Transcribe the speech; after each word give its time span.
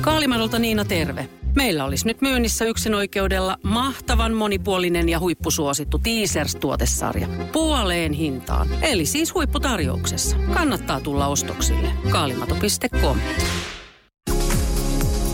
Kaalimadolta 0.00 0.58
Niina 0.58 0.84
terve. 0.84 1.28
Meillä 1.56 1.84
olisi 1.84 2.06
nyt 2.06 2.20
myynnissä 2.20 2.64
yksin 2.64 2.94
oikeudella 2.94 3.56
mahtavan 3.62 4.34
monipuolinen 4.34 5.08
ja 5.08 5.20
huippusuosittu 5.20 5.98
Teasers-tuotesarja. 5.98 7.26
Puoleen 7.52 8.12
hintaan. 8.12 8.68
Eli 8.82 9.06
siis 9.06 9.34
huipputarjouksessa. 9.34 10.36
Kannattaa 10.54 11.00
tulla 11.00 11.26
ostoksille. 11.26 11.88
Kaalimato.com 12.10 13.18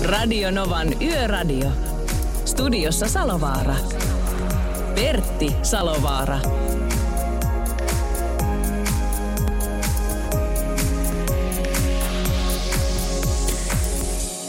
Radio 0.05 0.51
Novan 0.51 1.03
Yöradio. 1.03 1.69
Studiossa 2.45 3.09
Salovaara. 3.09 3.75
Pertti 4.95 5.53
Salovaara. 5.63 6.39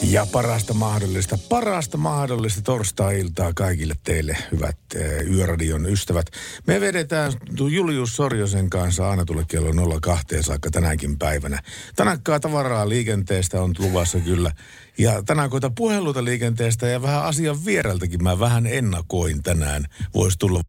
Ja 0.10 0.28
parasta 0.32 0.74
mahdollista, 0.74 1.38
parasta 1.50 1.98
mahdollista 1.98 2.62
torstai-iltaa 2.62 3.54
kaikille 3.54 3.96
teille, 4.04 4.38
hyvät 4.52 4.78
eh, 4.96 5.28
Yöradion 5.28 5.86
ystävät. 5.86 6.26
Me 6.68 6.82
vedetään 6.82 7.34
Julius 7.70 8.16
Sorjosen 8.16 8.70
kanssa 8.70 9.10
aina 9.10 9.26
tulle 9.26 9.46
kello 9.48 10.00
02 10.00 10.26
saakka 10.42 10.70
tänäkin 10.72 11.20
päivänä. 11.20 11.62
Tänäkkaa 11.96 12.40
tavaraa 12.40 12.90
liikenteestä 12.90 13.62
on 13.62 13.76
luvassa 13.80 14.20
kyllä. 14.20 14.52
Ja 14.98 15.24
tänään 15.24 15.50
koita 15.50 15.70
puheluita 15.70 16.24
liikenteestä 16.24 16.88
ja 16.88 17.02
vähän 17.02 17.24
asian 17.24 17.66
viereltäkin 17.66 18.24
mä 18.24 18.40
vähän 18.40 18.68
ennakoin 18.68 19.44
tänään. 19.44 19.86
Voisi 20.14 20.38
tulla 20.38 20.62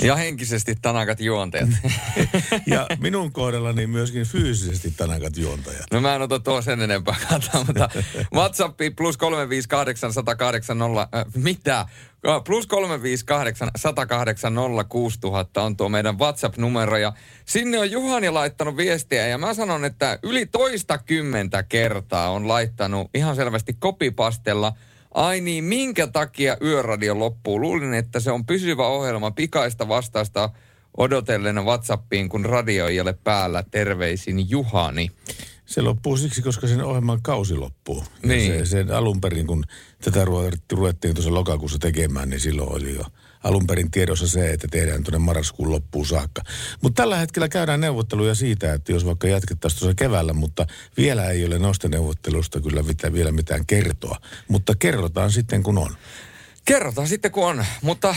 ja 0.00 0.16
henkisesti 0.16 0.74
tanakat 0.82 1.20
juontajat. 1.20 1.68
ja 2.66 2.86
minun 3.00 3.32
kohdallani 3.32 3.86
myöskin 3.86 4.24
fyysisesti 4.24 4.90
tanakat 4.96 5.36
juontajat. 5.36 5.86
No 5.92 6.00
mä 6.00 6.14
en 6.14 6.22
ota 6.22 6.40
tuo 6.40 6.62
sen 6.62 6.80
enempää 6.80 7.16
kantaa, 7.28 7.64
mutta 7.64 7.88
WhatsAppi 8.34 8.90
plus 8.90 9.16
358 9.16 10.12
108 10.12 10.78
0, 10.78 11.08
äh, 11.14 11.24
mitä? 11.34 11.86
Plus 12.44 12.66
358 12.66 13.70
108 13.76 14.54
6000 14.88 15.62
on 15.62 15.76
tuo 15.76 15.88
meidän 15.88 16.18
WhatsApp-numero 16.18 16.96
ja 16.96 17.12
sinne 17.44 17.78
on 17.78 17.90
Juhani 17.90 18.30
laittanut 18.30 18.76
viestiä 18.76 19.26
ja 19.26 19.38
mä 19.38 19.54
sanon, 19.54 19.84
että 19.84 20.18
yli 20.22 20.46
toista 20.46 20.98
kymmentä 20.98 21.62
kertaa 21.62 22.30
on 22.30 22.48
laittanut 22.48 23.10
ihan 23.14 23.36
selvästi 23.36 23.76
kopipastella– 23.80 24.72
Ai 25.14 25.40
niin, 25.40 25.64
minkä 25.64 26.06
takia 26.06 26.56
yöradio 26.62 27.18
loppuu? 27.18 27.60
Luulin, 27.60 27.94
että 27.94 28.20
se 28.20 28.30
on 28.30 28.46
pysyvä 28.46 28.86
ohjelma 28.86 29.30
pikaista 29.30 29.88
vastausta 29.88 30.50
odotellen 30.96 31.64
WhatsAppiin, 31.64 32.28
kun 32.28 32.44
radio 32.44 32.86
ei 32.86 33.00
ole 33.00 33.12
päällä. 33.24 33.64
Terveisin 33.70 34.50
Juhani. 34.50 35.10
Se 35.66 35.82
loppuu 35.82 36.16
siksi, 36.16 36.42
koska 36.42 36.66
sen 36.66 36.84
ohjelman 36.84 37.22
kausi 37.22 37.54
loppuu. 37.54 38.04
Niin. 38.22 38.52
se, 38.52 38.66
sen 38.66 38.90
alun 38.90 39.20
perin, 39.20 39.46
kun 39.46 39.64
tätä 40.04 40.24
ruvettiin 40.72 41.14
tuossa 41.14 41.34
lokakuussa 41.34 41.78
tekemään, 41.78 42.30
niin 42.30 42.40
silloin 42.40 42.72
oli 42.72 42.94
jo 42.94 43.04
alun 43.44 43.66
perin 43.66 43.90
tiedossa 43.90 44.28
se, 44.28 44.50
että 44.50 44.68
tehdään 44.70 45.04
tuonne 45.04 45.18
marraskuun 45.18 45.70
loppuun 45.70 46.06
saakka. 46.06 46.42
Mutta 46.82 47.02
tällä 47.02 47.16
hetkellä 47.16 47.48
käydään 47.48 47.80
neuvotteluja 47.80 48.34
siitä, 48.34 48.72
että 48.72 48.92
jos 48.92 49.06
vaikka 49.06 49.28
jatkettaisiin 49.28 49.80
tuossa 49.80 49.94
keväällä, 49.94 50.32
mutta 50.32 50.66
vielä 50.96 51.30
ei 51.30 51.44
ole 51.46 51.58
nostoneuvottelusta 51.58 52.60
kyllä 52.60 52.82
mitään, 52.82 53.12
vielä 53.12 53.32
mitään 53.32 53.66
kertoa. 53.66 54.16
Mutta 54.48 54.74
kerrotaan 54.78 55.32
sitten 55.32 55.62
kun 55.62 55.78
on. 55.78 55.96
Kerrotaan 56.64 57.08
sitten 57.08 57.30
kun 57.30 57.46
on, 57.46 57.64
mutta 57.82 58.14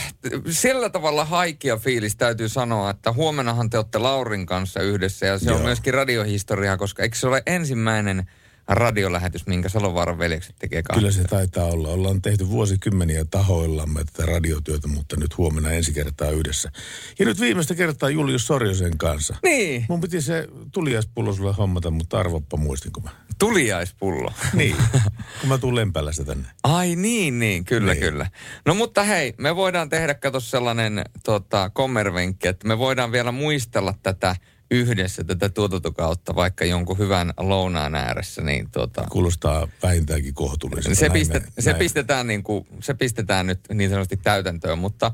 sillä 0.50 0.90
tavalla 0.90 1.26
haikia 1.26 1.78
fiilis 1.78 2.16
täytyy 2.16 2.50
sanoa, 2.50 2.90
että 2.90 3.12
huomenahan 3.12 3.70
te 3.70 3.78
olette 3.78 3.98
Laurin 3.98 4.46
kanssa 4.46 4.82
yhdessä 4.82 5.26
ja 5.26 5.40
se 5.40 5.46
Joo. 5.46 5.56
on 5.58 5.62
myöskin 5.62 5.94
radiohistoriaa, 5.94 6.78
koska 6.78 7.04
eikö 7.04 7.16
se 7.16 7.28
ole 7.28 7.44
ensimmäinen 7.46 8.30
radiolähetys, 8.68 9.48
minkä 9.48 9.70
Salovaaran 9.70 10.18
veljekset 10.18 10.56
tekee 10.60 10.84
kahdesta. 10.84 11.00
Kyllä 11.00 11.12
se 11.12 11.36
taitaa 11.36 11.66
olla. 11.66 11.90
Ollaan 11.90 12.22
tehty 12.22 12.50
vuosikymmeniä 12.50 13.26
tahoillamme 13.26 14.04
tätä 14.04 14.26
radiotyötä, 14.26 14.88
mutta 14.88 15.16
nyt 15.20 15.38
huomenna 15.38 15.72
ensi 15.72 15.94
kertaa 15.94 16.30
yhdessä. 16.30 16.72
Ja 17.20 17.26
nyt 17.26 17.40
viimeistä 17.40 17.76
kertaa 17.76 18.10
Julius 18.10 18.48
Sorjosen 18.48 18.98
kanssa. 18.98 19.36
Niin. 19.44 19.86
Mun 19.90 20.02
piti 20.02 20.22
se 20.22 20.48
tuliaispullo 20.72 21.34
sulle 21.34 21.54
hommata, 21.54 21.92
mutta 21.92 22.20
arvoppa 22.20 22.58
muistinko 22.58 23.02
mä. 23.02 23.10
Tuliaispullo? 23.40 24.34
niin, 24.54 24.76
kun 25.40 25.50
mä 25.50 25.58
tulen 25.58 25.76
Lempälästä 25.76 26.24
tänne. 26.24 26.48
Ai 26.64 26.96
niin, 26.96 27.40
niin, 27.40 27.66
kyllä, 27.66 27.94
niin. 27.94 28.04
kyllä. 28.04 28.30
No 28.66 28.74
mutta 28.74 29.04
hei, 29.04 29.34
me 29.38 29.56
voidaan 29.56 29.90
tehdä, 29.90 30.14
kato 30.14 30.40
sellainen 30.40 31.02
tota, 31.24 31.70
kommervenkki, 31.70 32.48
että 32.48 32.68
me 32.68 32.78
voidaan 32.78 33.12
vielä 33.12 33.32
muistella 33.32 33.94
tätä– 34.04 34.36
yhdessä 34.76 35.24
tätä 35.24 35.50
tuotantokautta 35.50 36.36
vaikka 36.36 36.66
jonkun 36.66 36.98
hyvän 36.98 37.34
lounaan 37.38 37.96
ääressä, 37.96 38.42
niin 38.42 38.72
tota... 38.72 39.06
Kuulostaa 39.10 39.68
vähintäänkin 39.84 40.34
kohtuulliselta. 40.34 41.00
Se, 41.00 41.10
piste, 41.10 41.40
me, 41.40 41.46
se, 41.60 41.74
pistetään 41.74 42.28
niin 42.28 42.44
kuin, 42.44 42.68
se 42.80 42.94
pistetään 42.94 43.48
nyt 43.48 43.60
niin 43.74 43.90
sanotusti 43.90 44.18
täytäntöön, 44.18 44.80
mutta 44.80 45.12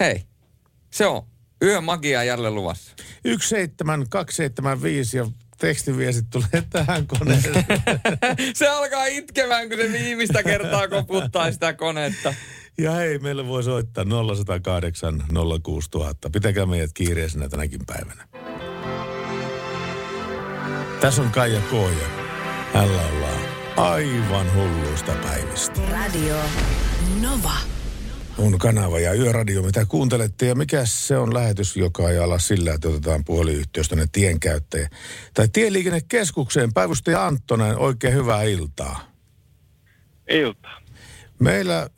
hei, 0.00 0.24
se 0.90 1.06
on 1.06 1.22
yö 1.62 1.80
magia 1.80 2.24
jälleen 2.24 2.54
luvassa. 2.54 2.92
17275 3.22 5.16
ja 5.16 5.26
tekstiviestit 5.58 6.30
tulee 6.30 6.64
tähän 6.70 7.06
koneeseen. 7.06 7.64
se 8.54 8.68
alkaa 8.68 9.06
itkemään, 9.06 9.68
kun 9.68 9.78
se 9.78 9.92
viimeistä 9.92 10.42
kertaa 10.42 10.88
koputtaa 10.88 11.52
sitä 11.52 11.72
konetta. 11.72 12.34
Ja 12.78 12.92
hei, 12.92 13.18
meillä 13.18 13.46
voi 13.46 13.62
soittaa 13.62 14.04
0108 14.04 15.24
06000. 15.62 16.30
Pitäkää 16.30 16.66
meidät 16.66 16.90
kiireisenä 16.94 17.48
tänäkin 17.48 17.80
päivänä. 17.86 18.47
Tässä 21.00 21.22
on 21.22 21.30
Kaija 21.30 21.60
Kooja. 21.60 22.08
Hänellä 22.74 23.02
ollaan 23.02 23.40
aivan 23.76 24.54
hulluista 24.54 25.12
päivistä. 25.12 25.80
Radio 25.90 26.36
Nova. 27.20 27.52
On 28.38 28.58
kanava 28.58 28.98
ja 28.98 29.14
yöradio, 29.14 29.62
mitä 29.62 29.86
kuuntelette. 29.88 30.46
Ja 30.46 30.54
mikä 30.54 30.80
se 30.84 31.16
on 31.16 31.34
lähetys, 31.34 31.76
joka 31.76 32.10
ei 32.10 32.18
ala 32.18 32.38
sillä, 32.38 32.74
että 32.74 32.88
otetaan 32.88 33.24
puoliyhtiöstä 33.24 33.96
ne 33.96 34.06
tienkäyttäjä. 34.12 34.88
Tai 35.34 35.48
tieliikennekeskukseen 35.52 36.72
päivystäjä 36.72 37.26
Anttonen, 37.26 37.78
oikein 37.78 38.14
hyvää 38.14 38.42
iltaa. 38.42 39.12
Iltaa. 40.30 40.80
Meillä 41.38 41.88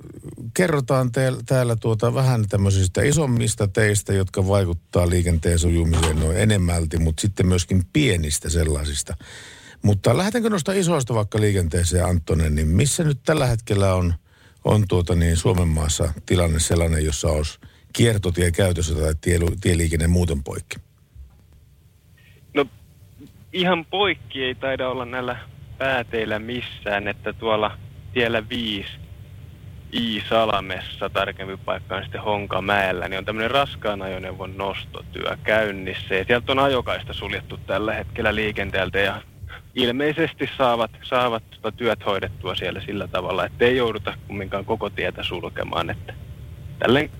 kerrotaan 0.54 1.12
te, 1.12 1.32
täällä 1.46 1.76
tuota 1.76 2.14
vähän 2.14 2.48
tämmöisistä 2.48 3.02
isommista 3.02 3.68
teistä, 3.68 4.12
jotka 4.12 4.48
vaikuttaa 4.48 5.10
liikenteen 5.10 5.58
sujumiseen 5.58 6.20
noin 6.20 6.36
enemmälti, 6.36 6.98
mutta 6.98 7.20
sitten 7.20 7.46
myöskin 7.46 7.82
pienistä 7.92 8.48
sellaisista. 8.48 9.16
Mutta 9.82 10.16
lähdetäänkö 10.16 10.50
noista 10.50 10.72
isoista 10.72 11.14
vaikka 11.14 11.40
liikenteeseen, 11.40 12.04
Anttonen, 12.04 12.54
niin 12.54 12.68
missä 12.68 13.04
nyt 13.04 13.18
tällä 13.24 13.46
hetkellä 13.46 13.94
on, 13.94 14.14
on 14.64 14.84
tuota 14.88 15.14
niin 15.14 15.36
Suomen 15.36 15.68
maassa 15.68 16.12
tilanne 16.26 16.58
sellainen, 16.58 17.04
jossa 17.04 17.28
olisi 17.28 17.58
kiertotie 17.92 18.50
käytössä 18.50 18.94
tai 18.94 19.14
tie, 19.20 19.38
tieliikenne 19.60 20.06
muuten 20.06 20.42
poikki? 20.42 20.76
No 22.54 22.66
ihan 23.52 23.84
poikki 23.84 24.42
ei 24.42 24.54
taida 24.54 24.88
olla 24.88 25.04
näillä 25.04 25.36
pääteillä 25.78 26.38
missään, 26.38 27.08
että 27.08 27.32
tuolla 27.32 27.78
tiellä 28.14 28.48
viisi 28.48 28.90
Iisalamessa, 29.92 31.10
tarkempi 31.10 31.56
paikka 31.56 31.96
on 31.96 32.02
sitten 32.02 32.22
Honkamäellä, 32.22 33.08
niin 33.08 33.18
on 33.18 33.24
tämmöinen 33.24 33.50
raskaan 33.50 34.02
ajoneuvon 34.02 34.56
nostotyö 34.56 35.36
käynnissä. 35.42 36.14
Ja 36.14 36.24
sieltä 36.24 36.52
on 36.52 36.58
ajokaista 36.58 37.12
suljettu 37.12 37.56
tällä 37.56 37.94
hetkellä 37.94 38.34
liikenteeltä 38.34 38.98
ja 38.98 39.22
ilmeisesti 39.74 40.50
saavat, 40.58 40.90
saavat 41.02 41.42
tota 41.50 41.72
työt 41.72 42.06
hoidettua 42.06 42.54
siellä 42.54 42.80
sillä 42.80 43.08
tavalla, 43.08 43.46
että 43.46 43.64
ei 43.64 43.76
jouduta 43.76 44.14
kumminkaan 44.26 44.64
koko 44.64 44.90
tietä 44.90 45.22
sulkemaan, 45.22 45.90
että 45.90 46.14
tälleen 46.78 47.10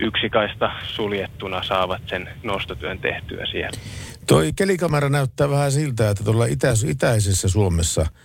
yksikaista 0.00 0.70
suljettuna 0.82 1.62
saavat 1.62 2.02
sen 2.06 2.28
nostotyön 2.42 2.98
tehtyä 2.98 3.46
siellä. 3.46 3.78
Toi 4.26 4.52
kelikamera 4.56 5.08
näyttää 5.08 5.50
vähän 5.50 5.72
siltä, 5.72 6.10
että 6.10 6.24
tuolla 6.24 6.46
itäis- 6.46 6.90
itäisessä 6.90 7.48
Suomessa– 7.48 8.06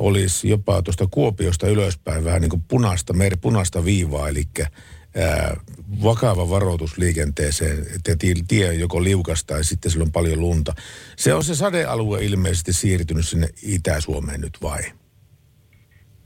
olisi 0.00 0.48
jopa 0.48 0.82
tuosta 0.82 1.06
Kuopiosta 1.10 1.68
ylöspäin 1.68 2.24
vähän 2.24 2.40
niin 2.40 2.50
kuin 2.50 2.62
punaista, 2.68 3.12
mer, 3.12 3.36
punaista 3.40 3.84
viivaa, 3.84 4.28
eli 4.28 4.42
ää, 5.16 5.56
vakava 6.02 6.50
varoitus 6.50 6.98
liikenteeseen, 6.98 7.78
että 7.94 8.16
tie 8.48 8.74
joko 8.74 9.04
liukasta 9.04 9.54
tai 9.54 9.64
sitten 9.64 9.90
sillä 9.90 10.02
on 10.02 10.12
paljon 10.12 10.40
lunta. 10.40 10.74
Se 11.16 11.34
on 11.34 11.44
se 11.44 11.54
sadealue 11.54 12.24
ilmeisesti 12.24 12.72
siirtynyt 12.72 13.28
sinne 13.28 13.48
Itä-Suomeen 13.62 14.40
nyt 14.40 14.58
vai? 14.62 14.80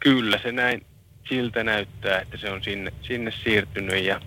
Kyllä, 0.01 0.39
se 0.43 0.53
näin 0.53 0.87
siltä 1.29 1.65
näyttää, 1.65 2.21
että 2.21 2.37
se 2.37 2.51
on 2.51 2.65
sinne, 2.65 2.93
sinne 3.03 3.33
siirtynyt 3.45 4.05
ja 4.05 4.21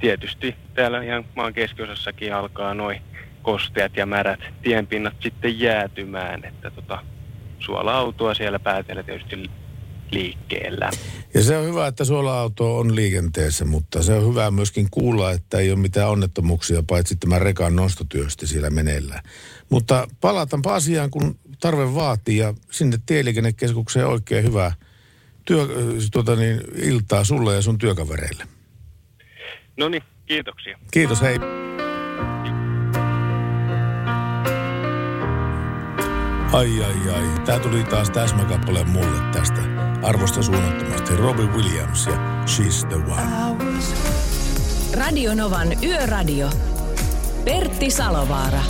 tietysti 0.00 0.54
täällä 0.74 1.02
ihan 1.02 1.24
maan 1.36 1.54
keskiosassakin 1.54 2.34
alkaa 2.34 2.74
noin 2.74 3.02
kosteat 3.42 3.96
ja 3.96 4.06
märät 4.06 4.40
tienpinnat 4.62 5.14
sitten 5.20 5.60
jäätymään, 5.60 6.44
että 6.44 6.70
tota, 6.70 7.04
suola-autoa 7.60 8.34
siellä 8.34 8.58
päätellä 8.58 9.02
tietysti 9.02 9.50
liikkeellä. 10.10 10.90
Ja 11.34 11.42
se 11.42 11.56
on 11.56 11.66
hyvä, 11.66 11.86
että 11.86 12.04
suola-auto 12.04 12.78
on 12.78 12.96
liikenteessä, 12.96 13.64
mutta 13.64 14.02
se 14.02 14.14
on 14.14 14.28
hyvä 14.28 14.50
myöskin 14.50 14.88
kuulla, 14.90 15.30
että 15.30 15.58
ei 15.58 15.70
ole 15.70 15.78
mitään 15.78 16.08
onnettomuuksia, 16.08 16.82
paitsi 16.86 17.16
tämä 17.16 17.38
rekan 17.38 17.76
nostotyöstä 17.76 18.46
siellä 18.46 18.70
meneillään. 18.70 19.22
Mutta 19.70 20.08
palataanpa 20.20 20.74
asiaan, 20.74 21.10
kun 21.10 21.38
tarve 21.60 21.94
vaatii 21.94 22.36
ja 22.36 22.54
sinne 22.70 22.98
tieliikennekeskukseen 23.06 24.06
oikein 24.06 24.44
hyvää 24.44 24.72
työ, 25.44 25.68
tuota 26.12 26.36
niin, 26.36 26.60
iltaa 26.74 27.24
sulle 27.24 27.54
ja 27.54 27.62
sun 27.62 27.78
työkavereille. 27.78 28.44
No 29.76 29.88
niin, 29.88 30.02
kiitoksia. 30.26 30.78
Kiitos, 30.90 31.22
hei. 31.22 31.69
Ai 36.52 36.82
ai 36.82 37.14
ai, 37.14 37.44
tää 37.46 37.58
tuli 37.58 37.84
taas 37.84 38.10
täsmäkappale 38.10 38.84
mulle 38.84 39.32
tästä. 39.32 39.60
Arvosta 40.02 40.42
suunnattomasti 40.42 41.16
Robbie 41.16 41.46
Williams 41.46 42.06
ja 42.06 42.44
She's 42.44 42.86
the 42.86 42.96
One. 42.96 43.56
Radio 44.94 45.34
Novan 45.34 45.68
Yöradio. 45.84 46.50
Pertti 47.44 47.90
Salovaara. 47.90 48.62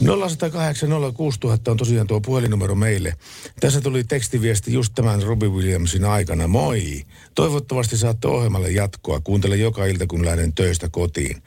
0108 0.00 0.90
06000 1.14 1.70
on 1.70 1.76
tosiaan 1.76 2.06
tuo 2.06 2.20
puhelinnumero 2.20 2.74
meille. 2.74 3.14
Tässä 3.60 3.80
tuli 3.80 4.04
tekstiviesti 4.04 4.72
just 4.72 4.92
tämän 4.94 5.22
Robbie 5.22 5.48
Williamsin 5.48 6.04
aikana. 6.04 6.48
Moi! 6.48 7.02
Toivottavasti 7.34 7.96
saatte 7.96 8.28
ohjelmalle 8.28 8.70
jatkoa. 8.70 9.20
Kuuntele 9.20 9.56
joka 9.56 9.86
ilta, 9.86 10.06
kun 10.06 10.24
lähden 10.24 10.52
töistä 10.52 10.88
kotiin. 10.88 11.42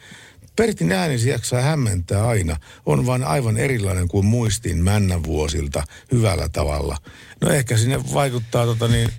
Pertin 0.60 0.92
äänisi 0.92 1.30
jaksaa 1.30 1.62
hämmentää 1.62 2.28
aina. 2.28 2.58
On 2.86 3.06
vain 3.06 3.24
aivan 3.24 3.58
erilainen 3.58 4.08
kuin 4.08 4.26
muistin 4.26 4.84
männän 4.84 5.24
vuosilta 5.24 5.84
hyvällä 6.12 6.50
tavalla. 6.50 6.98
No 7.42 7.50
ehkä 7.50 7.78
sinne 7.78 8.00
vaikuttaa 8.14 8.66
tota 8.66 8.88
niin, 8.88 9.10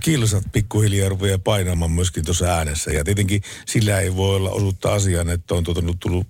kilsat 0.00 0.44
pikkuhiljaa 0.52 1.08
rupeaa 1.08 1.38
painamaan 1.38 1.90
myöskin 1.90 2.24
tuossa 2.24 2.44
äänessä. 2.44 2.90
Ja 2.90 3.04
tietenkin 3.04 3.42
sillä 3.66 4.00
ei 4.00 4.16
voi 4.16 4.36
olla 4.36 4.50
osuutta 4.50 4.94
asiaan, 4.94 5.28
että 5.28 5.54
on 5.54 5.64
tuota, 5.64 5.82
tullut 6.00 6.26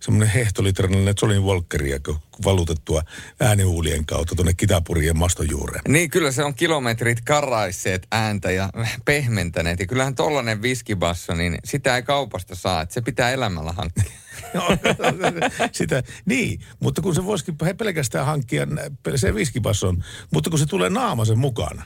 semmoinen 0.00 0.28
hehtolitrallinen 0.28 1.14
Jolin 1.22 1.42
Walkeria 1.42 1.98
valutettua 2.44 3.02
äänihuulien 3.40 4.06
kautta 4.06 4.34
tuonne 4.34 4.54
kitapurien 4.54 5.18
mastojuureen. 5.18 5.82
Niin, 5.88 6.10
kyllä 6.10 6.32
se 6.32 6.44
on 6.44 6.54
kilometrit 6.54 7.20
karaisseet 7.20 8.06
ääntä 8.12 8.50
ja 8.50 8.70
pehmentäneet. 9.04 9.80
Ja 9.80 9.86
kyllähän 9.86 10.14
tollanen 10.14 10.62
viskibasso, 10.62 11.34
niin 11.34 11.58
sitä 11.64 11.96
ei 11.96 12.02
kaupasta 12.02 12.54
saa, 12.54 12.82
että 12.82 12.94
se 12.94 13.00
pitää 13.00 13.30
elämällä 13.30 13.72
hankkia. 13.72 14.12
Sitä, 15.72 16.02
niin, 16.24 16.60
mutta 16.80 17.02
kun 17.02 17.14
se 17.14 17.24
voisikin 17.24 17.56
pelkästään 17.78 18.26
hankkia 18.26 18.66
se 19.16 19.34
viskipasson, 19.34 20.04
mutta 20.30 20.50
kun 20.50 20.58
se 20.58 20.66
tulee 20.66 20.90
naamasen 20.90 21.38
mukana, 21.38 21.82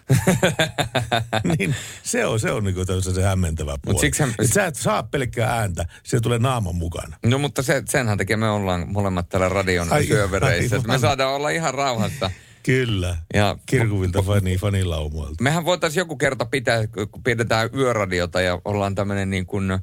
niin 1.59 1.75
se 2.03 2.26
on, 2.26 2.41
se 2.41 2.50
on 2.50 2.64
niin 2.64 2.76
se 3.14 3.23
hämmentävä 3.23 3.76
puoli. 3.82 4.00
Siksi 4.00 4.23
hän... 4.23 4.35
sä 4.44 4.67
et 4.67 4.76
saa 4.76 5.03
pelkkää 5.03 5.56
ääntä, 5.56 5.87
se 6.03 6.20
tulee 6.20 6.38
naaman 6.38 6.75
mukana. 6.75 7.17
No 7.26 7.38
mutta 7.38 7.62
se, 7.62 7.82
senhän 7.88 8.19
takia 8.19 8.37
me 8.37 8.50
ollaan 8.50 8.88
molemmat 8.88 9.29
täällä 9.29 9.49
radion 9.49 9.93
ai, 9.93 10.06
syövereissä, 10.06 10.76
että 10.76 10.88
me 10.88 10.99
saadaan 10.99 11.35
olla 11.35 11.50
ihan 11.50 11.75
rauhassa. 11.75 12.31
Kyllä, 12.62 13.17
ja, 13.35 13.56
kirkuvilta 13.67 14.23
fani, 14.23 14.56
fanilaumoilta. 14.56 15.43
Mehän 15.43 15.65
voitaisiin 15.65 16.00
joku 16.00 16.17
kerta 16.17 16.44
pitää, 16.44 16.87
kun 16.87 17.23
pidetään 17.23 17.70
yöradiota 17.75 18.41
ja 18.41 18.61
ollaan 18.65 18.94
tämmöinen 18.94 19.31
niin 19.31 19.47
kuin 19.47 19.79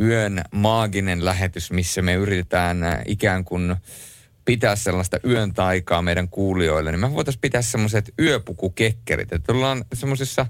yön 0.00 0.42
maaginen 0.52 1.24
lähetys, 1.24 1.70
missä 1.70 2.02
me 2.02 2.14
yritetään 2.14 2.82
äh, 2.82 2.98
ikään 3.06 3.44
kuin 3.44 3.76
pitää 4.44 4.76
sellaista 4.76 5.18
yön 5.26 5.54
taikaa 5.54 6.02
meidän 6.02 6.28
kuulijoille, 6.28 6.90
niin 6.90 7.00
me 7.00 7.14
voitaisiin 7.14 7.40
pitää 7.40 7.62
semmoiset 7.62 8.14
yöpukukekkerit, 8.20 9.32
että 9.32 9.52
ollaan 9.52 9.84
semmoisissa 9.92 10.46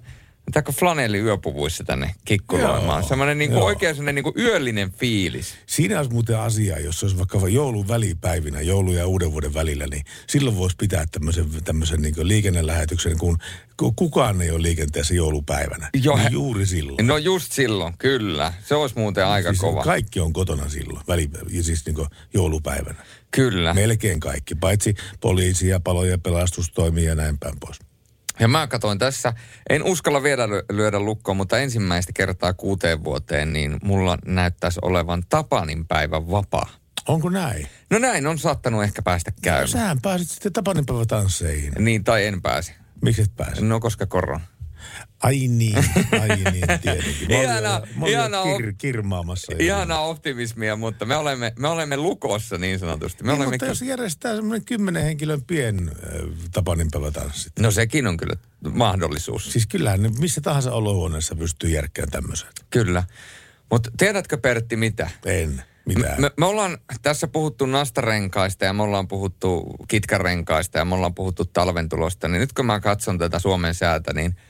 Tääkö 0.52 0.72
flanelli 0.72 1.18
yöpuvuissa 1.18 1.84
tänne 1.84 2.14
kikkuloimaan? 2.24 3.04
Semmoinen 3.04 3.38
niin 3.38 3.52
oikein 3.52 3.96
semmoinen 3.96 4.24
niin 4.24 4.44
yöllinen 4.46 4.92
fiilis. 4.92 5.54
Siinä 5.66 5.98
olisi 5.98 6.12
muuten 6.12 6.38
asia, 6.38 6.80
jos 6.80 7.02
olisi 7.02 7.18
vaikka 7.18 7.48
joulun 7.48 7.88
välipäivinä, 7.88 8.60
joulu 8.60 8.92
ja 8.92 9.06
uuden 9.06 9.32
vuoden 9.32 9.54
välillä, 9.54 9.86
niin 9.86 10.04
silloin 10.26 10.56
voisi 10.56 10.76
pitää 10.76 11.04
tämmöisen, 11.12 11.46
tämmöisen 11.64 12.02
niin 12.02 12.14
liikennelähetyksen, 12.28 13.18
kun 13.18 13.38
kukaan 13.96 14.42
ei 14.42 14.50
ole 14.50 14.62
liikenteessä 14.62 15.14
joulupäivänä. 15.14 15.90
Jo, 16.02 16.16
niin 16.16 16.32
juuri 16.32 16.66
silloin. 16.66 17.06
No 17.06 17.16
just 17.16 17.52
silloin, 17.52 17.94
kyllä. 17.98 18.52
Se 18.64 18.74
olisi 18.74 18.98
muuten 18.98 19.26
aika 19.26 19.48
siis 19.48 19.60
kova. 19.60 19.82
Kaikki 19.82 20.20
on 20.20 20.32
kotona 20.32 20.68
silloin, 20.68 21.04
väli, 21.08 21.30
siis 21.60 21.86
niin 21.86 21.96
joulupäivänä. 22.34 23.04
Kyllä. 23.30 23.74
Melkein 23.74 24.20
kaikki, 24.20 24.54
paitsi 24.54 24.94
poliisi 25.20 25.68
ja 25.68 25.80
palo- 25.80 26.04
ja 26.04 26.18
pelastustoimi 26.18 27.04
ja 27.04 27.14
näin 27.14 27.38
päin 27.38 27.54
pois. 27.60 27.78
Ja 28.40 28.49
mä 28.49 28.67
katsoin 28.67 28.99
tässä, 28.99 29.32
en 29.70 29.82
uskalla 29.82 30.23
vielä 30.23 30.49
lyödä 30.73 31.00
lukkoon, 31.00 31.37
mutta 31.37 31.58
ensimmäistä 31.58 32.12
kertaa 32.12 32.52
kuuteen 32.55 33.05
vuoteen, 33.05 33.52
niin 33.52 33.76
mulla 33.82 34.19
näyttäisi 34.26 34.79
olevan 34.82 35.23
Tapanin 35.29 35.87
päivän 35.87 36.31
vapaa. 36.31 36.69
Onko 37.08 37.29
näin? 37.29 37.69
No 37.90 37.99
näin 37.99 38.26
on 38.26 38.38
saattanut 38.38 38.82
ehkä 38.85 39.02
päästä 39.02 39.32
käymään. 39.43 39.62
No, 39.62 39.67
sähän 39.67 40.00
pääsit 40.00 40.29
sitten 40.29 40.52
Tapanin 40.52 40.87
päivän 40.87 41.06
tansseihin. 41.06 41.73
Niin, 41.79 42.05
tai 42.05 42.26
en 42.26 42.43
pääse. 42.43 42.75
Miksi 43.02 43.23
et 43.23 43.37
pääse? 43.37 43.61
No 43.61 43.81
koska 43.81 44.06
korona. 44.06 44.41
Ai 45.23 45.49
niin, 45.49 45.76
ai 46.20 46.29
niin, 46.29 46.64
tietenkin. 46.82 47.31
ihana, 47.31 47.82
ihana, 48.06 48.43
kir, 48.56 48.73
kirmaamassa. 48.79 49.52
Ihana 49.58 49.99
optimismia, 50.00 50.76
mutta 50.76 51.05
me 51.05 51.17
olemme, 51.17 51.52
me 51.58 51.69
olemme 51.69 51.96
lukossa 51.96 52.58
niin 52.58 52.79
sanotusti. 52.79 53.25
Me 53.25 53.32
niin, 53.32 53.37
olemme 53.37 53.52
mutta 53.52 53.67
ki- 53.67 53.70
jos 53.70 53.82
järjestää 53.82 54.37
semmoinen 54.37 54.64
kymmenen 54.64 55.02
henkilön 55.02 55.43
pien 55.43 55.88
äh, 55.88 56.49
tapaninpäivätanssit. 56.52 57.52
No 57.58 57.70
sekin 57.70 58.06
on 58.06 58.17
kyllä 58.17 58.35
mahdollisuus. 58.73 59.52
Siis 59.52 59.67
kyllähän 59.67 60.00
missä 60.19 60.40
tahansa 60.40 60.73
olohuoneessa 60.73 61.37
pystyy 61.37 61.70
järkkään 61.70 62.11
tämmöisen. 62.11 62.49
Kyllä. 62.70 63.05
Mutta 63.70 63.91
tiedätkö 63.96 64.38
Pertti 64.38 64.76
mitä? 64.76 65.11
En. 65.25 65.62
Mitä? 65.87 66.14
Me, 66.19 66.31
me 66.37 66.46
ollaan 66.46 66.79
tässä 67.02 67.26
puhuttu 67.26 67.67
nastarenkaista 67.67 68.64
ja 68.64 68.73
me 68.73 68.82
ollaan 68.82 69.08
puhuttu 69.08 69.76
kitkarenkaista 69.88 70.79
ja 70.79 70.84
me 70.84 70.94
ollaan 70.94 71.14
puhuttu 71.14 71.44
talventulosta. 71.44 72.29
Niin 72.29 72.41
nyt 72.41 72.52
kun 72.52 72.67
mä 72.67 72.81
katson 72.81 73.19
tätä 73.19 73.38
Suomen 73.38 73.75
säätä, 73.75 74.12
niin– 74.12 74.37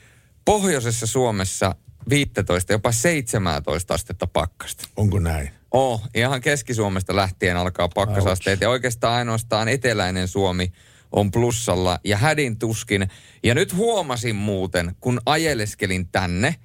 pohjoisessa 0.49 1.07
Suomessa 1.07 1.75
15, 2.09 2.73
jopa 2.73 2.91
17 2.91 3.93
astetta 3.93 4.27
pakkasta. 4.27 4.87
Onko 4.95 5.19
näin? 5.19 5.51
Oh, 5.71 6.01
ihan 6.15 6.41
Keski-Suomesta 6.41 7.15
lähtien 7.15 7.57
alkaa 7.57 7.89
pakkasasteet 7.89 8.61
ja 8.61 8.69
oikeastaan 8.69 9.13
ainoastaan 9.13 9.67
eteläinen 9.67 10.27
Suomi 10.27 10.71
on 11.11 11.31
plussalla 11.31 11.99
ja 12.03 12.17
hädin 12.17 12.59
tuskin. 12.59 13.09
Ja 13.43 13.55
nyt 13.55 13.75
huomasin 13.75 14.35
muuten, 14.35 14.95
kun 14.99 15.21
ajeleskelin 15.25 16.07
tänne, 16.07 16.55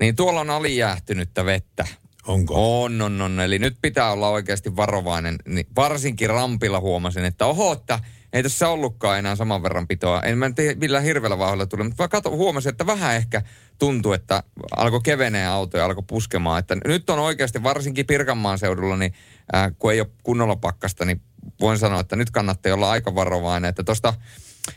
niin 0.00 0.16
tuolla 0.16 0.40
on 0.40 0.50
alijäähtynyttä 0.50 1.44
vettä. 1.44 1.86
Onko? 2.26 2.82
On, 2.82 3.02
on, 3.02 3.20
on. 3.20 3.40
Eli 3.40 3.58
nyt 3.58 3.76
pitää 3.82 4.12
olla 4.12 4.28
oikeasti 4.28 4.76
varovainen. 4.76 5.36
Niin 5.46 5.66
varsinkin 5.76 6.30
rampilla 6.30 6.80
huomasin, 6.80 7.24
että 7.24 7.46
oho, 7.46 7.72
että 7.72 8.00
ei 8.32 8.42
tässä 8.42 8.68
ollutkaan 8.68 9.18
enää 9.18 9.36
saman 9.36 9.62
verran 9.62 9.88
pitoa. 9.88 10.20
En 10.20 10.38
mä 10.38 10.50
tiedä, 10.50 10.80
millä 10.80 11.00
hirveällä 11.00 11.38
vauhdilla 11.38 11.66
tuli, 11.66 11.84
mutta 11.84 12.08
kato, 12.08 12.30
huomasin, 12.30 12.70
että 12.70 12.86
vähän 12.86 13.14
ehkä 13.16 13.42
tuntui, 13.78 14.14
että 14.14 14.42
alkoi 14.76 15.00
kevenee 15.04 15.46
auto 15.46 15.78
ja 15.78 15.84
alkoi 15.84 16.04
puskemaan. 16.06 16.58
Että 16.58 16.76
nyt 16.86 17.10
on 17.10 17.18
oikeasti, 17.18 17.62
varsinkin 17.62 18.06
Pirkanmaan 18.06 18.58
seudulla, 18.58 18.96
niin 18.96 19.14
äh, 19.54 19.72
kun 19.78 19.92
ei 19.92 20.00
ole 20.00 20.08
kunnolla 20.22 20.56
pakkasta, 20.56 21.04
niin 21.04 21.22
voin 21.60 21.78
sanoa, 21.78 22.00
että 22.00 22.16
nyt 22.16 22.30
kannattaa 22.30 22.74
olla 22.74 22.90
aika 22.90 23.14
varovainen. 23.14 23.68
Että 23.68 23.84
tuosta 23.84 24.14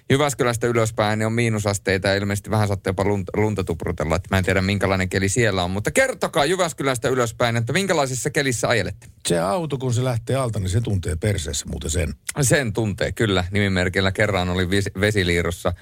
Jyväskylästä 0.09 0.67
ylöspäin 0.67 1.19
niin 1.19 1.27
on 1.27 1.33
miinusasteita 1.33 2.07
ja 2.07 2.15
ilmeisesti 2.15 2.49
vähän 2.49 2.67
saatte 2.67 2.89
jopa 2.89 3.03
lunta, 3.03 3.31
lunta 3.35 3.63
tuprutella. 3.63 4.15
Että 4.15 4.27
mä 4.31 4.37
en 4.37 4.45
tiedä 4.45 4.61
minkälainen 4.61 5.09
keli 5.09 5.29
siellä 5.29 5.63
on. 5.63 5.71
Mutta 5.71 5.91
kertokaa 5.91 6.45
Jyväskylästä 6.45 7.09
ylöspäin, 7.09 7.57
että 7.57 7.73
minkälaisissa 7.73 8.29
kelissä 8.29 8.67
ajelette? 8.67 9.07
Se 9.27 9.39
auto, 9.39 9.77
kun 9.77 9.93
se 9.93 10.03
lähtee 10.03 10.35
alta, 10.35 10.59
niin 10.59 10.69
se 10.69 10.81
tuntee 10.81 11.15
perseessä 11.15 11.65
muuten 11.69 11.89
sen. 11.89 12.13
Sen 12.41 12.73
tuntee, 12.73 13.11
kyllä. 13.11 13.43
Nimimerkillä 13.51 14.11
kerran 14.11 14.49
oli 14.49 14.69
vesiliirossa 14.99 15.73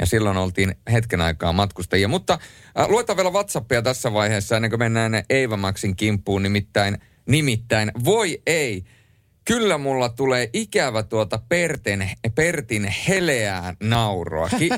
ja 0.00 0.06
silloin 0.06 0.36
oltiin 0.36 0.74
hetken 0.92 1.20
aikaa 1.20 1.52
matkustajia. 1.52 2.08
Mutta 2.08 2.38
äh, 2.78 2.88
luetaan 2.88 3.16
vielä 3.16 3.30
WhatsAppia 3.30 3.82
tässä 3.82 4.12
vaiheessa 4.12 4.56
ennen 4.56 4.70
kuin 4.70 4.80
mennään 4.80 5.22
Eeva 5.30 5.56
Maxin 5.56 5.96
kimppuun. 5.96 6.42
Nimittäin, 6.42 6.98
nimittäin 7.26 7.92
voi 8.04 8.42
ei. 8.46 8.84
Kyllä 9.48 9.78
mulla 9.78 10.08
tulee 10.08 10.50
ikävä 10.52 11.02
tuota 11.02 11.40
Perten, 11.48 12.10
Pertin 12.34 12.94
heleää 13.08 13.74
nauroa. 13.82 14.48
Ki- 14.58 14.68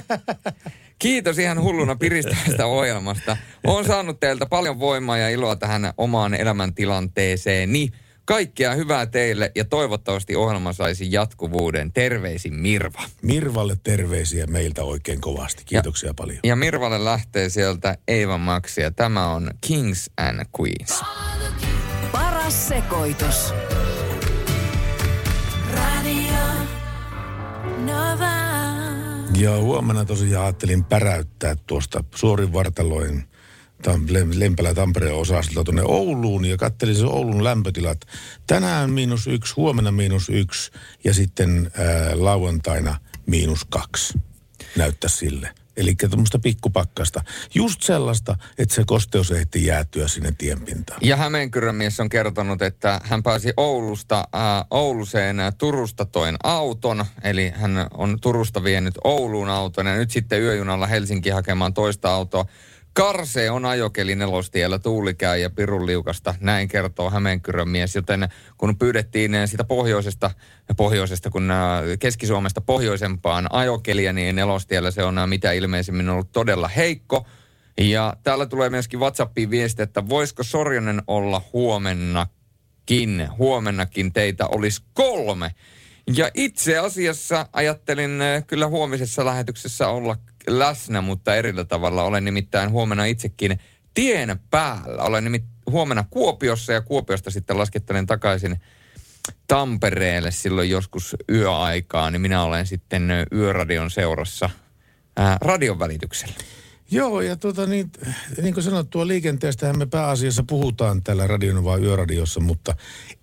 Kiitos 0.99 1.39
ihan 1.39 1.63
hulluna 1.63 1.97
piristävästä 1.97 2.67
ohjelmasta. 2.67 3.37
Olen 3.67 3.85
saanut 3.85 4.21
teiltä 4.21 4.47
paljon 4.47 4.81
voimaa 4.81 5.19
ja 5.19 5.29
iloa 5.29 5.57
tähän 5.57 5.93
omaan 5.97 6.35
elämäntilanteeseeni. 6.35 7.89
Kaikkea 8.25 8.75
hyvää 8.75 9.07
teille 9.07 9.53
ja 9.55 9.65
toivottavasti 9.65 10.37
ohjelma 10.37 10.73
saisi 10.73 11.13
jatkuvuuden. 11.13 11.93
Terveisin 11.93 12.55
Mirva. 12.55 13.03
Mirvalle 13.23 13.77
terveisiä 13.83 14.47
meiltä 14.47 14.85
oikein 14.85 15.21
kovasti. 15.21 15.63
Kiitoksia 15.67 16.11
ja, 16.11 16.15
paljon. 16.15 16.39
Ja 16.45 16.57
Mirvalle 16.57 17.05
lähtee 17.05 17.49
sieltä 17.49 17.99
Eeva 18.09 18.39
Maxia. 18.39 18.91
Tämä 18.91 19.33
on 19.33 19.51
Kings 19.67 20.11
and 20.17 20.41
Queens. 20.61 21.03
Paras 22.13 22.69
sekoitus. 22.69 23.53
Joo, 29.35 29.63
huomenna 29.63 30.05
tosiaan 30.05 30.45
ajattelin 30.45 30.85
päräyttää 30.85 31.57
tuosta 31.67 32.05
suorin 32.15 32.53
vartaloin 32.53 33.25
Lempälä 34.35 34.75
Tampereen 34.75 35.15
osastolta 35.15 35.65
tuonne 35.65 35.83
Ouluun 35.83 36.45
ja 36.45 36.57
katselin 36.57 36.97
se 36.97 37.05
Oulun 37.05 37.45
lämpötilat. 37.45 38.01
Tänään 38.47 38.91
miinus 38.91 39.27
yksi, 39.27 39.55
huomenna 39.57 39.93
miinus 39.93 40.29
yksi 40.29 40.71
ja 41.05 41.15
sitten 41.15 41.71
ää, 41.79 42.11
lauantaina 42.15 43.01
miinus 43.27 43.65
kaksi. 43.65 44.19
Näyttää 44.77 45.11
sille. 45.11 45.55
Eli 45.77 45.95
tuommoista 45.95 46.39
pikkupakkasta. 46.39 47.25
Just 47.55 47.83
sellaista, 47.83 48.37
että 48.59 48.75
se 48.75 48.85
kosteus 48.87 49.31
ehti 49.31 49.67
jäätyä 49.67 50.09
sinne 50.09 50.33
tienpintaan. 50.39 51.01
Ja 51.03 51.17
Hämeenkyrön 51.17 51.75
mies 51.75 52.01
on 52.01 52.09
kertonut, 52.09 52.63
että 52.63 53.01
hän 53.05 53.23
pääsi 53.23 53.53
Oulusta, 53.57 54.19
äh, 54.19 54.65
Ouluseen 54.71 55.41
äh, 55.41 55.55
Turusta 55.59 56.05
toin 56.05 56.37
auton. 56.43 57.05
Eli 57.23 57.53
hän 57.55 57.87
on 57.95 58.19
Turusta 58.21 58.65
vienyt 58.65 58.95
Ouluun 59.05 59.49
auton 59.49 59.87
ja 59.87 59.95
nyt 59.95 60.11
sitten 60.11 60.43
yöjunalla 60.43 60.87
Helsinki 60.87 61.31
hakemaan 61.31 61.75
toista 61.75 62.15
autoa. 62.15 62.45
Karse 63.01 63.51
on 63.51 63.65
ajokeli 63.65 64.15
nelostiellä, 64.15 64.79
tuuli 64.79 65.15
käy 65.15 65.39
ja 65.39 65.51
pirun 65.51 65.87
liukasta, 65.87 66.35
näin 66.41 66.69
kertoo 66.69 67.11
Hämeenkyrön 67.11 67.69
mies. 67.69 67.95
Joten 67.95 68.29
kun 68.57 68.79
pyydettiin 68.79 69.33
sitä 69.45 69.65
pohjoisesta, 69.65 70.31
pohjoisesta 70.77 71.31
kun 71.31 71.53
Keski-Suomesta 71.99 72.61
pohjoisempaan 72.61 73.47
ajokelia, 73.53 74.13
niin 74.13 74.37
nelostiellä 74.37 74.91
se 74.91 75.03
on 75.03 75.15
mitä 75.27 75.53
ilmeisemmin 75.53 76.09
ollut 76.09 76.33
todella 76.33 76.69
heikko. 76.69 77.27
Ja 77.81 78.17
täällä 78.23 78.47
tulee 78.47 78.71
myöskin 78.71 79.01
WhatsAppiin 79.01 79.51
viesti, 79.51 79.83
että 79.83 80.09
voisiko 80.09 80.43
Sorjonen 80.43 81.03
olla 81.07 81.43
huomennakin, 81.53 83.29
huomennakin 83.39 84.13
teitä 84.13 84.47
olisi 84.47 84.83
kolme. 84.95 85.55
Ja 86.17 86.31
itse 86.35 86.79
asiassa 86.79 87.47
ajattelin 87.53 88.11
kyllä 88.47 88.67
huomisessa 88.67 89.25
lähetyksessä 89.25 89.89
olla 89.89 90.17
läsnä, 90.47 91.01
mutta 91.01 91.35
erillä 91.37 91.65
tavalla. 91.65 92.03
Olen 92.03 92.25
nimittäin 92.25 92.71
huomenna 92.71 93.05
itsekin 93.05 93.61
tien 93.95 94.41
päällä. 94.51 95.03
Olen 95.03 95.25
nimittäin 95.25 95.53
huomenna 95.71 96.05
Kuopiossa 96.11 96.73
ja 96.73 96.81
Kuopiosta 96.81 97.31
sitten 97.31 97.59
laskettelen 97.59 98.07
takaisin 98.07 98.61
Tampereelle 99.47 100.31
silloin 100.31 100.71
joskus 100.71 101.17
yöaikaa, 101.29 102.11
niin 102.11 102.21
minä 102.21 102.43
olen 102.43 102.67
sitten 102.67 103.11
Yöradion 103.33 103.91
seurassa 103.91 104.51
ää, 105.17 105.39
radion 105.41 105.79
välityksellä. 105.79 106.35
Joo, 106.93 107.21
ja 107.21 107.37
tuota, 107.37 107.67
niin, 107.67 107.93
niin 108.43 108.55
kuin 108.55 108.65
sanottua, 108.65 109.07
liikenteestähän 109.07 109.79
me 109.79 109.87
pääasiassa 109.87 110.43
puhutaan 110.43 111.03
täällä 111.03 111.27
radion 111.27 111.65
vai 111.65 111.81
yöradiossa, 111.81 112.41
mutta 112.41 112.75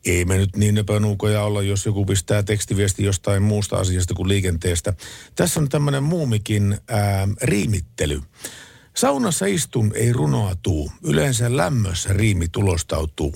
ei 0.05 0.25
me 0.25 0.37
nyt 0.37 0.55
niin 0.55 0.77
epänuukoja 0.77 1.43
olla, 1.43 1.61
jos 1.61 1.85
joku 1.85 2.05
pistää 2.05 2.43
tekstiviesti 2.43 3.03
jostain 3.03 3.43
muusta 3.43 3.75
asiasta 3.75 4.13
kuin 4.13 4.27
liikenteestä. 4.27 4.93
Tässä 5.35 5.59
on 5.59 5.69
tämmöinen 5.69 6.03
muumikin 6.03 6.77
ää, 6.87 7.27
riimittely. 7.41 8.21
Saunassa 8.95 9.45
istun, 9.45 9.91
ei 9.95 10.13
runoa 10.13 10.55
tuu. 10.55 10.91
Yleensä 11.03 11.57
lämmössä 11.57 12.13
riimi 12.13 12.47
tulostautuu. 12.47 13.35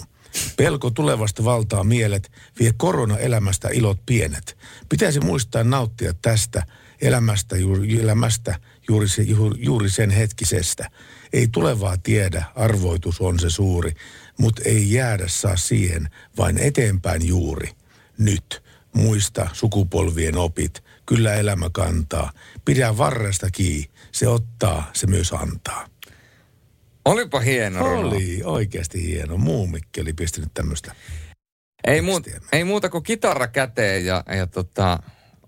Pelko 0.58 0.90
tulevasta 0.92 1.44
valtaa 1.44 1.84
mielet, 1.84 2.32
vie 2.60 2.74
korona 2.78 3.18
elämästä 3.18 3.70
ilot 3.74 4.00
pienet. 4.06 4.58
Pitäisi 4.90 5.20
muistaa 5.20 5.64
nauttia 5.64 6.14
tästä 6.22 6.66
elämästä, 7.02 7.58
juuri, 7.58 8.02
elämästä 8.02 8.60
juuri, 8.92 9.08
se, 9.08 9.24
juuri 9.58 9.90
sen 9.90 10.10
hetkisestä. 10.10 10.90
Ei 11.34 11.48
tulevaa 11.48 11.98
tiedä, 11.98 12.44
arvoitus 12.56 13.22
on 13.22 13.40
se 13.40 13.50
suuri, 13.50 13.92
mutta 14.40 14.62
ei 14.66 14.94
jäädä 14.94 15.28
saa 15.28 15.56
siihen, 15.56 16.10
vain 16.38 16.58
eteenpäin 16.58 17.28
juuri. 17.28 17.70
Nyt, 18.18 18.64
muista 18.94 19.50
sukupolvien 19.54 20.38
opit, 20.38 20.84
kyllä 21.06 21.36
elämä 21.36 21.70
kantaa. 21.72 22.32
Pidä 22.66 22.98
varresta 22.98 23.52
kiinni, 23.52 23.90
se 24.12 24.28
ottaa, 24.28 24.92
se 24.94 25.08
myös 25.08 25.34
antaa. 25.34 25.88
Olipa 27.06 27.40
hieno 27.40 28.00
Oli 28.00 28.42
oikeasti 28.44 29.08
hieno. 29.08 29.38
Muumikki 29.38 30.02
oli 30.02 30.14
pistänyt 30.14 30.54
tämmöistä. 30.54 30.96
Ei, 31.88 32.02
muut, 32.02 32.28
ei 32.52 32.64
muuta 32.64 32.90
kuin 32.90 33.04
kitara 33.04 33.48
käteen 33.48 34.06
ja, 34.06 34.24
ja 34.38 34.48
tota, 34.48 35.00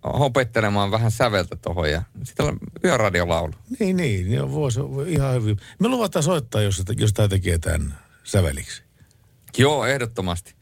opettelemaan 0.03 0.91
vähän 0.91 1.12
säveltä 1.12 1.55
tuohon 1.55 1.91
ja 1.91 2.01
sitten 2.24 2.45
on 2.45 2.57
yöradiolaulu. 2.86 3.53
Niin, 3.79 3.98
niin, 3.98 4.29
niin 4.29 4.51
voisi 4.51 4.79
ihan 5.07 5.33
hyvin. 5.33 5.57
Me 5.79 5.88
luvataan 5.88 6.24
soittaa, 6.24 6.62
jos, 6.62 6.83
jos 6.98 7.13
tämä 7.13 7.27
tekee 7.27 7.57
tämän 7.57 8.00
säveliksi. 8.24 8.83
Joo, 9.57 9.86
ehdottomasti. 9.86 10.55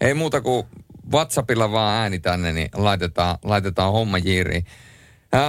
Ei 0.00 0.14
muuta 0.14 0.40
kuin 0.40 0.66
WhatsAppilla 1.12 1.72
vaan 1.72 2.02
ääni 2.02 2.18
tänne, 2.18 2.52
niin 2.52 2.68
laitetaan, 2.74 3.38
laitetaan 3.42 3.92
homma 3.92 4.18
jiiriin. 4.18 4.66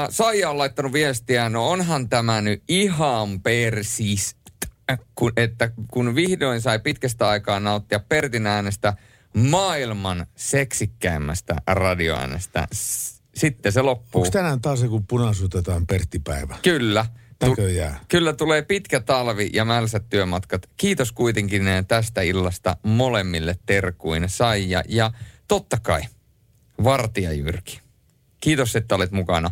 Saija 0.09 0.49
on 0.49 0.57
laittanut 0.57 0.93
viestiä, 0.93 1.49
no 1.49 1.69
onhan 1.69 2.09
tämä 2.09 2.41
nyt 2.41 2.63
ihan 2.67 3.41
persis, 3.41 4.35
kun, 5.15 5.31
että 5.37 5.71
kun 5.91 6.15
vihdoin 6.15 6.61
sai 6.61 6.79
pitkästä 6.79 7.27
aikaa 7.27 7.59
nauttia 7.59 7.99
Pertin 7.99 8.47
äänestä 8.47 8.93
maailman 9.33 10.25
seksikkäimmästä 10.35 11.55
radioäänestä 11.67 12.67
sitten 13.37 13.71
se 13.71 13.81
loppuu. 13.81 14.21
Onko 14.21 14.31
tänään 14.31 14.61
taas 14.61 14.83
kun 14.83 15.07
punaisuutetaan 15.07 15.87
Pertti-päivä? 15.87 16.57
Kyllä. 16.61 17.05
Näköjään. 17.41 17.99
Kyllä 18.07 18.33
tulee 18.33 18.61
pitkä 18.61 18.99
talvi 18.99 19.49
ja 19.53 19.65
mälsät 19.65 20.09
työmatkat. 20.09 20.69
Kiitos 20.77 21.11
kuitenkin 21.11 21.63
tästä 21.87 22.21
illasta 22.21 22.77
molemmille 22.83 23.57
terkuin 23.65 24.29
Saija 24.29 24.83
ja 24.87 25.11
totta 25.47 25.77
kai 25.81 26.01
Vartija 26.83 27.33
Jyrki. 27.33 27.79
Kiitos, 28.41 28.75
että 28.75 28.95
olet 28.95 29.11
mukana. 29.11 29.51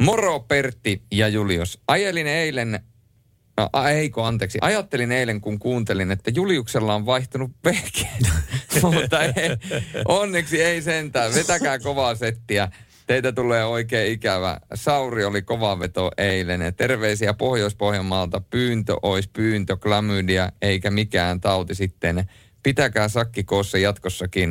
Moro 0.00 0.40
Pertti 0.40 1.02
ja 1.12 1.28
Julius. 1.28 1.80
Ajelin 1.88 2.26
eilen 2.26 2.80
No, 3.58 3.86
eikö, 3.88 4.24
anteeksi. 4.24 4.58
Ajattelin 4.60 5.12
eilen, 5.12 5.40
kun 5.40 5.58
kuuntelin, 5.58 6.10
että 6.10 6.30
Juliuksella 6.34 6.94
on 6.94 7.06
vaihtunut 7.06 7.50
pehkeä. 7.62 8.10
Mutta 8.82 9.22
ei, 9.22 9.32
onneksi 10.04 10.62
ei 10.62 10.82
sentään. 10.82 11.34
Vetäkää 11.34 11.78
kovaa 11.78 12.14
settiä. 12.14 12.68
Teitä 13.08 13.32
tulee 13.32 13.64
oikein 13.64 14.12
ikävä. 14.12 14.60
Sauri 14.74 15.24
oli 15.24 15.42
kova 15.42 15.78
veto 15.78 16.10
eilen. 16.18 16.74
Terveisiä 16.76 17.34
Pohjois-Pohjanmaalta. 17.34 18.40
Pyyntö 18.40 18.96
olisi 19.02 19.30
pyyntö, 19.32 19.76
klamydia, 19.76 20.52
eikä 20.62 20.90
mikään 20.90 21.40
tauti 21.40 21.74
sitten. 21.74 22.30
Pitäkää 22.62 23.08
sakki 23.08 23.44
koossa 23.44 23.78
jatkossakin. 23.78 24.50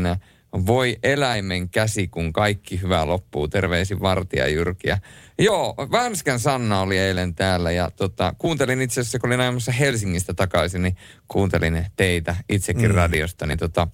Voi 0.66 0.98
eläimen 1.04 1.70
käsi, 1.70 2.08
kun 2.08 2.34
kaikki 2.34 2.82
hyvä 2.82 3.08
loppuu. 3.08 3.48
Terveisin 3.48 4.02
Vartija 4.02 4.48
Jyrkiä. 4.48 5.00
Joo, 5.40 5.76
Vänskän 5.92 6.40
Sanna 6.40 6.82
oli 6.82 6.98
eilen 6.98 7.36
täällä 7.36 7.72
ja 7.72 7.92
tota, 7.96 8.34
kuuntelin 8.38 8.82
itse 8.82 9.02
asiassa, 9.02 9.20
kun 9.20 9.30
olin 9.30 9.40
ajamassa 9.40 9.72
Helsingistä 9.72 10.34
takaisin, 10.34 10.82
niin 10.82 10.96
kuuntelin 11.28 11.86
teitä 11.96 12.36
itsekin 12.50 12.90
mm. 12.90 12.96
radiosta. 12.96 13.46
Niin 13.46 13.60
tota, 13.60 13.88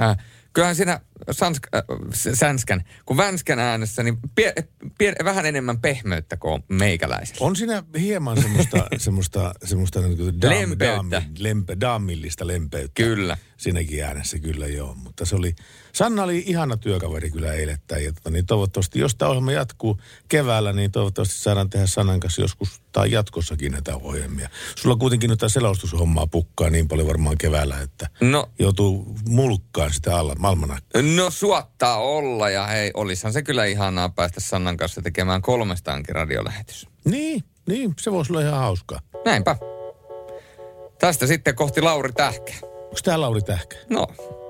äh, 0.00 0.16
kyllähän 0.52 0.76
siinä 0.76 1.00
sansk, 1.30 1.66
äh, 1.74 1.82
sänskän, 2.34 2.84
kun 3.06 3.16
vänskän 3.16 3.58
äänessä, 3.58 4.02
niin 4.02 4.18
pie, 4.34 4.54
pie, 4.98 5.14
vähän 5.24 5.46
enemmän 5.46 5.80
pehmeyttä 5.80 6.36
kuin 6.36 6.64
meikäläisellä. 6.68 7.46
On 7.46 7.56
siinä 7.56 7.82
hieman 7.98 8.42
semmoista, 8.42 8.86
semmoista, 8.96 9.54
semmoista 9.64 10.00
niin 10.00 10.16
kuin 10.16 10.40
dam, 10.40 10.50
lempeyttä. 10.50 11.10
Dam, 11.10 11.24
lempe, 11.38 11.76
daamillista 11.80 12.46
lempeyttä. 12.46 13.02
Kyllä. 13.02 13.36
Siinäkin 13.56 14.04
äänessä 14.04 14.38
kyllä 14.38 14.66
joo, 14.66 14.94
mutta 14.94 15.24
se 15.24 15.36
oli, 15.36 15.54
Sanna 15.92 16.22
oli 16.22 16.44
ihana 16.46 16.76
työkaveri 16.76 17.30
kyllä 17.30 17.52
eilettäin. 17.52 18.04
Ja 18.04 18.12
tota, 18.12 18.30
niin 18.30 18.46
toivottavasti, 18.46 18.98
jos 18.98 19.14
tämä 19.14 19.28
ohjelma 19.28 19.52
jatkuu 19.52 20.00
keväällä, 20.28 20.72
niin 20.72 20.90
toivottavasti 20.90 21.34
saadaan 21.34 21.70
tehdä 21.70 21.86
Sannan 21.86 22.20
kanssa 22.20 22.42
joskus 22.42 22.82
tai 22.92 23.10
jatkossakin 23.10 23.72
näitä 23.72 23.96
ohjelmia. 23.96 24.48
Sulla 24.74 24.96
kuitenkin 24.96 25.30
nyt 25.30 25.38
tämä 25.38 25.48
selostushommaa 25.48 26.26
pukkaa 26.26 26.70
niin 26.70 26.88
paljon 26.88 27.08
varmaan 27.08 27.38
keväällä, 27.38 27.80
että 27.80 28.10
no, 28.20 28.50
joutuu 28.58 29.16
mulkkaan 29.28 29.92
sitä 29.92 30.18
alla, 30.18 30.36
almanakkaa. 30.42 31.02
No 31.16 31.30
suottaa 31.30 31.96
olla 31.96 32.50
ja 32.50 32.66
hei, 32.66 32.90
olisihan 32.94 33.32
se 33.32 33.42
kyllä 33.42 33.64
ihanaa 33.64 34.08
päästä 34.08 34.40
Sannan 34.40 34.76
kanssa 34.76 35.02
tekemään 35.02 35.42
kolmestaankin 35.42 36.14
radiolähetys. 36.14 36.88
Niin, 37.04 37.44
niin, 37.66 37.94
se 38.00 38.12
voisi 38.12 38.32
olla 38.32 38.40
ihan 38.40 38.58
hauskaa. 38.58 39.00
Näinpä. 39.24 39.56
Tästä 40.98 41.26
sitten 41.26 41.54
kohti 41.54 41.80
Lauri 41.80 42.12
Tähkä. 42.12 42.52
Onko 42.62 42.96
tämä 43.04 43.20
Lauri 43.20 43.42
Tähkä? 43.42 43.76
No, 43.90 44.06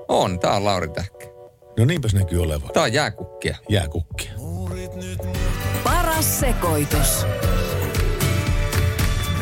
on. 0.07 0.39
Tämä 0.39 0.55
on 0.55 0.65
Lauri 0.65 0.87
Tähkä. 0.87 1.25
No 1.79 1.85
niinpäs 1.85 2.13
näkyy 2.13 2.43
olevan. 2.43 2.69
Tämä 2.73 2.83
on 2.83 2.93
jääkukkia. 2.93 3.57
Jääkukkia. 3.69 4.31
Paras 5.83 6.39
sekoitus. 6.39 7.25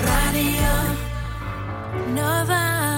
Radio 0.03 0.71
Nova. 2.07 2.90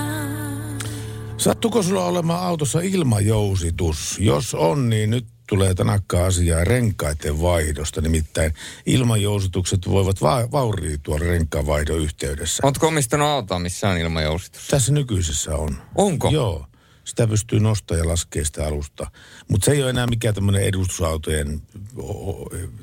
Sattuko 1.44 1.84
sulla 1.84 2.06
olemaan 2.06 2.44
autossa 2.44 2.82
ilmajousitus? 2.82 4.20
Jos 4.20 4.54
on, 4.54 4.90
niin 4.90 5.10
nyt 5.10 5.26
tulee 5.50 5.74
tanakka 5.74 6.26
asiaa 6.26 6.64
renkaiden 6.64 7.42
vaihdosta. 7.42 8.02
Nimittäin 8.02 8.54
ilmajousitukset 8.86 9.80
voivat 9.88 10.22
va- 10.22 10.52
vauriutua 10.52 11.18
renkaan 11.18 11.66
vaihdon 11.66 12.00
yhteydessä. 12.00 12.64
Oletko 12.66 12.88
omistanut 12.88 13.28
autoa, 13.28 13.60
missä 13.60 13.90
on 13.90 13.98
ilmajousitus? 13.98 14.68
Tässä 14.68 14.94
nykyisessä 14.94 15.56
on. 15.56 15.78
Onko? 15.96 16.30
Joo. 16.30 16.66
sitä 17.04 17.28
pystyy 17.28 17.60
nostamaan 17.60 18.06
ja 18.06 18.10
laskemaan 18.10 18.46
sitä 18.46 18.68
alusta. 18.68 19.12
Mutta 19.48 19.66
se 19.66 19.72
ei 19.72 19.82
ole 19.82 19.90
enää 19.90 20.08
mikään 20.08 20.36
tämmöinen 20.36 20.64
edustusautojen 20.64 21.62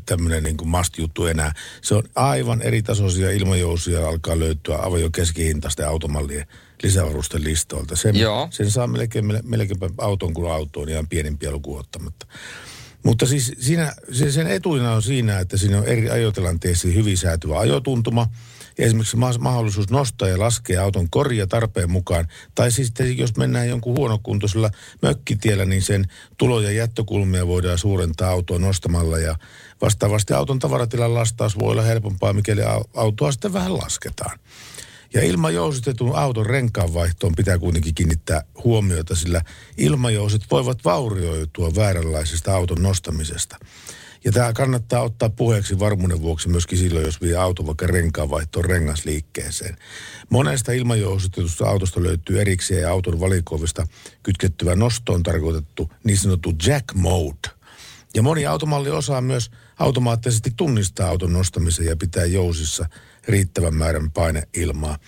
tämmöinen 0.06 0.42
niin 0.42 0.56
mastijuttu 0.64 1.26
enää. 1.26 1.52
Se 1.82 1.94
on 1.94 2.02
aivan 2.14 2.62
eri 2.62 2.82
tasoisia 2.82 3.30
ilmajousia 3.30 4.08
alkaa 4.08 4.38
löytyä 4.38 4.76
aivan 4.76 5.00
jo 5.00 5.10
keskihintaisten 5.10 5.88
automallien 5.88 6.46
lisävarusten 6.82 7.44
listoilta. 7.44 7.96
Sen, 7.96 8.16
Joo. 8.16 8.48
sen 8.50 8.70
saa 8.70 8.86
melkein, 8.86 9.24
melkeinpä 9.44 9.90
auton 9.98 10.34
kuin 10.34 10.52
autoon, 10.52 10.88
ihan 10.88 11.08
pienempiä 11.08 11.50
lukuun 11.50 11.80
ottamatta. 11.80 12.26
Mutta 13.02 13.26
siis 13.26 13.52
siinä, 13.60 13.94
se- 14.12 14.32
sen 14.32 14.46
etuina 14.46 14.92
on 14.92 15.02
siinä, 15.02 15.38
että 15.38 15.56
siinä 15.56 15.78
on 15.78 15.84
eri 15.84 16.10
ajotilanteissa 16.10 16.88
hyvin 16.88 17.18
säätyvä 17.18 17.58
ajotuntuma. 17.58 18.26
Ja 18.78 18.86
esimerkiksi 18.86 19.16
ma- 19.16 19.38
mahdollisuus 19.38 19.90
nostaa 19.90 20.28
ja 20.28 20.38
laskea 20.38 20.82
auton 20.82 21.10
korja 21.10 21.46
tarpeen 21.46 21.90
mukaan. 21.90 22.28
Tai 22.54 22.70
siis 22.72 22.92
jos 23.16 23.36
mennään 23.36 23.68
jonkun 23.68 23.96
huonokuntoisella 23.96 24.70
mökkitiellä, 25.02 25.64
niin 25.64 25.82
sen 25.82 26.06
tulo- 26.38 26.60
ja 26.60 26.70
jättökulmia 26.70 27.46
voidaan 27.46 27.78
suurentaa 27.78 28.30
autoa 28.30 28.58
nostamalla. 28.58 29.18
Ja 29.18 29.36
vastaavasti 29.82 30.32
auton 30.32 30.58
tavaratilan 30.58 31.14
lastaus 31.14 31.58
voi 31.58 31.70
olla 31.72 31.82
helpompaa, 31.82 32.32
mikäli 32.32 32.60
au- 32.60 32.88
autoa 32.94 33.32
sitten 33.32 33.52
vähän 33.52 33.76
lasketaan. 33.78 34.38
Ja 35.14 35.22
ilmajousitetun 35.22 36.16
auton 36.16 36.46
renkaanvaihtoon 36.46 37.34
pitää 37.36 37.58
kuitenkin 37.58 37.94
kiinnittää 37.94 38.44
huomiota, 38.64 39.14
sillä 39.14 39.42
ilmajousit 39.76 40.42
voivat 40.50 40.84
vaurioitua 40.84 41.74
vääränlaisesta 41.74 42.54
auton 42.54 42.82
nostamisesta. 42.82 43.56
Ja 44.24 44.32
tämä 44.32 44.52
kannattaa 44.52 45.02
ottaa 45.02 45.28
puheeksi 45.28 45.78
varmuuden 45.78 46.22
vuoksi 46.22 46.48
myöskin 46.48 46.78
silloin, 46.78 47.06
jos 47.06 47.20
vie 47.20 47.36
auto 47.36 47.66
vaikka 47.66 47.86
renkaanvaihtoon 47.86 48.64
rengasliikkeeseen. 48.64 49.76
Monesta 50.30 50.72
ilmajousitetusta 50.72 51.68
autosta 51.68 52.02
löytyy 52.02 52.40
erikseen 52.40 52.88
auton 52.88 53.20
valikoivista 53.20 53.86
kytkettyvä 54.22 54.74
nostoon 54.74 55.22
tarkoitettu 55.22 55.92
niin 56.04 56.18
sanottu 56.18 56.52
jack 56.66 56.94
mode– 56.94 57.50
ja 58.14 58.22
moni 58.22 58.46
automalli 58.46 58.90
osaa 58.90 59.20
myös 59.20 59.50
automaattisesti 59.78 60.50
tunnistaa 60.56 61.08
auton 61.08 61.32
nostamisen 61.32 61.86
ja 61.86 61.96
pitää 61.96 62.24
jousissa 62.24 62.86
riittävän 63.28 63.74
määrän 63.74 64.10
paineilmaa. 64.10 64.98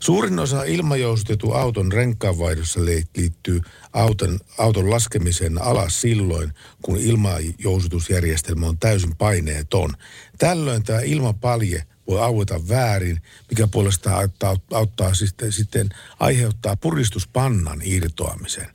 Suurin 0.00 0.38
osa 0.38 0.64
ilmajousitetun 0.64 1.56
auton 1.56 1.92
renkaanvaihdossa 1.92 2.84
li- 2.84 3.04
liittyy 3.16 3.60
auton, 3.92 4.38
auton 4.58 4.90
laskemiseen 4.90 5.62
alas 5.62 6.00
silloin, 6.00 6.52
kun 6.82 6.96
ilmajousitusjärjestelmä 6.96 8.66
on 8.66 8.78
täysin 8.78 9.16
paineeton. 9.16 9.94
Tällöin 10.38 10.82
tämä 10.82 11.00
ilmapalje 11.00 11.84
voi 12.06 12.20
aueta 12.20 12.68
väärin, 12.68 13.20
mikä 13.50 13.66
puolestaan 13.66 14.16
auttaa, 14.16 14.56
auttaa 14.72 15.14
sitten, 15.14 15.52
sitten 15.52 15.88
aiheuttaa 16.20 16.76
puristuspannan 16.76 17.80
irtoamisen. 17.84 18.66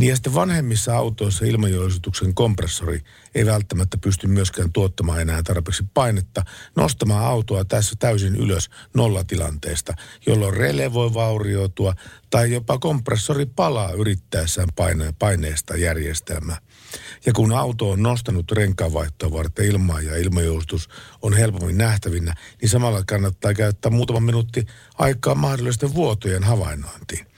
Niin 0.00 0.08
ja 0.08 0.16
sitten 0.16 0.34
vanhemmissa 0.34 0.96
autoissa 0.96 1.44
ilmajoisutuksen 1.44 2.34
kompressori 2.34 3.00
ei 3.34 3.46
välttämättä 3.46 3.98
pysty 3.98 4.26
myöskään 4.26 4.72
tuottamaan 4.72 5.20
enää 5.20 5.42
tarpeeksi 5.42 5.84
painetta 5.94 6.42
nostamaan 6.76 7.24
autoa 7.24 7.64
tässä 7.64 7.96
täysin 7.98 8.36
ylös 8.36 8.70
nollatilanteesta, 8.94 9.94
jolloin 10.26 10.56
rele 10.56 10.92
voi 10.92 11.14
vaurioitua 11.14 11.94
tai 12.30 12.52
jopa 12.52 12.78
kompressori 12.78 13.46
palaa 13.46 13.92
yrittäessään 13.92 14.68
paine- 14.76 15.14
paineesta 15.18 15.76
järjestelmää. 15.76 16.58
Ja 17.26 17.32
kun 17.32 17.52
auto 17.52 17.90
on 17.90 18.02
nostanut 18.02 18.52
renkaanvaihtoa 18.52 19.32
varten 19.32 19.66
ilmaa 19.66 20.00
ja 20.00 20.16
ilmajousitus 20.16 20.88
on 21.22 21.32
helpommin 21.32 21.78
nähtävinä, 21.78 22.34
niin 22.60 22.68
samalla 22.68 23.04
kannattaa 23.06 23.54
käyttää 23.54 23.90
muutama 23.90 24.20
minuutti 24.20 24.66
aikaa 24.98 25.34
mahdollisten 25.34 25.94
vuotojen 25.94 26.42
havainnointiin. 26.42 27.29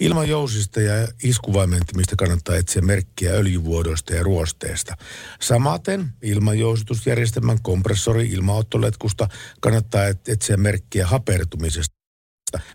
Ilman 0.00 0.28
jousista 0.28 0.80
ja 0.80 1.08
iskuvaimentimista 1.22 2.16
kannattaa 2.16 2.56
etsiä 2.56 2.82
merkkiä 2.82 3.32
öljyvuodoista 3.32 4.14
ja 4.14 4.22
ruosteesta. 4.22 4.96
Samaten 5.40 6.08
ilman 6.22 6.58
jousitusjärjestelmän 6.58 7.62
kompressori 7.62 8.28
ilmaottoletkusta 8.28 9.28
kannattaa 9.60 10.06
et- 10.06 10.28
etsiä 10.28 10.56
merkkiä 10.56 11.06
hapertumisesta. 11.06 12.00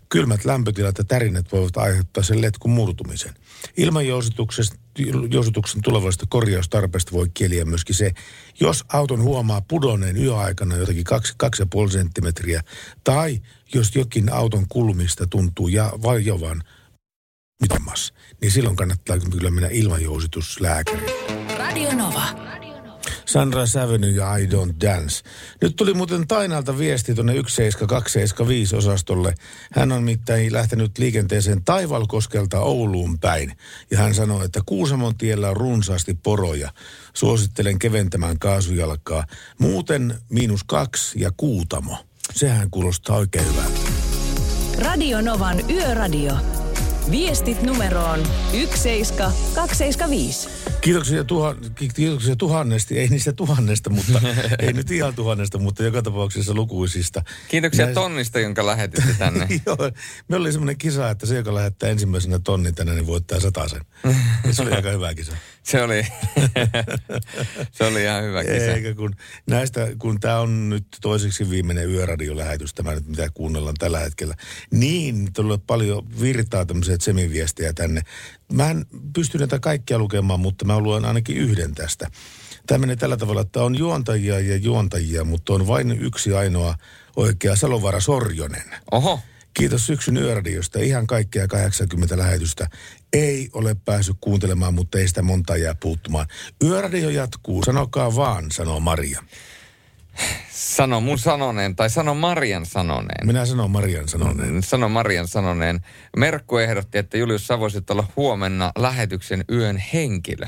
Kylmät 0.08 0.44
lämpötilat 0.44 0.98
ja 0.98 1.04
tärinät 1.04 1.52
voivat 1.52 1.76
aiheuttaa 1.76 2.22
sen 2.22 2.42
letkun 2.42 2.70
murtumisen. 2.70 3.34
Ilman 3.76 4.06
jousituksen 5.30 5.82
tulevasta 5.84 6.26
korjaustarpeesta 6.28 7.12
voi 7.12 7.28
kieliä 7.34 7.64
myöskin 7.64 7.94
se, 7.94 8.12
jos 8.60 8.84
auton 8.92 9.22
huomaa 9.22 9.60
pudonneen 9.60 10.16
yöaikana 10.16 10.76
jotakin 10.76 11.04
2,5 11.86 11.92
senttimetriä, 11.92 12.62
tai 13.04 13.42
jos 13.74 13.96
jokin 13.96 14.32
auton 14.32 14.66
kulmista 14.68 15.26
tuntuu 15.26 15.68
ja 15.68 15.92
vajovan 16.02 16.62
mitamassa, 17.60 18.14
niin 18.40 18.52
silloin 18.52 18.76
kannattaa 18.76 19.18
kyllä 19.18 19.50
mennä 19.50 19.68
ilmanjousituslääkärille. 19.72 21.56
Radio 21.58 21.94
Nova. 21.94 22.46
Sandra 23.26 23.66
Säveny 23.66 24.10
ja 24.10 24.36
I 24.36 24.46
Don't 24.46 24.80
Dance. 24.80 25.22
Nyt 25.62 25.76
tuli 25.76 25.94
muuten 25.94 26.26
Tainalta 26.26 26.78
viesti 26.78 27.14
tuonne 27.14 27.32
17275 27.32 28.76
osastolle. 28.76 29.34
Hän 29.72 29.92
on 29.92 30.02
mittain 30.02 30.52
lähtenyt 30.52 30.98
liikenteeseen 30.98 31.64
Taivalkoskelta 31.64 32.60
Ouluun 32.60 33.18
päin. 33.18 33.52
Ja 33.90 33.98
hän 33.98 34.14
sanoi, 34.14 34.44
että 34.44 34.60
Kuusamon 34.66 35.16
tiellä 35.16 35.50
on 35.50 35.56
runsaasti 35.56 36.14
poroja. 36.22 36.72
Suosittelen 37.14 37.78
keventämään 37.78 38.38
kaasujalkaa. 38.38 39.24
Muuten 39.58 40.14
miinus 40.30 40.64
kaksi 40.64 41.20
ja 41.20 41.30
Kuutamo. 41.36 41.96
Sehän 42.34 42.70
kuulostaa 42.70 43.16
oikein 43.16 43.46
hyvältä. 43.48 43.80
Radio 44.78 45.20
Novan 45.20 45.70
Yöradio. 45.70 46.32
Viestit 47.10 47.62
numeroon 47.62 48.20
17275. 48.52 50.48
Kiitoksia, 50.80 51.24
tuhan, 51.24 51.56
ki- 51.74 51.88
kiitoksia 51.88 52.36
tuhannesti, 52.36 52.98
ei 52.98 53.08
niistä 53.08 53.32
tuhannesta, 53.32 53.90
mutta 53.90 54.20
ei 54.58 54.72
nyt 54.72 54.90
ihan 54.90 55.14
tuhannesta, 55.14 55.58
mutta 55.58 55.82
joka 55.84 56.02
tapauksessa 56.02 56.54
lukuisista. 56.54 57.22
Kiitoksia 57.48 57.84
Näin- 57.84 57.94
tonnista, 57.94 58.40
jonka 58.40 58.66
lähetitte 58.66 59.14
tänne. 59.18 59.48
Joo, 59.66 59.76
me 60.28 60.36
oli 60.36 60.52
semmoinen 60.52 60.78
kisa, 60.78 61.10
että 61.10 61.26
se, 61.26 61.36
joka 61.36 61.54
lähettää 61.54 61.90
ensimmäisenä 61.90 62.38
tonnin 62.38 62.74
tänne, 62.74 62.94
niin 62.94 63.06
voittaa 63.06 63.38
sen. 63.40 63.52
Se 64.50 64.62
oli 64.62 64.72
aika 64.72 64.90
hyvä 64.90 65.14
kisa. 65.14 65.32
Se 65.66 65.82
oli, 65.82 66.06
se 67.72 67.84
oli 67.84 68.02
ihan 68.02 68.24
hyvä 68.24 68.44
kisa. 68.44 68.54
Eikä 68.54 68.94
kun 68.94 69.16
näistä, 69.46 69.88
kun 69.98 70.20
tämä 70.20 70.40
on 70.40 70.68
nyt 70.68 70.86
toiseksi 71.00 71.50
viimeinen 71.50 71.90
yöradiolähetys, 71.90 72.74
tämä 72.74 72.94
nyt 72.94 73.06
mitä 73.06 73.28
kuunnellaan 73.34 73.74
tällä 73.78 73.98
hetkellä, 73.98 74.34
niin 74.70 75.32
tulee 75.32 75.58
paljon 75.66 76.20
virtaa 76.20 76.66
tämmöisiä 76.66 76.96
semiviestejä 77.00 77.72
tänne. 77.72 78.02
Mä 78.52 78.70
en 78.70 78.86
pysty 79.12 79.38
näitä 79.38 79.58
kaikkia 79.58 79.98
lukemaan, 79.98 80.40
mutta 80.40 80.64
mä 80.64 80.80
luen 80.80 81.04
ainakin 81.04 81.36
yhden 81.36 81.74
tästä. 81.74 82.10
Tämä 82.66 82.78
menee 82.78 82.96
tällä 82.96 83.16
tavalla, 83.16 83.40
että 83.40 83.62
on 83.62 83.78
juontajia 83.78 84.40
ja 84.40 84.56
juontajia, 84.56 85.24
mutta 85.24 85.52
on 85.52 85.66
vain 85.66 85.90
yksi 86.00 86.34
ainoa 86.34 86.74
oikea 87.16 87.56
Salovaara 87.56 88.00
Sorjonen. 88.00 88.64
Oho, 88.92 89.20
Kiitos 89.56 89.86
syksyn 89.86 90.16
yöradiosta. 90.16 90.78
Ihan 90.78 91.06
kaikkea 91.06 91.48
80 91.48 92.18
lähetystä. 92.18 92.68
Ei 93.12 93.48
ole 93.52 93.76
päässyt 93.84 94.16
kuuntelemaan, 94.20 94.74
mutta 94.74 94.98
ei 94.98 95.08
sitä 95.08 95.22
monta 95.22 95.56
jää 95.56 95.74
puuttumaan. 95.82 96.26
Yöradio 96.64 97.10
jatkuu. 97.10 97.62
Sanokaa 97.62 98.16
vaan, 98.16 98.50
sanoo 98.50 98.80
Maria. 98.80 99.22
sano 100.50 101.00
mun 101.00 101.18
sanoneen, 101.18 101.76
tai 101.76 101.90
sano 101.90 102.14
Marian 102.14 102.66
sanoneen. 102.66 103.26
Minä 103.26 103.46
sanon 103.46 103.70
Marian 103.70 104.08
sanoneen. 104.08 104.62
Sano 104.62 104.88
Marian 104.88 105.28
sanoneen. 105.28 105.80
Merkku 106.16 106.58
ehdotti, 106.58 106.98
että 106.98 107.18
Julius, 107.18 107.46
sä 107.46 107.58
voisit 107.58 107.90
olla 107.90 108.06
huomenna 108.16 108.72
lähetyksen 108.78 109.44
yön 109.52 109.76
henkilö. 109.76 110.46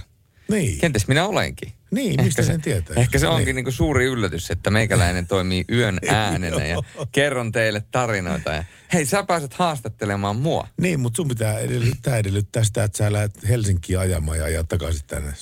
Niin. 0.50 0.78
Kenties 0.78 1.08
minä 1.08 1.26
olenkin. 1.26 1.72
Niin, 1.90 2.24
mistä 2.24 2.42
sen 2.42 2.60
tietää? 2.60 2.96
Ehkä 2.96 3.18
se 3.18 3.28
onkin 3.28 3.44
Niin. 3.46 3.56
niin. 3.56 3.64
kuin 3.64 3.74
suuri 3.74 4.04
yllätys, 4.04 4.50
että 4.50 4.70
meikäläinen 4.70 5.26
toimii 5.26 5.64
yön 5.72 5.98
äänenä 6.08 6.64
ja 6.66 6.76
kerron 7.12 7.52
teille 7.52 7.82
tarinoita. 7.90 8.52
Ja, 8.52 8.64
hei, 8.92 9.06
sä 9.06 9.22
pääset 9.22 9.54
haastattelemaan 9.54 10.36
mua. 10.36 10.68
Niin, 10.80 11.00
mutta 11.00 11.16
sun 11.16 11.28
pitää 11.28 11.58
edellyttää, 11.58 12.16
edellyttää 12.16 12.64
sitä, 12.64 12.84
että 12.84 12.98
sä 12.98 13.12
lähdet 13.12 13.48
Helsinkiin 13.48 13.98
ajamaan 13.98 14.38
ja 14.38 14.44
ajaa 14.44 14.64
takaisin 14.64 15.06
tänne, 15.06 15.32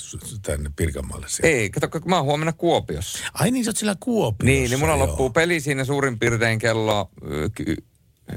tänne 0.43 0.71
Pirkanmaalle. 0.77 1.27
Siellä. 1.29 1.57
Ei, 1.57 1.71
kato, 1.71 1.89
kun 1.89 2.03
mä 2.07 2.17
oon 2.17 2.25
huomenna 2.25 2.53
Kuopiossa. 2.53 3.19
Ai 3.35 3.51
niin, 3.51 3.65
sä 3.65 3.69
oot 3.69 3.77
siellä 3.77 3.97
Kuopiossa. 4.01 4.45
Niin, 4.53 4.71
niin 4.71 4.79
mulla 4.79 4.93
joo. 4.97 5.07
loppuu 5.07 5.31
peli 5.31 5.61
siinä 5.61 5.85
suurin 5.85 6.19
piirtein 6.19 6.59
kello 6.59 7.11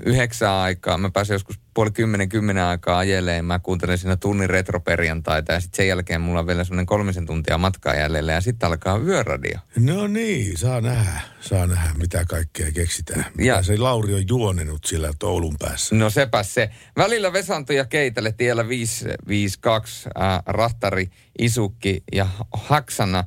yhdeksän 0.06 0.52
aikaa. 0.52 0.98
Mä 0.98 1.10
pääsen 1.12 1.36
joskus 1.36 1.60
puoli 1.74 1.92
kymmenen, 1.92 2.30
kymmenen 2.30 2.64
aikaa 2.64 2.98
ajeleen. 2.98 3.46
Mä 3.46 3.60
kuuntelen 3.60 3.98
siinä 3.98 4.16
tunnin 4.16 4.50
retroperjantaita 4.50 5.54
ja 5.54 5.60
sitten 5.60 5.78
sen 5.78 5.88
jälkeen 5.88 6.22
mulla 6.22 6.40
on 6.40 6.48
vielä 6.48 6.64
semmoinen 6.64 6.86
kolmisen 6.86 7.26
tuntia 7.26 7.58
matkaa 7.58 7.96
jäljellä 7.96 8.32
ja 8.32 8.42
sitten 8.42 8.68
alkaa 8.68 8.98
yöradio. 8.98 9.60
No 9.80 10.08
niin, 10.08 10.58
saa 10.58 10.82
nähdä, 10.82 11.22
saa 11.42 11.68
nähdä, 11.68 11.90
mitä 11.98 12.26
kaikkea 12.26 12.72
keksitään. 12.72 13.26
Ja- 13.38 13.46
Ja 13.56 13.64
se 13.64 13.78
Lauri 13.78 14.14
on 14.14 14.24
juonenut 14.30 14.86
sillä 14.86 15.12
Oulun 15.24 15.56
päässä. 15.60 15.96
No 15.96 16.10
sepä 16.10 16.44
se. 16.44 16.70
Välillä 16.98 17.34
Vesanto 17.34 17.74
ja 17.74 17.86
Keitele 17.86 18.32
tiellä 18.32 18.68
552 18.70 20.10
äh, 20.22 20.40
Rahtari, 20.46 21.10
Isukki 21.40 22.04
ja 22.14 22.28
Haksana 22.54 23.24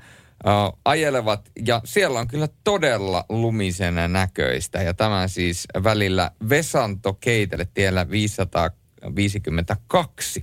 äh, 0.46 0.52
ajelevat 0.84 1.50
ja 1.66 1.80
siellä 1.84 2.20
on 2.20 2.28
kyllä 2.28 2.48
todella 2.64 3.24
lumisena 3.28 4.08
näköistä 4.08 4.82
ja 4.82 4.94
tämä 4.94 5.28
siis 5.28 5.66
välillä 5.84 6.30
Vesanto 6.48 7.12
Keitele 7.12 7.68
tiellä 7.74 8.10
552. 8.10 10.42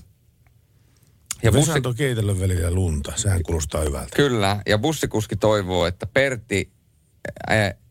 Ja 1.44 1.52
bussi, 1.52 1.70
Vesanto 1.70 1.94
keitellä 1.94 2.40
välillä 2.40 2.72
lunta, 2.72 3.14
sehän 3.16 3.44
kuulostaa 3.44 3.82
hyvältä. 3.82 4.16
kyllä, 4.16 4.62
ja 4.68 4.78
bussikuski 4.78 5.36
toivoo, 5.36 5.86
että 5.86 6.06
Pertti, 6.06 6.72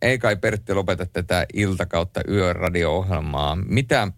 ei 0.03 0.18
kai 0.18 0.37
Pertti 0.37 0.75
lopeta 0.75 1.07
tätä 1.07 1.47
ilta 1.55 1.87
kautta 1.87 2.21
yöradio-ohjelmaa. 2.29 3.57
Mitä 3.57 4.09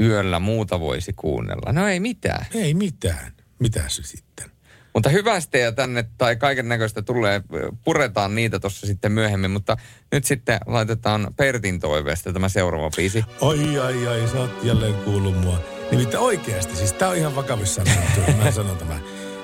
yöllä 0.00 0.38
muuta 0.38 0.80
voisi 0.80 1.12
kuunnella? 1.12 1.72
No 1.72 1.88
ei 1.88 2.00
mitään. 2.00 2.46
Ei 2.54 2.74
mitään. 2.74 3.32
Mitä 3.58 3.84
se 3.88 4.02
sitten? 4.02 4.50
Mutta 4.98 5.10
hyvästä 5.10 5.58
ja 5.58 5.72
tänne 5.72 6.04
tai 6.18 6.36
kaiken 6.36 6.68
näköistä 6.68 7.02
tulee, 7.02 7.42
puretaan 7.84 8.34
niitä 8.34 8.58
tuossa 8.58 8.86
sitten 8.86 9.12
myöhemmin, 9.12 9.50
mutta 9.50 9.76
nyt 10.12 10.24
sitten 10.24 10.58
laitetaan 10.66 11.28
Pertin 11.36 11.80
toiveesta 11.80 12.32
tämä 12.32 12.48
seuraava 12.48 12.90
biisi. 12.96 13.24
Ai, 13.40 13.78
ai, 13.78 14.06
ai, 14.06 14.28
sä 14.32 14.40
oot 14.40 14.64
jälleen 14.64 14.94
kuullut 14.94 15.40
mua. 15.40 15.58
Nimittäin 15.90 16.22
oikeasti, 16.22 16.76
siis 16.76 16.92
tää 16.92 17.08
on 17.08 17.16
ihan 17.16 17.36
vakavissaan 17.36 17.86
sanottu, 17.86 18.32
mä 18.44 18.50
sanon 18.50 18.76
tämän. 18.76 19.00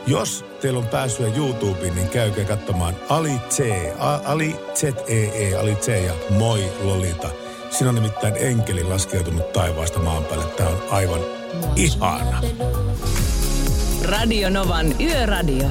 Jos 0.07 0.45
teillä 0.61 0.79
on 0.79 0.89
pääsyä 0.89 1.29
YouTubeen, 1.37 1.95
niin 1.95 2.09
käykää 2.09 2.45
katsomaan 2.45 2.97
Ali 3.09 3.41
C, 3.51 3.65
A- 3.99 4.21
Ali 4.25 4.57
Z-E-E, 4.75 5.55
Ali 5.55 5.75
C 5.75 6.05
ja 6.07 6.13
Moi 6.31 6.73
Lolita. 6.83 7.31
Siinä 7.71 7.89
on 7.89 7.95
nimittäin 7.95 8.35
enkeli 8.39 8.85
laskeutunut 8.85 9.53
taivaasta 9.53 9.99
maan 9.99 10.25
päälle. 10.25 10.45
Tää 10.45 10.69
on 10.69 10.83
aivan 10.91 11.21
ihana. 11.77 12.43
Radio 14.05 14.51
Novan 14.51 15.01
Yöradio. 15.01 15.71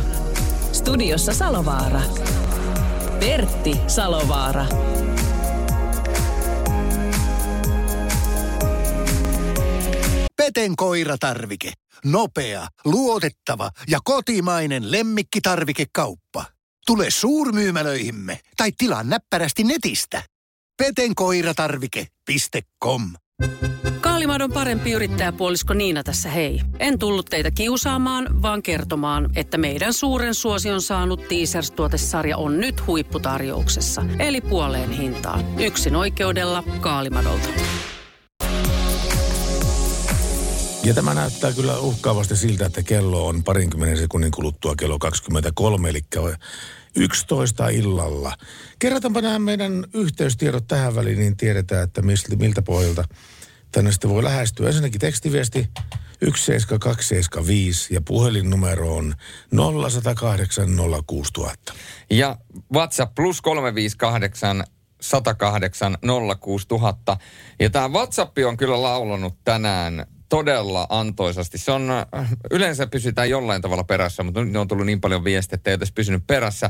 Studiossa 0.72 1.34
Salovaara. 1.34 2.02
Pertti 3.20 3.76
Salovaara. 3.88 4.66
Peten 10.36 10.76
koiratarvike. 10.76 11.72
Nopea, 12.06 12.68
luotettava 12.86 13.70
ja 13.88 14.00
kotimainen 14.04 14.92
lemmikkitarvikekauppa. 14.92 16.46
Tule 16.86 17.06
suurmyymälöihimme 17.10 18.40
tai 18.58 18.72
tilaa 18.78 19.04
näppärästi 19.04 19.64
netistä. 19.64 20.24
petenkoiratarvike.com 20.78 23.14
Kaalimadon 24.02 24.52
parempi 24.52 24.92
yrittäjäpuolisko 24.92 25.74
Niina 25.74 26.04
tässä 26.04 26.30
hei. 26.30 26.62
En 26.80 27.00
tullut 27.00 27.26
teitä 27.26 27.52
kiusaamaan, 27.52 28.42
vaan 28.42 28.64
kertomaan, 28.64 29.30
että 29.36 29.58
meidän 29.58 29.94
suuren 29.94 30.34
suosion 30.34 30.82
saanut 30.82 31.20
Teasers-tuotesarja 31.28 32.38
on 32.38 32.60
nyt 32.60 32.88
huipputarjouksessa. 32.88 34.06
Eli 34.20 34.42
puoleen 34.42 34.92
hintaan. 34.92 35.60
Yksin 35.60 35.96
oikeudella 35.96 36.64
Kaalimadolta. 36.80 37.50
Ja 40.84 40.94
tämä 40.94 41.14
näyttää 41.14 41.52
kyllä 41.52 41.80
uhkaavasti 41.80 42.36
siltä, 42.36 42.66
että 42.66 42.84
kello 42.84 43.28
on 43.28 43.44
parinkymmenen 43.44 43.98
sekunnin 43.98 44.32
kuluttua 44.32 44.76
kello 44.76 45.00
23, 45.00 45.90
eli 45.90 46.02
11 46.96 47.70
illalla. 47.70 48.38
Kerrotaanpa 48.80 49.22
nämä 49.22 49.40
meidän 49.40 49.86
yhteystiedot 49.94 50.68
tähän 50.68 50.96
väliin, 50.96 51.20
niin 51.20 51.38
tiedetään, 51.38 51.84
että 51.84 52.02
mistä, 52.02 52.36
miltä 52.36 52.62
pohjalta 52.62 53.04
tänne 53.72 53.92
sitten 53.92 54.10
voi 54.10 54.24
lähestyä. 54.24 54.68
Ensinnäkin 54.68 55.02
tekstiviesti 55.02 55.70
17275 56.22 57.94
ja 57.94 58.02
puhelinnumero 58.02 58.96
on 58.96 59.16
0108 59.92 60.70
06000. 61.08 61.74
Ja 62.10 62.38
WhatsApp 62.74 63.16
plus 63.16 63.42
358 63.42 64.64
108 65.02 65.98
06000. 66.40 67.18
Ja 67.60 67.70
tämä 67.70 67.88
WhatsApp 67.88 68.38
on 68.48 68.58
kyllä 68.58 68.82
laulanut 68.82 69.36
tänään 69.44 70.06
todella 70.34 70.88
antoisasti. 70.90 71.58
Se 71.58 71.72
on, 71.72 71.92
äh, 71.92 72.30
yleensä 72.52 72.88
pysytään 72.88 73.30
jollain 73.30 73.62
tavalla 73.62 73.84
perässä, 73.84 74.24
mutta 74.24 74.44
nyt 74.44 74.56
on 74.56 74.68
tullut 74.68 74.86
niin 74.86 75.02
paljon 75.02 75.24
viestiä, 75.24 75.56
että 75.56 75.70
ei 75.70 75.76
ole 75.76 75.88
pysynyt 75.96 76.28
perässä. 76.28 76.70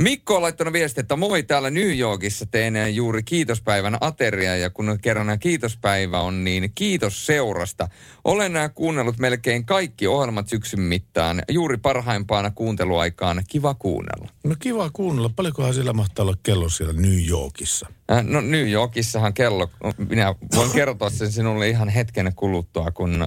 Mikko 0.00 0.36
on 0.36 0.42
laittanut 0.42 0.72
viestiä, 0.72 1.00
että 1.00 1.16
moi 1.16 1.42
täällä 1.42 1.70
New 1.70 1.98
Yorkissa 1.98 2.46
teen 2.46 2.94
juuri 2.94 3.22
kiitospäivän 3.22 3.96
ateria 4.00 4.56
ja 4.56 4.70
kun 4.70 4.98
kerran 5.02 5.38
kiitospäivä 5.38 6.20
on, 6.20 6.44
niin 6.44 6.72
kiitos 6.74 7.26
seurasta. 7.26 7.88
Olen 8.24 8.52
nää 8.52 8.68
kuunnellut 8.68 9.18
melkein 9.18 9.66
kaikki 9.66 10.06
ohjelmat 10.06 10.48
syksyn 10.48 10.80
mittaan, 10.80 11.42
juuri 11.50 11.76
parhaimpaana 11.76 12.50
kuunteluaikaan. 12.50 13.42
Kiva 13.48 13.74
kuunnella. 13.74 14.28
No 14.44 14.56
kiva 14.58 14.90
kuunnella. 14.92 15.30
Paljonkohan 15.36 15.74
siellä 15.74 15.92
mahtaa 15.92 16.22
olla 16.22 16.36
kello 16.42 16.68
siellä 16.68 16.92
New 16.92 17.28
Yorkissa? 17.28 17.86
Äh, 18.10 18.24
No 18.24 18.40
New 18.40 18.70
Yorkissahan 18.70 19.34
kello, 19.34 19.70
minä 20.08 20.34
voin 20.56 20.70
kertoa 20.70 21.10
sen 21.10 21.32
sinulle 21.32 21.68
ihan 21.68 21.88
hetken 21.88 22.32
kuluttua, 22.36 22.90
kun 22.90 23.26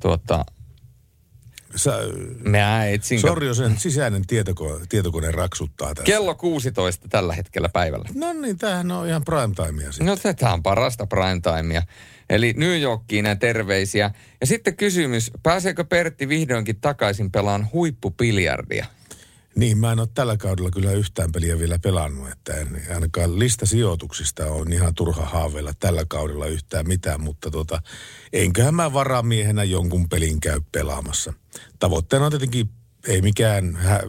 tuota, 0.00 0.44
Sä, 1.76 1.92
mä 2.44 2.86
etsin. 2.86 3.20
Sorjo 3.20 3.54
sen 3.54 3.78
sisäinen 3.78 4.26
tietokone, 4.26 4.86
tietokone 4.88 5.30
raksuttaa 5.30 5.94
tässä. 5.94 6.04
Kello 6.04 6.34
16 6.34 7.08
tällä 7.08 7.34
hetkellä 7.34 7.68
päivällä. 7.68 8.08
No 8.14 8.32
niin, 8.32 8.58
tämähän 8.58 8.90
on 8.90 9.08
ihan 9.08 9.24
prime 9.24 9.54
timea 9.66 9.92
sitten. 9.92 10.06
No 10.06 10.16
tätä 10.16 10.52
on 10.52 10.62
parasta 10.62 11.06
prime 11.06 11.40
timea. 11.40 11.82
Eli 12.30 12.54
New 12.56 12.80
Yorkiin 12.80 13.22
näin 13.24 13.38
terveisiä. 13.38 14.10
Ja 14.40 14.46
sitten 14.46 14.76
kysymys, 14.76 15.30
pääseekö 15.42 15.84
Pertti 15.84 16.28
vihdoinkin 16.28 16.80
takaisin 16.80 17.30
pelaan 17.30 17.68
huippupiljardia? 17.72 18.86
Niin, 19.56 19.78
mä 19.78 19.92
en 19.92 20.00
ole 20.00 20.08
tällä 20.14 20.36
kaudella 20.36 20.70
kyllä 20.70 20.92
yhtään 20.92 21.32
peliä 21.32 21.58
vielä 21.58 21.78
pelannut, 21.78 22.28
että 22.28 22.54
en, 22.54 22.82
ainakaan 22.94 23.38
listasijoituksista 23.38 24.46
on 24.46 24.72
ihan 24.72 24.94
turha 24.94 25.24
haaveilla 25.24 25.72
tällä 25.80 26.04
kaudella 26.08 26.46
yhtään 26.46 26.88
mitään, 26.88 27.20
mutta 27.20 27.50
tota, 27.50 27.82
enköhän 28.32 28.74
mä 28.74 28.92
varamiehenä 28.92 29.64
jonkun 29.64 30.08
pelin 30.08 30.40
käy 30.40 30.60
pelaamassa. 30.72 31.32
Tavoitteena 31.78 32.26
on 32.26 32.32
tietenkin 32.32 32.70
ei 33.08 33.22
mikään 33.22 33.76
hä- 33.76 34.02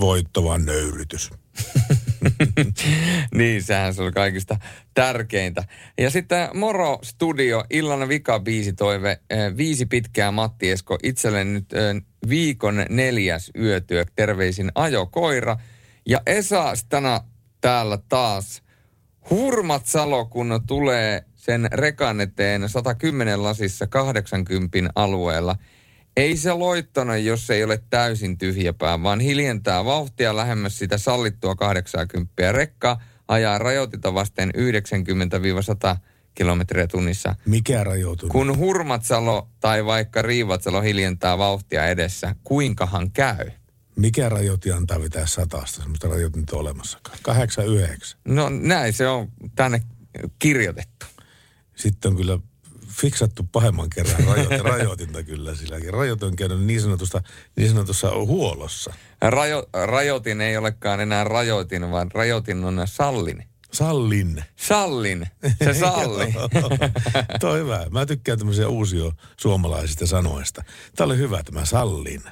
voitto, 0.00 0.44
vaan 0.44 0.64
nöyrytys. 0.64 1.30
niin, 3.38 3.62
sehän 3.62 3.94
se 3.94 4.02
on 4.02 4.12
kaikista 4.12 4.56
tärkeintä. 4.94 5.64
Ja 5.98 6.10
sitten 6.10 6.48
Moro 6.54 6.98
Studio, 7.02 7.64
illan 7.70 8.08
vika 8.08 8.40
biisi 8.40 8.72
toive, 8.72 9.20
eh, 9.30 9.56
viisi 9.56 9.86
pitkää 9.86 10.30
Matti 10.30 10.70
Esko, 10.70 10.98
itselleni 11.02 11.52
nyt 11.52 11.72
eh, 11.72 12.02
viikon 12.28 12.86
neljäs 12.88 13.50
yötyö, 13.58 14.04
terveisin 14.16 14.72
Ajo 14.74 15.06
Koira. 15.06 15.56
Ja 16.06 16.20
Esa 16.26 16.74
Stana 16.74 17.20
täällä 17.60 17.98
taas. 18.08 18.62
Hurmat 19.30 19.86
Salo, 19.86 20.24
kun 20.24 20.60
tulee 20.66 21.24
sen 21.34 21.68
rekan 21.72 22.20
eteen 22.20 22.68
110 22.68 23.42
lasissa 23.42 23.86
80 23.86 24.90
alueella. 24.94 25.56
Ei 26.16 26.36
se 26.36 26.52
loittona, 26.52 27.16
jos 27.16 27.50
ei 27.50 27.64
ole 27.64 27.82
täysin 27.90 28.38
tyhjäpää, 28.38 29.02
vaan 29.02 29.20
hiljentää 29.20 29.84
vauhtia 29.84 30.36
lähemmäs 30.36 30.78
sitä 30.78 30.98
sallittua 30.98 31.54
80. 31.54 32.52
Rekka 32.52 33.00
ajaa 33.28 33.58
rajoitita 33.58 34.14
vasten 34.14 34.50
90-100 35.94 35.96
kilometriä 36.34 36.86
tunnissa. 36.86 37.34
Mikä 37.46 37.84
rajoituu? 37.84 38.28
Kun 38.28 38.58
Hurmatsalo 38.58 39.48
tai 39.60 39.84
vaikka 39.84 40.22
Riivatsalo 40.22 40.80
hiljentää 40.80 41.38
vauhtia 41.38 41.86
edessä, 41.86 42.34
kuinkahan 42.44 43.10
käy? 43.10 43.50
Mikä 43.96 44.28
rajoitti 44.28 44.72
antaa 44.72 45.00
vetää 45.00 45.26
satasta? 45.26 45.80
Semmoista 45.80 46.08
rajoitinta 46.08 46.56
olemassakaan. 46.56 47.18
89. 47.22 48.20
No 48.24 48.48
näin 48.48 48.92
se 48.92 49.08
on 49.08 49.28
tänne 49.54 49.82
kirjoitettu. 50.38 51.06
Sitten 51.76 52.10
on 52.10 52.16
kyllä 52.16 52.38
fiksattu 53.00 53.48
pahemman 53.52 53.90
kerran 53.90 54.24
rajoitin, 54.26 54.64
rajoitinta 54.72 55.22
kyllä 55.22 55.54
silläkin. 55.54 55.94
Rajoitin 55.94 56.28
on 56.28 56.36
käynyt 56.36 56.64
niin, 56.64 56.80
sanotusta, 56.80 57.22
niin 57.56 57.68
sanotussa 57.68 58.10
huolossa. 58.10 58.94
Rajo, 59.20 59.68
rajoitin 59.72 60.40
ei 60.40 60.56
olekaan 60.56 61.00
enää 61.00 61.24
rajoitin, 61.24 61.90
vaan 61.90 62.10
rajoitin 62.14 62.64
on 62.64 62.82
sallin. 62.84 63.44
Sallin. 63.72 64.44
Sallin, 64.56 65.26
se 65.64 65.74
salli. 65.74 66.34
Toi 67.40 67.50
on 67.50 67.58
hyvä. 67.58 67.86
Mä 67.90 68.06
tykkään 68.06 68.38
tämmöisiä 68.38 68.68
uusia 68.68 69.12
suomalaisista 69.36 70.06
sanoista. 70.06 70.64
Tämä 70.96 71.06
oli 71.06 71.18
hyvä 71.18 71.42
tämä 71.42 71.64
sallin. 71.64 72.22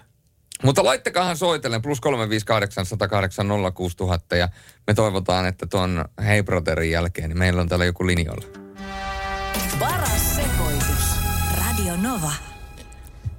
Mutta 0.62 0.84
laittakahan 0.84 1.36
soitellen 1.36 1.82
plus 1.82 2.00
358 2.00 2.86
108 2.86 3.46
06000 3.74 4.36
ja 4.36 4.48
me 4.86 4.94
toivotaan, 4.94 5.46
että 5.46 5.66
tuon 5.66 6.04
Hey 6.24 6.42
Brotherin 6.42 6.90
jälkeen 6.90 7.28
niin 7.28 7.38
meillä 7.38 7.60
on 7.60 7.68
täällä 7.68 7.84
joku 7.84 8.06
linjoilla. 8.06 8.44
Paras 9.78 10.33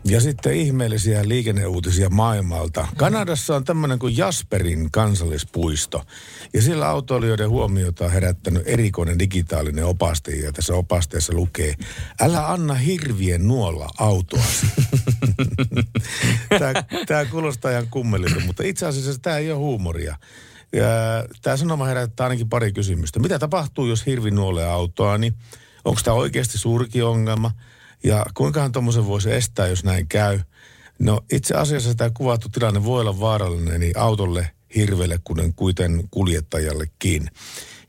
Ja 0.08 0.22
sitten 0.22 0.54
ihmeellisiä 0.54 1.28
liikenneuutisia 1.28 2.10
maailmalta. 2.10 2.88
Kanadassa 2.98 3.56
on 3.56 3.64
tämmöinen 3.64 4.00
kuin 4.00 4.18
Jasperin 4.18 4.92
kansallispuisto. 4.92 6.04
Ja 6.54 6.62
sillä 6.62 6.88
autoilijoiden 6.90 7.50
huomiota 7.50 8.06
on 8.06 8.12
herättänyt 8.12 8.64
erikoinen 8.66 9.20
digitaalinen 9.20 9.86
opaste. 9.86 10.32
Ja 10.32 10.52
tässä 10.52 10.74
opasteessa 10.74 11.34
lukee, 11.34 11.74
älä 12.22 12.52
anna 12.52 12.74
hirvien 12.74 13.48
nuolla 13.48 13.90
autoasi. 13.98 14.66
tämä, 16.60 16.74
tämä 17.08 17.26
kuulostaa 17.26 17.72
ihan 17.72 17.88
kummelilta, 17.92 18.40
mutta 18.46 18.64
itse 18.64 18.86
asiassa 18.86 19.22
tämä 19.22 19.38
ei 19.38 19.52
ole 19.52 19.60
huumoria. 19.60 20.16
Ja 20.74 20.86
tämä 21.42 21.58
sanoma 21.58 21.86
herättää 21.86 22.26
ainakin 22.26 22.50
pari 22.50 22.72
kysymystä. 22.72 23.20
Mitä 23.20 23.40
tapahtuu, 23.40 23.88
jos 23.88 24.06
hirvi 24.06 24.32
nuolee 24.32 24.66
autoa, 24.66 25.18
niin 25.18 25.34
onko 25.86 26.02
tämä 26.04 26.16
oikeasti 26.16 26.58
suurikin 26.58 27.06
ongelma? 27.06 27.52
Ja 28.06 28.26
kuinkahan 28.34 28.72
tuommoisen 28.72 29.08
voisi 29.08 29.32
estää, 29.32 29.68
jos 29.68 29.84
näin 29.84 30.08
käy? 30.08 30.40
No 31.00 31.22
itse 31.32 31.56
asiassa 31.56 31.96
tämä 31.96 32.10
kuvattu 32.10 32.50
tilanne 32.50 32.84
voi 32.84 33.02
olla 33.02 33.20
vaarallinen 33.20 33.80
niin 33.80 33.98
autolle, 33.98 34.52
hirvelle, 34.76 35.20
kuten 35.24 35.54
kuiten 35.54 36.08
kuljettajallekin. 36.12 37.30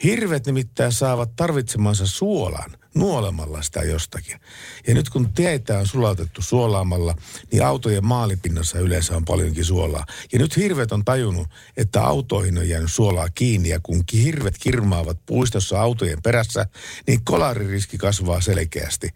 Hirvet 0.05 0.47
nimittäin 0.47 0.93
saavat 0.93 1.37
tarvitsemansa 1.37 2.07
suolan 2.07 2.77
nuolemalla 2.95 3.63
sitä 3.63 3.81
jostakin. 3.81 4.41
Ja 4.87 4.95
nyt 4.95 5.11
kun 5.11 5.33
teitä 5.33 5.79
on 5.79 5.87
sulatettu 5.87 6.43
suolaamalla, 6.43 7.15
niin 7.53 7.65
autojen 7.65 8.07
maalipinnassa 8.07 8.79
yleensä 8.79 9.17
on 9.17 9.25
paljonkin 9.25 9.65
suolaa. 9.65 10.07
Ja 10.33 10.39
nyt 10.39 10.57
hirvet 10.57 10.93
on 10.93 11.05
tajunnut, 11.05 11.49
että 11.77 12.03
autoihin 12.03 12.59
on 12.59 12.69
jäänyt 12.69 12.93
suolaa 12.93 13.29
kiinni 13.35 13.69
ja 13.69 13.81
kun 13.83 14.05
hirvet 14.13 14.55
kirmaavat 14.61 15.19
puistossa 15.27 15.81
autojen 15.81 16.23
perässä, 16.23 16.67
niin 17.07 17.25
kolaririski 17.25 17.99
kasvaa 17.99 18.41
selkeästi. 18.41 19.09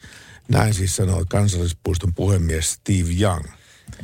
Näin 0.50 0.74
siis 0.74 0.96
sanoo 0.96 1.24
kansallispuiston 1.28 2.14
puhemies 2.14 2.72
Steve 2.72 3.10
Young. 3.20 3.44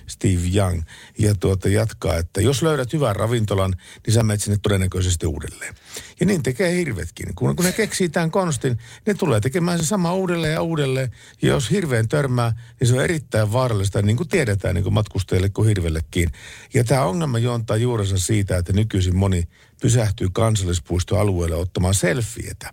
Steve 0.07 0.43
Young. 0.57 0.83
Ja 1.19 1.35
tuota 1.35 1.69
jatkaa, 1.69 2.17
että 2.17 2.41
jos 2.41 2.63
löydät 2.63 2.93
hyvän 2.93 3.17
ravintolan, 3.17 3.75
niin 4.07 4.15
sä 4.15 4.23
menet 4.23 4.43
sinne 4.43 4.59
todennäköisesti 4.63 5.27
uudelleen. 5.27 5.75
Ja 6.21 6.27
niin 6.27 6.43
tekee 6.43 6.77
hirvetkin. 6.77 7.35
Kun, 7.35 7.57
kun 7.57 7.65
ne 7.65 7.73
keksii 7.73 8.09
tämän 8.09 8.31
konstin, 8.31 8.79
ne 9.07 9.15
tulee 9.15 9.41
tekemään 9.41 9.79
se 9.79 9.85
sama 9.85 10.15
uudelleen 10.15 10.53
ja 10.53 10.63
uudelleen. 10.63 11.11
Ja 11.43 11.49
jos 11.49 11.71
hirveän 11.71 12.09
törmää, 12.09 12.53
niin 12.81 12.89
se 12.89 12.95
on 12.95 13.05
erittäin 13.05 13.53
vaarallista, 13.53 14.03
niin 14.03 14.17
kuin 14.17 14.29
tiedetään 14.29 14.75
niin 14.75 14.85
kuin 14.85 14.95
matkustajille 14.95 15.49
kuin 15.49 15.69
hirvellekin. 15.69 16.29
Ja 16.75 16.85
tämä 16.85 17.05
ongelma 17.05 17.39
juontaa 17.39 17.77
juurensa 17.77 18.19
siitä, 18.19 18.57
että 18.57 18.73
nykyisin 18.73 19.17
moni 19.17 19.49
pysähtyy 19.81 20.29
kansallispuistoalueelle 20.33 21.57
ottamaan 21.57 21.95
selfietä. 21.95 22.73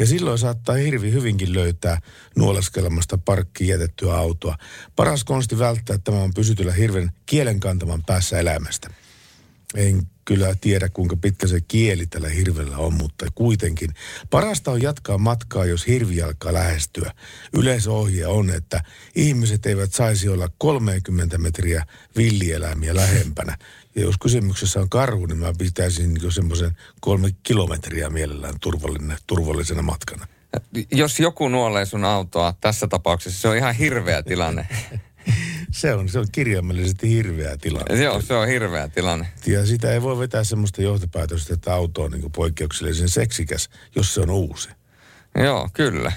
Ja 0.00 0.06
silloin 0.06 0.38
saattaa 0.38 0.74
hirvi 0.74 1.12
hyvinkin 1.12 1.54
löytää 1.54 2.00
nuoleskelemasta 2.36 3.18
parkkiin 3.18 3.68
jätettyä 3.68 4.16
autoa. 4.16 4.56
Paras 4.96 5.24
konsti 5.24 5.58
välttää 5.58 5.98
tämä 5.98 6.22
on 6.22 6.34
pysytellä 6.34 6.72
hirven 6.72 7.10
kielen 7.26 7.60
kantaman 7.60 8.02
päässä 8.06 8.38
elämästä. 8.38 8.90
En 9.74 10.02
kyllä 10.24 10.54
tiedä, 10.60 10.88
kuinka 10.88 11.16
pitkä 11.16 11.46
se 11.46 11.60
kieli 11.60 12.06
tällä 12.06 12.28
hirvellä 12.28 12.76
on, 12.76 12.94
mutta 12.94 13.26
kuitenkin. 13.34 13.90
Parasta 14.30 14.70
on 14.70 14.82
jatkaa 14.82 15.18
matkaa, 15.18 15.64
jos 15.64 15.86
hirvi 15.86 16.22
alkaa 16.22 16.52
lähestyä. 16.52 17.12
Yleisohje 17.52 18.26
on, 18.26 18.50
että 18.50 18.82
ihmiset 19.14 19.66
eivät 19.66 19.92
saisi 19.92 20.28
olla 20.28 20.48
30 20.58 21.38
metriä 21.38 21.84
villieläimiä 22.16 22.94
lähempänä. 22.94 23.58
Ja 23.94 24.02
jos 24.02 24.14
kysymyksessä 24.22 24.80
on 24.80 24.88
karhu, 24.88 25.26
niin 25.26 25.38
mä 25.38 25.52
pitäisin 25.58 26.14
niin 26.14 26.32
semmoisen 26.32 26.76
kolme 27.00 27.28
kilometriä 27.42 28.10
mielellään 28.10 28.54
turvallisena, 28.60 29.16
turvallisena 29.26 29.82
matkana. 29.82 30.26
Jos 30.92 31.20
joku 31.20 31.48
nuolee 31.48 31.86
sun 31.86 32.04
autoa, 32.04 32.54
tässä 32.60 32.86
tapauksessa 32.86 33.40
se 33.40 33.48
on 33.48 33.56
ihan 33.56 33.74
hirveä 33.74 34.22
tilanne. 34.22 34.68
se 35.72 35.94
on, 35.94 36.08
se 36.08 36.18
on 36.18 36.26
kirjaimellisesti 36.32 37.08
hirveä 37.08 37.56
tilanne. 37.56 38.02
Joo, 38.02 38.20
se 38.20 38.34
on 38.34 38.48
hirveä 38.48 38.88
tilanne. 38.88 39.26
Ja 39.46 39.66
sitä 39.66 39.92
ei 39.92 40.02
voi 40.02 40.18
vetää 40.18 40.44
semmoista 40.44 40.82
johtopäätöstä, 40.82 41.54
että 41.54 41.74
auto 41.74 42.02
on 42.02 42.10
niin 42.10 42.32
poikkeuksellisen 42.32 43.08
seksikäs, 43.08 43.70
jos 43.96 44.14
se 44.14 44.20
on 44.20 44.30
uusi. 44.30 44.68
Joo, 45.34 45.68
kyllä. 45.72 46.12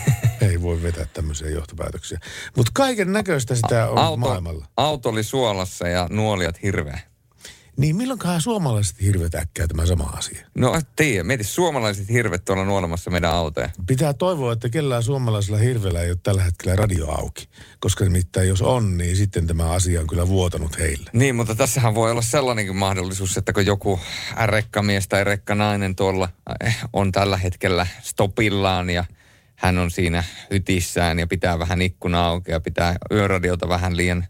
ei 0.50 0.62
voi 0.62 0.82
vetää 0.82 1.06
tämmöisiä 1.12 1.50
johtopäätöksiä. 1.50 2.20
Mutta 2.56 2.72
kaiken 2.74 3.12
näköistä 3.12 3.54
sitä 3.54 3.88
on 3.88 3.98
auto, 3.98 4.16
maailmalla. 4.16 4.66
Auto 4.76 5.08
oli 5.08 5.22
suolassa 5.22 5.88
ja 5.88 6.08
nuolijat 6.10 6.62
hirveä. 6.62 7.00
Niin 7.76 7.96
milloinkohan 7.96 8.40
suomalaiset 8.40 9.00
hirvet 9.02 9.34
äkkää 9.34 9.66
tämä 9.66 9.86
sama 9.86 10.04
asia? 10.04 10.46
No 10.54 10.80
tiedä, 10.96 11.24
mieti 11.24 11.44
suomalaiset 11.44 12.08
hirvet 12.08 12.44
tuolla 12.44 12.64
nuolemassa 12.64 13.10
meidän 13.10 13.30
autoja. 13.30 13.70
Pitää 13.86 14.12
toivoa, 14.12 14.52
että 14.52 14.68
kellään 14.68 15.02
suomalaisella 15.02 15.58
hirvellä 15.58 16.02
ei 16.02 16.10
ole 16.10 16.18
tällä 16.22 16.42
hetkellä 16.42 16.76
radio 16.76 17.10
auki. 17.10 17.48
Koska 17.80 18.04
nimittäin 18.04 18.48
jos 18.48 18.62
on, 18.62 18.98
niin 18.98 19.16
sitten 19.16 19.46
tämä 19.46 19.70
asia 19.70 20.00
on 20.00 20.06
kyllä 20.06 20.28
vuotanut 20.28 20.78
heille. 20.78 21.10
Niin, 21.12 21.34
mutta 21.34 21.54
tässähän 21.54 21.94
voi 21.94 22.10
olla 22.10 22.22
sellainenkin 22.22 22.76
mahdollisuus, 22.76 23.36
että 23.36 23.52
kun 23.52 23.66
joku 23.66 24.00
rekkamies 24.46 25.08
tai 25.08 25.24
rekkanainen 25.24 25.96
tuolla 25.96 26.28
eh, 26.64 26.76
on 26.92 27.12
tällä 27.12 27.36
hetkellä 27.36 27.86
stopillaan 28.02 28.90
ja 28.90 29.04
hän 29.56 29.78
on 29.78 29.90
siinä 29.90 30.24
hytissään 30.50 31.18
ja 31.18 31.26
pitää 31.26 31.58
vähän 31.58 31.82
ikkuna 31.82 32.26
auki 32.26 32.50
ja 32.50 32.60
pitää 32.60 32.96
yöradiota 33.12 33.68
vähän 33.68 33.96
liian 33.96 34.26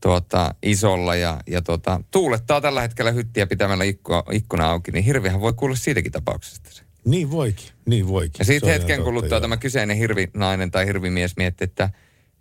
tuota, 0.00 0.54
isolla 0.62 1.14
ja, 1.14 1.40
ja 1.46 1.62
tuota, 1.62 2.00
tuulettaa 2.10 2.60
tällä 2.60 2.80
hetkellä 2.80 3.10
hyttiä 3.10 3.46
pitämällä 3.46 3.84
ikku, 3.84 4.12
ikkuna 4.32 4.70
auki, 4.70 4.90
niin 4.90 5.04
hirvihän 5.04 5.40
voi 5.40 5.52
kuulla 5.52 5.76
siitäkin 5.76 6.12
tapauksesta 6.12 6.70
se. 6.72 6.82
Niin 7.04 7.30
voikin, 7.30 7.68
niin 7.86 8.08
voikin. 8.08 8.38
Ja 8.38 8.44
sitten 8.44 8.70
hetken 8.70 9.02
kuluttua 9.02 9.40
tämä 9.40 9.56
kyseinen 9.56 9.96
hirvinainen 9.96 10.70
tai 10.70 10.86
hirvimies 10.86 11.36
mietti, 11.36 11.64
että 11.64 11.90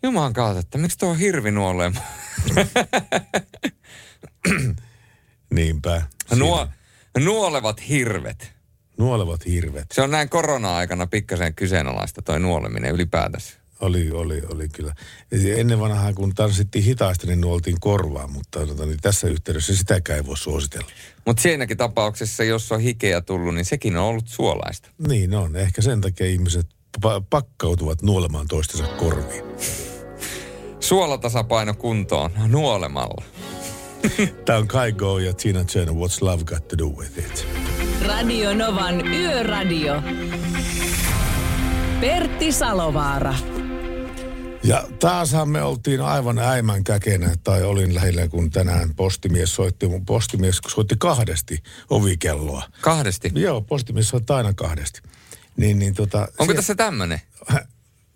Jumalan 0.04 0.34
kautta, 0.34 0.60
että 0.60 0.78
miksi 0.78 0.98
tuo 0.98 1.14
hirvi 1.14 1.52
nuolee? 1.52 1.92
Niinpä. 5.56 6.02
Nuo, 6.36 6.68
nuolevat 7.20 7.90
hirvet. 7.90 8.54
Nuolevat 8.98 9.46
hirvet. 9.46 9.86
Se 9.94 10.02
on 10.02 10.12
näin 10.12 10.30
korona-aikana 10.30 11.08
pikkasen 11.08 11.56
kyseenalaista 11.56 12.22
toi 12.22 12.40
nuoleminen 12.40 12.92
ylipäätänsä. 12.92 13.59
Oli, 13.80 14.12
oli, 14.12 14.42
oli 14.54 14.70
kyllä. 14.70 14.94
Ennen 15.56 15.80
vanhaa, 15.80 16.14
kun 16.14 16.36
tanssittiin 16.36 16.84
hitaasti, 16.84 17.28
niin 17.28 17.42
nuoltiin 17.42 17.80
korvaa, 17.80 18.28
mutta 18.28 18.66
tota, 18.68 18.86
niin 18.86 18.98
tässä 19.02 19.28
yhteydessä 19.28 19.76
sitäkään 19.76 20.18
ei 20.18 20.26
voi 20.26 20.38
suositella. 20.38 20.88
Mutta 21.26 21.42
siinäkin 21.42 21.78
tapauksessa, 21.78 22.44
jos 22.44 22.72
on 22.72 22.80
hikeä 22.80 23.22
tullut, 23.22 23.56
niin 23.56 23.66
sekin 23.66 23.98
on 23.98 24.04
ollut 24.04 24.28
suolaista. 24.28 24.90
Niin 25.08 25.36
on. 25.36 25.56
Ehkä 25.56 25.82
sen 25.82 26.02
takia 26.02 26.26
ihmiset 26.28 26.68
pa- 27.06 27.24
pakkautuvat 27.30 28.02
nuolemaan 28.02 28.48
toistensa 28.48 28.88
korviin. 28.88 29.44
Suolatasapaino 30.80 31.74
kuntoon 31.74 32.32
nuolemalla. 32.48 33.24
Tämä 34.46 34.60
on 34.60 34.68
Kai 34.68 34.92
Go 34.92 35.20
ja 35.20 35.34
Tina 35.34 35.64
Turner, 35.64 35.94
What's 35.96 36.18
Love 36.22 36.44
Got 36.44 36.68
to 36.68 36.78
Do 36.78 36.86
With 36.86 37.20
It? 37.20 37.48
Radio 38.08 38.54
Novan 38.54 39.08
Yöradio. 39.08 40.04
Pertti 42.02 42.52
Salovaara. 42.52 43.36
Ja 44.64 44.84
taashan 45.00 45.50
me 45.50 45.64
oltiin 45.64 46.02
aivan 46.02 46.40
äimän 46.40 46.84
käkenä, 46.84 47.36
tai 47.44 47.64
olin 47.64 47.96
lähellä, 47.96 48.28
kun 48.28 48.50
tänään 48.50 48.96
postimies 48.96 49.56
soitti, 49.56 49.88
mun 49.88 50.06
postimies 50.06 50.62
soitti 50.68 50.96
kahdesti 50.98 51.64
ovikelloa. 51.90 52.64
Kahdesti? 52.82 53.32
Joo, 53.36 53.62
postimies 53.62 54.10
soitti 54.10 54.34
aina 54.34 54.54
kahdesti. 54.54 55.02
Niin, 55.58 55.80
niin 55.80 55.94
tota, 55.94 56.20
Onko 56.20 56.34
siellä... 56.38 56.56
tässä 56.56 56.76
tämmöinen? 56.76 57.22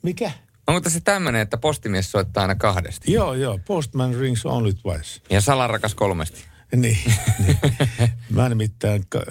Mikä? 0.02 0.32
Onko 0.68 0.82
tässä 0.82 1.00
tämmöinen, 1.00 1.42
että 1.42 1.58
postimies 1.58 2.12
soittaa 2.12 2.42
aina 2.42 2.56
kahdesti? 2.56 3.12
Joo, 3.12 3.34
joo. 3.34 3.60
Postman 3.68 4.16
rings 4.16 4.46
only 4.46 4.74
twice. 4.74 5.22
Ja 5.30 5.42
salarakas 5.42 5.96
kolmesti. 5.96 6.44
Niin. 6.76 6.98
niin. 7.40 7.58
Mä 8.30 8.50
nimittäin 8.50 9.06
äh, 9.16 9.22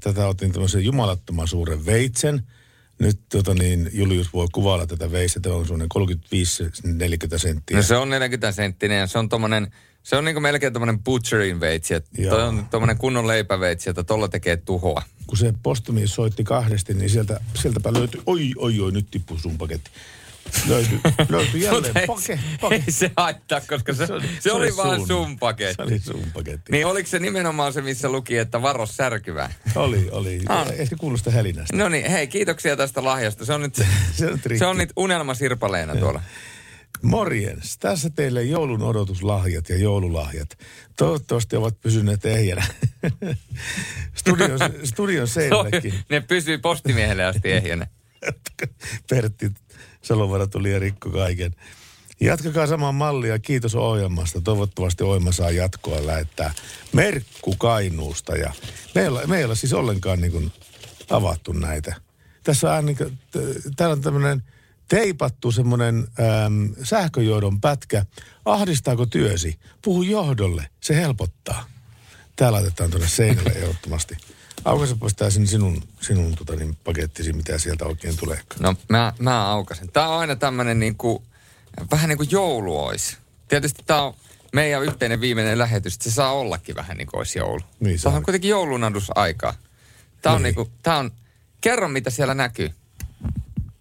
tätä 0.00 0.26
otin 0.26 0.52
tämmöisen 0.52 0.84
jumalattoman 0.84 1.48
suuren 1.48 1.86
veitsen– 1.86 2.42
nyt 3.02 3.20
tota 3.28 3.54
niin, 3.54 3.90
Julius 3.92 4.32
voi 4.32 4.46
kuvailla 4.52 4.86
tätä 4.86 5.12
veistä, 5.12 5.38
että 5.38 5.54
on 5.54 5.66
semmoinen 5.66 5.88
35-40 7.34 7.38
senttiä. 7.38 7.76
No 7.76 7.82
se 7.82 7.96
on 7.96 8.10
40 8.10 8.52
senttinen 8.52 8.98
ja 8.98 9.06
se 9.06 9.18
on 9.18 9.28
tommonen, 9.28 9.72
se 10.02 10.16
on 10.16 10.24
niinku 10.24 10.40
melkein 10.40 10.72
tommonen 10.72 10.98
butcherin 10.98 11.60
veitsi, 11.60 11.94
että 11.94 12.10
toi 12.28 12.42
on 12.42 12.66
tommonen 12.70 12.98
kunnon 12.98 13.26
leipäveitsi, 13.26 13.90
että 13.90 14.04
tolla 14.04 14.28
tekee 14.28 14.56
tuhoa. 14.56 15.02
Kun 15.26 15.38
se 15.38 15.52
postumies 15.62 16.14
soitti 16.14 16.44
kahdesti, 16.44 16.94
niin 16.94 17.10
sieltä, 17.10 17.40
sieltäpä 17.54 17.92
löytyi, 17.92 18.22
oi, 18.26 18.52
oi, 18.56 18.80
oi, 18.80 18.92
nyt 18.92 19.06
tippuu 19.10 19.38
sun 19.38 19.58
paketti. 19.58 19.90
Löytyi, 20.68 21.00
löytyi 21.28 21.62
jälleen 21.62 21.98
ei, 21.98 22.06
pake, 22.06 22.38
pake. 22.60 22.74
Ei 22.74 22.92
se 22.92 23.10
haittaa, 23.16 23.60
koska 23.60 23.94
se, 23.94 24.06
se, 24.06 24.12
oli, 24.12 24.26
se, 24.26 24.40
se 24.40 24.52
oli, 24.52 24.76
vaan 24.76 25.06
sun 25.06 25.38
paketti. 25.38 25.74
Se 25.76 25.82
oli 25.82 25.98
sun 25.98 26.24
paketti. 26.34 26.72
Niin 26.72 26.86
oliko 26.86 27.08
se 27.08 27.18
nimenomaan 27.18 27.72
se, 27.72 27.82
missä 27.82 28.08
luki, 28.08 28.38
että 28.38 28.62
varo 28.62 28.86
särkyvää? 28.86 29.52
Oli, 29.74 30.08
oli. 30.10 30.40
Ah. 30.48 30.66
Ehkä 30.76 30.96
kuulosta 30.96 31.30
helinästä. 31.30 31.76
No 31.76 31.88
niin, 31.88 32.10
hei, 32.10 32.26
kiitoksia 32.26 32.76
tästä 32.76 33.04
lahjasta. 33.04 33.44
Se 33.44 33.52
on 33.52 33.60
nyt, 33.60 33.74
se 34.12 34.26
on, 34.26 34.40
se 34.58 34.66
on 34.66 34.78
nyt 34.78 34.92
unelmasirpaleena 34.96 35.96
tuolla. 35.96 36.22
Morjens. 37.02 37.78
Tässä 37.78 38.10
teille 38.10 38.42
joulun 38.42 38.82
odotuslahjat 38.82 39.68
ja 39.68 39.78
joululahjat. 39.78 40.58
Toivottavasti 40.96 41.56
ovat 41.56 41.80
pysyneet 41.80 42.26
ehjänä. 42.26 42.66
studion, 44.20 44.58
studion 44.84 45.28
seinällekin. 45.28 45.94
Ne 46.10 46.20
pysyy 46.20 46.58
postimiehelle 46.58 47.24
asti 47.24 47.52
ehjänä. 47.52 47.86
Pertti 49.10 49.50
Salovara 50.02 50.46
tuli 50.46 50.72
ja 50.72 50.78
rikko 50.78 51.10
kaiken. 51.10 51.54
Jatkakaa 52.20 52.66
samaa 52.66 52.92
mallia. 52.92 53.38
Kiitos 53.38 53.74
ohjelmasta. 53.74 54.40
Toivottavasti 54.40 55.04
ohjelma 55.04 55.32
saa 55.32 55.50
jatkoa 55.50 56.06
lähettää 56.06 56.54
Merkku 56.92 57.54
Kainuusta. 57.58 58.36
Ja 58.36 58.52
meillä, 58.94 59.26
meillä 59.26 59.54
siis 59.54 59.72
ollenkaan 59.72 60.20
niin 60.20 60.32
kuin 60.32 60.52
avattu 61.10 61.52
näitä. 61.52 61.94
Tässä 62.42 62.72
on, 62.72 62.86
niin 62.86 62.96
kuin, 62.96 63.18
täällä 63.76 63.92
on 63.92 64.00
tämmöinen 64.00 64.42
teipattu 64.88 65.52
semmoinen 65.52 65.96
ähm, 66.20 66.64
sähköjohdon 66.82 67.60
pätkä. 67.60 68.06
Ahdistaako 68.44 69.06
työsi? 69.06 69.58
Puhu 69.82 70.02
johdolle. 70.02 70.66
Se 70.80 70.96
helpottaa. 70.96 71.64
Tää 72.36 72.52
laitetaan 72.52 72.90
tuonne 72.90 73.08
seinälle 73.08 73.50
ehdottomasti. 73.62 74.16
Aukasepa 74.64 75.08
sitä 75.08 75.30
sinun, 75.30 75.82
sinun 76.00 76.34
tota, 76.36 76.56
niin, 76.56 76.76
pakettisi, 76.84 77.32
mitä 77.32 77.58
sieltä 77.58 77.84
oikein 77.84 78.16
tulee. 78.16 78.40
No 78.58 78.74
mä, 78.88 79.12
mä 79.18 79.48
aukasen. 79.48 79.88
Tää 79.92 80.08
on 80.08 80.18
aina 80.18 80.36
tämmönen 80.36 80.80
niin 80.80 80.96
kuin, 80.96 81.22
vähän 81.90 82.08
niin 82.08 82.16
kuin 82.18 82.28
joulu 82.30 82.78
olisi. 82.84 83.16
tietysti 83.48 83.82
tämä 83.86 84.02
on 84.02 84.14
meidän 84.52 84.82
yhteinen 84.82 85.20
viimeinen 85.20 85.58
lähetys, 85.58 85.94
että 85.94 86.04
se 86.04 86.10
saa 86.10 86.32
ollakin 86.32 86.74
vähän 86.74 86.96
niin 86.96 87.06
kuin 87.06 87.18
olisi 87.18 87.38
joulu. 87.38 87.60
Niin 87.80 88.00
Tämä 88.02 88.16
on 88.16 88.22
kuitenkin 88.22 88.50
joulunadusaikaa. 88.50 89.54
Tämä 90.22 90.34
on 90.34 90.42
Niin. 90.42 90.44
niin 90.44 90.54
kuin, 90.54 90.70
tämä 90.82 90.98
on, 90.98 91.10
kerro 91.60 91.88
mitä 91.88 92.10
siellä 92.10 92.34
näkyy. 92.34 92.70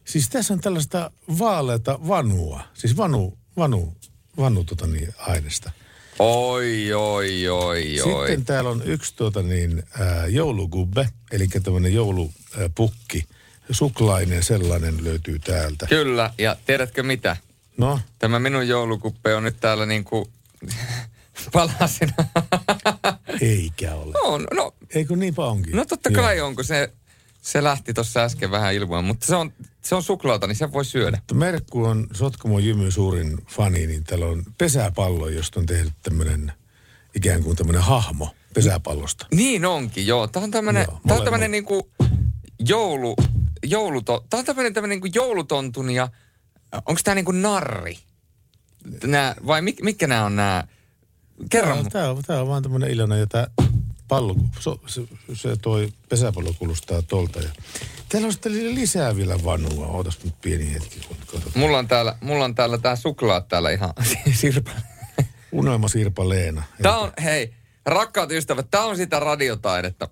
Siis 0.06 0.30
tässä 0.30 0.54
on 0.54 0.60
tällaista 0.62 1.12
vaaleata 1.40 2.00
vanua. 2.08 2.64
Siis 2.74 2.98
vanu, 2.98 3.38
vanu, 3.58 3.96
vanu 4.38 4.64
tota 4.64 4.88
niin, 4.88 5.14
aineesta. 5.18 5.72
Oi, 6.20 6.94
oi, 6.94 7.48
oi, 7.48 8.02
oi. 8.02 8.28
Sitten 8.28 8.46
täällä 8.46 8.70
on 8.70 8.82
yksi 8.86 9.16
tuota 9.16 9.42
niin, 9.44 9.84
ää, 10.00 10.28
joulugubbe, 10.28 11.10
eli 11.32 11.48
tämmöinen 11.48 11.94
joulupukki. 11.94 13.26
Suklainen 13.72 14.44
sellainen 14.44 15.04
löytyy 15.04 15.40
täältä. 15.40 15.88
Kyllä, 15.88 16.34
ja 16.38 16.56
tiedätkö 16.66 17.04
mitä? 17.04 17.38
No, 17.78 18.00
Tämä 18.20 18.40
minun 18.40 18.68
joulukuppe 18.68 19.36
on 19.36 19.44
nyt 19.44 19.60
täällä 19.60 19.86
niin 19.86 20.04
kuin 20.04 20.26
palasina. 21.54 22.14
eikä 23.42 23.96
ole. 23.96 24.14
no, 24.14 24.38
no, 24.54 24.74
Eikö 24.96 25.16
niinpä 25.16 25.46
onkin? 25.46 25.76
no 25.76 25.86
totta 25.86 26.12
kai 26.12 26.42
onko 26.42 26.64
se, 26.64 26.90
se 27.42 27.64
lähti 27.64 27.94
tuossa 27.94 28.20
äsken 28.20 28.52
vähän 28.52 28.74
ilmoin, 28.74 29.06
mutta 29.06 29.26
se 29.26 29.36
on, 29.36 29.54
se 29.82 29.96
on 29.96 30.04
suklaata, 30.04 30.48
niin 30.48 30.56
sen 30.56 30.74
voi 30.74 30.86
syödä. 30.86 31.22
Merkku 31.34 31.84
on 31.84 32.08
Sotkamo 32.14 32.60
Jymy 32.60 32.92
suurin 32.92 33.38
fani, 33.48 33.88
niin 33.88 34.04
täällä 34.04 34.26
on 34.26 34.44
pesäpallo, 34.58 35.28
josta 35.28 35.60
on 35.60 35.66
tehty 35.66 35.92
tämmöinen 36.04 36.54
ikään 37.16 37.44
kuin 37.44 37.58
tämmöinen 37.58 37.82
hahmo 37.82 38.36
pesäpallosta. 38.54 39.26
Niin 39.32 39.66
onkin, 39.66 40.08
joo. 40.08 40.28
Tämä 40.28 40.44
on 40.44 40.52
tämmöinen, 40.52 40.86
Joo, 40.90 41.00
tämä 41.08 41.18
on 41.20 41.24
tämmöinen 41.24 41.52
niin 41.52 41.66
kuin 41.66 41.84
joulu, 42.60 43.16
jouluto, 43.64 44.26
tämä 44.30 44.40
on 44.40 44.46
tämmöinen, 44.46 44.74
tämmöinen 44.74 44.96
niin 44.96 45.02
kuin 45.02 45.12
joulutontun 45.16 45.92
ja 45.92 46.10
onko 46.86 47.02
tämä 47.04 47.16
niin 47.16 47.26
kuin 47.26 47.42
narri? 47.42 47.98
Nää, 49.04 49.36
vai 49.48 49.62
mik, 49.62 49.82
mitkä 49.82 50.08
nämä 50.08 50.26
on 50.26 50.36
nämä? 50.36 50.64
Kerro. 51.50 51.84
Tämä, 51.92 52.10
on, 52.10 52.24
tämä 52.28 52.42
on 52.42 52.48
vaan 52.48 52.64
tämmöinen 52.64 52.98
ja 52.98 53.28
tämä 53.28 53.48
pallo, 54.12 54.36
so, 54.60 54.80
se, 54.88 55.02
se 55.34 55.56
toi 55.62 55.94
pesäpallo 56.10 56.54
kuulostaa 56.60 57.02
tolta. 57.02 57.40
Ja 57.40 57.50
täällä 58.10 58.26
on 58.26 58.34
sitten 58.34 58.76
lisää 58.76 59.16
vielä 59.16 59.44
vanua. 59.44 59.88
Ootas 59.88 60.24
nyt 60.24 60.34
pieni 60.42 60.74
hetki, 60.74 61.00
kun 61.08 61.18
katsotaan. 61.18 61.52
Mulla 61.56 61.78
on 61.78 61.88
täällä, 61.88 62.16
mulla 62.22 62.46
on 62.46 62.56
täällä 62.56 62.78
tää 62.78 62.96
suklaat 62.96 63.48
täällä 63.48 63.72
ihan 63.72 63.94
sirpa. 64.40 64.72
Unelma 65.52 65.88
Sirpa 65.88 66.30
Leena. 66.30 66.64
Tää 66.82 66.98
on, 66.98 67.12
hei, 67.24 67.54
rakkaat 67.86 68.32
ystävät, 68.32 68.68
tää 68.72 68.84
on 68.84 68.98
sitä 68.98 69.20
radiotaidetta. 69.20 70.10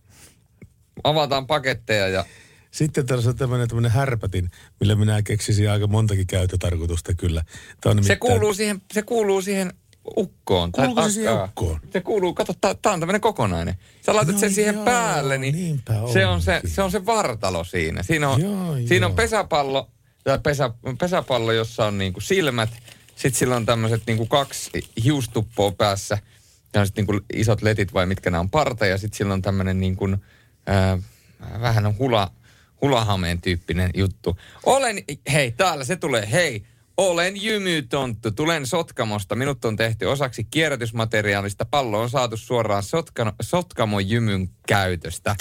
Avataan 1.04 1.48
paketteja 1.48 2.08
ja 2.08 2.26
Sitten 2.72 3.06
tässä 3.06 3.30
on 3.30 3.36
tämmöinen, 3.36 3.68
tämmöinen 3.68 3.92
härpätin, 3.92 4.52
millä 4.80 4.96
minä 4.96 5.22
keksisin 5.22 5.72
aika 5.72 5.88
montakin 5.88 6.28
käyttötarkoitusta 6.28 7.14
kyllä. 7.14 7.44
Tämä 7.82 7.92
on 7.92 7.98
se 7.98 8.02
nimittäin- 8.02 8.20
kuuluu 8.20 8.54
siihen, 8.54 8.82
se 8.94 9.02
kuuluu 9.02 9.42
siihen 9.42 9.74
ukkoon. 10.18 10.72
tai 10.72 10.86
Kuuluuko 10.86 11.10
se 11.10 11.14
siihen 11.14 11.44
ukkoon? 11.44 11.80
Se 11.94 12.02
kuuluu, 12.02 12.34
kato, 12.34 12.54
tää 12.62 12.94
on 12.94 13.00
tämmöinen 13.00 13.22
kokonainen. 13.22 13.76
Sä 14.06 14.16
laitat 14.16 14.36
No 14.36 14.40
sen 14.40 14.54
siihen 14.54 14.76
joo, 14.76 14.86
päälle, 14.86 15.38
niin 15.38 15.82
se 16.14 16.26
on 16.26 16.42
se, 16.42 16.62
se 16.66 16.82
on 16.82 16.92
se 16.92 17.06
vartalo 17.06 17.64
siinä. 17.64 18.04
Siinä 18.04 18.30
on, 18.30 18.42
Joo, 18.42 18.76
siinä 18.88 19.06
on 19.06 19.12
joo. 19.12 19.16
pesäpallo, 19.16 19.90
tai 20.24 20.40
pesä, 20.40 20.70
pesäpallo, 21.00 21.52
jossa 21.52 21.86
on 21.86 21.98
niinku 21.98 22.20
silmät. 22.22 22.70
Sitten 23.16 23.40
sillä 23.40 23.56
on 23.56 23.66
tämmöiset 23.66 24.02
niinku 24.08 24.26
kaksi 24.26 24.70
hiustuppoa 25.04 25.72
päässä. 25.72 26.18
Ja 26.74 26.86
sitten 26.86 27.06
niinku 27.08 27.26
isot 27.34 27.62
letit 27.62 27.94
vai 27.94 28.06
mitkä 28.06 28.30
nämä 28.30 28.40
on 28.40 28.50
parta. 28.50 28.86
Ja 28.86 28.98
sitten 28.98 29.18
sillä 29.18 29.34
on 29.34 29.42
tämmöinen 29.42 29.80
niinku, 29.80 30.08
ää, 30.68 30.98
vähän 31.62 31.86
on 31.86 31.98
hula, 31.98 32.32
hulahameen 32.82 33.42
tyyppinen 33.42 33.92
juttu. 33.94 34.38
Olen, 34.66 35.04
hei 35.32 35.52
täällä 35.52 35.84
se 35.84 35.96
tulee, 35.96 36.32
hei. 36.32 36.64
Olen 37.00 37.44
jymytonttu, 37.44 38.32
tulen 38.32 38.66
Sotkamosta. 38.66 39.36
Minut 39.36 39.66
on 39.66 39.76
tehty 39.76 40.06
osaksi 40.06 40.44
kierrätysmateriaalista. 40.44 41.66
Pallo 41.66 42.02
on 42.02 42.10
saatu 42.10 42.38
suoraan 42.38 42.84
Sotka, 42.84 43.34
Sotkamon 43.42 44.10
jymyn 44.10 44.50
käytöstä. 44.68 45.36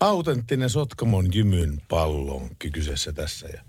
autenttinen 0.00 0.70
Sotkamon 0.70 1.34
jymyn 1.34 1.82
pallo 1.88 2.36
on 2.36 2.50
kyseessä 2.72 3.12
tässä. 3.12 3.48
Ja 3.48 3.62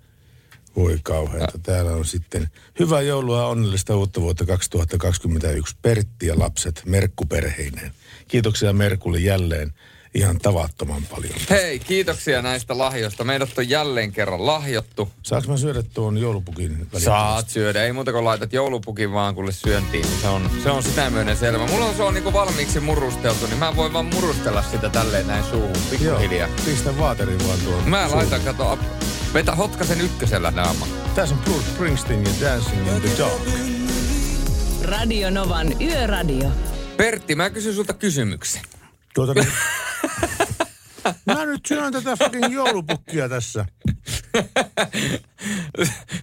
voi 0.75 0.99
kauheata. 1.03 1.59
Täällä 1.59 1.91
on 1.91 2.05
sitten 2.05 2.49
hyvää 2.79 3.01
joulua 3.01 3.37
ja 3.37 3.45
onnellista 3.45 3.95
uutta 3.95 4.21
vuotta 4.21 4.45
2021. 4.45 5.75
Pertti 5.81 6.27
ja 6.27 6.39
lapset 6.39 6.81
Merkkuperheineen. 6.85 7.91
Kiitoksia 8.27 8.73
Merkulle 8.73 9.19
jälleen 9.19 9.73
ihan 10.15 10.39
tavattoman 10.39 11.03
paljon. 11.11 11.33
Hei, 11.49 11.79
kiitoksia 11.79 12.41
näistä 12.41 12.77
lahjoista. 12.77 13.23
Meidät 13.23 13.57
on 13.57 13.69
jälleen 13.69 14.11
kerran 14.11 14.45
lahjottu. 14.45 15.11
Saanko 15.23 15.51
mä 15.51 15.57
syödä 15.57 15.83
tuon 15.93 16.17
joulupukin? 16.17 16.87
Saat 16.97 17.49
syödä. 17.49 17.83
Ei 17.83 17.93
muuta 17.93 18.11
kuin 18.11 18.25
laitat 18.25 18.53
joulupukin 18.53 19.11
vaan 19.13 19.35
kuule 19.35 19.51
syöntiin. 19.51 20.05
niin 20.05 20.21
Se 20.21 20.27
on, 20.27 20.51
se 20.63 20.71
on 20.71 20.83
sitä 20.83 21.09
myöden 21.09 21.37
selvä. 21.37 21.67
Mulla 21.67 21.85
on 21.85 21.95
se 21.95 22.03
on 22.03 22.13
niinku 22.13 22.33
valmiiksi 22.33 22.79
murusteltu, 22.79 23.45
niin 23.47 23.59
mä 23.59 23.75
voin 23.75 23.93
vaan 23.93 24.05
murustella 24.05 24.61
sitä 24.61 24.89
tälleen 24.89 25.27
näin 25.27 25.43
suuhun 25.43 25.77
pikkuhiljaa. 25.89 26.49
pistä 26.65 26.97
vaaterin 26.99 27.47
vaan 27.47 27.59
tuon. 27.59 27.89
Mä 27.89 28.03
suuhun. 28.03 28.17
laitan, 28.17 28.41
kato, 28.41 28.79
vetä 29.33 29.55
hotkasen 29.55 30.01
ykkösellä 30.01 30.51
naama. 30.51 30.87
Tässä 31.15 31.35
on 31.35 31.41
Bruce 31.41 31.65
Springsteen 31.73 32.23
ja 32.23 32.31
Dancing 32.41 32.87
in 32.95 33.01
the 33.01 33.09
Dark. 33.17 33.41
Radio 34.81 35.29
Novan 35.29 35.81
Yöradio. 35.81 36.49
Pertti, 36.97 37.35
mä 37.35 37.49
kysyn 37.49 37.73
sulta 37.73 37.93
kysymyksen. 37.93 38.61
Tuota, 39.15 39.33
niin, 39.33 39.47
mä 41.25 41.45
nyt 41.45 41.65
syön 41.65 41.93
tätä 41.93 42.17
fucking 42.17 42.53
joulupukkia 42.53 43.29
tässä. 43.29 43.65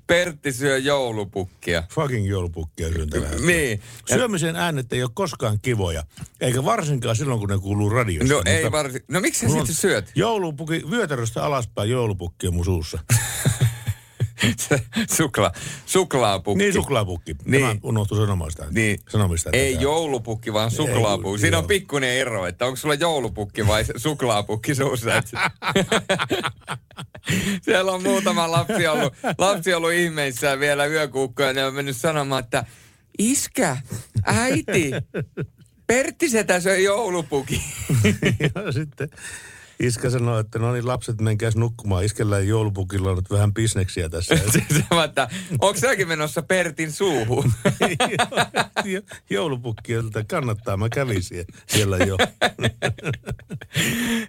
Pertti 0.06 0.52
syö 0.52 0.78
joulupukkia. 0.78 1.82
Fucking 1.90 2.28
joulupukkia 2.28 2.92
syön 2.92 3.10
tällä 3.10 3.28
hetkellä. 3.28 3.52
Niin. 3.52 3.80
Syömisen 4.08 4.56
äänet 4.56 4.92
ei 4.92 5.02
ole 5.02 5.10
koskaan 5.14 5.58
kivoja, 5.62 6.04
eikä 6.40 6.64
varsinkaan 6.64 7.16
silloin, 7.16 7.40
kun 7.40 7.48
ne 7.48 7.58
kuuluu 7.58 7.90
radiosta. 7.90 8.34
No 8.34 8.42
ei 8.46 8.54
Mutta 8.62 8.72
varsin. 8.72 9.00
No 9.08 9.20
miksi 9.20 9.48
sä 9.48 9.54
sitten 9.54 9.74
syöt? 9.74 10.12
Joulupukki, 10.14 10.82
vyötäröstä 10.90 11.44
alaspäin 11.44 11.90
joulupukki 11.90 12.48
on 12.48 12.54
mun 12.54 12.64
suussa. 12.64 12.98
Se 14.68 14.82
Sukla, 15.10 15.52
suklaapukki. 15.86 16.64
Niin 16.64 16.72
suklaapukki. 16.72 17.36
Niin. 17.44 17.62
Tämä 17.62 17.76
unohtui 17.82 18.18
sanomasta. 18.18 18.66
Niin. 18.70 18.98
Sanomista. 19.08 19.50
Ei 19.52 19.72
tätä. 19.72 19.82
joulupukki, 19.82 20.52
vaan 20.52 20.70
suklaapukki. 20.70 21.36
Ei, 21.36 21.40
Siinä 21.40 21.58
on 21.58 21.62
joo. 21.62 21.68
pikkuinen 21.68 22.10
ero, 22.10 22.46
että 22.46 22.66
onko 22.66 22.76
sulla 22.76 22.94
joulupukki 22.94 23.66
vai 23.66 23.84
se- 23.84 23.92
suklaapukki 23.96 24.74
suussa. 24.74 25.10
Siellä 27.62 27.92
on 27.92 28.02
muutama 28.02 28.50
lapsi 28.50 28.86
ollut, 28.86 29.14
lapsi 29.38 29.74
ollut 29.74 29.92
ihmeissään 29.92 30.60
vielä 30.60 30.86
yökuukkoja 30.86 31.48
ja 31.48 31.54
ne 31.54 31.64
on 31.66 31.74
mennyt 31.74 31.96
sanomaan, 31.96 32.44
että 32.44 32.64
iskä, 33.18 33.76
äiti, 34.24 34.90
Pertti 35.86 36.28
setä 36.28 36.60
söi 36.60 36.84
joulupuki. 36.84 37.62
ja 38.54 38.72
sitten 38.72 39.10
iskä 39.80 40.10
sanoi, 40.10 40.40
että 40.40 40.58
no 40.58 40.72
niin 40.72 40.86
lapset 40.86 41.20
menkääs 41.20 41.56
nukkumaan. 41.56 42.04
Iskellä 42.04 42.38
joulupukilla 42.38 43.10
on 43.10 43.16
nyt 43.16 43.30
vähän 43.30 43.54
bisneksiä 43.54 44.08
tässä. 44.08 44.36
Se 44.52 44.62
sanoo, 44.88 45.04
että 45.04 45.28
onko 45.60 45.80
säkin 45.80 46.08
menossa 46.08 46.42
Pertin 46.42 46.92
suuhun? 46.92 47.52
Jo- 48.84 49.00
Joulupukki, 49.30 49.92
jolta 49.92 50.24
kannattaa, 50.24 50.76
mä 50.76 50.88
kävin 50.88 51.22
sie- 51.22 51.44
siellä 51.66 51.96
jo. 51.96 52.16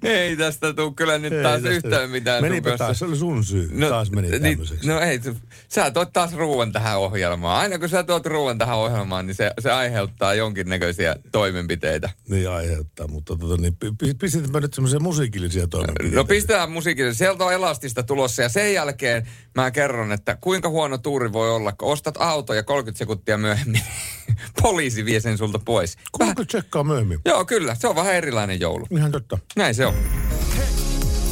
Ei 0.03 0.37
tästä 0.37 0.73
tuu 0.73 0.91
kyllä 0.91 1.17
nyt 1.17 1.33
Ei 1.33 1.43
taas 1.43 1.61
yhtään 1.63 2.09
mitään. 2.09 2.43
Menipä 2.43 2.77
taas, 2.77 2.99
se 2.99 3.05
oli 3.05 3.15
sun 3.15 3.43
syy. 3.45 3.69
No, 3.73 3.89
taas 3.89 4.11
meni 4.11 4.39
niin. 4.39 4.59
No 4.85 4.99
ei, 4.99 5.19
sä 5.67 5.91
tuot 5.91 6.13
taas 6.13 6.33
ruoan 6.33 6.71
tähän 6.71 6.97
ohjelmaan. 6.99 7.59
Aina 7.61 7.79
kun 7.79 7.89
sä 7.89 8.03
tuot 8.03 8.25
ruoan 8.25 8.57
tähän 8.57 8.77
ohjelmaan, 8.77 9.27
niin 9.27 9.35
se, 9.35 9.51
se 9.59 9.71
aiheuttaa 9.71 10.33
jonkinnäköisiä 10.33 11.15
toimenpiteitä. 11.31 12.09
Niin 12.29 12.49
aiheuttaa, 12.49 13.07
mutta 13.07 13.35
tota, 13.37 13.61
niin, 13.61 13.75
pi- 13.75 13.91
pi- 13.99 14.13
pistetpä 14.13 14.59
nyt 14.59 14.73
semmoisia 14.73 14.99
musiikillisia 15.41 15.67
toimenpiteitä. 15.67 16.15
No 16.15 16.25
pistetään 16.25 16.71
musiikille. 16.71 17.13
Sieltä 17.13 17.45
on 17.45 17.53
elastista 17.53 18.03
tulossa 18.03 18.41
ja 18.41 18.49
sen 18.49 18.73
jälkeen 18.73 19.27
mä 19.55 19.71
kerron, 19.71 20.11
että 20.11 20.37
kuinka 20.41 20.69
huono 20.69 20.97
tuuri 20.97 21.33
voi 21.33 21.51
olla, 21.51 21.71
kun 21.71 21.91
ostat 21.91 22.15
auto 22.19 22.53
ja 22.53 22.63
30 22.63 22.97
sekuntia 22.99 23.37
myöhemmin 23.37 23.81
poliisi 24.61 25.05
vie 25.05 25.19
sen 25.19 25.37
sulta 25.37 25.59
pois. 25.65 25.95
Vähän, 26.19 26.35
Kuinka 26.35 26.45
tsekkaa 26.45 26.83
myöhemmin? 26.83 27.19
joo, 27.25 27.45
kyllä. 27.45 27.75
Se 27.75 27.87
on 27.87 27.95
vähän 27.95 28.15
erilainen 28.15 28.59
joulu. 28.59 28.87
Ihan 28.91 29.11
totta. 29.11 29.37
Näin 29.55 29.75
se 29.75 29.85
on. 29.85 29.93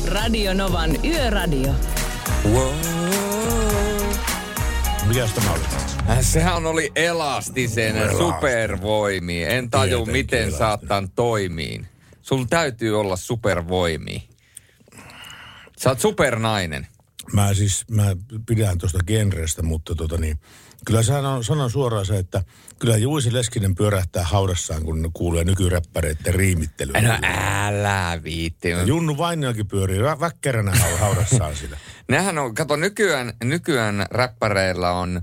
Radio 0.08 0.54
Novan 0.54 1.06
Yöradio. 1.06 1.74
Mikäs 5.08 5.34
tämä 5.34 5.52
oli? 5.54 5.62
Äh, 6.10 6.18
Sehän 6.22 6.66
oli 6.66 6.92
elastisen 6.96 7.96
Elastinen. 7.98 8.18
supervoimi. 8.18 9.44
En 9.44 9.70
taju, 9.70 9.90
Tietenkin 9.90 10.12
miten 10.14 10.40
elastinen. 10.40 10.58
saattan 10.60 11.10
toimiin. 11.12 11.88
Sulla 12.30 12.46
täytyy 12.50 13.00
olla 13.00 13.16
supervoimia. 13.16 14.20
Sä 15.78 15.90
oot 15.90 16.00
supernainen. 16.00 16.88
Mä 17.34 17.54
siis, 17.54 17.86
mä 17.92 18.16
pidän 18.46 18.78
tuosta 18.78 19.00
genrestä, 19.08 19.64
mutta 19.64 19.96
tota 19.96 20.18
niin, 20.18 20.40
kyllä 20.86 21.04
sanon, 21.04 21.44
sanon 21.44 21.72
suoraan 21.72 22.06
se, 22.06 22.18
että 22.18 22.44
kyllä 22.80 22.98
Juisi 22.98 23.34
Leskinen 23.34 23.76
pyörähtää 23.76 24.24
haudassaan, 24.24 24.84
kun 24.84 25.10
kuulee 25.14 25.44
nykyräppäreiden 25.44 26.36
riimittelyä. 26.36 27.02
No 27.02 27.18
älä 27.24 28.20
viitti. 28.24 28.70
Junnu 28.86 29.18
Vainiokin 29.18 29.68
pyörii 29.68 30.00
vä- 30.00 30.20
väkkäränä 30.20 30.72
hau- 30.72 30.98
haudassaan 30.98 31.56
sitä. 31.56 31.78
Nehän 32.10 32.38
on, 32.38 32.54
kato 32.54 32.76
nykyään, 32.76 33.34
nykyään 33.44 34.06
räppäreillä 34.12 34.92
on 34.92 35.22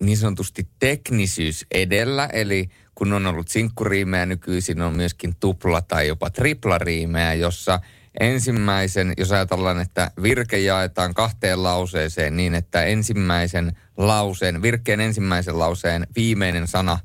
niin 0.00 0.18
sanotusti 0.18 0.68
teknisyys 0.78 1.66
edellä, 1.70 2.26
eli 2.26 2.68
kun 2.98 3.12
on 3.12 3.26
ollut 3.26 3.48
sinkkuriimejä, 3.48 4.26
nykyisin 4.26 4.82
on 4.82 4.96
myöskin 4.96 5.36
tupla 5.40 5.82
tai 5.82 6.08
jopa 6.08 6.30
triplariimejä, 6.30 7.34
jossa 7.34 7.80
ensimmäisen, 8.20 9.12
jos 9.16 9.32
ajatellaan, 9.32 9.80
että 9.80 10.10
virke 10.22 10.58
jaetaan 10.58 11.14
kahteen 11.14 11.62
lauseeseen 11.62 12.36
niin, 12.36 12.54
että 12.54 12.84
ensimmäisen 12.84 13.72
lauseen, 13.96 14.62
virkkeen 14.62 15.00
ensimmäisen 15.00 15.58
lauseen 15.58 16.06
viimeinen 16.16 16.66
sana 16.66 16.98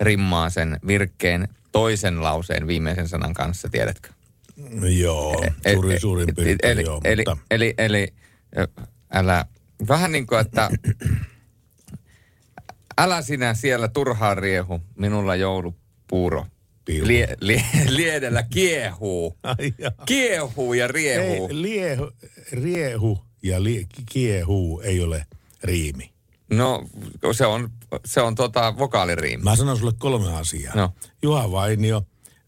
rimmaa 0.00 0.50
sen 0.50 0.80
virkkeen 0.86 1.48
toisen 1.72 2.22
lauseen 2.22 2.66
viimeisen 2.66 3.08
sanan 3.08 3.34
kanssa, 3.34 3.68
tiedätkö? 3.68 4.08
Joo, 5.00 5.44
E- 5.64 5.72
suuri, 5.72 5.94
e- 5.94 6.00
suurin 6.00 6.30
e- 6.30 6.32
piirtein 6.32 6.72
eli, 6.72 6.82
joo, 6.82 7.00
eli, 7.04 7.22
mutta 7.26 7.44
eli, 7.50 7.74
eli, 7.78 8.14
ö, 8.58 8.68
älä, 9.12 9.44
vähän 9.88 10.12
niin 10.12 10.26
kuin, 10.26 10.40
että 10.40 10.70
älä 12.98 13.22
sinä 13.22 13.54
siellä 13.54 13.88
turhaan 13.88 14.38
riehu, 14.38 14.80
minulla 14.96 15.36
joulupuuro. 15.36 16.46
Lie, 17.02 17.36
lie, 17.40 17.64
liedellä 17.88 18.42
kiehuu. 18.42 19.36
Ai. 19.42 19.74
Kiehuu 20.06 20.74
ja 20.74 20.88
riehuu. 20.88 21.48
Ei, 21.48 21.62
liehu, 21.62 22.10
riehu 22.52 23.18
ja 23.42 23.62
lie, 23.62 23.86
kiehuu 24.12 24.80
ei 24.80 25.00
ole 25.02 25.26
riimi. 25.64 26.12
No, 26.50 26.84
se 27.32 27.46
on, 27.46 27.70
se 28.04 28.20
on 28.20 28.34
tota 28.34 28.78
vokaaliriimi. 28.78 29.42
Mä 29.44 29.56
sanon 29.56 29.78
sulle 29.78 29.92
kolme 29.98 30.34
asiaa. 30.36 30.74
No. 30.74 30.92
Juha 31.22 31.50
Vainio, 31.52 32.02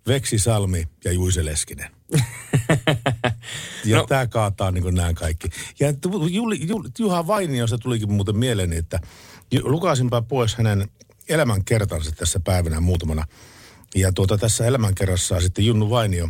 Veksi 0.07 0.38
Salmi 0.38 0.84
ja 1.05 1.12
Juise 1.12 1.44
Leskinen. 1.44 1.90
ja 3.84 3.96
No. 3.96 4.07
tämä 4.07 4.26
kaataa 4.26 4.70
niin 4.70 4.94
nämä 4.94 5.14
kaikki. 5.14 5.48
Ja 5.80 5.88
Juli, 6.30 6.59
Juli, 6.68 6.88
Juha 6.98 7.26
Vainiosta 7.26 7.78
tulikin 7.78 8.12
muuten 8.12 8.36
mieleeni, 8.36 8.76
että 8.76 9.01
lukasinpa 9.62 10.22
pois 10.22 10.55
hänen 10.55 10.90
elämänkertansa 11.28 12.12
tässä 12.12 12.40
päivänä 12.40 12.80
muutamana. 12.80 13.24
Ja 13.94 14.12
tuota, 14.12 14.38
tässä 14.38 14.66
elämänkerrassa 14.66 15.40
sitten 15.40 15.66
Junnu 15.66 15.90
Vainio 15.90 16.28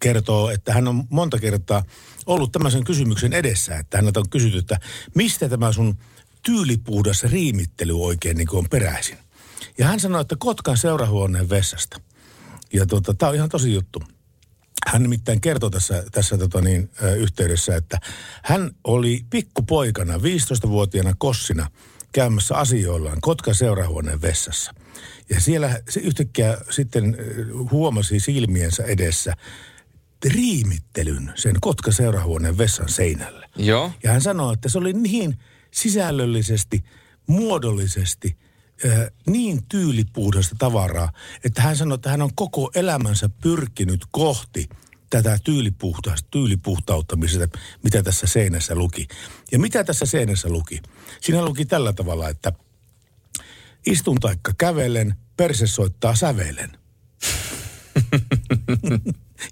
kertoo, 0.00 0.50
että 0.50 0.72
hän 0.74 0.88
on 0.88 1.04
monta 1.10 1.38
kertaa 1.38 1.82
ollut 2.26 2.52
tämmöisen 2.52 2.84
kysymyksen 2.84 3.32
edessä, 3.32 3.76
että 3.76 3.98
häneltä 3.98 4.20
on 4.20 4.30
kysytty, 4.30 4.58
että 4.58 4.78
mistä 5.14 5.48
tämä 5.48 5.72
sun 5.72 5.98
tyylipuhdas 6.42 7.22
riimittely 7.22 8.04
oikein 8.04 8.36
niin 8.36 8.48
on 8.52 8.68
peräisin. 8.70 9.18
Ja 9.78 9.86
hän 9.86 10.00
sanoi, 10.00 10.20
että 10.20 10.36
Kotkan 10.38 10.76
seurahuoneen 10.76 11.50
vessasta. 11.50 12.00
Ja 12.72 12.86
tota, 12.86 13.14
tämä 13.14 13.30
on 13.30 13.36
ihan 13.36 13.48
tosi 13.48 13.72
juttu. 13.72 14.02
Hän 14.86 15.02
nimittäin 15.02 15.40
kertoi 15.40 15.70
tässä, 15.70 16.04
tässä 16.12 16.38
tota 16.38 16.60
niin, 16.60 16.90
yhteydessä, 17.16 17.76
että 17.76 18.00
hän 18.42 18.70
oli 18.84 19.24
pikkupoikana, 19.30 20.16
15-vuotiaana 20.16 21.14
kossina, 21.18 21.70
käymässä 22.14 22.54
asioillaan 22.54 23.18
Kotkan 23.20 23.54
seurahuoneen 23.54 24.22
vessassa. 24.22 24.74
Ja 25.30 25.40
siellä 25.40 25.80
se 25.88 26.00
yhtäkkiä 26.00 26.58
sitten 26.70 27.16
ö, 27.18 27.46
huomasi 27.70 28.20
silmiensä 28.20 28.84
edessä 28.84 29.34
riimittelyn 30.24 31.32
sen 31.34 31.56
Kotka 31.60 31.92
seurahuoneen 31.92 32.58
vessan 32.58 32.88
seinälle. 32.88 33.48
Joo. 33.56 33.92
Ja 34.02 34.12
hän 34.12 34.20
sanoi, 34.20 34.54
että 34.54 34.68
se 34.68 34.78
oli 34.78 34.92
niin 34.92 35.38
sisällöllisesti, 35.70 36.84
muodollisesti, 37.26 38.36
äh, 38.84 38.98
niin 39.26 39.60
tyylipuhdasta 39.68 40.56
tavaraa, 40.58 41.12
että 41.44 41.62
hän 41.62 41.76
sanoi, 41.76 41.94
että 41.94 42.10
hän 42.10 42.22
on 42.22 42.34
koko 42.34 42.70
elämänsä 42.74 43.28
pyrkinyt 43.28 44.00
kohti 44.10 44.68
tätä 45.22 45.38
tyylipuhtautta, 45.44 46.26
tyylipuhtautta, 46.30 47.16
mitä, 47.16 47.58
mitä 47.82 48.02
tässä 48.02 48.26
seinässä 48.26 48.74
luki. 48.74 49.08
Ja 49.52 49.58
mitä 49.58 49.84
tässä 49.84 50.06
seinässä 50.06 50.48
luki? 50.48 50.82
Siinä 51.20 51.44
luki 51.44 51.64
tällä 51.64 51.92
tavalla, 51.92 52.28
että 52.28 52.52
istun 53.86 54.20
taikka 54.20 54.52
kävelen, 54.58 55.14
perse 55.36 55.66
soittaa 55.66 56.14
sävelen. 56.14 56.70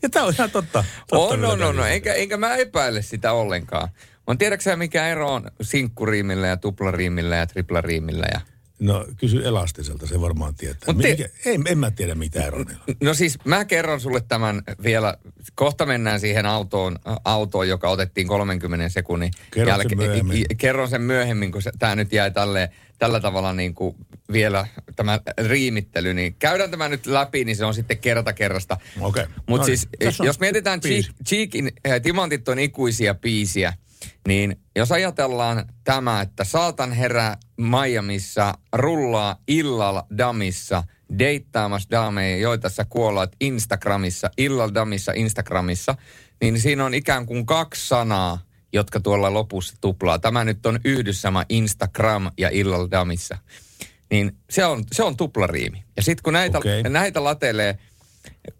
ja 0.02 0.08
tämä 0.10 0.26
on 0.26 0.34
ihan 0.34 0.50
totta. 0.50 0.84
totta 1.08 1.16
On, 1.16 1.44
on, 1.44 1.62
on, 1.62 1.78
on. 1.78 1.90
Enkä, 1.90 2.14
enkä 2.14 2.36
mä 2.36 2.56
epäile 2.56 3.02
sitä 3.02 3.32
ollenkaan. 3.32 3.88
Mutta 4.16 4.38
tiedätkö 4.38 4.64
sä, 4.64 4.76
mikä 4.76 5.08
ero 5.08 5.34
on 5.34 5.50
sinkkuriimillä 5.60 6.46
ja 6.46 6.56
tuplariimillä 6.56 7.36
ja 7.36 7.46
triplariimillä 7.46 8.26
ja... 8.32 8.40
No 8.82 9.06
kysy 9.16 9.42
Elastiselta, 9.44 10.06
se 10.06 10.20
varmaan 10.20 10.54
tietää. 10.54 10.94
Mut 10.94 11.02
te- 11.02 11.10
Mikä, 11.10 11.28
ei, 11.46 11.58
en 11.68 11.78
mä 11.78 11.90
tiedä 11.90 12.14
mitä 12.14 12.46
ero 12.46 12.64
niillä 12.64 12.82
on. 12.88 12.94
No 13.02 13.14
siis 13.14 13.38
mä 13.44 13.64
kerron 13.64 14.00
sulle 14.00 14.20
tämän 14.20 14.62
vielä, 14.82 15.16
kohta 15.54 15.86
mennään 15.86 16.20
siihen 16.20 16.46
autoon, 16.46 16.98
autoon 17.24 17.68
joka 17.68 17.88
otettiin 17.90 18.26
30 18.28 18.88
sekunnin 18.88 19.30
Kerro 19.50 19.76
sen 19.76 19.96
myöhemmin. 19.96 20.44
Kerron 20.58 20.88
sen 20.88 21.02
myöhemmin, 21.02 21.52
kun 21.52 21.62
tämä 21.78 21.96
nyt 21.96 22.12
jäi 22.12 22.30
tälle, 22.30 22.70
tällä 22.98 23.20
tavalla 23.20 23.52
niin 23.52 23.74
kuin 23.74 23.96
vielä 24.32 24.66
tämä 24.96 25.20
riimittely. 25.48 26.14
Niin 26.14 26.34
käydään 26.34 26.70
tämä 26.70 26.88
nyt 26.88 27.06
läpi, 27.06 27.44
niin 27.44 27.56
se 27.56 27.64
on 27.64 27.74
sitten 27.74 27.98
kerta 27.98 28.32
kerrasta. 28.32 28.76
Okei. 29.00 29.24
Mutta 29.48 29.62
No 29.62 29.66
siis, 29.66 29.88
niin. 30.00 30.14
Jos 30.26 30.40
mietitään 30.40 30.80
Cheekin 31.26 31.72
äh, 31.88 32.00
Timantit 32.02 32.48
on 32.48 32.58
ikuisia 32.58 33.14
biisiä, 33.14 33.72
niin 34.28 34.56
jos 34.76 34.92
ajatellaan 34.92 35.64
tämä, 35.84 36.20
että 36.20 36.44
saatan 36.44 36.92
herää 36.92 37.36
Miamissa, 37.56 38.54
rullaa 38.72 39.36
illalla 39.48 40.06
damissa, 40.18 40.84
deittaamassa 41.18 41.90
dameja, 41.90 42.36
joita 42.36 42.68
sä 42.68 42.84
kuollaat 42.84 43.36
Instagramissa, 43.40 44.30
illalla 44.38 44.74
damissa 44.74 45.12
Instagramissa, 45.12 45.94
niin 46.42 46.60
siinä 46.60 46.84
on 46.84 46.94
ikään 46.94 47.26
kuin 47.26 47.46
kaksi 47.46 47.88
sanaa, 47.88 48.38
jotka 48.72 49.00
tuolla 49.00 49.34
lopussa 49.34 49.76
tuplaa. 49.80 50.18
Tämä 50.18 50.44
nyt 50.44 50.66
on 50.66 50.80
yhdyssama 50.84 51.44
Instagram 51.48 52.30
ja 52.38 52.48
illalla 52.52 52.90
damissa. 52.90 53.38
Niin 54.10 54.36
se 54.50 54.64
on, 54.64 54.84
se 54.92 55.02
on 55.02 55.16
tuplariimi. 55.16 55.84
Ja 55.96 56.02
sitten 56.02 56.22
kun 56.22 56.32
näitä, 56.32 56.58
Okei. 56.58 56.82
näitä 56.82 57.24
latelee, 57.24 57.78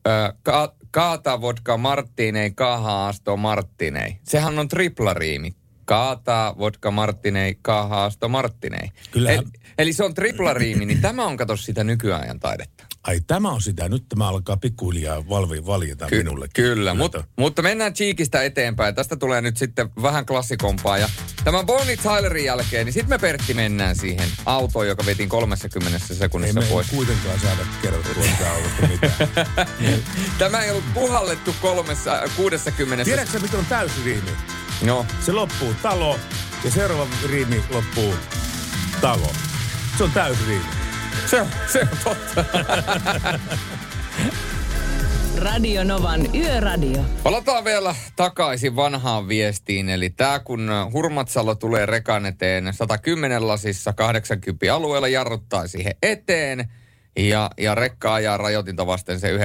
Ö, 0.09 0.11
ka- 0.43 0.75
kaataa 0.93 1.41
vodka 1.41 1.77
marttinei, 1.77 2.51
kaha 2.51 3.09
asto 3.09 3.37
marttinei. 3.37 4.17
Sehän 4.23 4.59
on 4.59 4.69
triplariimi. 4.69 5.55
Kaataa 5.85 6.59
vodka 6.59 6.91
marttinei, 6.91 7.59
kaha 7.63 8.05
asto 8.05 8.29
marttinei. 8.29 8.89
Kyllähän- 9.11 9.39
Eli, 9.39 9.49
eli 9.79 9.93
se 9.93 10.05
on 10.05 10.15
triplariimi, 10.15 10.87
niin 10.87 11.01
tämä 11.01 11.27
on 11.27 11.37
kato 11.37 11.57
sitä 11.57 11.85
nykyajan 11.85 12.41
taidetta. 12.41 12.85
Ai 13.05 13.21
tämä 13.27 13.51
on 13.51 13.63
sitä. 13.63 13.89
Nyt 13.89 14.05
tämä 14.09 14.29
alkaa 14.29 14.57
pikkuhiljaa 14.57 15.29
valvi, 15.29 15.67
valjeta 15.67 16.07
Ky- 16.07 16.17
minulle. 16.19 16.49
Kyllä, 16.55 16.95
mut, 16.95 17.13
mutta 17.37 17.63
mennään 17.63 17.95
Cheekistä 17.95 18.43
eteenpäin. 18.43 18.95
Tästä 18.95 19.17
tulee 19.17 19.41
nyt 19.41 19.57
sitten 19.57 19.89
vähän 20.03 20.27
klassikompaa. 20.27 20.99
Ja 20.99 21.09
tämän 21.45 21.67
Bonnie 21.67 21.97
Tylerin 21.97 22.45
jälkeen, 22.45 22.85
niin 22.87 22.93
sitten 22.93 23.09
me 23.09 23.19
Pertti 23.19 23.55
mennään 23.55 23.97
siihen 23.97 24.29
autoon, 24.47 24.89
joka 24.89 25.07
vetiin 25.07 25.29
30 25.29 25.99
Ei 26.11 26.17
sekunnissa 26.17 26.61
me 26.61 26.67
pois. 26.67 26.91
kuitenkaan 26.91 27.41
saada 27.41 27.63
kerrottua 27.83 28.23
sitä 28.23 28.53
autosta 28.53 28.87
mitään. 28.87 29.49
Tämä 30.39 30.63
ei 30.63 30.71
ollut 30.71 30.95
puhallettu 30.95 31.55
kolmessa, 31.63 32.23
60. 32.37 33.05
Tiedätkö 33.05 33.33
sä, 33.33 33.39
mikä 33.39 33.59
on 33.59 33.67
täysriimi? 33.67 34.31
No, 34.83 35.07
Se 35.21 35.33
loppuu 35.33 35.75
talo 35.83 36.19
ja 36.65 36.71
seuraava 36.71 37.07
riimi 37.29 37.63
loppuu 37.71 38.15
talo. 39.01 39.33
Se 39.99 40.05
on 40.05 40.11
täysriimi. 40.11 40.82
Se, 41.27 41.41
on- 41.41 41.49
se 41.73 41.81
on 41.81 41.89
totta. 42.05 42.45
Radio 45.39 45.85
Novan 45.85 46.37
Yöradio. 46.37 47.05
Palataan 47.23 47.65
vielä 47.65 47.95
takaisin 48.17 48.77
vanhaan 48.77 49.29
viestiin. 49.29 49.89
Eli 49.89 50.11
tämä 50.11 50.39
kun 50.39 50.71
Hurmatsalo 50.93 51.55
tulee 51.55 51.87
rekan 51.87 52.27
eteen 52.27 52.73
110 52.75 53.49
lasissa 53.49 53.93
80 53.93 54.75
alueella, 54.75 55.09
jarruttaa 55.09 55.67
siihen 55.67 55.95
eteen. 56.03 56.71
Ja, 57.17 57.51
ja 57.59 57.75
rekka 57.75 58.15
ajaa 58.15 58.37
rajoitinta 58.37 58.87
vasten 58.87 59.21
se 59.21 59.37
90-100 59.37 59.41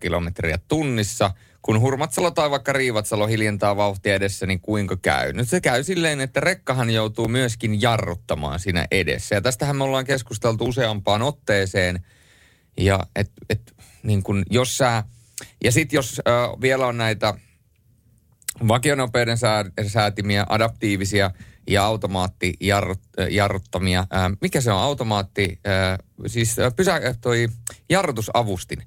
kilometriä 0.00 0.58
tunnissa. 0.68 1.30
Kun 1.62 1.80
Hurmatsalo 1.80 2.30
tai 2.30 2.50
vaikka 2.50 2.72
Riivatsalo 2.72 3.26
hiljentää 3.26 3.76
vauhtia 3.76 4.14
edessä, 4.14 4.46
niin 4.46 4.60
kuinka 4.60 4.96
käy? 4.96 5.32
Nyt 5.32 5.48
se 5.48 5.60
käy 5.60 5.84
silleen, 5.84 6.20
että 6.20 6.40
rekkahan 6.40 6.90
joutuu 6.90 7.28
myöskin 7.28 7.82
jarruttamaan 7.82 8.60
siinä 8.60 8.86
edessä. 8.90 9.34
Ja 9.34 9.40
tästähän 9.40 9.76
me 9.76 9.84
ollaan 9.84 10.04
keskusteltu 10.04 10.64
useampaan 10.64 11.22
otteeseen. 11.22 12.04
Ja 12.76 13.00
et, 13.16 13.32
et, 13.50 13.74
niin 14.02 14.22
kun, 14.22 14.42
jos 14.50 14.78
sä, 14.78 15.04
ja 15.64 15.72
sitten 15.72 15.96
jos 15.96 16.18
ö, 16.18 16.22
vielä 16.60 16.86
on 16.86 16.96
näitä 16.96 17.34
vakionopeuden 18.68 19.38
sää, 19.38 19.64
säätimiä, 19.86 20.46
adaptiivisia 20.48 21.30
ja 21.70 21.84
automaattijarruttamia, 21.84 24.06
ää, 24.10 24.30
mikä 24.40 24.60
se 24.60 24.72
on, 24.72 24.80
automaatti, 24.80 25.60
ää, 25.64 25.98
siis 26.26 26.56
pysä, 26.76 27.00
toi 27.20 27.48
jarrutusavustin, 27.88 28.82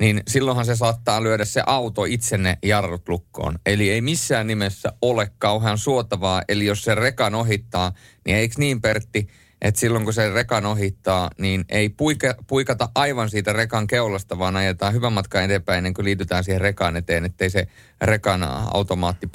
niin 0.00 0.22
silloinhan 0.28 0.66
se 0.66 0.76
saattaa 0.76 1.22
lyödä 1.22 1.44
se 1.44 1.62
auto 1.66 2.04
itsenne 2.04 2.58
jarrut 2.62 3.08
lukkoon. 3.08 3.58
Eli 3.66 3.90
ei 3.90 4.00
missään 4.00 4.46
nimessä 4.46 4.92
ole 5.02 5.30
kauhean 5.38 5.78
suotavaa, 5.78 6.42
eli 6.48 6.66
jos 6.66 6.84
se 6.84 6.94
rekan 6.94 7.34
ohittaa, 7.34 7.92
niin 8.26 8.36
eikö 8.36 8.54
niin 8.58 8.80
Pertti, 8.80 9.28
että 9.62 9.80
silloin 9.80 10.04
kun 10.04 10.14
se 10.14 10.30
rekan 10.30 10.66
ohittaa, 10.66 11.30
niin 11.38 11.64
ei 11.68 11.88
puika, 11.88 12.34
puikata 12.46 12.88
aivan 12.94 13.30
siitä 13.30 13.52
rekan 13.52 13.86
keulasta, 13.86 14.38
vaan 14.38 14.56
ajetaan 14.56 14.92
hyvän 14.92 15.12
matkan 15.12 15.42
eteenpäin 15.42 15.78
ennen 15.78 15.94
kuin 15.94 16.04
liitytään 16.04 16.44
siihen 16.44 16.60
rekaan 16.60 16.96
eteen, 16.96 17.24
ettei 17.24 17.50
se 17.50 17.68
rekan 18.02 18.42
automaatti 18.74 19.28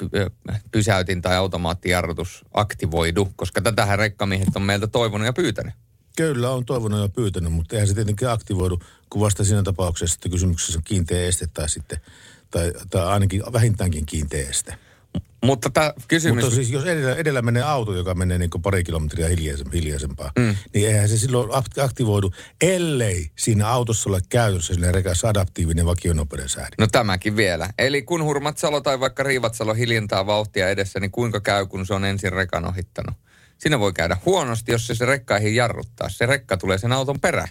pysäytin 0.72 1.22
tai 1.22 1.36
automaattijarrutus 1.36 2.44
aktivoidu, 2.54 3.28
koska 3.36 3.60
tätähän 3.60 3.98
rekkamiehet 3.98 4.56
on 4.56 4.62
meiltä 4.62 4.86
toivonut 4.86 5.26
ja 5.26 5.32
pyytänyt. 5.32 5.74
Kyllä 6.16 6.50
on 6.50 6.64
toivonut 6.64 7.00
ja 7.00 7.08
pyytänyt, 7.08 7.52
mutta 7.52 7.76
eihän 7.76 7.88
se 7.88 7.94
tietenkin 7.94 8.28
aktivoidu, 8.28 8.78
kun 9.10 9.20
vasta 9.20 9.44
siinä 9.44 9.62
tapauksessa, 9.62 10.14
että 10.14 10.28
kysymyksessä 10.28 10.78
on 10.78 10.84
kiinteä 10.84 11.28
este 11.28 11.46
tai 11.46 11.68
sitten, 11.68 12.00
tai, 12.50 12.72
tai 12.90 13.06
ainakin 13.06 13.42
vähintäänkin 13.52 14.06
kiinteä 14.06 14.48
este. 14.48 14.74
Mutta 15.44 15.70
tämä 15.70 15.92
kysymys... 16.08 16.44
Mutta 16.44 16.56
siis 16.56 16.70
jos 16.70 16.84
edellä, 16.84 17.14
edellä 17.14 17.42
menee 17.42 17.62
auto, 17.62 17.94
joka 17.94 18.14
menee 18.14 18.38
niin 18.38 18.50
kuin 18.50 18.62
pari 18.62 18.84
kilometriä 18.84 19.28
hiljaisempaa, 19.72 20.32
mm. 20.38 20.56
niin 20.74 20.88
eihän 20.88 21.08
se 21.08 21.18
silloin 21.18 21.50
aktivoidu, 21.82 22.32
ellei 22.60 23.30
siinä 23.38 23.68
autossa 23.68 24.10
ole 24.10 24.20
käytössä 24.28 24.74
sinne 24.74 24.92
rekassa 24.92 25.28
adaptiivinen 25.28 25.86
vakionopeuden 25.86 26.48
säädin. 26.48 26.74
No 26.78 26.86
tämäkin 26.92 27.36
vielä. 27.36 27.70
Eli 27.78 28.02
kun 28.02 28.24
Hurmatsalo 28.24 28.80
tai 28.80 29.00
vaikka 29.00 29.22
Riivatsalo 29.22 29.74
hiljentää 29.74 30.26
vauhtia 30.26 30.68
edessä, 30.68 31.00
niin 31.00 31.10
kuinka 31.10 31.40
käy, 31.40 31.66
kun 31.66 31.86
se 31.86 31.94
on 31.94 32.04
ensin 32.04 32.32
rekan 32.32 32.68
ohittanut? 32.68 33.16
Siinä 33.60 33.78
voi 33.78 33.92
käydä 33.92 34.16
huonosti, 34.26 34.72
jos 34.72 34.86
se, 34.86 34.94
se 34.94 35.06
ei 35.40 35.54
jarruttaa. 35.54 36.08
Se 36.08 36.26
rekka 36.26 36.56
tulee 36.56 36.78
sen 36.78 36.92
auton 36.92 37.20
perään. 37.20 37.48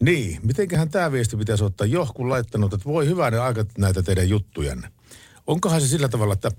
Niin, 0.00 0.40
mitenköhän 0.42 0.90
tämä 0.90 1.12
viesti 1.12 1.36
pitäisi 1.36 1.64
ottaa 1.64 1.86
johku 1.86 2.28
laittanut, 2.28 2.74
että 2.74 2.84
voi 2.84 3.06
hyvänä 3.06 3.42
aika 3.42 3.64
näitä 3.78 4.02
teidän 4.02 4.28
juttujanne. 4.28 4.88
Onkohan 5.46 5.80
se 5.80 5.88
sillä 5.88 6.08
tavalla, 6.08 6.34
että 6.34 6.50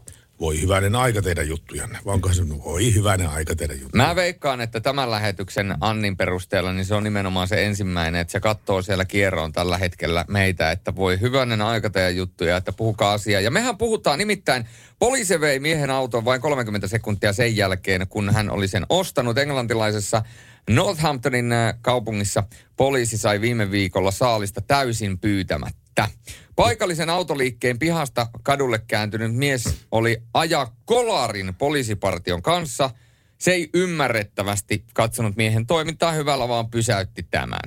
voi 0.42 0.62
hyvänen 0.62 0.96
aika 0.96 1.22
tehdä 1.22 1.44
juttujanne, 1.44 2.00
vai 2.06 2.14
onkohan 2.14 2.36
se, 2.36 2.50
voi 2.50 2.94
hyvänen 2.96 3.30
aika 3.30 3.56
tehdä 3.56 3.74
juttuja? 3.74 4.08
Mä 4.08 4.16
veikkaan, 4.16 4.62
että 4.62 4.80
tämän 4.80 5.12
lähetyksen 5.12 5.76
Annin 5.82 6.18
perusteella, 6.18 6.74
niin 6.74 6.86
se 6.86 6.96
on 6.96 7.04
nimenomaan 7.04 7.48
se 7.48 7.66
ensimmäinen, 7.66 8.22
että 8.22 8.32
se 8.32 8.40
katsoo 8.40 8.82
siellä 8.82 9.06
kierroon 9.06 9.52
tällä 9.52 9.78
hetkellä 9.78 10.26
meitä, 10.28 10.72
että 10.72 10.96
voi 10.96 11.20
hyvänen 11.20 11.62
aika 11.62 11.90
tehdä 11.90 12.10
juttuja, 12.10 12.58
että 12.58 12.72
puhukaa 12.72 13.14
asiaa. 13.14 13.42
Ja 13.42 13.52
mehän 13.52 13.78
puhutaan 13.78 14.20
nimittäin, 14.20 14.66
poliisi 15.00 15.42
vei 15.42 15.60
miehen 15.60 15.90
auton 15.90 16.26
vain 16.26 16.42
30 16.42 16.88
sekuntia 16.88 17.34
sen 17.34 17.58
jälkeen, 17.58 18.08
kun 18.08 18.34
hän 18.34 18.50
oli 18.50 18.68
sen 18.68 18.86
ostanut 18.90 19.38
englantilaisessa 19.38 20.22
Northamptonin 20.70 21.54
kaupungissa. 21.82 22.44
Poliisi 22.78 23.18
sai 23.18 23.42
viime 23.42 23.72
viikolla 23.72 24.12
saalista 24.12 24.62
täysin 24.62 25.20
pyytämättä 25.20 25.81
että 25.92 26.08
paikallisen 26.56 27.10
autoliikkeen 27.10 27.80
pihasta 27.80 28.28
kadulle 28.44 28.80
kääntynyt 28.88 29.36
mies 29.36 29.86
oli 29.92 30.22
aja 30.34 30.68
kolarin 30.86 31.56
poliisipartion 31.56 32.42
kanssa. 32.42 32.90
Se 33.38 33.52
ei 33.52 33.70
ymmärrettävästi 33.74 34.86
katsonut 34.94 35.36
miehen 35.36 35.68
toimintaa 35.68 36.12
hyvällä, 36.12 36.48
vaan 36.48 36.70
pysäytti 36.70 37.24
tämän. 37.32 37.60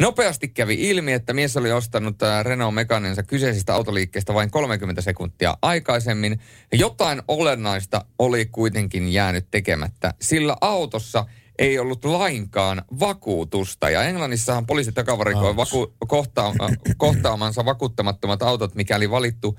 Nopeasti 0.00 0.48
kävi 0.48 0.74
ilmi, 0.74 1.12
että 1.12 1.32
mies 1.32 1.56
oli 1.56 1.72
ostanut 1.72 2.16
Renault 2.42 2.74
Meganensa 2.74 3.22
kyseisestä 3.22 3.74
autoliikkeestä 3.74 4.34
vain 4.34 4.50
30 4.50 5.02
sekuntia 5.02 5.56
aikaisemmin. 5.62 6.40
Jotain 6.72 7.22
olennaista 7.28 8.04
oli 8.18 8.46
kuitenkin 8.46 9.12
jäänyt 9.12 9.46
tekemättä, 9.50 10.14
sillä 10.20 10.56
autossa– 10.60 11.26
ei 11.58 11.78
ollut 11.78 12.04
lainkaan 12.04 12.82
vakuutusta. 13.00 13.90
Ja 13.90 14.02
Englannissahan 14.02 14.66
poliisi 14.66 14.92
takavarikoi 14.92 15.56
vaku- 15.56 15.94
kohta- 16.06 16.52
kohtaamansa 16.96 17.64
vakuuttamattomat 17.64 18.42
autot, 18.42 18.74
mikäli 18.74 19.10
valittu 19.10 19.58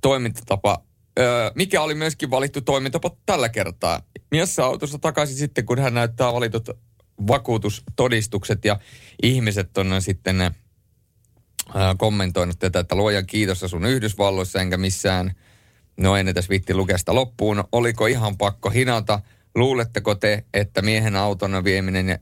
toimintatapa, 0.00 0.82
öö, 1.18 1.50
mikä 1.54 1.82
oli 1.82 1.94
myöskin 1.94 2.30
valittu 2.30 2.60
toimintatapa 2.60 3.16
tällä 3.26 3.48
kertaa. 3.48 4.02
Mies 4.30 4.54
saa 4.54 4.66
autossa 4.66 4.98
takaisin 4.98 5.36
sitten, 5.36 5.66
kun 5.66 5.78
hän 5.78 5.94
näyttää 5.94 6.32
valitut 6.32 6.70
vakuutustodistukset 7.26 8.64
ja 8.64 8.78
ihmiset 9.22 9.78
on 9.78 10.02
sitten 10.02 10.40
öö, 10.40 10.50
kommentoinut 11.98 12.58
tätä, 12.58 12.78
että 12.78 12.94
luojan 12.94 13.26
kiitos 13.26 13.60
sun 13.66 13.84
Yhdysvalloissa 13.84 14.60
enkä 14.60 14.76
missään, 14.76 15.34
no 15.96 16.16
en 16.16 16.28
edes 16.28 16.50
vitti 16.50 16.74
lukea 16.74 16.98
sitä 16.98 17.14
loppuun, 17.14 17.64
oliko 17.72 18.06
ihan 18.06 18.36
pakko 18.36 18.70
hinata– 18.70 19.20
Luuletteko 19.54 20.14
te, 20.14 20.44
että 20.54 20.82
miehen 20.82 21.16
auton 21.16 21.64
vieminen 21.64 22.18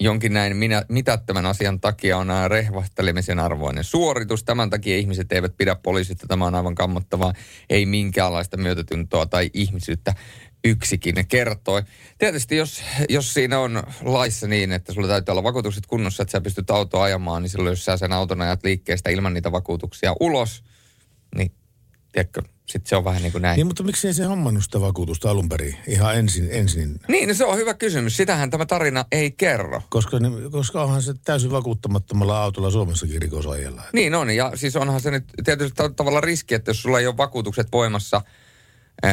jonkin 0.00 0.32
näin 0.32 0.56
minä, 0.56 0.84
mitättömän 0.88 1.46
asian 1.46 1.80
takia 1.80 2.18
on 2.18 2.28
rehvahtelemisen 2.48 3.38
arvoinen 3.38 3.84
suoritus. 3.84 4.44
Tämän 4.44 4.70
takia 4.70 4.96
ihmiset 4.96 5.32
eivät 5.32 5.56
pidä 5.56 5.76
poliisista. 5.82 6.26
Tämä 6.26 6.46
on 6.46 6.54
aivan 6.54 6.74
kammottavaa. 6.74 7.32
Ei 7.70 7.86
minkäänlaista 7.86 8.56
myötätuntoa 8.56 9.26
tai 9.26 9.50
ihmisyyttä 9.54 10.14
yksikin 10.64 11.14
kertoi. 11.28 11.82
Tietysti 12.18 12.56
jos, 12.56 12.82
jos 13.08 13.34
siinä 13.34 13.58
on 13.58 13.82
laissa 14.02 14.46
niin, 14.46 14.72
että 14.72 14.92
sulla 14.92 15.08
täytyy 15.08 15.32
olla 15.32 15.42
vakuutukset 15.42 15.86
kunnossa, 15.86 16.22
että 16.22 16.32
sä 16.32 16.40
pystyt 16.40 16.70
autoa 16.70 17.02
ajamaan, 17.02 17.42
niin 17.42 17.50
silloin 17.50 17.72
jos 17.72 17.84
sä 17.84 17.96
sen 17.96 18.12
auton 18.12 18.40
ajat 18.40 18.64
liikkeestä 18.64 19.10
ilman 19.10 19.34
niitä 19.34 19.52
vakuutuksia 19.52 20.14
ulos, 20.20 20.64
niin 21.34 21.52
tiedätkö, 22.12 22.42
sitten 22.70 22.88
se 22.88 22.96
on 22.96 23.04
vähän 23.04 23.22
niin 23.22 23.32
kuin 23.32 23.42
näin. 23.42 23.56
Niin, 23.56 23.66
mutta 23.66 23.82
miksi 23.82 24.06
ei 24.06 24.14
se 24.14 24.24
hommannut 24.24 24.64
sitä 24.64 24.80
vakuutusta 24.80 25.30
alun 25.30 25.48
perin? 25.48 25.76
Ihan 25.86 26.16
ensin. 26.16 26.48
ensin. 26.50 27.00
Niin, 27.08 27.28
no 27.28 27.34
se 27.34 27.44
on 27.44 27.56
hyvä 27.56 27.74
kysymys. 27.74 28.16
Sitähän 28.16 28.50
tämä 28.50 28.66
tarina 28.66 29.04
ei 29.12 29.30
kerro. 29.30 29.82
Koska, 29.88 30.16
koska 30.50 30.82
onhan 30.82 31.02
se 31.02 31.14
täysin 31.24 31.50
vakuuttamattomalla 31.50 32.42
autolla 32.42 32.70
Suomessakin 32.70 33.22
rikosajalla. 33.22 33.82
Niin 33.92 34.14
on, 34.14 34.30
ja 34.30 34.52
siis 34.54 34.76
onhan 34.76 35.00
se 35.00 35.10
nyt 35.10 35.24
tietysti 35.44 35.82
tavalla 35.96 36.20
riski, 36.20 36.54
että 36.54 36.70
jos 36.70 36.82
sulla 36.82 37.00
ei 37.00 37.06
ole 37.06 37.16
vakuutukset 37.16 37.66
voimassa, 37.72 38.22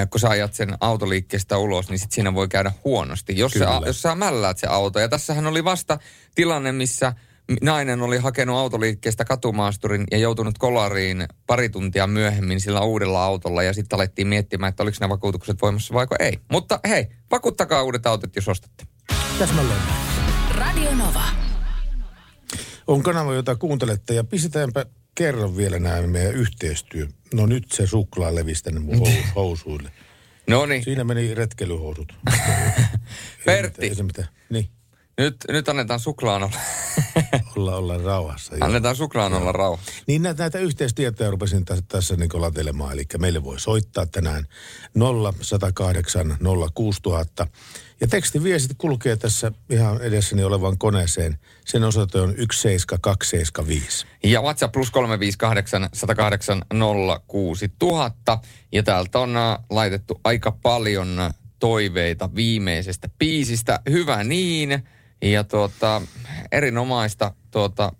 kun 0.09 0.19
sä 0.19 0.29
ajat 0.29 0.53
sen 0.53 0.77
autoliikkeestä 0.79 1.57
ulos, 1.57 1.89
niin 1.89 1.99
sit 1.99 2.11
siinä 2.11 2.33
voi 2.33 2.47
käydä 2.47 2.71
huonosti. 2.83 3.37
Jos, 3.37 3.51
sä, 3.51 3.67
jos 3.85 4.01
sä 4.01 4.15
mälläät 4.15 4.57
se 4.57 4.67
auto, 4.67 4.99
ja 4.99 5.09
tässähän 5.09 5.47
oli 5.47 5.63
vasta 5.63 5.99
tilanne, 6.35 6.71
missä– 6.71 7.13
nainen 7.61 8.01
oli 8.01 8.17
hakenut 8.17 8.57
autoliikkeestä 8.57 9.25
katumaasturin 9.25 10.03
ja 10.11 10.17
joutunut 10.17 10.57
kolariin 10.57 11.25
pari 11.47 11.69
tuntia 11.69 12.07
myöhemmin 12.07 12.61
sillä 12.61 12.81
uudella 12.81 13.23
autolla 13.23 13.63
ja 13.63 13.73
sitten 13.73 13.97
alettiin 13.97 14.27
miettimään, 14.27 14.69
että 14.69 14.83
oliko 14.83 14.97
nämä 14.99 15.09
vakuutukset 15.09 15.61
voimassa 15.61 15.93
vai 15.93 16.07
ei. 16.19 16.39
Mutta 16.51 16.79
hei, 16.87 17.07
vakuuttakaa 17.31 17.83
uudet 17.83 18.05
autot, 18.05 18.35
jos 18.35 18.47
ostatte. 18.47 18.85
Täsmälleen. 19.39 19.81
Radio 20.55 20.95
Nova. 20.95 21.23
On 22.87 23.03
kanava, 23.03 23.33
jota 23.33 23.55
kuuntelette 23.55 24.13
ja 24.13 24.23
pistetäänpä 24.23 24.85
kerran 25.15 25.57
vielä 25.57 25.79
nämä 25.79 26.01
meidän 26.01 26.33
yhteistyö. 26.33 27.07
No 27.33 27.45
nyt 27.45 27.71
se 27.71 27.87
suklaa 27.87 28.35
levisi 28.35 28.63
tänne 28.63 28.79
mun 28.79 29.07
housuille. 29.35 29.91
No 30.47 30.65
niin. 30.65 30.83
Siinä 30.83 31.03
meni 31.03 31.35
retkelyhousut. 31.35 32.13
Pertti. 33.45 33.81
Ei 33.81 33.95
se 33.95 34.03
mitään. 34.03 34.27
Niin. 34.49 34.69
Nyt, 35.17 35.35
nyt 35.51 35.69
annetaan 35.69 35.99
suklaan 35.99 36.43
olla. 36.43 36.57
olla, 37.55 37.75
olla 37.75 37.97
rauhassa. 37.97 38.55
Annetaan 38.61 38.95
suklaan 38.95 39.33
olla 39.33 39.51
rauhassa. 39.51 39.91
Niin 40.07 40.21
näitä, 40.21 40.43
näitä 40.43 40.59
yhteistietoja 40.59 41.31
rupesin 41.31 41.65
tässä, 41.65 41.83
tässä 41.87 42.15
niin 42.15 42.29
latelemaan. 42.33 42.93
Eli 42.93 43.03
meille 43.17 43.43
voi 43.43 43.59
soittaa 43.59 44.05
tänään 44.05 44.47
0108 45.41 46.37
06000. 46.73 47.47
Ja 48.01 48.07
tekstiviestit 48.07 48.77
kulkee 48.77 49.15
tässä 49.15 49.51
ihan 49.69 50.01
edessäni 50.01 50.43
olevan 50.43 50.77
koneeseen. 50.77 51.39
Sen 51.65 51.83
osoite 51.83 52.21
on 52.21 52.29
17275. 52.29 54.05
Ja 54.23 54.41
WhatsApp 54.41 54.71
plus 54.71 54.91
358 54.91 55.89
108 55.93 56.61
06000. 57.27 58.39
Ja 58.71 58.83
täältä 58.83 59.19
on 59.19 59.33
laitettu 59.69 60.21
aika 60.23 60.51
paljon 60.51 61.31
toiveita 61.59 62.29
viimeisestä 62.35 63.09
piisistä. 63.19 63.79
Hyvä 63.89 64.23
niin 64.23 64.83
ja 65.21 65.43
tuota, 65.43 66.01
erinomaista 66.51 67.31
tuota, 67.51 67.91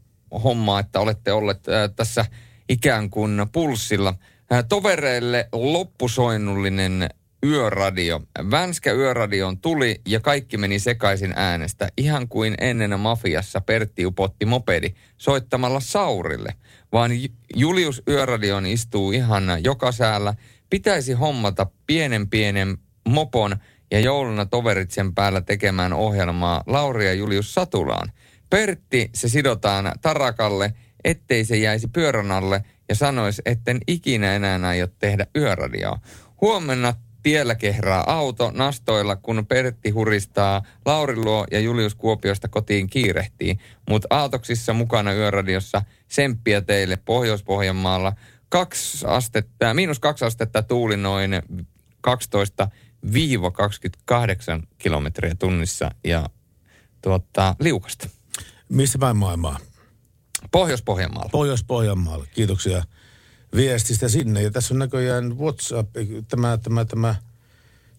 hommaa, 0.44 0.80
että 0.80 1.00
olette 1.00 1.32
olleet 1.32 1.68
ää, 1.68 1.88
tässä 1.88 2.26
ikään 2.70 3.10
kuin 3.10 3.46
pulssilla. 3.52 4.14
Ää, 4.52 4.64
tovereille 4.64 5.50
loppusoinnullinen 5.52 7.10
yöradio. 7.46 8.22
Vänskä 8.52 8.92
yöradioon 8.92 9.58
tuli 9.58 10.02
ja 10.08 10.20
kaikki 10.20 10.58
meni 10.58 10.80
sekaisin 10.80 11.34
äänestä, 11.36 11.90
ihan 11.98 12.28
kuin 12.28 12.56
ennen 12.62 13.00
mafiassa 13.00 13.62
Pertti 13.62 14.06
upotti 14.06 14.46
mopedi 14.46 14.94
soittamalla 15.18 15.80
Saurille. 15.80 16.54
Vaan 16.92 17.12
Julius 17.56 18.04
Yöradion 18.10 18.66
istuu 18.66 19.12
ihan 19.12 19.44
joka 19.64 19.92
säällä. 19.92 20.34
Pitäisi 20.70 21.14
hommata 21.14 21.68
pienen 21.88 22.30
pienen 22.30 22.78
mopon, 23.08 23.56
ja 23.92 24.00
jouluna 24.00 24.46
toverit 24.46 24.92
sen 24.92 25.16
päällä 25.16 25.42
tekemään 25.42 25.94
ohjelmaa 25.94 26.64
Lauri 26.68 27.06
ja 27.06 27.14
Julius 27.14 27.54
Satulaan. 27.54 28.12
Pertti 28.50 29.10
se 29.14 29.30
sidotaan 29.30 29.92
tarakalle, 30.02 30.74
ettei 31.04 31.46
se 31.46 31.58
jäisi 31.58 31.88
pyörän 31.88 32.32
alle 32.32 32.64
ja 32.90 32.96
sanoisi, 32.96 33.42
etten 33.46 33.78
ikinä 33.88 34.36
enää 34.36 34.68
aio 34.68 34.88
tehdä 34.88 35.28
yöradioa. 35.36 36.00
Huomenna 36.42 36.94
tiellä 37.24 37.56
kehrää 37.56 38.04
auto 38.08 38.52
nastoilla, 38.56 39.16
kun 39.16 39.46
Pertti 39.48 39.90
huristaa 39.90 40.62
Lauri 40.86 41.16
luo 41.16 41.46
ja 41.52 41.60
Julius 41.60 41.96
Kuopiosta 41.96 42.48
kotiin 42.48 42.90
kiirehtii. 42.90 43.58
Mutta 43.90 44.08
Aaltoksissa 44.10 44.74
mukana 44.74 45.14
yöradiossa 45.14 45.82
semppiä 46.08 46.62
teille 46.62 46.98
Pohjois-Pohjanmaalla. 47.06 48.14
Kaksi 48.50 49.06
astetta, 49.08 49.74
miinus 49.74 50.00
kaksi 50.00 50.26
astetta 50.26 50.64
tuuli 50.64 50.98
noin 50.98 51.32
12 52.02 52.68
28 53.52 54.64
kilometriä 54.78 55.36
tunnissa 55.36 55.92
ja 56.04 56.30
tuota, 57.02 57.56
liukasta. 57.60 58.10
Missä 58.70 59.00
päin 59.00 59.18
maailmaa? 59.18 59.60
Pohjois-Pohjanmaalla. 60.52 61.30
Pohjois-Pohjanmaalla. 61.30 62.26
Kiitoksia 62.34 62.84
viestistä 63.56 64.10
sinne. 64.10 64.42
Ja 64.42 64.52
tässä 64.52 64.74
on 64.74 64.80
näköjään 64.80 65.38
WhatsApp, 65.38 65.96
tämä, 66.28 66.58
tämä, 66.58 66.86
tämä 66.86 67.16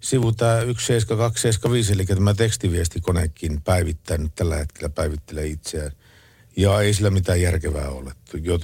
sivu, 0.00 0.32
tämä 0.32 0.60
17275, 0.60 1.92
eli 1.92 2.04
tämä 2.04 2.34
tekstiviestikonekin 2.34 3.62
päivittänyt 3.62 4.34
tällä 4.34 4.56
hetkellä 4.56 4.88
päivittelee 4.88 5.46
itseään. 5.46 5.92
Ja 6.58 6.80
ei 6.80 6.94
sillä 6.94 7.10
mitään 7.10 7.40
järkevää 7.40 7.88
ole. 7.88 8.12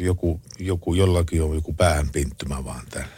Joku, 0.01 0.41
joku, 0.59 0.95
jollakin 0.95 1.43
on 1.43 1.55
joku 1.55 1.75
päähän 1.75 2.11
pinttymä 2.11 2.65
vaan 2.65 2.87
täällä. 2.91 3.11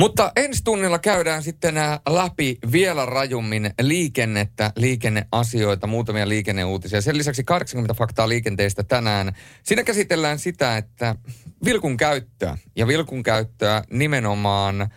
Mutta 0.00 0.32
ensi 0.36 0.64
tunnilla 0.64 0.98
käydään 0.98 1.42
sitten 1.42 1.74
läpi 2.08 2.58
vielä 2.72 3.06
rajummin 3.06 3.70
liikennettä, 3.80 4.72
liikenneasioita, 4.76 5.86
muutamia 5.86 6.28
liikenneuutisia. 6.28 7.00
Sen 7.00 7.18
lisäksi 7.18 7.44
80 7.44 7.94
faktaa 7.94 8.28
liikenteestä 8.28 8.82
tänään. 8.82 9.36
Siinä 9.62 9.82
käsitellään 9.82 10.38
sitä, 10.38 10.76
että 10.76 11.16
vilkun 11.64 11.96
käyttöä 11.96 12.58
ja 12.76 12.86
vilkun 12.86 13.22
käyttöä 13.22 13.82
nimenomaan 13.90 14.88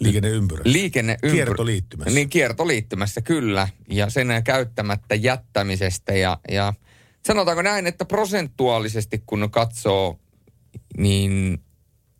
Liikenneympyrässä. 0.00 0.72
Liikenneympyrä. 0.72 1.32
Kiertoliittymässä. 1.32 2.14
Niin, 2.14 2.28
kiertoliittymässä, 2.28 3.20
kyllä. 3.20 3.68
Ja 3.88 4.10
sen 4.10 4.28
käyttämättä 4.44 5.14
jättämisestä. 5.14 6.14
Ja, 6.14 6.38
ja 6.50 6.72
sanotaanko 7.26 7.62
näin, 7.62 7.86
että 7.86 8.04
prosentuaalisesti 8.04 9.22
kun 9.26 9.50
katsoo, 9.50 10.18
niin 10.96 11.62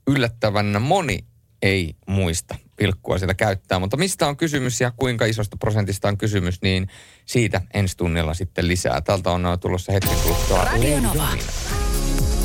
yllättävän 0.06 0.82
moni 0.82 1.18
ei 1.62 1.96
muista 2.06 2.54
pilkkua 2.76 3.18
sitä 3.18 3.34
käyttää. 3.34 3.78
Mutta 3.78 3.96
mistä 3.96 4.26
on 4.26 4.36
kysymys 4.36 4.80
ja 4.80 4.90
kuinka 4.90 5.24
isosta 5.24 5.56
prosentista 5.56 6.08
on 6.08 6.18
kysymys, 6.18 6.62
niin 6.62 6.88
siitä 7.26 7.60
ensi 7.74 7.96
tunnilla 7.96 8.34
sitten 8.34 8.68
lisää. 8.68 9.00
Tältä 9.00 9.30
on 9.30 9.58
tulossa 9.60 9.92
hetken 9.92 10.18
kuluttua. 10.22 10.64
Radio 10.64 11.00
Nova. 11.00 11.28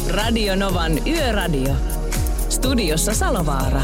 Radio 0.10 0.56
Novan 0.56 1.08
Yöradio. 1.08 1.76
Studiossa 2.50 3.14
Salovaara. 3.14 3.82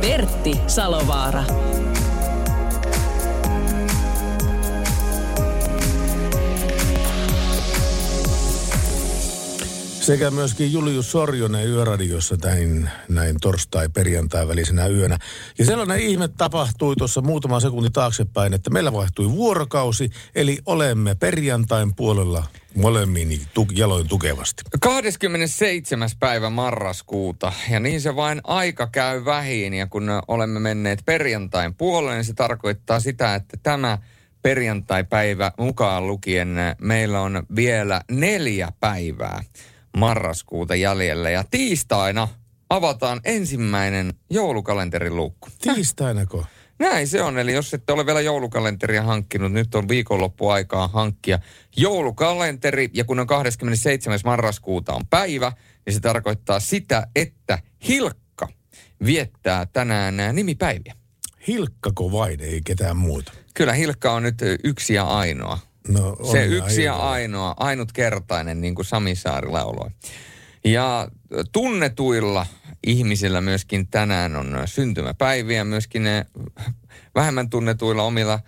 Pertti 0.00 0.60
Salovaara. 0.66 1.44
Sekä 10.08 10.30
myöskin 10.30 10.72
Julius 10.72 11.10
Sorjonen 11.10 11.68
Yöradiossa 11.68 12.36
näin, 12.44 12.90
näin 13.08 13.36
torstai-perjantai 13.40 14.48
välisenä 14.48 14.86
yönä. 14.86 15.18
Ja 15.58 15.64
sellainen 15.64 15.98
ihme 15.98 16.28
tapahtui 16.28 16.96
tuossa 16.96 17.20
muutama 17.20 17.60
sekunti 17.60 17.90
taaksepäin, 17.90 18.54
että 18.54 18.70
meillä 18.70 18.92
vaihtui 18.92 19.30
vuorokausi, 19.30 20.10
eli 20.34 20.58
olemme 20.66 21.14
perjantain 21.14 21.94
puolella 21.94 22.44
molemmin 22.74 23.30
tuk- 23.30 23.72
jaloin 23.78 24.08
tukevasti. 24.08 24.62
27. 24.80 26.08
päivä 26.20 26.50
marraskuuta, 26.50 27.52
ja 27.70 27.80
niin 27.80 28.00
se 28.00 28.16
vain 28.16 28.40
aika 28.44 28.86
käy 28.86 29.24
vähin, 29.24 29.74
ja 29.74 29.86
kun 29.86 30.10
olemme 30.28 30.60
menneet 30.60 31.02
perjantain 31.06 31.74
puolelle, 31.74 32.14
niin 32.14 32.24
se 32.24 32.34
tarkoittaa 32.34 33.00
sitä, 33.00 33.34
että 33.34 33.56
tämä 33.62 33.98
perjantai-päivä 34.42 35.52
mukaan 35.58 36.06
lukien 36.06 36.56
meillä 36.80 37.20
on 37.20 37.42
vielä 37.56 38.00
neljä 38.10 38.72
päivää 38.80 39.42
marraskuuta 39.98 40.74
jäljellä. 40.74 41.30
Ja 41.30 41.44
tiistaina 41.50 42.28
avataan 42.70 43.20
ensimmäinen 43.24 44.14
joulukalenterin 44.30 45.16
luukku. 45.16 45.48
Tiistainako? 45.62 46.44
Näin 46.78 47.08
se 47.08 47.22
on, 47.22 47.38
eli 47.38 47.52
jos 47.52 47.74
ette 47.74 47.92
ole 47.92 48.06
vielä 48.06 48.20
joulukalenteria 48.20 49.02
hankkinut, 49.02 49.52
nyt 49.52 49.74
on 49.74 49.88
viikonloppuaikaa 49.88 50.88
hankkia 50.88 51.38
joulukalenteri. 51.76 52.90
Ja 52.94 53.04
kun 53.04 53.20
on 53.20 53.26
27. 53.26 54.18
marraskuuta 54.24 54.92
on 54.94 55.06
päivä, 55.06 55.52
niin 55.86 55.94
se 55.94 56.00
tarkoittaa 56.00 56.60
sitä, 56.60 57.06
että 57.16 57.58
Hilkka 57.88 58.48
viettää 59.04 59.66
tänään 59.66 60.16
nimipäiviä. 60.32 60.94
Hilkkako 61.48 62.12
vain, 62.12 62.40
ei 62.40 62.60
ketään 62.64 62.96
muuta. 62.96 63.32
Kyllä 63.54 63.72
Hilkka 63.72 64.12
on 64.12 64.22
nyt 64.22 64.38
yksi 64.64 64.94
ja 64.94 65.04
ainoa. 65.04 65.58
No, 65.88 66.16
Se 66.32 66.44
yksi 66.44 66.82
ja 66.82 66.96
ainoa, 66.96 67.54
ainutkertainen, 67.56 68.60
niin 68.60 68.74
kuin 68.74 68.86
Sami 68.86 69.14
Saari 69.14 69.48
lauloi. 69.48 69.90
Ja 70.64 71.08
tunnetuilla 71.52 72.46
ihmisillä 72.86 73.40
myöskin 73.40 73.88
tänään 73.88 74.36
on 74.36 74.62
syntymäpäiviä, 74.64 75.64
myöskin 75.64 76.02
ne 76.02 76.26
vähemmän 77.14 77.50
tunnetuilla 77.50 78.02
omilla 78.02 78.40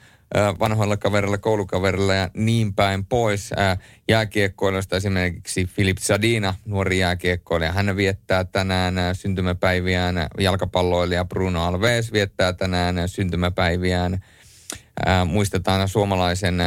vanhoilla 0.61 0.97
kaverilla, 0.97 1.39
koulukaverilla 1.39 2.15
ja 2.15 2.31
niin 2.35 2.75
päin 2.75 3.07
pois. 3.07 3.51
Ää, 3.57 3.77
Jääkiekkoilijoista 4.09 4.97
esimerkiksi 4.97 5.67
Filip 5.67 5.99
Sadina, 5.99 6.55
nuori 6.65 6.99
jääkiekkoilija, 6.99 7.73
hän 7.73 7.97
viettää 7.97 8.45
tänään 8.45 8.99
ää, 8.99 9.15
syntymäpäiviään. 9.15 10.27
Jalkapalloilija 10.39 11.25
Bruno 11.25 11.65
Alves 11.65 12.13
viettää 12.13 12.53
tänään 12.53 12.99
ää, 12.99 13.07
syntymäpäiviään. 13.07 14.25
Ää, 15.07 15.25
muistetaan 15.25 15.89
suomalaisen 15.89 16.61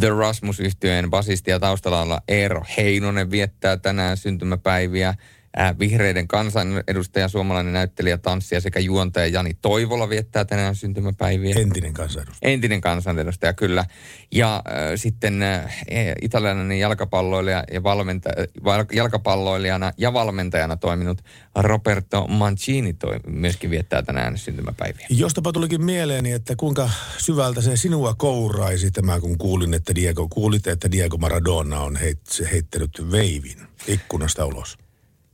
The 0.00 0.10
rasmus 0.10 0.60
yhtyeen 0.60 1.10
basisti 1.10 1.50
ja 1.50 1.60
taustalla 1.60 2.20
Eero 2.28 2.62
Heinonen 2.76 3.30
viettää 3.30 3.76
tänään 3.76 4.16
syntymäpäiviä. 4.16 5.14
Ää, 5.56 5.78
vihreiden 5.78 6.28
kansanedustaja, 6.28 7.28
suomalainen 7.28 7.72
näyttelijä, 7.72 8.18
tanssija 8.18 8.60
sekä 8.60 8.80
juontaja 8.80 9.26
Jani 9.26 9.54
Toivola 9.54 10.08
viettää 10.08 10.44
tänään 10.44 10.74
syntymäpäiviä. 10.74 11.54
Entinen 11.58 11.92
kansanedustaja. 11.92 12.52
Entinen 12.52 12.80
kansanedustaja, 12.80 13.52
kyllä. 13.52 13.84
Ja 14.32 14.56
äh, 14.56 14.62
sitten 14.96 15.42
äh, 15.42 15.76
italialainen 16.22 16.78
jalkapalloilija 16.78 17.64
ja 17.72 17.82
valmenta, 17.82 18.30
val- 18.64 18.84
jalkapalloilijana 18.92 19.92
ja 19.96 20.12
valmentajana 20.12 20.76
toiminut 20.76 21.22
Roberto 21.56 22.26
Mancini 22.26 22.92
toi, 22.94 23.16
myöskin 23.26 23.70
viettää 23.70 24.02
tänään 24.02 24.38
syntymäpäiviä. 24.38 25.06
Jostapa 25.10 25.52
tulikin 25.52 25.84
mieleeni, 25.84 26.32
että 26.32 26.56
kuinka 26.56 26.90
syvältä 27.18 27.60
se 27.60 27.76
sinua 27.76 28.14
kouraisi 28.14 28.90
tämä, 28.90 29.20
kun 29.20 29.38
kuulin, 29.38 29.74
että 29.74 29.94
Diego, 29.94 30.28
kuulit, 30.28 30.66
että 30.66 30.90
Diego 30.90 31.16
Maradona 31.16 31.80
on 31.80 31.96
heit, 31.96 32.20
heittänyt 32.52 33.06
veivin 33.10 33.58
ikkunasta 33.86 34.46
ulos. 34.46 34.78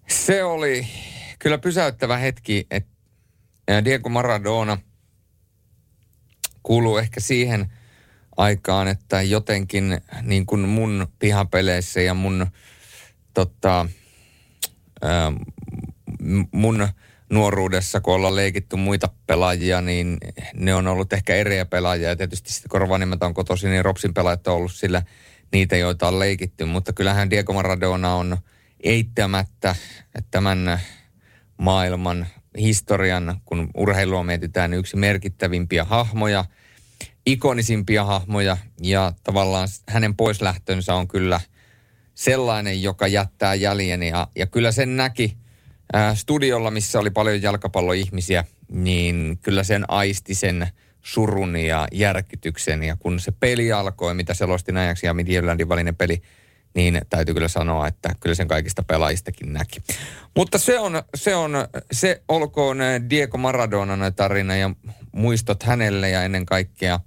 Se 0.08 0.44
oli 0.44 0.86
kyllä 1.38 1.58
pysäyttävä 1.58 2.16
hetki, 2.16 2.66
että 2.70 2.90
Diego 3.84 4.08
Maradona 4.08 4.78
kuuluu 6.62 6.96
ehkä 6.96 7.20
siihen 7.20 7.72
aikaan, 8.36 8.88
että 8.88 9.22
jotenkin 9.22 10.00
niin 10.22 10.46
kuin 10.46 10.68
mun 10.68 11.06
pihapeleissä 11.18 12.00
ja 12.00 12.14
mun 12.14 12.46
tota, 13.34 13.86
mun 16.52 16.88
nuoruudessa, 17.30 18.00
kun 18.00 18.14
ollaan 18.14 18.36
leikitty 18.36 18.76
muita 18.76 19.08
pelaajia, 19.26 19.80
niin 19.80 20.18
ne 20.54 20.74
on 20.74 20.86
ollut 20.86 21.12
ehkä 21.12 21.34
eriä 21.34 21.64
pelaajia. 21.64 22.08
Ja 22.08 22.16
tietysti 22.16 22.52
sitten 22.52 22.68
kun 22.68 22.80
Rovaniemet 22.80 23.22
on 23.22 23.34
kotoisin, 23.34 23.70
niin 23.70 23.84
Ropsin 23.84 24.14
pelaajat 24.14 24.46
on 24.46 24.54
ollut 24.54 24.72
sillä 24.72 25.02
niitä, 25.52 25.76
joita 25.76 26.08
on 26.08 26.18
leikitty. 26.18 26.64
Mutta 26.64 26.92
kyllähän 26.92 27.30
Diego 27.30 27.52
Maradona 27.52 28.14
on 28.14 28.38
eittämättä 28.84 29.76
tämän 30.30 30.80
maailman 31.56 32.26
historian, 32.58 33.40
kun 33.44 33.70
urheilua 33.76 34.22
mietitään, 34.22 34.70
niin 34.70 34.78
yksi 34.78 34.96
merkittävimpiä 34.96 35.84
hahmoja, 35.84 36.44
ikonisimpia 37.26 38.04
hahmoja 38.04 38.56
ja 38.82 39.12
tavallaan 39.22 39.68
hänen 39.88 40.16
poislähtönsä 40.16 40.94
on 40.94 41.08
kyllä 41.08 41.40
sellainen, 42.14 42.82
joka 42.82 43.06
jättää 43.06 43.54
jäljen 43.54 44.02
ja, 44.02 44.28
ja 44.36 44.46
kyllä 44.46 44.72
sen 44.72 44.96
näki 44.96 45.36
ää, 45.92 46.14
studiolla, 46.14 46.70
missä 46.70 46.98
oli 46.98 47.10
paljon 47.10 47.42
jalkapalloihmisiä, 47.42 48.44
niin 48.68 49.38
kyllä 49.42 49.64
sen 49.64 49.84
aisti 49.90 50.34
sen 50.34 50.68
surun 51.02 51.56
ja 51.56 51.88
järkytyksen 51.92 52.82
ja 52.82 52.96
kun 52.96 53.20
se 53.20 53.32
peli 53.40 53.72
alkoi, 53.72 54.14
mitä 54.14 54.34
selostin 54.34 54.76
ajaksi 54.76 55.06
ja 55.06 55.14
Midtjyllandin 55.14 55.68
välinen 55.68 55.96
peli, 55.96 56.22
niin 56.74 57.00
täytyy 57.10 57.34
kyllä 57.34 57.48
sanoa, 57.48 57.86
että 57.86 58.10
kyllä 58.20 58.34
sen 58.34 58.48
kaikista 58.48 58.82
pelaajistakin 58.82 59.52
näki. 59.52 59.82
Mutta 60.36 60.58
se 60.58 60.78
on, 60.78 61.02
se 61.14 61.34
on, 61.34 61.52
se 61.92 62.22
olkoon 62.28 62.78
Diego 63.10 63.38
Maradonan 63.38 64.14
tarina 64.14 64.56
ja 64.56 64.70
muistot 65.12 65.62
hänelle 65.62 66.10
ja 66.10 66.22
ennen 66.22 66.46
kaikkea 66.46 67.00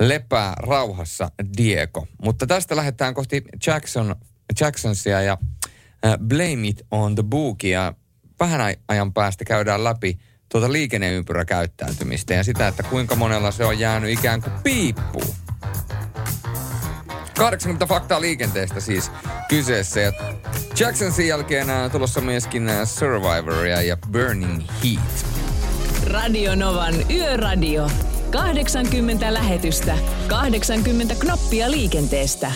lepää 0.00 0.54
rauhassa 0.56 1.30
Diego. 1.56 2.06
Mutta 2.22 2.46
tästä 2.46 2.76
lähdetään 2.76 3.14
kohti 3.14 3.44
Jackson, 3.66 4.16
Jacksonsia 4.60 5.22
ja 5.22 5.38
äh, 6.06 6.18
Blame 6.18 6.68
It 6.68 6.86
on 6.90 7.14
the 7.14 7.22
Book 7.22 7.64
ja 7.64 7.94
vähän 8.40 8.74
ajan 8.88 9.12
päästä 9.12 9.44
käydään 9.44 9.84
läpi 9.84 10.18
tuota 10.48 10.72
liikenneympyräkäyttäytymistä 10.72 12.34
ja 12.34 12.44
sitä, 12.44 12.68
että 12.68 12.82
kuinka 12.82 13.16
monella 13.16 13.50
se 13.50 13.64
on 13.64 13.78
jäänyt 13.78 14.10
ikään 14.10 14.42
kuin 14.42 14.52
piippuun. 14.62 15.34
80 17.38 17.86
faktaa 17.86 18.20
liikenteestä 18.20 18.80
siis 18.80 19.10
kyseessä. 19.48 20.00
Ja 20.00 20.12
Jacksonsin 20.78 21.28
jälkeen 21.28 21.70
äh, 21.70 21.90
tulossa 21.90 22.20
myöskin 22.20 22.68
äh, 22.68 22.88
Survivoria 22.88 23.82
ja 23.82 23.96
Burning 24.12 24.62
Heat. 24.84 25.26
Radio 26.06 26.54
Novan 26.54 26.94
Yöradio. 27.10 27.90
80 28.30 29.34
lähetystä, 29.34 29.98
80 30.28 31.14
knoppia 31.14 31.70
liikenteestä. 31.70 32.52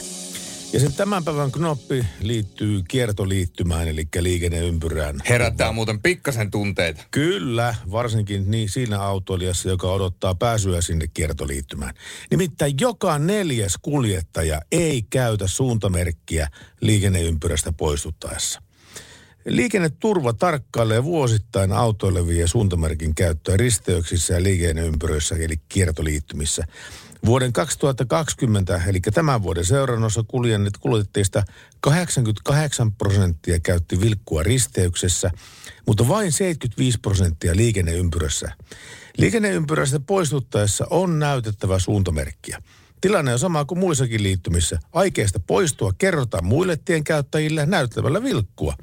Ja 0.77 0.81
sen 0.81 0.93
tämän 0.93 1.25
päivän 1.25 1.53
knoppi 1.53 2.05
liittyy 2.21 2.83
kiertoliittymään, 2.89 3.89
eli 3.89 4.09
liikenneympyrään. 4.21 5.21
Herättää 5.29 5.73
muuten 5.73 6.03
pikkasen 6.03 6.51
tunteita. 6.51 7.03
Kyllä, 7.11 7.75
varsinkin 7.91 8.51
niin 8.51 8.69
siinä 8.69 9.01
autoilijassa, 9.01 9.69
joka 9.69 9.93
odottaa 9.93 10.35
pääsyä 10.35 10.81
sinne 10.81 11.07
kiertoliittymään. 11.07 11.95
Nimittäin 12.31 12.75
joka 12.81 13.19
neljäs 13.19 13.75
kuljettaja 13.83 14.61
ei 14.73 15.03
käytä 15.03 15.49
suuntamerkkiä 15.49 16.49
liikenneympyrästä 16.81 17.73
poistuttaessa. 17.73 18.63
Liikenneturva 19.47 20.33
tarkkailee 20.33 21.05
vuosittain 21.05 21.73
autoilevia 21.73 22.47
suuntamerkin 22.47 23.15
käyttöä 23.15 23.57
risteyksissä 23.57 24.35
ja 24.35 24.43
liikenneympyröissä 24.43 25.35
eli 25.35 25.57
kiertoliittymissä. 25.69 26.65
Vuoden 27.25 27.53
2020, 27.53 28.83
eli 28.87 29.01
tämän 29.01 29.43
vuoden 29.43 29.65
seurannossa 29.65 30.25
kuljettajista 30.81 31.43
88 31.81 32.93
prosenttia 32.93 33.61
käytti 33.61 34.01
vilkkua 34.01 34.43
risteyksessä, 34.43 35.31
mutta 35.87 36.09
vain 36.09 36.33
75 36.33 36.99
prosenttia 37.01 37.57
liikenneympyrässä. 37.57 38.53
Liikenneympyrästä 39.19 40.01
poistuttaessa 40.01 40.87
on 40.91 41.19
näytettävä 41.19 41.79
suuntamerkkiä. 41.79 42.63
Tilanne 43.01 43.33
on 43.33 43.39
sama 43.39 43.65
kuin 43.65 43.79
muissakin 43.79 44.23
liittymissä. 44.23 44.79
Aikeesta 44.93 45.41
poistua 45.41 45.93
kerrotaan 45.99 46.45
muille 46.45 46.77
tienkäyttäjille 46.77 47.67
näyttävällä 47.67 48.23
vilkkua. 48.23 48.75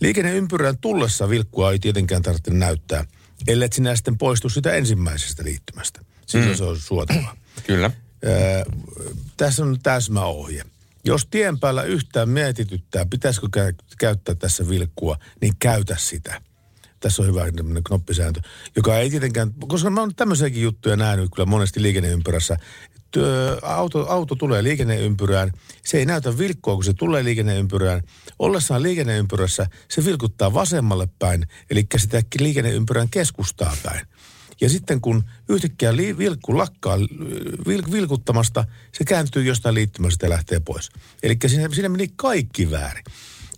Liikenneympyrän 0.00 0.78
tullessa 0.78 1.28
vilkkua 1.28 1.72
ei 1.72 1.78
tietenkään 1.78 2.22
tarvitse 2.22 2.50
näyttää, 2.50 3.04
ellei 3.46 3.68
sinä 3.72 3.96
sitten 3.96 4.18
poistu 4.18 4.48
sitä 4.48 4.72
ensimmäisestä 4.72 5.44
liittymästä. 5.44 6.00
Silloin 6.26 6.50
mm. 6.50 6.56
se 6.56 6.64
on 6.64 6.78
suotavaa. 6.78 7.36
Kyllä. 7.68 7.90
Öö, 8.26 8.64
tässä 9.36 9.62
on 9.62 9.78
täsmäohje. 9.82 10.62
Jos 11.04 11.26
tien 11.30 11.58
päällä 11.58 11.82
yhtään 11.82 12.28
mietityttää, 12.28 13.06
pitäisikö 13.10 13.46
kä- 13.46 13.84
käyttää 13.98 14.34
tässä 14.34 14.68
vilkkua, 14.68 15.16
niin 15.40 15.54
käytä 15.58 15.96
sitä. 15.98 16.42
Tässä 17.00 17.22
on 17.22 17.28
hyvä 17.28 17.44
knoppisääntö, 17.86 18.40
joka 18.76 18.98
ei 18.98 19.10
tietenkään, 19.10 19.54
koska 19.68 19.90
mä 19.90 20.00
oon 20.00 20.14
tämmöisiäkin 20.14 20.62
juttuja 20.62 20.96
nähnyt 20.96 21.30
kyllä 21.34 21.46
monesti 21.46 21.82
liikenneympyrässä. 21.82 22.56
Työ, 23.10 23.58
auto, 23.62 24.06
auto 24.08 24.34
tulee 24.34 24.62
liikenneympyrään, 24.62 25.52
se 25.84 25.98
ei 25.98 26.06
näytä 26.06 26.38
vilkkoa, 26.38 26.74
kun 26.74 26.84
se 26.84 26.92
tulee 26.94 27.24
liikenneympyrään. 27.24 28.02
Ollessaan 28.38 28.82
liikenneympyrässä 28.82 29.66
se 29.88 30.04
vilkuttaa 30.04 30.54
vasemmalle 30.54 31.08
päin, 31.18 31.46
eli 31.70 31.86
sitä 31.96 32.22
liikenneympyrän 32.40 33.08
keskustaa 33.08 33.76
päin. 33.82 34.06
Ja 34.60 34.68
sitten 34.68 35.00
kun 35.00 35.24
yhtäkkiä 35.48 35.96
li, 35.96 36.18
vilkku 36.18 36.58
lakkaa 36.58 36.98
vil, 37.66 37.82
vilkuttamasta, 37.92 38.64
se 38.92 39.04
kääntyy 39.04 39.44
jostain 39.44 39.74
liittymästä 39.74 40.26
ja 40.26 40.30
lähtee 40.30 40.60
pois. 40.60 40.90
Eli 41.22 41.36
siinä, 41.46 41.68
siinä 41.74 41.88
meni 41.88 42.08
kaikki 42.16 42.70
väärin. 42.70 43.04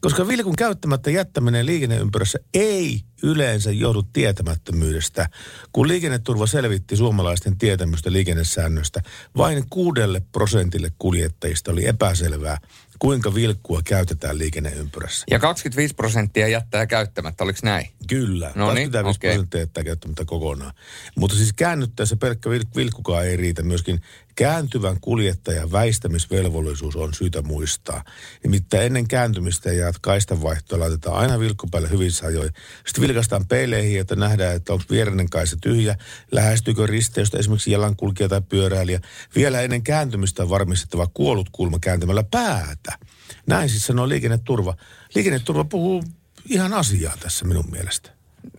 Koska 0.00 0.28
vilkun 0.28 0.56
käyttämättä 0.56 1.10
jättäminen 1.10 1.66
liikenneympyrässä 1.66 2.38
ei 2.54 3.00
yleensä 3.22 3.70
johdu 3.70 4.02
tietämättömyydestä. 4.02 5.28
Kun 5.72 5.88
liikenneturva 5.88 6.46
selvitti 6.46 6.96
suomalaisten 6.96 7.58
tietämystä 7.58 8.12
liikennesäännöstä, 8.12 9.02
vain 9.36 9.64
kuudelle 9.70 10.22
prosentille 10.32 10.92
kuljettajista 10.98 11.72
oli 11.72 11.86
epäselvää, 11.86 12.58
kuinka 13.00 13.34
vilkkua 13.34 13.80
käytetään 13.84 14.38
liikenneympyrässä. 14.38 15.24
Ja 15.30 15.38
25 15.38 15.94
prosenttia 15.94 16.48
jättää 16.48 16.86
käyttämättä, 16.86 17.44
oliko 17.44 17.58
näin? 17.62 17.86
Kyllä, 18.08 18.52
No 18.54 18.74
niin, 18.74 18.90
25 18.90 19.18
okei. 19.18 19.30
prosenttia 19.30 19.60
jättää 19.60 19.84
käyttämättä 19.84 20.24
kokonaan. 20.24 20.72
Mutta 21.16 21.36
siis 21.36 21.52
käännyttäessä 21.52 22.16
pelkkä 22.16 22.50
vil- 22.50 22.76
vilkkukaan 22.76 23.26
ei 23.26 23.36
riitä. 23.36 23.62
Myöskin 23.62 24.00
kääntyvän 24.40 25.00
kuljettajan 25.00 25.72
väistämisvelvollisuus 25.72 26.96
on 26.96 27.14
syytä 27.14 27.42
muistaa. 27.42 28.04
Nimittäin 28.42 28.86
ennen 28.86 29.08
kääntymistä 29.08 29.72
ja 29.72 29.92
kaistanvaihtoa 30.00 30.80
laitetaan 30.80 31.16
aina 31.16 31.38
vilkku 31.38 31.66
päälle 31.70 31.90
hyvissä 31.90 32.26
ajoin. 32.26 32.50
Sitten 32.86 33.02
vilkaistaan 33.02 33.46
peileihin, 33.46 34.00
että 34.00 34.16
nähdään, 34.16 34.56
että 34.56 34.72
onko 34.72 34.84
viereinen 34.90 35.30
kaista 35.30 35.56
tyhjä, 35.62 35.96
lähestyykö 36.32 36.86
risteystä 36.86 37.38
esimerkiksi 37.38 37.70
jalankulkija 37.70 38.28
tai 38.28 38.42
pyöräilijä. 38.48 39.00
Vielä 39.34 39.60
ennen 39.60 39.82
kääntymistä 39.82 40.42
on 40.42 40.50
varmistettava 40.50 41.06
kuollut 41.14 41.48
kulma 41.52 41.78
kääntämällä 41.78 42.24
päätä. 42.30 42.98
Näin 43.46 43.68
siis 43.68 43.86
sanoo 43.86 44.08
liikenneturva. 44.08 44.76
Liikenneturva 45.14 45.64
puhuu 45.64 46.04
ihan 46.48 46.72
asiaa 46.72 47.16
tässä 47.16 47.44
minun 47.44 47.70
mielestä. 47.70 48.10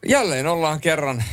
Jälleen 0.07 0.47
ollaan 0.47 0.81
kerran, 0.81 1.23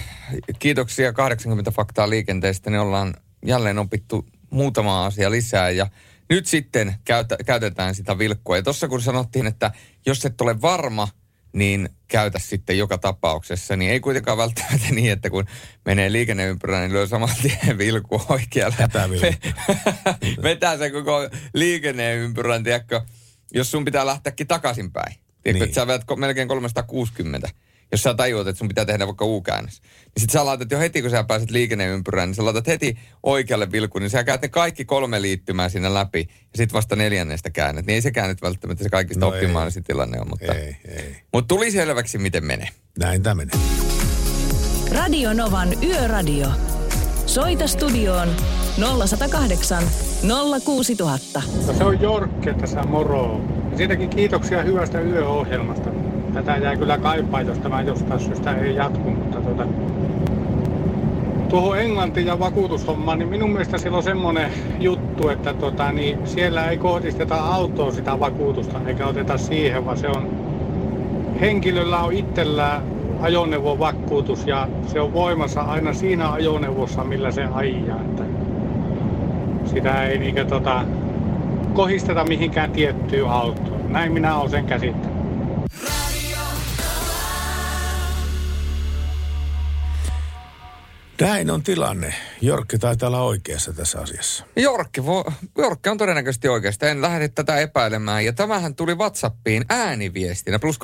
kiitoksia 0.59 1.13
80 1.13 1.71
faktaa 1.71 2.11
liikenteestä, 2.11 2.71
niin 2.71 2.81
ollaan 2.81 3.15
jälleen 3.47 3.79
opittu 3.79 4.27
muutama 4.51 5.07
asia 5.07 5.31
lisää 5.31 5.71
ja 5.71 5.87
nyt 6.31 6.47
sitten 6.47 6.95
käytä, 7.05 7.37
käytetään 7.47 7.95
sitä 7.95 8.19
vilkkua. 8.19 8.57
Ja 8.57 8.63
tuossa 8.63 8.89
kun 8.89 9.03
sanottiin, 9.03 9.47
että 9.47 9.73
jos 10.07 10.25
et 10.25 10.41
ole 10.41 10.61
varma, 10.61 11.09
niin 11.53 11.89
käytä 12.09 12.39
sitten 12.39 12.79
joka 12.79 12.99
tapauksessa, 12.99 13.77
niin 13.77 13.91
ei 13.91 14.01
kuitenkaan 14.01 14.39
välttämättä 14.39 14.87
niin, 14.95 15.13
että 15.13 15.31
kun 15.31 15.45
menee 15.85 16.13
liikenneympyrään, 16.13 16.83
niin 16.83 16.93
lyö 16.93 17.07
saman 17.07 17.29
tien 17.43 17.79
vilkku 17.79 18.23
oikealle. 18.29 18.77
Vetää 20.43 20.79
sen 20.79 20.93
koko 20.93 21.21
liikenneympyrän, 21.55 22.65
tiedätkö, 22.65 23.01
jos 23.55 23.71
sun 23.71 23.85
pitää 23.85 24.07
lähteäkin 24.07 24.47
takaisinpäin. 24.47 25.15
Tiedätkö, 25.15 25.53
Niin. 25.53 25.63
että 25.63 25.75
sä 25.75 25.87
vedät 25.87 26.05
melkein 26.17 26.49
360 26.49 27.49
jos 27.93 28.03
sä 28.03 28.15
tajuat, 28.15 28.47
että 28.47 28.59
sun 28.59 28.69
pitää 28.69 28.85
tehdä 28.85 29.07
vaikka 29.07 29.25
U-käännös. 29.25 29.81
Niin 29.81 30.21
sit 30.21 30.31
sä 30.31 30.47
laitat 30.47 30.71
jo 30.71 30.79
heti, 30.79 31.03
kun 31.03 31.11
sä 31.11 31.25
pääset 31.25 31.51
liikenneympyrään, 31.51 32.29
niin 32.29 32.35
sä 32.35 32.45
laitat 32.45 32.67
heti 32.67 32.99
oikealle 33.23 33.73
vilkun, 33.73 34.03
niin 34.03 34.11
sä 34.11 34.25
käyt 34.25 34.43
ne 34.43 34.49
kaikki 34.49 34.85
kolme 34.85 35.23
liittymää 35.23 35.69
siinä 35.69 35.95
läpi, 35.95 36.29
ja 36.29 36.57
sit 36.57 36.73
vasta 36.73 36.97
neljännestä 36.97 37.51
käännet. 37.51 37.87
Niin 37.87 37.95
ei 37.95 38.03
sekään 38.03 38.29
nyt 38.29 38.43
välttämättä 38.43 38.85
se 38.85 38.91
kaikista 38.91 39.21
No 39.21 39.29
optimaalisin 39.29 39.85
tilanne 39.85 40.21
on, 40.21 40.29
mutta, 40.29 40.55
Ei, 40.55 40.77
ei. 40.89 41.17
mutta 41.33 41.49
tuli 41.49 41.71
selväksi, 41.71 42.19
miten 42.19 42.45
menee. 42.45 42.69
Näin 42.99 43.23
tämä 43.23 43.35
menee. 43.35 43.55
Radio 44.93 45.33
Novan 45.33 45.69
Yöradio. 45.85 46.49
Soita 47.27 47.67
studioon 47.67 48.29
0108 49.09 49.85
06000. 50.65 51.43
No 51.67 51.73
se 51.75 51.85
on 51.85 52.01
Jorkke 52.01 52.55
tässä 52.55 52.83
moro. 52.83 53.41
Ja 53.71 53.77
siitäkin 53.77 54.11
kiitoksia 54.11 54.63
hyvästä 54.63 55.01
yöohjelmasta. 55.01 55.91
Tätä 56.35 56.57
jäi 56.57 56.77
kyllä 56.77 56.99
kaipaa, 56.99 57.43
jos 57.43 57.59
tämä 57.59 57.83
jostain 57.83 58.21
syystä 58.21 58.57
ei 58.57 58.75
jatku, 58.75 59.11
mutta 59.11 59.41
tuota, 59.41 59.67
tuohon 61.49 61.79
Englantiin 61.79 62.27
ja 62.27 62.39
vakuutushommaan, 62.39 63.19
niin 63.19 63.29
minun 63.29 63.51
mielestä 63.51 63.79
siellä 63.79 63.97
on 63.97 64.03
semmoinen 64.03 64.51
juttu, 64.81 65.29
että 65.29 65.55
tota, 65.55 65.93
niin 65.93 66.19
siellä 66.27 66.71
ei 66.71 66.77
kohdisteta 66.77 67.35
autoon 67.35 67.93
sitä 67.93 68.21
vakuutusta 68.21 68.81
eikä 68.87 69.07
oteta 69.07 69.39
siihen, 69.39 69.87
vaan 69.87 69.99
se 69.99 70.09
on 70.09 70.29
henkilöllä 71.41 71.99
on 71.99 72.13
itsellään 72.13 72.83
ajoneuvon 73.21 73.79
vakuutus 73.79 74.47
ja 74.47 74.69
se 74.87 75.01
on 75.01 75.13
voimassa 75.13 75.61
aina 75.61 75.93
siinä 75.93 76.33
ajoneuvossa, 76.33 77.05
millä 77.05 77.31
se 77.31 77.45
ajaa. 77.53 78.01
Että 78.01 78.25
sitä 79.65 80.05
ei 80.05 80.19
niinkö 80.19 80.45
tota, 80.45 80.85
kohisteta 81.75 82.25
mihinkään 82.25 82.71
tiettyyn 82.71 83.29
autoon. 83.29 83.93
Näin 83.93 84.13
minä 84.13 84.37
olen 84.37 84.51
sen 84.51 84.65
käsittänyt. 84.65 85.19
Näin 91.21 91.51
on 91.51 91.63
tilanne. 91.63 92.15
Jorkki 92.41 92.79
taitaa 92.79 93.07
olla 93.07 93.23
oikeassa 93.23 93.73
tässä 93.73 94.01
asiassa. 94.01 94.45
Jorkki, 94.57 95.07
vo, 95.07 95.33
Jorkki 95.59 95.89
on 95.89 95.99
todennäköisesti 95.99 96.49
oikeasta. 96.49 96.89
En 96.89 97.03
lähde 97.03 97.29
tätä 97.29 97.59
epäilemään. 97.59 98.25
Ja 98.25 98.33
tämähän 98.33 98.75
tuli 98.75 98.95
Whatsappiin 98.95 99.65
ääniviestinä. 99.69 100.59
Plus 100.59 100.79
358806000, 100.79 100.83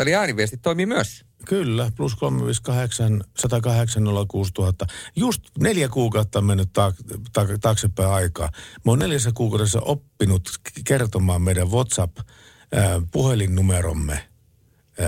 eli 0.00 0.14
ääniviestit 0.14 0.62
toimii 0.62 0.86
myös. 0.86 1.24
Kyllä, 1.46 1.92
plus 1.96 2.16
358 2.16 3.24
108 3.36 4.02
06000. 4.28 4.86
Just 5.16 5.42
neljä 5.58 5.88
kuukautta 5.88 6.38
on 6.38 6.44
mennyt 6.44 6.68
taak- 6.68 7.20
ta- 7.32 7.58
taaksepäin 7.60 8.10
aikaa. 8.10 8.50
Mä 8.84 8.92
oon 8.92 8.98
neljässä 8.98 9.30
kuukaudessa 9.34 9.80
oppinut 9.80 10.50
kertomaan 10.84 11.42
meidän 11.42 11.70
WhatsApp-puhelinnumeromme 11.70 14.28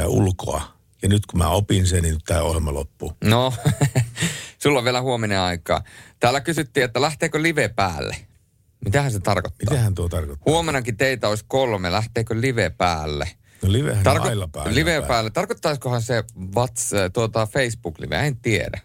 ulkoa. 0.07 0.78
Ja 1.03 1.09
nyt 1.09 1.27
kun 1.27 1.39
mä 1.39 1.49
opin 1.49 1.87
sen, 1.87 2.03
niin 2.03 2.19
tämä 2.27 2.43
ohjelma 2.43 2.75
loppuu. 2.75 3.13
No, 3.25 3.53
sulla 4.63 4.79
on 4.79 4.85
vielä 4.85 5.01
huominen 5.01 5.41
aikaa. 5.41 5.83
Täällä 6.21 6.41
kysyttiin, 6.41 6.85
että 6.85 7.01
lähteekö 7.01 7.43
live 7.43 7.69
päälle. 7.69 8.17
Mitähän 8.85 9.13
se 9.13 9.21
tarkoittaa? 9.21 9.71
Mitähän 9.71 9.95
tuo 9.95 10.09
tarkoittaa? 10.09 10.53
Huomenakin 10.53 10.97
teitä 10.97 11.29
olisi 11.29 11.45
kolme. 11.49 11.93
Lähteekö 11.93 12.41
live 12.41 12.71
päälle? 12.71 13.31
No 13.63 13.73
livehän 13.73 14.07
on 14.09 14.17
Tarko- 14.17 14.29
aina 14.29 14.49
päällä. 14.49 14.75
live 14.75 15.03
päälle. 15.09 15.31
Tarkoittaisikohan 15.31 16.03
se 16.03 16.25
whats, 16.55 16.91
tuota 17.13 17.47
Facebook-live? 17.47 18.17
En 18.27 18.37
tiedä. 18.37 18.81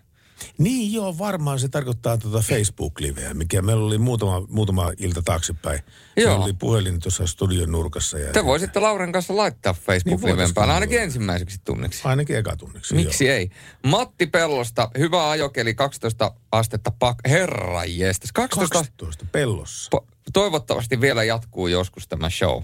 Niin 0.57 0.93
joo, 0.93 1.17
varmaan 1.17 1.59
se 1.59 1.69
tarkoittaa 1.69 2.17
tuota 2.17 2.39
Facebook-liveä, 2.39 3.33
mikä 3.33 3.61
meillä 3.61 3.85
oli 3.85 3.97
muutama, 3.97 4.45
muutama 4.49 4.91
ilta 4.97 5.21
taaksepäin. 5.21 5.79
Joo. 6.17 6.29
Meillä 6.29 6.45
oli 6.45 6.53
puhelin 6.53 6.99
tuossa 6.99 7.27
studion 7.27 7.71
nurkassa. 7.71 8.19
Ja, 8.19 8.31
Te 8.31 8.45
voisitte 8.45 8.79
Lauren 8.79 9.11
kanssa 9.11 9.35
laittaa 9.35 9.73
Niin 9.73 9.83
Facebook-liven 9.85 10.21
voitaisiin 10.29 10.53
päälle 10.53 10.73
ainakin 10.73 10.91
kyllä. 10.91 11.03
ensimmäiseksi 11.03 11.61
tunniksi. 11.65 12.01
Ainakin 12.03 12.37
ekatunniksi. 12.37 12.95
Miksi 12.95 13.29
ei? 13.29 13.49
Matti 13.85 14.27
Pellosta, 14.27 14.89
hyvä 14.97 15.29
ajokeli, 15.29 15.73
12 15.73 16.31
astetta 16.51 16.91
pak... 16.99 17.17
Herra 17.27 17.85
jestas, 17.85 18.31
12 18.31 18.73
12 18.73 19.25
pellossa. 19.31 19.89
Po- 19.95 20.07
toivottavasti 20.33 21.01
vielä 21.01 21.23
jatkuu 21.23 21.67
joskus 21.67 22.07
tämä 22.07 22.29
show. 22.29 22.63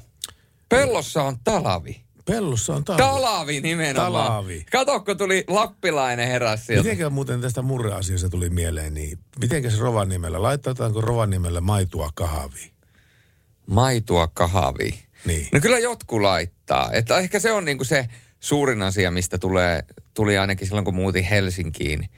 Pellossa 0.69 1.23
on 1.23 1.37
talavi. 1.43 2.08
Pellossa 2.29 2.75
on 2.75 2.83
talvi. 2.83 3.01
Talavi 3.01 3.61
nimenomaan. 3.61 4.27
Talavi. 4.27 4.65
Kato, 4.71 4.99
kun 4.99 5.17
tuli 5.17 5.43
lappilainen 5.47 6.27
heräs 6.27 6.65
sieltä. 6.65 6.83
Mitenkä 6.83 7.09
muuten 7.09 7.41
tästä 7.41 7.61
murreasiasta 7.61 8.29
tuli 8.29 8.49
mieleen, 8.49 8.93
niin 8.93 9.19
mitenkäs 9.39 9.79
Rovaniemellä, 9.79 10.41
laitetaanko 10.41 11.01
Rovaniemellä 11.01 11.61
maitoa 11.61 12.09
kahviin? 12.13 12.71
Maitoa 13.67 14.27
kahvi. 14.27 14.99
Niin. 15.25 15.47
No 15.51 15.59
kyllä 15.59 15.79
jotkut 15.79 16.21
laittaa. 16.21 16.91
Että 16.91 17.17
ehkä 17.17 17.39
se 17.39 17.51
on 17.51 17.65
niinku 17.65 17.83
se 17.83 18.07
suurin 18.39 18.81
asia, 18.81 19.11
mistä 19.11 19.37
tulee, 19.37 19.83
tuli 20.13 20.37
ainakin 20.37 20.67
silloin, 20.67 20.85
kun 20.85 20.95
muutin 20.95 21.23
Helsinkiin. 21.23 22.09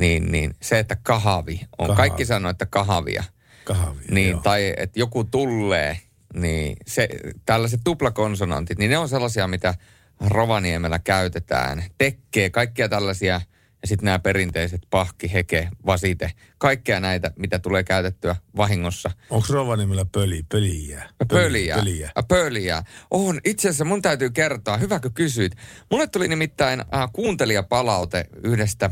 Niin, 0.00 0.32
niin 0.32 0.56
se, 0.62 0.78
että 0.78 0.96
kahavi 1.02 1.60
on. 1.78 1.86
Kahavi. 1.86 1.96
Kaikki 1.96 2.24
sanoo, 2.24 2.50
että 2.50 2.66
kahavia. 2.66 3.24
Kahvi. 3.64 4.04
Niin, 4.10 4.30
joo. 4.30 4.40
tai 4.40 4.74
että 4.76 4.98
joku 4.98 5.24
tulee, 5.24 5.98
niin 6.34 6.76
se, 6.86 7.08
tällaiset 7.46 7.80
tuplakonsonantit, 7.84 8.78
niin 8.78 8.90
ne 8.90 8.98
on 8.98 9.08
sellaisia, 9.08 9.48
mitä 9.48 9.74
Rovaniemellä 10.20 10.98
käytetään. 10.98 11.84
Tekkee, 11.98 12.50
kaikkia 12.50 12.88
tällaisia, 12.88 13.40
ja 13.82 13.88
sitten 13.88 14.04
nämä 14.04 14.18
perinteiset 14.18 14.80
pahki, 14.90 15.32
heke, 15.32 15.68
vasite, 15.86 16.32
kaikkea 16.58 17.00
näitä, 17.00 17.30
mitä 17.36 17.58
tulee 17.58 17.82
käytettyä 17.82 18.36
vahingossa. 18.56 19.10
Onko 19.30 19.46
Rovaniemellä 19.50 20.04
pöli, 20.12 20.42
pöliä? 20.48 21.10
Pöliä. 21.28 21.76
Pöliä. 21.76 22.10
Pöliä. 22.28 22.82
On. 23.10 23.40
Itse 23.44 23.68
asiassa 23.68 23.84
mun 23.84 24.02
täytyy 24.02 24.30
kertoa, 24.30 24.76
hyvä 24.76 25.00
kun 25.00 25.14
kysyit. 25.14 25.52
Mulle 25.90 26.06
tuli 26.06 26.28
nimittäin 26.28 26.80
äh, 26.80 27.10
kuuntelijapalaute 27.12 28.26
yhdestä 28.44 28.90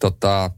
tota, 0.00 0.50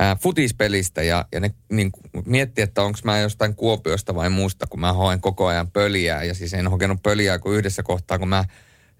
äh, 0.00 0.18
futispelistä 0.20 1.02
ja, 1.02 1.24
ja 1.32 1.40
ne 1.40 1.54
niin, 1.68 1.92
mietti, 2.24 2.62
että 2.62 2.82
onko 2.82 2.98
mä 3.04 3.18
jostain 3.18 3.54
Kuopiosta 3.54 4.14
vai 4.14 4.30
muusta, 4.30 4.66
kun 4.66 4.80
mä 4.80 4.92
hoen 4.92 5.20
koko 5.20 5.46
ajan 5.46 5.70
pöliää. 5.70 6.24
Ja 6.24 6.34
siis 6.34 6.54
en 6.54 6.68
hokenut 6.68 7.02
pöliää 7.02 7.38
kuin 7.38 7.58
yhdessä 7.58 7.82
kohtaa, 7.82 8.18
kun 8.18 8.28
mä 8.28 8.44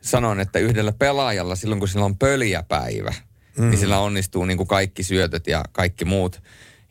sanoin, 0.00 0.40
että 0.40 0.58
yhdellä 0.58 0.92
pelaajalla 0.92 1.56
silloin, 1.56 1.78
kun 1.78 1.88
sillä 1.88 2.04
on 2.04 2.18
pöliäpäivä, 2.18 3.14
mm. 3.58 3.70
niin 3.70 3.78
sillä 3.78 3.98
onnistuu 3.98 4.44
niin 4.44 4.56
kuin 4.56 4.66
kaikki 4.66 5.02
syötöt 5.02 5.46
ja 5.46 5.64
kaikki 5.72 6.04
muut. 6.04 6.42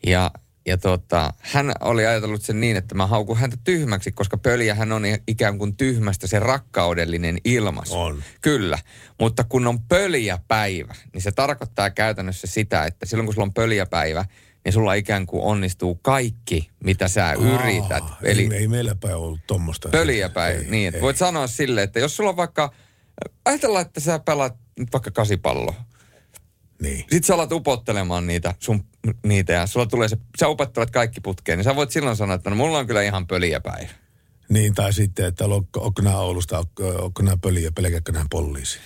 Ja, 0.06 0.30
ja 0.66 0.78
tota, 0.78 1.32
hän 1.40 1.72
oli 1.80 2.06
ajatellut 2.06 2.42
sen 2.42 2.60
niin, 2.60 2.76
että 2.76 2.94
mä 2.94 3.06
haukun 3.06 3.36
häntä 3.36 3.56
tyhmäksi, 3.64 4.12
koska 4.12 4.36
pöliähän 4.36 4.92
on 4.92 5.02
ikään 5.28 5.58
kuin 5.58 5.76
tyhmästä 5.76 6.26
se 6.26 6.38
rakkaudellinen 6.38 7.38
ilmaisu. 7.44 7.98
On. 8.00 8.22
Kyllä, 8.40 8.78
mutta 9.20 9.44
kun 9.48 9.66
on 9.66 9.80
pöliäpäivä, 9.80 10.94
niin 11.12 11.22
se 11.22 11.32
tarkoittaa 11.32 11.90
käytännössä 11.90 12.46
sitä, 12.46 12.84
että 12.84 13.06
silloin 13.06 13.26
kun 13.26 13.34
sulla 13.34 13.44
on 13.46 13.54
pöliäpäivä, 13.54 14.24
niin 14.64 14.72
sulla 14.72 14.94
ikään 14.94 15.26
kuin 15.26 15.42
onnistuu 15.42 15.94
kaikki, 15.94 16.70
mitä 16.84 17.08
sä 17.08 17.32
yrität. 17.32 18.02
Aa, 18.02 18.18
Eli 18.22 18.48
ei, 18.52 18.58
ei 18.58 18.68
meillä 18.68 18.94
päin 18.94 19.16
ollut 19.16 19.40
tuommoista. 19.46 19.88
pöliäpäivä, 19.88 20.58
Ei, 20.60 20.70
niin 20.70 20.88
että 20.88 20.98
ei. 20.98 21.02
voit 21.02 21.16
sanoa 21.16 21.46
sille, 21.46 21.82
että 21.82 22.00
jos 22.00 22.16
sulla 22.16 22.30
on 22.30 22.36
vaikka, 22.36 22.72
ajatellaan, 23.44 23.86
että 23.86 24.00
sä 24.00 24.18
pelaat 24.18 24.56
nyt 24.78 24.92
vaikka 24.92 25.10
kasipalloa, 25.10 25.74
Niin. 26.82 26.98
sitten 26.98 27.22
sä 27.22 27.34
alat 27.34 27.52
upottelemaan 27.52 28.26
niitä, 28.26 28.54
sun, 28.58 28.84
niitä 29.26 29.52
ja 29.52 29.66
sulla 29.66 29.86
tulee 29.86 30.08
se, 30.08 30.16
sä 30.40 30.48
upottelet 30.48 30.90
kaikki 30.90 31.20
putkeen, 31.20 31.58
niin 31.58 31.64
sä 31.64 31.76
voit 31.76 31.90
silloin 31.90 32.16
sanoa, 32.16 32.34
että 32.34 32.50
no 32.50 32.56
mulla 32.56 32.78
on 32.78 32.86
kyllä 32.86 33.02
ihan 33.02 33.26
pöliäpäivä. 33.26 33.88
Niin, 34.48 34.74
tai 34.74 34.92
sitten, 34.92 35.26
että 35.26 35.44
onko, 35.44 36.02
nämä 36.02 36.18
Oulusta, 36.18 36.64
onko, 37.02 37.22
nämä 37.22 37.36
pöliä, 37.36 37.72
pelkääkö 37.72 38.12
nämä 38.12 38.26
poliisi. 38.30 38.78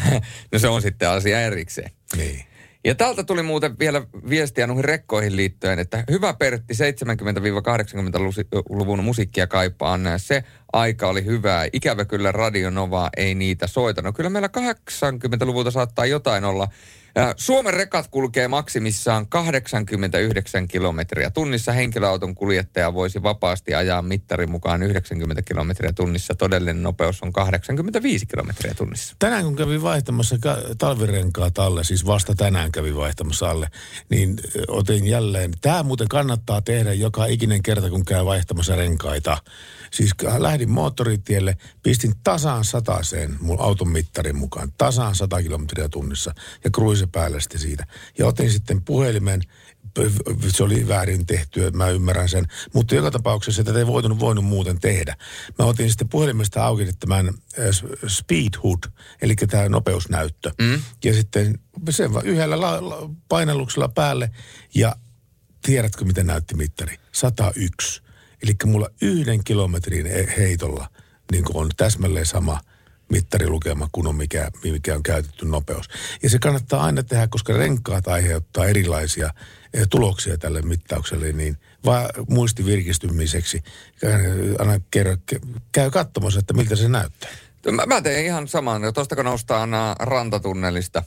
no 0.52 0.58
se 0.58 0.68
on 0.68 0.82
sitten 0.82 1.08
asia 1.08 1.40
erikseen. 1.40 1.90
Niin. 2.16 2.44
Ja 2.84 2.94
täältä 2.94 3.24
tuli 3.24 3.42
muuten 3.42 3.78
vielä 3.78 4.02
viestiä 4.28 4.66
noihin 4.66 4.84
rekkoihin 4.84 5.36
liittyen, 5.36 5.78
että 5.78 6.04
hyvä 6.10 6.34
Pertti 6.34 6.74
70-80-luvun 6.74 9.04
musiikkia 9.04 9.46
kaipaan. 9.46 10.00
Se 10.16 10.44
aika 10.72 11.08
oli 11.08 11.24
hyvää. 11.24 11.66
Ikävä 11.72 12.04
kyllä 12.04 12.32
Radio 12.32 12.70
Nova 12.70 13.10
ei 13.16 13.34
niitä 13.34 13.66
soita. 13.66 14.02
No 14.02 14.12
kyllä 14.12 14.30
meillä 14.30 14.50
80-luvulta 14.58 15.70
saattaa 15.70 16.06
jotain 16.06 16.44
olla. 16.44 16.68
Ää, 17.16 17.34
Suomen 17.36 17.74
rekat 17.74 18.08
kulkee 18.08 18.48
maksimissaan 18.48 19.28
89 19.28 20.68
kilometriä 20.68 21.30
tunnissa. 21.30 21.72
Henkilöauton 21.72 22.34
kuljettaja 22.34 22.94
voisi 22.94 23.22
vapaasti 23.22 23.74
ajaa 23.74 24.02
mittarin 24.02 24.50
mukaan 24.50 24.82
90 24.82 25.42
kilometriä 25.42 25.92
tunnissa. 25.92 26.34
Todellinen 26.34 26.82
nopeus 26.82 27.22
on 27.22 27.32
85 27.32 28.26
kilometriä 28.26 28.74
tunnissa. 28.74 29.16
Tänään 29.18 29.44
kun 29.44 29.56
kävin 29.56 29.82
vaihtamassa 29.82 30.36
ka- 30.40 30.58
talvirenkaat 30.78 31.58
alle, 31.58 31.84
siis 31.84 32.06
vasta 32.06 32.34
tänään 32.34 32.72
kävin 32.72 32.96
vaihtamassa 32.96 33.50
alle, 33.50 33.68
niin 34.08 34.36
otin 34.68 35.06
jälleen, 35.06 35.52
tämä 35.60 35.82
muuten 35.82 36.08
kannattaa 36.08 36.62
tehdä 36.62 36.92
joka 36.92 37.26
ikinen 37.26 37.62
kerta, 37.62 37.90
kun 37.90 38.04
käy 38.04 38.24
vaihtamassa 38.24 38.76
renkaita. 38.76 39.38
Siis 39.94 40.10
lähdin 40.38 40.70
moottoritielle, 40.70 41.56
pistin 41.82 42.14
tasaan 42.24 42.64
sataseen 42.64 43.36
mun 43.40 43.60
auton 43.60 43.88
mittarin 43.88 44.36
mukaan, 44.36 44.72
tasaan 44.78 45.14
100 45.14 45.42
kilometriä 45.42 45.88
tunnissa 45.88 46.34
ja 46.64 46.70
kruise 46.70 47.06
päälle 47.06 47.40
sitten 47.40 47.60
siitä. 47.60 47.86
Ja 48.18 48.26
otin 48.26 48.50
sitten 48.50 48.82
puhelimen, 48.82 49.40
se 50.48 50.64
oli 50.64 50.88
väärin 50.88 51.26
tehty, 51.26 51.70
mä 51.70 51.88
ymmärrän 51.88 52.28
sen, 52.28 52.44
mutta 52.72 52.94
joka 52.94 53.10
tapauksessa 53.10 53.64
tätä 53.64 53.78
ei 53.78 53.86
voinut, 53.86 54.20
voinut 54.20 54.44
muuten 54.44 54.80
tehdä. 54.80 55.16
Mä 55.58 55.64
otin 55.64 55.90
sitten 55.90 56.08
puhelimesta 56.08 56.64
auki 56.64 56.92
tämän 57.00 57.28
äh, 57.28 57.34
speed 58.06 58.52
hood, 58.64 58.92
eli 59.22 59.36
tämä 59.36 59.68
nopeusnäyttö. 59.68 60.52
Mm. 60.60 60.82
Ja 61.04 61.14
sitten 61.14 61.58
sen 61.90 62.10
yhdellä 62.24 62.60
la, 62.60 62.88
la, 62.88 63.10
painalluksella 63.28 63.88
päälle 63.88 64.30
ja 64.74 64.96
tiedätkö 65.62 66.04
miten 66.04 66.26
näytti 66.26 66.54
mittari? 66.54 66.96
101. 67.12 68.03
Eli 68.44 68.54
mulla 68.64 68.88
yhden 69.02 69.44
kilometrin 69.44 70.06
he- 70.06 70.34
heitolla 70.38 70.88
niin 71.32 71.44
on 71.54 71.70
täsmälleen 71.76 72.26
sama 72.26 72.60
mittarilukema 73.08 73.88
kuin 73.92 74.06
on 74.06 74.16
mikä, 74.16 74.50
mikä 74.64 74.94
on 74.94 75.02
käytetty 75.02 75.46
nopeus. 75.46 75.88
Ja 76.22 76.30
se 76.30 76.38
kannattaa 76.38 76.84
aina 76.84 77.02
tehdä, 77.02 77.26
koska 77.26 77.52
renkaat 77.52 78.08
aiheuttaa 78.08 78.66
erilaisia 78.66 79.30
eh, 79.74 79.86
tuloksia 79.90 80.38
tälle 80.38 80.62
mittaukselle, 80.62 81.32
niin 81.32 81.56
vaan 81.84 82.08
muisti 82.28 82.64
virkistymiseksi. 82.64 83.62
Aina 84.58 84.80
kerro, 84.90 85.16
käy 85.72 85.90
katsomassa, 85.90 86.40
että 86.40 86.54
miltä 86.54 86.76
se 86.76 86.88
näyttää. 86.88 87.30
Mä, 87.72 87.86
mä 87.86 88.00
teen 88.00 88.24
ihan 88.24 88.48
saman. 88.48 88.94
Tuosta 88.94 89.16
kun 89.16 89.24
noustaan 89.24 89.74
ä, 89.74 89.94
rantatunnelista, 89.98 91.02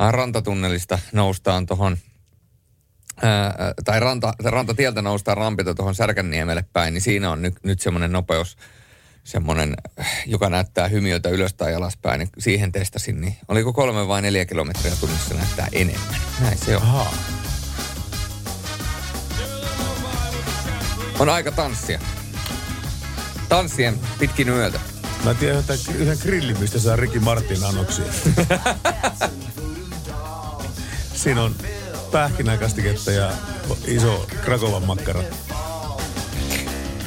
ä, 0.00 0.10
rantatunnelista 0.10 0.98
noustaan 1.12 1.66
tuohon, 1.66 1.96
tai 3.84 4.00
ranta, 4.00 4.34
rantatieltä 4.44 5.02
noustaan 5.02 5.36
rampilta 5.36 5.74
tuohon 5.74 5.94
Särkänniemelle 5.94 6.64
päin, 6.72 6.94
niin 6.94 7.02
siinä 7.02 7.30
on 7.30 7.42
nyt, 7.42 7.54
nyt 7.62 7.80
semmoinen 7.80 8.12
nopeus, 8.12 8.56
semmoinen, 9.24 9.74
joka 10.26 10.50
näyttää 10.50 10.88
hymiötä 10.88 11.28
ylös 11.28 11.54
tai 11.54 11.74
alaspäin, 11.74 12.18
niin 12.18 12.28
siihen 12.38 12.72
testasin, 12.72 13.20
niin 13.20 13.36
oliko 13.48 13.72
kolme 13.72 14.08
vai 14.08 14.22
neljä 14.22 14.44
kilometriä 14.44 14.92
tunnissa 15.00 15.34
näyttää 15.34 15.68
enemmän. 15.72 16.16
Näin 16.40 16.58
se 16.58 16.76
on. 16.76 16.82
Ahaa. 16.82 17.14
On 21.18 21.28
aika 21.28 21.52
tanssia. 21.52 22.00
Tanssien 23.48 23.98
pitkin 24.18 24.48
yötä. 24.48 24.80
Mä 25.24 25.34
tiedän 25.34 25.58
yhden, 25.58 25.78
yhden 25.96 26.18
grillin, 26.22 26.60
mistä 26.60 26.78
saa 26.78 26.96
Ricky 26.96 27.18
Martin 27.18 27.64
annoksia. 27.64 28.04
Siinä 31.14 31.42
on 31.42 31.54
pähkinäkastiketta 32.14 33.10
ja 33.10 33.32
iso 33.86 34.26
Krakovan 34.44 34.82
makkara. 34.82 35.22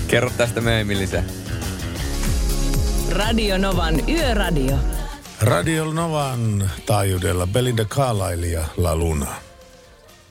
Kerro 0.08 0.30
tästä 0.38 0.62
myöhemmin 0.62 1.00
lisää. 1.00 1.24
Radio 3.12 3.58
Novan 3.58 4.10
Yöradio. 4.10 4.76
Radio 5.42 5.94
Novan 5.94 6.72
taajuudella 6.86 7.48
Belinda 7.48 7.86
Carlisle 7.86 8.48
ja 8.48 8.66
La 8.78 8.96
Luna. 8.96 9.36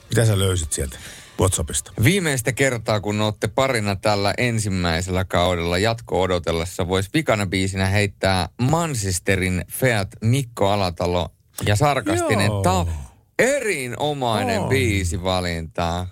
Mitä 0.08 0.24
sä 0.26 0.38
löysit 0.38 0.72
sieltä 0.72 0.98
WhatsAppista? 1.40 1.92
Viimeistä 2.04 2.52
kertaa, 2.52 3.00
kun 3.00 3.20
olette 3.20 3.48
parina 3.48 3.96
tällä 3.96 4.34
ensimmäisellä 4.38 5.24
kaudella 5.24 5.78
jatko-odotellessa, 5.78 6.88
voisi 6.88 7.10
vikana 7.14 7.46
biisinä 7.46 7.86
heittää 7.86 8.48
Manchesterin 8.60 9.64
Feat 9.72 10.08
Mikko 10.20 10.70
Alatalo 10.70 11.28
ja 11.66 11.76
sarkastinen 11.76 12.46
Joo. 12.46 12.62
ta 12.62 12.86
erinomainen 13.38 14.60
On. 14.60 14.68
biisivalinta. 14.68 16.06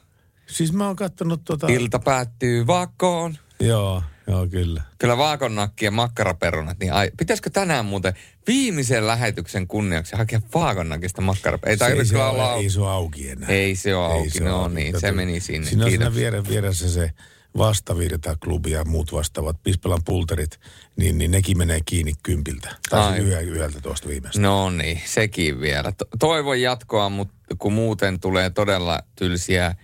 Siis 0.46 0.72
mä 0.72 0.86
oon 0.86 0.96
kattonut 0.96 1.44
tota... 1.44 1.66
Ilta 1.66 1.98
päättyy 1.98 2.66
vakoon. 2.66 3.38
Joo. 3.60 4.02
Joo, 4.26 4.46
kyllä. 4.46 4.82
Kyllä 4.98 5.18
vaakonnakki 5.18 5.84
ja 5.84 5.90
makkaraperunat, 5.90 6.78
niin 6.78 6.92
ai, 6.92 7.10
pitäisikö 7.18 7.50
tänään 7.50 7.84
muuten 7.84 8.14
viimeisen 8.46 9.06
lähetyksen 9.06 9.66
kunniaksi 9.68 10.16
hakea 10.16 10.40
vaakonnakista 10.54 11.20
makkaraperunat? 11.20 11.90
Ei 11.90 11.98
Se 12.04 12.04
se 12.08 12.16
ole, 12.16 12.24
olla 12.24 12.54
ei 12.54 12.70
se 12.70 12.80
ole 12.80 12.90
auki 12.90 13.30
enää. 13.30 13.48
Ei 13.48 13.76
se 13.76 13.94
ole 13.94 14.12
Ei 14.14 14.18
auki, 14.18 14.40
ole 14.40 14.48
no 14.48 14.62
auki. 14.62 14.74
niin, 14.74 14.94
se 14.94 15.00
Tätä- 15.00 15.12
meni 15.12 15.40
sinne. 15.40 15.68
Siinä 15.70 15.84
on 15.84 15.90
siinä 16.14 16.44
vieressä 16.48 16.90
se 16.90 17.12
vastavirta 17.58 18.36
klubi 18.44 18.70
ja 18.70 18.84
muut 18.84 19.12
vastaavat 19.12 19.62
Pispelan 19.62 20.04
pulterit, 20.04 20.60
niin, 20.96 21.18
niin 21.18 21.30
nekin 21.30 21.58
menee 21.58 21.80
kiinni 21.84 22.12
kympiltä. 22.22 22.76
Tai 22.90 23.12
Ai. 23.12 23.20
yö, 23.20 23.40
yöltä 23.40 23.80
tuosta 23.80 24.08
viimeistä. 24.08 24.40
No 24.40 24.70
niin, 24.70 25.00
sekin 25.04 25.60
vielä. 25.60 25.92
To- 25.92 26.08
Toivon 26.18 26.60
jatkoa, 26.60 27.08
mutta 27.08 27.34
kun 27.58 27.72
muuten 27.72 28.20
tulee 28.20 28.50
todella 28.50 29.00
tylsiä 29.16 29.74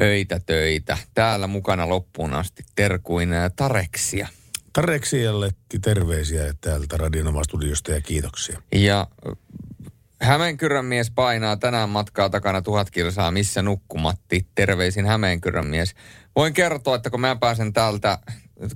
öitä 0.00 0.40
töitä. 0.46 0.98
Täällä 1.14 1.46
mukana 1.46 1.88
loppuun 1.88 2.34
asti 2.34 2.62
terkuin 2.76 3.28
Tareksia. 3.56 4.28
Tareksialle 4.72 5.50
terveisiä 5.82 6.54
täältä 6.60 6.96
Radionomastudiosta 6.96 7.92
ja 7.92 8.00
kiitoksia. 8.00 8.62
Ja 8.72 9.06
Hämeenkyrön 10.22 10.84
mies 10.84 11.10
painaa 11.10 11.56
tänään 11.56 11.88
matkaa 11.88 12.30
takana 12.30 12.62
tuhat 12.62 12.90
kilsaa, 12.90 13.30
missä 13.30 13.62
nukkumatti. 13.62 14.46
Terveisin 14.54 15.06
Hämeenkyrön 15.06 15.66
mies. 15.66 15.94
Voin 16.36 16.52
kertoa, 16.52 16.96
että 16.96 17.10
kun 17.10 17.20
mä 17.20 17.36
pääsen 17.36 17.72
täältä 17.72 18.18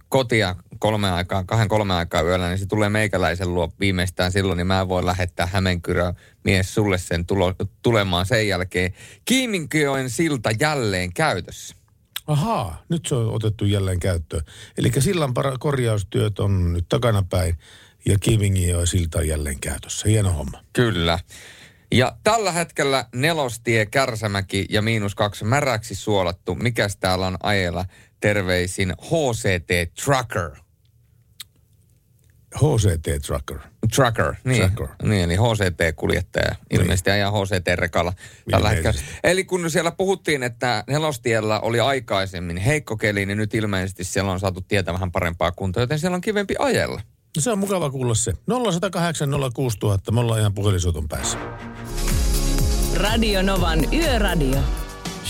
kotia 0.08 0.56
kolme 0.78 1.10
aikaa, 1.10 1.44
kahden 1.44 1.68
kolme 1.68 1.94
aikaa 1.94 2.22
yöllä, 2.22 2.48
niin 2.48 2.58
se 2.58 2.66
tulee 2.66 2.88
meikäläisen 2.88 3.54
luo 3.54 3.72
viimeistään 3.80 4.32
silloin, 4.32 4.56
niin 4.56 4.66
mä 4.66 4.88
voin 4.88 5.06
lähettää 5.06 5.46
Hämeenkyrön 5.46 6.14
mies 6.44 6.74
sulle 6.74 6.98
sen 6.98 7.26
tulo, 7.26 7.54
tulemaan 7.82 8.26
sen 8.26 8.48
jälkeen. 8.48 8.94
Kiiminkyoen 9.24 10.10
silta 10.10 10.50
jälleen 10.60 11.12
käytössä. 11.12 11.76
Ahaa, 12.26 12.82
nyt 12.88 13.06
se 13.06 13.14
on 13.14 13.34
otettu 13.34 13.64
jälleen 13.64 14.00
käyttöön. 14.00 14.42
Eli 14.78 14.92
sillan 14.98 15.34
korjaustyöt 15.58 16.38
on 16.38 16.72
nyt 16.72 16.88
takanapäin 16.88 17.58
ja 18.06 18.18
Kivingin 18.20 18.68
ja 18.68 18.86
silta 18.86 19.18
on 19.18 19.28
jälleen 19.28 19.60
käytössä. 19.60 20.08
Hieno 20.08 20.32
homma. 20.32 20.64
Kyllä. 20.72 21.18
Ja 21.92 22.16
tällä 22.24 22.52
hetkellä 22.52 23.06
nelostie, 23.14 23.86
Kärsämäki 23.86 24.66
ja 24.70 24.82
miinus 24.82 25.14
kaksi 25.14 25.44
märäksi 25.44 25.94
suolattu. 25.94 26.54
Mikäs 26.54 26.96
täällä 26.96 27.26
on 27.26 27.36
ajella? 27.42 27.84
Terveisin 28.20 28.94
HCT 29.02 29.94
Trucker. 30.04 30.50
HCT 32.56 33.22
Trucker. 33.26 33.58
Trucker, 33.94 34.34
niin. 34.44 34.72
Trucker. 34.72 34.96
Niin, 35.02 35.22
eli 35.22 35.36
HCT-kuljettaja. 35.36 36.54
Ilmeisesti 36.70 37.10
ajaa 37.10 37.30
HCT-rekalla 37.30 38.12
tällä 38.50 38.68
hetkellä. 38.68 39.00
Eli 39.24 39.44
kun 39.44 39.70
siellä 39.70 39.90
puhuttiin, 39.90 40.42
että 40.42 40.84
nelostiellä 40.86 41.60
oli 41.60 41.80
aikaisemmin 41.80 42.56
heikko 42.56 42.96
keli, 42.96 43.26
niin 43.26 43.38
nyt 43.38 43.54
ilmeisesti 43.54 44.04
siellä 44.04 44.32
on 44.32 44.40
saatu 44.40 44.60
tietää 44.60 44.94
vähän 44.94 45.12
parempaa 45.12 45.52
kuntoa, 45.52 45.82
joten 45.82 45.98
siellä 45.98 46.14
on 46.14 46.20
kivempi 46.20 46.54
ajella. 46.58 47.00
No 47.36 47.42
se 47.42 47.50
on 47.50 47.58
mukava 47.58 47.90
kuulla 47.90 48.14
se. 48.14 48.32
0108 48.48 49.28
06000, 49.54 50.12
me 50.12 50.20
ollaan 50.20 50.40
ihan 50.40 50.54
puhelisuuton 50.54 51.08
päässä. 51.08 51.38
Radio 52.94 53.42
Novan 53.42 53.94
Yöradio. 53.94 54.58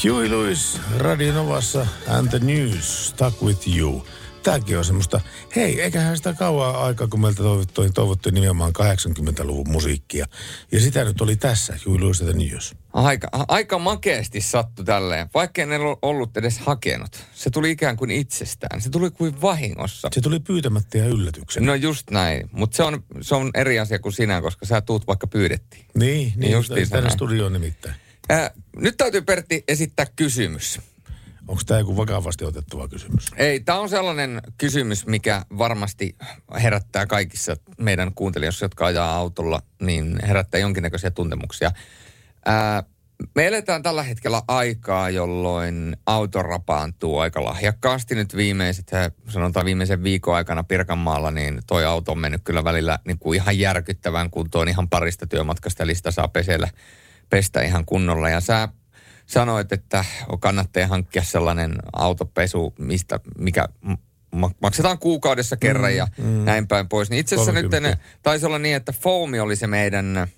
Huey 0.05 0.31
Lewis, 0.31 0.79
Radio 0.99 1.33
Novassa 1.35 1.87
and 2.09 2.29
the 2.29 2.39
News, 2.39 3.09
Stuck 3.09 3.43
with 3.43 3.77
You. 3.77 4.07
Tämäkin 4.43 4.78
on 4.78 4.84
semmoista, 4.84 5.20
hei, 5.57 5.80
eiköhän 5.80 6.16
sitä 6.16 6.32
kauan 6.32 6.74
aikaa, 6.76 7.07
kun 7.07 7.20
meiltä 7.20 7.43
toivottiin, 7.43 7.93
toivottiin 7.93 8.34
nimenomaan 8.34 8.72
80-luvun 8.78 9.70
musiikkia. 9.70 10.26
Ja 10.72 10.80
sitä 10.80 11.05
nyt 11.05 11.20
oli 11.20 11.36
tässä, 11.36 11.72
and 11.72 12.14
the 12.14 12.32
News. 12.32 12.76
Aika, 12.93 13.28
aika 13.49 13.78
makeasti 13.78 14.41
sattu 14.41 14.84
tälleen, 14.84 15.30
vaikka 15.34 15.62
en 15.62 15.68
ollut- 16.03 16.36
edes 16.36 16.59
hakenut. 16.59 17.24
Se 17.34 17.51
tuli 17.51 17.70
ikään 17.70 17.97
kuin 17.97 18.11
itsestään. 18.11 18.80
Se 18.80 18.91
tuli 18.91 19.11
kuin 19.11 19.41
vahingossa. 19.41 20.09
Se 20.12 20.20
tuli 20.20 20.41
pyytämättä 20.41 20.99
ja 20.99 21.07
yllätyksenä. 21.07 21.66
No 21.66 21.74
just 21.74 22.11
näin, 22.11 22.49
mutta 22.53 22.76
se 22.76 22.82
on, 22.82 23.05
se 23.20 23.34
on 23.34 23.51
eri 23.55 23.78
asia 23.78 23.99
kuin 23.99 24.12
sinä, 24.12 24.41
koska 24.41 24.66
sä 24.66 24.80
tuut 24.80 25.07
vaikka 25.07 25.26
pyydettiin. 25.26 25.84
Niin, 25.95 26.32
niin 26.36 26.53
justiinsa 26.53 26.95
tänne 26.95 27.11
studioon 27.11 27.53
nimittäin. 27.53 27.95
Ää, 28.28 28.51
nyt 28.76 28.97
täytyy 28.97 29.22
Pertti 29.22 29.64
esittää 29.68 30.07
kysymys. 30.16 30.80
Onko 31.51 31.63
tämä 31.67 31.81
joku 31.81 31.97
vakavasti 31.97 32.45
otettava 32.45 32.89
kysymys? 32.89 33.27
Ei, 33.37 33.61
tämä 33.61 33.79
on 33.79 33.89
sellainen 33.89 34.41
kysymys, 34.59 35.07
mikä 35.07 35.43
varmasti 35.59 36.17
herättää 36.63 37.07
kaikissa 37.07 37.57
meidän 37.79 38.15
kuuntelijoissa, 38.15 38.65
jotka 38.65 38.87
ajaa 38.87 39.17
autolla, 39.17 39.63
niin 39.83 40.19
herättää 40.27 40.61
jonkinnäköisiä 40.61 41.11
tuntemuksia. 41.11 41.71
Ää, 42.47 42.83
me 43.35 43.47
eletään 43.47 43.83
tällä 43.83 44.03
hetkellä 44.03 44.43
aikaa, 44.49 45.11
jolloin 45.11 45.97
auto 46.07 46.43
rapaantuu 46.43 47.19
aika 47.19 47.45
lahjakkaasti. 47.45 48.15
Nyt 48.15 48.37
viimeiset, 48.37 48.91
sanotaan 49.29 49.67
viimeisen 49.67 50.03
viikon 50.03 50.35
aikana 50.35 50.65
Pirkanmaalla, 50.65 51.31
niin 51.31 51.61
toi 51.67 51.85
auto 51.85 52.13
on 52.13 52.19
mennyt 52.19 52.41
kyllä 52.45 52.65
välillä 52.65 52.99
niin 53.05 53.19
kuin 53.19 53.37
ihan 53.37 53.59
järkyttävän 53.59 54.31
kuntoon 54.31 54.69
ihan 54.69 54.89
parista 54.89 55.27
työmatkasta, 55.27 55.83
eli 55.83 55.95
sitä 55.95 56.11
saa 56.11 56.29
pesellä, 56.29 56.69
pestä 57.31 57.63
ihan 57.63 57.85
kunnolla. 57.85 58.29
Ja 58.29 58.41
sä 58.41 58.69
sanoit, 59.31 59.72
että 59.72 60.05
kannattaa 60.41 60.87
hankkia 60.87 61.22
sellainen 61.22 61.74
autopesu, 61.93 62.74
mistä, 62.78 63.20
mikä 63.39 63.68
ma- 64.35 64.51
maksetaan 64.61 64.99
kuukaudessa 64.99 65.57
kerran 65.57 65.97
ja 65.97 66.09
näin 66.45 66.68
päin 66.68 66.89
pois. 66.89 67.11
Niin 67.11 67.20
itse 67.20 67.35
asiassa 67.35 67.53
nyt 67.53 67.70
30. 67.70 68.05
taisi 68.22 68.47
olla 68.47 68.59
niin, 68.59 68.76
että 68.76 68.93
Foami 68.93 69.41
oli 69.41 69.57
se 69.57 69.66
meidän 69.66 70.28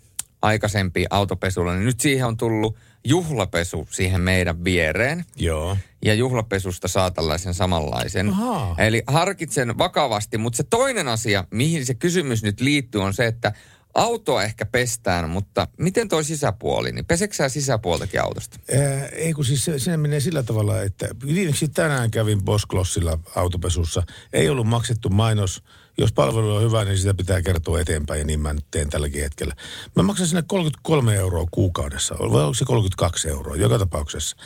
aikaisempi 0.43 1.07
autopesulla, 1.11 1.74
niin 1.74 1.86
nyt 1.86 2.01
siihen 2.01 2.26
on 2.26 2.36
tullut 2.36 2.76
juhlapesu 3.05 3.88
siihen 3.90 4.20
meidän 4.20 4.64
viereen. 4.64 5.24
Joo. 5.36 5.76
Ja 6.05 6.14
juhlapesusta 6.14 6.88
saa 6.88 7.11
tällaisen 7.11 7.55
samanlaisen. 7.55 8.28
Ahaa. 8.28 8.74
Eli 8.78 9.03
harkitsen 9.07 9.78
vakavasti, 9.78 10.38
mutta 10.38 10.57
se 10.57 10.62
toinen 10.70 11.09
asia, 11.09 11.45
mihin 11.51 11.86
se 11.86 11.95
kysymys 11.95 12.43
nyt 12.43 12.61
liittyy, 12.61 13.03
on 13.03 13.14
se, 13.14 13.26
että 13.26 13.53
autoa 13.95 14.43
ehkä 14.43 14.66
pestään, 14.66 15.30
mutta 15.30 15.68
miten 15.78 16.09
toi 16.09 16.24
sisäpuoli, 16.24 16.93
niin 16.93 17.05
peseksä 17.05 17.45
sä 17.45 17.49
sisäpuoltakin 17.49 18.22
autosta? 18.22 18.59
Ää, 18.76 19.07
ei 19.07 19.32
kun 19.32 19.45
siis 19.45 19.70
se 19.76 19.97
menee 19.97 20.20
sillä 20.20 20.43
tavalla, 20.43 20.82
että 20.82 21.09
viimeksi 21.26 21.68
tänään 21.68 22.11
kävin 22.11 22.43
Bosklossilla 22.43 23.18
autopesussa. 23.36 24.03
Ei 24.32 24.49
ollut 24.49 24.66
maksettu 24.66 25.09
mainos. 25.09 25.62
Jos 25.99 26.12
palvelu 26.12 26.55
on 26.55 26.62
hyvä, 26.62 26.84
niin 26.84 26.99
sitä 26.99 27.14
pitää 27.14 27.43
kertoa 27.43 27.80
eteenpäin 27.80 28.18
ja 28.18 28.24
niin 28.24 28.40
mä 28.40 28.53
nyt 28.53 28.64
teen 28.70 28.90
tälläkin 28.90 29.22
hetkellä. 29.22 29.55
Mä 29.97 30.03
maksan 30.03 30.26
sinne 30.26 30.43
33 30.47 31.14
euroa 31.14 31.47
kuukaudessa, 31.51 32.14
vai 32.18 32.43
onko 32.43 32.55
se 32.55 32.64
32 32.64 33.28
euroa 33.28 33.57
joka 33.57 33.78
tapauksessa. 33.78 34.36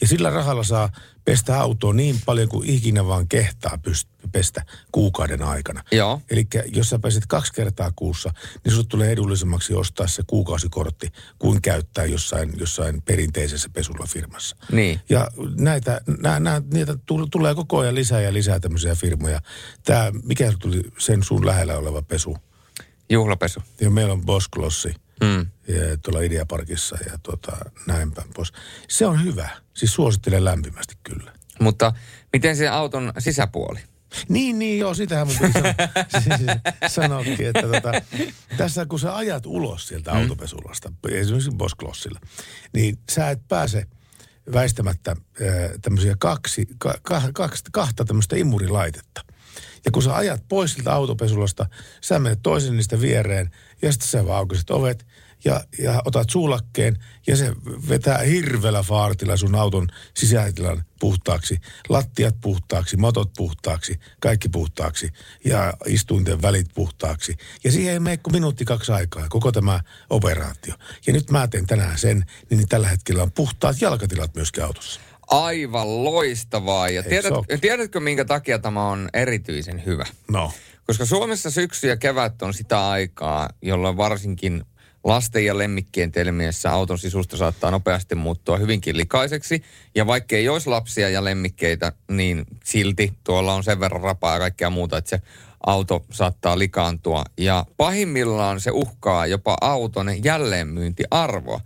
Ja 0.00 0.06
sillä 0.06 0.30
rahalla 0.30 0.62
saa 0.62 0.90
pestä 1.26 1.60
autoa 1.60 1.92
niin 1.92 2.16
paljon 2.26 2.48
kuin 2.48 2.70
ikinä 2.70 3.06
vaan 3.06 3.28
kehtaa 3.28 3.78
pyst- 3.88 4.28
pestä 4.32 4.64
kuukauden 4.92 5.42
aikana. 5.42 5.82
Joo. 5.92 6.20
Eli 6.30 6.46
jos 6.66 6.90
sä 6.90 6.98
pääset 6.98 7.26
kaksi 7.26 7.52
kertaa 7.52 7.92
kuussa, 7.96 8.32
niin 8.64 8.72
sulle 8.72 8.86
tulee 8.88 9.10
edullisemmaksi 9.10 9.74
ostaa 9.74 10.06
se 10.06 10.22
kuukausikortti 10.26 11.12
kuin 11.38 11.62
käyttää 11.62 12.04
jossain, 12.04 12.52
jossain 12.56 13.02
perinteisessä 13.02 13.68
pesulla 13.72 14.06
firmassa. 14.06 14.56
Niin. 14.72 15.00
Ja 15.08 15.30
näitä, 15.58 16.00
nää, 16.22 16.40
nää, 16.40 16.62
niitä 16.72 16.92
tul- 17.06 17.28
tulee 17.30 17.54
koko 17.54 17.78
ajan 17.78 17.94
lisää 17.94 18.20
ja 18.20 18.32
lisää 18.32 18.60
tämmöisiä 18.60 18.94
firmoja. 18.94 19.40
Tämä, 19.84 20.12
mikä 20.22 20.52
tuli 20.58 20.82
sen 20.98 21.22
sun 21.22 21.46
lähellä 21.46 21.78
oleva 21.78 22.02
pesu? 22.02 22.36
Juhlapesu. 23.10 23.60
Ja 23.80 23.90
meillä 23.90 24.12
on 24.12 24.26
Bosklossi 24.26 24.94
Mm. 25.20 25.46
ja 25.68 25.96
tuolla 26.02 26.20
Ideaparkissa 26.20 26.98
ja 27.06 27.18
tuota, 27.22 27.56
näin 27.86 28.12
päin 28.12 28.28
pois. 28.34 28.52
Se 28.88 29.06
on 29.06 29.24
hyvä. 29.24 29.48
Siis 29.74 29.94
suosittelen 29.94 30.44
lämpimästi 30.44 30.94
kyllä. 31.02 31.32
Mutta 31.60 31.92
miten 32.32 32.56
se 32.56 32.68
auton 32.68 33.12
sisäpuoli? 33.18 33.80
Niin, 34.28 34.58
niin, 34.58 34.78
joo, 34.78 34.94
sitähän 34.94 35.26
mun 35.26 35.36
sanoa- 35.36 35.74
sanoakin, 36.86 37.46
että 37.46 37.62
tota, 37.62 37.92
tässä 38.56 38.86
kun 38.86 39.00
sä 39.00 39.16
ajat 39.16 39.46
ulos 39.46 39.88
sieltä 39.88 40.10
mm. 40.10 40.16
autopesulasta, 40.16 40.92
esimerkiksi 41.10 41.50
Bosklossilla, 41.56 42.20
niin 42.72 42.98
sä 43.10 43.30
et 43.30 43.48
pääse 43.48 43.86
väistämättä 44.52 45.10
äh, 45.10 45.46
tämmöisiä 45.82 46.14
kaksi, 46.18 46.66
ka, 46.78 46.94
ka, 47.02 47.22
kaksi, 47.34 47.64
kahta 47.72 48.04
tämmöistä 48.04 48.36
imurilaitetta. 48.36 49.25
Ja 49.86 49.92
kun 49.92 50.02
sä 50.02 50.16
ajat 50.16 50.42
pois 50.48 50.72
siltä 50.72 50.92
autopesulasta, 50.92 51.66
sä 52.00 52.18
menet 52.18 52.42
toisen 52.42 52.76
niistä 52.76 53.00
viereen 53.00 53.50
ja 53.82 53.92
sitten 53.92 54.08
sä 54.08 54.26
vaan 54.26 54.46
ovet 54.70 55.06
ja, 55.44 55.64
ja 55.78 56.02
otat 56.04 56.30
suulakkeen 56.30 56.96
ja 57.26 57.36
se 57.36 57.52
vetää 57.88 58.18
hirveällä 58.18 58.82
faartilla 58.82 59.36
sun 59.36 59.54
auton 59.54 59.88
sisätilan 60.14 60.84
puhtaaksi, 61.00 61.58
lattiat 61.88 62.34
puhtaaksi, 62.40 62.96
motot 62.96 63.30
puhtaaksi, 63.36 64.00
kaikki 64.20 64.48
puhtaaksi 64.48 65.10
ja 65.44 65.74
istuinten 65.86 66.42
välit 66.42 66.66
puhtaaksi. 66.74 67.36
Ja 67.64 67.72
siihen 67.72 67.92
ei 67.92 68.00
mene 68.00 68.16
kuin 68.16 68.34
minuutti 68.34 68.64
kaksi 68.64 68.92
aikaa, 68.92 69.28
koko 69.28 69.52
tämä 69.52 69.80
operaatio. 70.10 70.74
Ja 71.06 71.12
nyt 71.12 71.30
mä 71.30 71.48
teen 71.48 71.66
tänään 71.66 71.98
sen, 71.98 72.24
niin 72.50 72.68
tällä 72.68 72.88
hetkellä 72.88 73.22
on 73.22 73.32
puhtaat 73.32 73.80
jalkatilat 73.80 74.34
myöskin 74.34 74.64
autossa. 74.64 75.00
Aivan 75.26 76.04
loistavaa. 76.04 76.88
Ja 76.88 77.02
tiedät, 77.02 77.32
tiedätkö, 77.60 78.00
minkä 78.00 78.24
takia 78.24 78.58
tämä 78.58 78.88
on 78.88 79.08
erityisen 79.14 79.84
hyvä? 79.86 80.06
No. 80.28 80.52
Koska 80.86 81.06
Suomessa 81.06 81.50
syksy 81.50 81.88
ja 81.88 81.96
kevät 81.96 82.42
on 82.42 82.54
sitä 82.54 82.88
aikaa, 82.88 83.48
jolloin 83.62 83.96
varsinkin 83.96 84.64
lasten 85.04 85.44
ja 85.44 85.58
lemmikkien 85.58 86.12
telmiessä 86.12 86.72
auton 86.72 86.98
sisusta 86.98 87.36
saattaa 87.36 87.70
nopeasti 87.70 88.14
muuttua 88.14 88.56
hyvinkin 88.56 88.96
likaiseksi. 88.96 89.62
Ja 89.94 90.06
vaikka 90.06 90.36
ei 90.36 90.48
olisi 90.48 90.68
lapsia 90.68 91.08
ja 91.08 91.24
lemmikkeitä, 91.24 91.92
niin 92.10 92.44
silti 92.64 93.12
tuolla 93.24 93.54
on 93.54 93.64
sen 93.64 93.80
verran 93.80 94.02
rapaa 94.02 94.34
ja 94.34 94.40
kaikkea 94.40 94.70
muuta, 94.70 94.98
että 94.98 95.10
se 95.10 95.20
auto 95.66 96.04
saattaa 96.12 96.58
likaantua. 96.58 97.24
Ja 97.38 97.66
pahimmillaan 97.76 98.60
se 98.60 98.70
uhkaa 98.70 99.26
jopa 99.26 99.56
auton 99.60 100.24
jälleenmyyntiarvoa. 100.24 101.60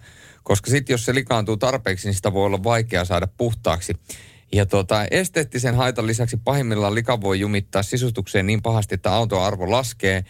Koska 0.51 0.70
sitten 0.70 0.94
jos 0.94 1.05
se 1.05 1.14
likaantuu 1.14 1.57
tarpeeksi, 1.57 2.09
niin 2.09 2.14
sitä 2.14 2.32
voi 2.32 2.46
olla 2.46 2.62
vaikea 2.62 3.05
saada 3.05 3.28
puhtaaksi. 3.36 3.92
Ja 4.53 4.66
tuota, 4.66 5.05
esteettisen 5.11 5.74
haitan 5.74 6.07
lisäksi 6.07 6.36
pahimmillaan 6.36 6.94
lika 6.94 7.20
voi 7.20 7.40
jumittaa 7.40 7.82
sisustukseen 7.82 8.46
niin 8.46 8.62
pahasti, 8.62 8.94
että 8.94 9.12
auton 9.12 9.42
arvo 9.42 9.70
laskee. 9.70 10.24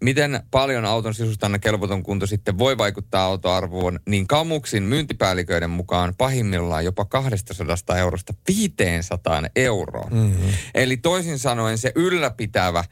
Miten 0.00 0.42
paljon 0.50 0.84
auton 0.84 1.14
sisustanna 1.14 1.58
kelvoton 1.58 2.02
kunto 2.02 2.26
sitten 2.26 2.58
voi 2.58 2.78
vaikuttaa 2.78 3.24
autoarvoon, 3.24 4.00
niin 4.08 4.26
Kamuksin 4.26 4.82
myyntipäälliköiden 4.82 5.70
mukaan 5.70 6.14
pahimmillaan 6.18 6.84
jopa 6.84 7.04
200 7.04 7.98
eurosta 7.98 8.34
500 8.48 9.42
euroon. 9.56 10.12
Mm-hmm. 10.12 10.52
Eli 10.74 10.96
toisin 10.96 11.38
sanoen 11.38 11.78
se 11.78 11.92
ylläpitävä 11.94 12.84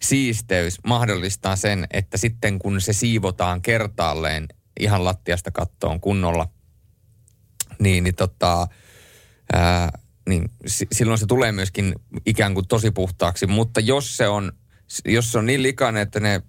siisteys 0.00 0.78
mahdollistaa 0.86 1.56
sen, 1.56 1.86
että 1.90 2.16
sitten 2.16 2.58
kun 2.58 2.80
se 2.80 2.92
siivotaan 2.92 3.62
kertaalleen 3.62 4.48
ihan 4.80 5.04
lattiasta 5.04 5.50
kattoon 5.50 6.00
kunnolla, 6.00 6.48
niin, 7.78 8.04
niin 8.04 8.14
tota, 8.14 8.66
ää, 9.52 9.98
niin 10.28 10.50
s- 10.68 10.84
silloin 10.92 11.18
se 11.18 11.26
tulee 11.26 11.52
myöskin 11.52 11.94
ikään 12.26 12.54
kuin 12.54 12.68
tosi 12.68 12.90
puhtaaksi. 12.90 13.46
Mutta 13.46 13.80
jos 13.80 14.16
se 14.16 14.28
on, 14.28 14.52
jos 15.04 15.32
se 15.32 15.38
on 15.38 15.46
niin 15.46 15.62
likainen, 15.62 16.02
että 16.02 16.20
ne 16.20 16.42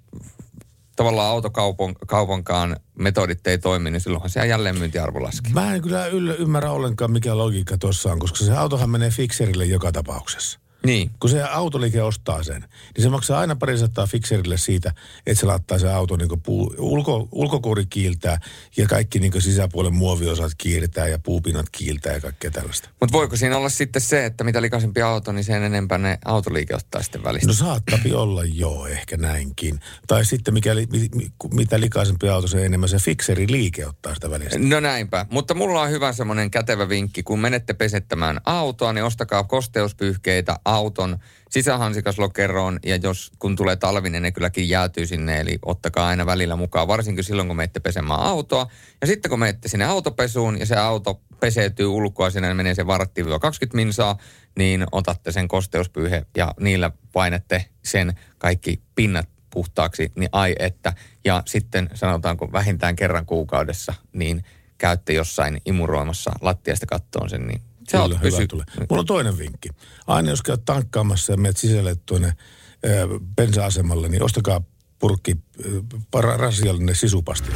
tavallaan 0.95 1.29
autokaupan 1.29 1.95
kaupankaan 2.07 2.75
metodit 2.99 3.47
ei 3.47 3.57
toimi, 3.57 3.91
niin 3.91 4.01
silloinhan 4.01 4.29
se 4.29 4.47
jälleen 4.47 4.77
myyntiarvo 4.77 5.23
laskee. 5.23 5.53
Mä 5.53 5.75
en 5.75 5.81
kyllä 5.81 6.05
yllä, 6.07 6.33
ymmärrä 6.33 6.71
ollenkaan, 6.71 7.11
mikä 7.11 7.37
logiikka 7.37 7.77
tuossa 7.77 8.11
on, 8.11 8.19
koska 8.19 8.37
se 8.37 8.57
autohan 8.57 8.89
menee 8.89 9.09
fikserille 9.09 9.65
joka 9.65 9.91
tapauksessa. 9.91 10.59
Niin. 10.85 11.11
Kun 11.19 11.29
se 11.29 11.43
autoliike 11.43 12.01
ostaa 12.01 12.43
sen, 12.43 12.61
niin 12.95 13.03
se 13.03 13.09
maksaa 13.09 13.39
aina 13.39 13.55
pari 13.55 13.77
sataa 13.77 14.07
fikserille 14.07 14.57
siitä, 14.57 14.93
että 15.25 15.39
se 15.39 15.45
laittaa 15.45 15.79
se 15.79 15.93
auto 15.93 16.17
niin 16.17 16.41
puu, 16.43 16.75
ulko, 16.77 17.27
ulkokuori 17.31 17.85
kiiltää 17.85 18.39
ja 18.77 18.87
kaikki 18.87 19.19
niin 19.19 19.41
sisäpuolen 19.41 19.95
muoviosat 19.95 20.51
kiirtää 20.57 21.07
ja 21.07 21.19
puupinat 21.19 21.65
kiiltää 21.71 22.13
ja 22.13 22.21
kaikkea 22.21 22.51
tällaista. 22.51 22.89
Mutta 22.99 23.13
voiko 23.13 23.35
siinä 23.35 23.57
olla 23.57 23.69
sitten 23.69 24.01
se, 24.01 24.25
että 24.25 24.43
mitä 24.43 24.61
likaisempi 24.61 25.01
auto, 25.01 25.31
niin 25.31 25.43
sen 25.43 25.63
enempää 25.63 25.97
ne 25.97 26.17
autoliike 26.25 26.75
ottaa 26.75 27.03
sitten 27.03 27.23
välistä? 27.23 27.47
No 27.47 27.53
saattapi 27.53 28.13
olla 28.13 28.43
joo, 28.43 28.87
ehkä 28.87 29.17
näinkin. 29.17 29.79
Tai 30.07 30.25
sitten 30.25 30.53
mikäli, 30.53 30.87
mi, 30.91 31.09
mi, 31.15 31.27
mitä 31.53 31.79
likaisempi 31.79 32.29
auto, 32.29 32.47
se 32.47 32.65
enemmän 32.65 32.89
se 32.89 32.97
fikseri 32.97 33.45
liike 33.49 33.87
ottaa 33.87 34.15
sitä 34.15 34.31
välistä. 34.31 34.59
No 34.59 34.79
näinpä, 34.79 35.25
mutta 35.29 35.53
mulla 35.53 35.81
on 35.81 35.89
hyvä 35.89 36.13
semmoinen 36.13 36.51
kätevä 36.51 36.89
vinkki. 36.89 37.23
Kun 37.23 37.39
menette 37.39 37.73
pesettämään 37.73 38.41
autoa, 38.45 38.93
niin 38.93 39.03
ostakaa 39.03 39.43
kosteuspyyhkeitä 39.43 40.59
auton 40.75 41.17
sisähansikaslokeroon. 41.49 42.79
Ja 42.85 42.95
jos 42.95 43.31
kun 43.39 43.55
tulee 43.55 43.75
talvi, 43.75 44.09
niin 44.09 44.23
ne 44.23 44.31
kylläkin 44.31 44.69
jäätyy 44.69 45.05
sinne. 45.05 45.39
Eli 45.39 45.59
ottakaa 45.65 46.07
aina 46.07 46.25
välillä 46.25 46.55
mukaan, 46.55 46.87
varsinkin 46.87 47.23
silloin 47.23 47.47
kun 47.47 47.57
menette 47.57 47.79
pesemään 47.79 48.19
autoa. 48.19 48.67
Ja 49.01 49.07
sitten 49.07 49.29
kun 49.29 49.39
menette 49.39 49.67
sinne 49.67 49.85
autopesuun 49.85 50.59
ja 50.59 50.65
se 50.65 50.75
auto 50.75 51.21
peseytyy 51.39 51.85
ulkoa, 51.85 52.29
sinne 52.29 52.53
menee 52.53 52.75
se 52.75 52.87
vartti 52.87 53.23
20 53.41 53.75
minsaa, 53.75 54.17
niin 54.57 54.85
otatte 54.91 55.31
sen 55.31 55.47
kosteuspyyhe 55.47 56.25
ja 56.37 56.53
niillä 56.59 56.91
painette 57.13 57.65
sen 57.83 58.13
kaikki 58.37 58.81
pinnat 58.95 59.29
puhtaaksi, 59.49 60.11
niin 60.15 60.29
ai 60.31 60.55
että. 60.59 60.93
Ja 61.25 61.43
sitten 61.45 61.89
sanotaanko 61.93 62.51
vähintään 62.51 62.95
kerran 62.95 63.25
kuukaudessa, 63.25 63.93
niin 64.13 64.43
käytte 64.77 65.13
jossain 65.13 65.61
imuroimassa 65.65 66.31
lattiasta 66.41 66.85
kattoon 66.85 67.29
sen, 67.29 67.47
niin 67.47 67.61
se 67.87 67.97
Kyllä, 67.97 68.07
hyvä 68.17 68.19
pysyy. 68.19 68.47
tulee. 68.47 68.65
Mulla 68.89 68.99
on 68.99 69.05
toinen 69.05 69.37
vinkki. 69.37 69.69
Aina 70.07 70.29
jos 70.29 70.41
käyt 70.41 70.65
tankkaamassa 70.65 71.33
ja 71.33 71.37
menet 71.37 71.57
sisälle 71.57 71.95
tuonne 72.05 72.33
bensa-asemalle, 73.35 74.09
niin 74.09 74.23
ostakaa 74.23 74.61
purkki 74.99 75.35
para- 76.11 76.37
rasiallinen 76.37 76.95
sisupasti. 76.95 77.51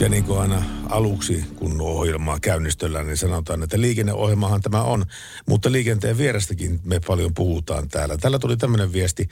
Ja 0.00 0.08
niin 0.08 0.24
kuin 0.24 0.40
aina 0.40 0.62
aluksi, 0.88 1.44
kun 1.56 1.80
ohjelmaa 1.80 2.40
käynnistellään, 2.40 3.06
niin 3.06 3.16
sanotaan, 3.16 3.62
että 3.62 3.80
liikenneohjelmahan 3.80 4.60
tämä 4.60 4.82
on. 4.82 5.04
Mutta 5.48 5.72
liikenteen 5.72 6.18
vierestäkin 6.18 6.80
me 6.84 7.00
paljon 7.06 7.34
puhutaan 7.34 7.88
täällä. 7.88 8.16
Täällä 8.16 8.38
tuli 8.38 8.56
tämmöinen 8.56 8.92
viesti. 8.92 9.28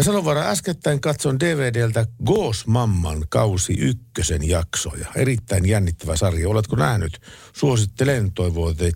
Sanovara, 0.00 0.42
äskettäin 0.42 1.00
katson 1.00 1.40
DVDltä 1.40 2.06
Ghost 2.24 2.66
Mamman 2.66 3.24
kausi 3.28 3.72
ykkösen 3.78 4.48
jaksoja. 4.48 5.06
Erittäin 5.16 5.68
jännittävä 5.68 6.16
sarja. 6.16 6.48
Oletko 6.48 6.76
nähnyt? 6.76 7.20
Suosittelen 7.52 8.32
toivoite 8.32 8.92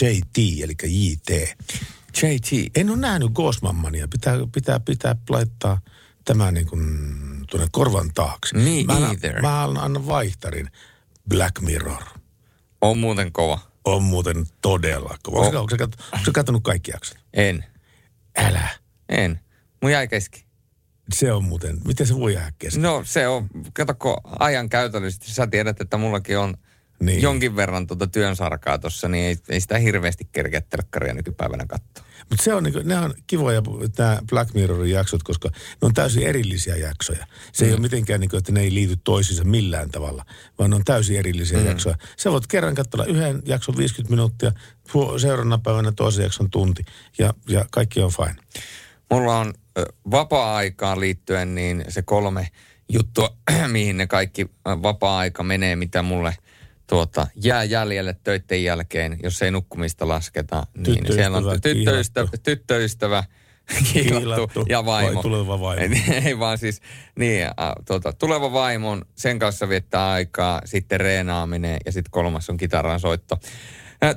JT, 0.00 0.38
eli 0.62 0.74
JT. 0.84 1.30
JT. 2.22 2.70
En 2.76 2.90
ole 2.90 2.98
nähnyt 2.98 3.32
Ghost 3.32 3.62
Mammania. 3.62 4.08
Pitää, 4.08 4.36
pitää, 4.54 4.80
pitää 4.80 5.16
laittaa 5.28 5.80
tämä 6.24 6.50
niin 6.50 6.66
kuin 6.66 6.86
tuonne 7.50 7.68
korvan 7.72 8.10
taakse. 8.14 8.56
Me 8.56 8.84
mä, 8.86 8.96
annan- 8.96 9.16
mä 9.42 9.62
annan 9.62 10.06
vaihtarin. 10.06 10.70
Black 11.28 11.60
Mirror. 11.60 12.02
On 12.80 12.98
muuten 12.98 13.32
kova. 13.32 13.58
On 13.84 14.02
muuten 14.02 14.46
todella 14.62 15.16
kova. 15.22 15.38
Oh. 15.38 15.46
Onko, 15.46 15.58
onko, 15.58 15.74
onko, 16.12 16.40
onko 16.48 16.60
kaikki 16.60 16.90
jaksot? 16.90 17.18
En. 17.34 17.64
Älä. 18.36 18.68
En. 19.08 19.40
Mun 19.82 19.92
jäi 19.92 20.08
kesken. 20.08 20.42
Se 21.14 21.32
on 21.32 21.44
muuten, 21.44 21.78
miten 21.86 22.06
se 22.06 22.16
voi 22.16 22.34
jäädä 22.34 22.52
kesken? 22.58 22.82
No 22.82 23.02
se 23.04 23.28
on, 23.28 23.48
katsoko 23.72 24.20
ajan 24.38 24.68
käytännöllisesti, 24.68 25.30
sä 25.30 25.46
tiedät, 25.46 25.80
että 25.80 25.96
mullakin 25.96 26.38
on 26.38 26.50
Niin. 26.50 27.06
niin. 27.06 27.22
jonkin 27.22 27.56
verran 27.56 27.86
tuota 27.86 28.06
työn 28.06 28.36
sarkaa 28.36 28.78
tossa, 28.78 29.08
niin 29.08 29.24
ei, 29.24 29.36
ei 29.48 29.60
sitä 29.60 29.78
hirveästi 29.78 30.28
kerkeä 30.32 30.60
telkkaria 30.60 31.14
nykypäivänä 31.14 31.64
katsoa. 31.66 32.04
Mutta 32.30 32.44
se 32.44 32.54
on, 32.54 32.62
niinku, 32.62 32.80
ne 32.84 32.98
on 32.98 33.14
kivoja 33.26 33.62
nämä 33.98 34.18
Black 34.30 34.54
Mirrorin 34.54 34.90
jaksot, 34.92 35.22
koska 35.22 35.48
ne 35.48 35.56
on 35.82 35.94
täysin 35.94 36.22
erillisiä 36.22 36.76
jaksoja. 36.76 37.26
Se 37.52 37.64
Mm. 37.64 37.68
ei 37.68 37.74
ole 37.74 37.80
mitenkään 37.80 38.20
niin 38.20 38.30
kuin, 38.30 38.38
että 38.38 38.52
ne 38.52 38.60
ei 38.60 38.74
liity 38.74 38.96
toisiinsa 39.04 39.44
millään 39.44 39.90
tavalla, 39.90 40.24
vaan 40.58 40.70
ne 40.70 40.76
on 40.76 40.84
täysin 40.84 41.16
erillisiä 41.18 41.58
mm. 41.58 41.66
jaksoja. 41.66 41.96
Sä 42.16 42.32
voit 42.32 42.46
kerran 42.46 42.74
katsella 42.74 43.04
yhden 43.04 43.42
jakson 43.44 43.76
50 43.76 44.10
minuuttia, 44.10 44.52
seuraavana 45.20 45.58
päivänä 45.58 45.92
toisen 45.92 46.22
jakson 46.22 46.50
tunti 46.50 46.82
ja, 47.18 47.34
ja 47.48 47.64
kaikki 47.70 48.00
on 48.00 48.10
fine. 48.10 48.36
Mulla 49.10 49.38
on 49.38 49.54
vapaa-aikaan 50.10 51.00
liittyen 51.00 51.54
niin 51.54 51.84
se 51.88 52.02
kolme 52.02 52.48
juttua, 52.88 53.36
mihin 53.72 53.96
ne 53.96 54.06
kaikki 54.06 54.46
vapaa-aika 54.64 55.42
menee, 55.42 55.76
mitä 55.76 56.02
mulle 56.02 56.36
tuota, 56.86 57.26
jää 57.34 57.64
jäljelle 57.64 58.16
töiden 58.24 58.64
jälkeen, 58.64 59.18
jos 59.22 59.42
ei 59.42 59.50
nukkumista 59.50 60.08
lasketa. 60.08 60.66
Niin 60.76 61.12
siellä 61.12 61.36
on 61.36 61.60
tyttöystävä, 61.62 62.28
tyttöystävä 62.42 63.24
kiilattu, 63.92 64.18
Kiilattu 64.18 64.64
ja 64.68 64.84
vaimo. 64.84 65.14
vai 65.14 65.22
tuleva 65.22 65.60
vaimo? 65.60 65.82
Ei, 65.82 66.22
ei 66.26 66.38
vaan 66.38 66.58
siis, 66.58 66.80
niin, 67.18 67.42
äh, 67.42 67.52
tuota, 67.86 68.12
tuleva 68.12 68.52
vaimon, 68.52 69.04
sen 69.14 69.38
kanssa 69.38 69.68
viettää 69.68 70.10
aikaa, 70.10 70.62
sitten 70.64 71.00
reenaaminen 71.00 71.76
ja 71.86 71.92
sitten 71.92 72.10
kolmas 72.10 72.50
on 72.50 72.56
kitaran 72.56 73.00
soitto. 73.00 73.38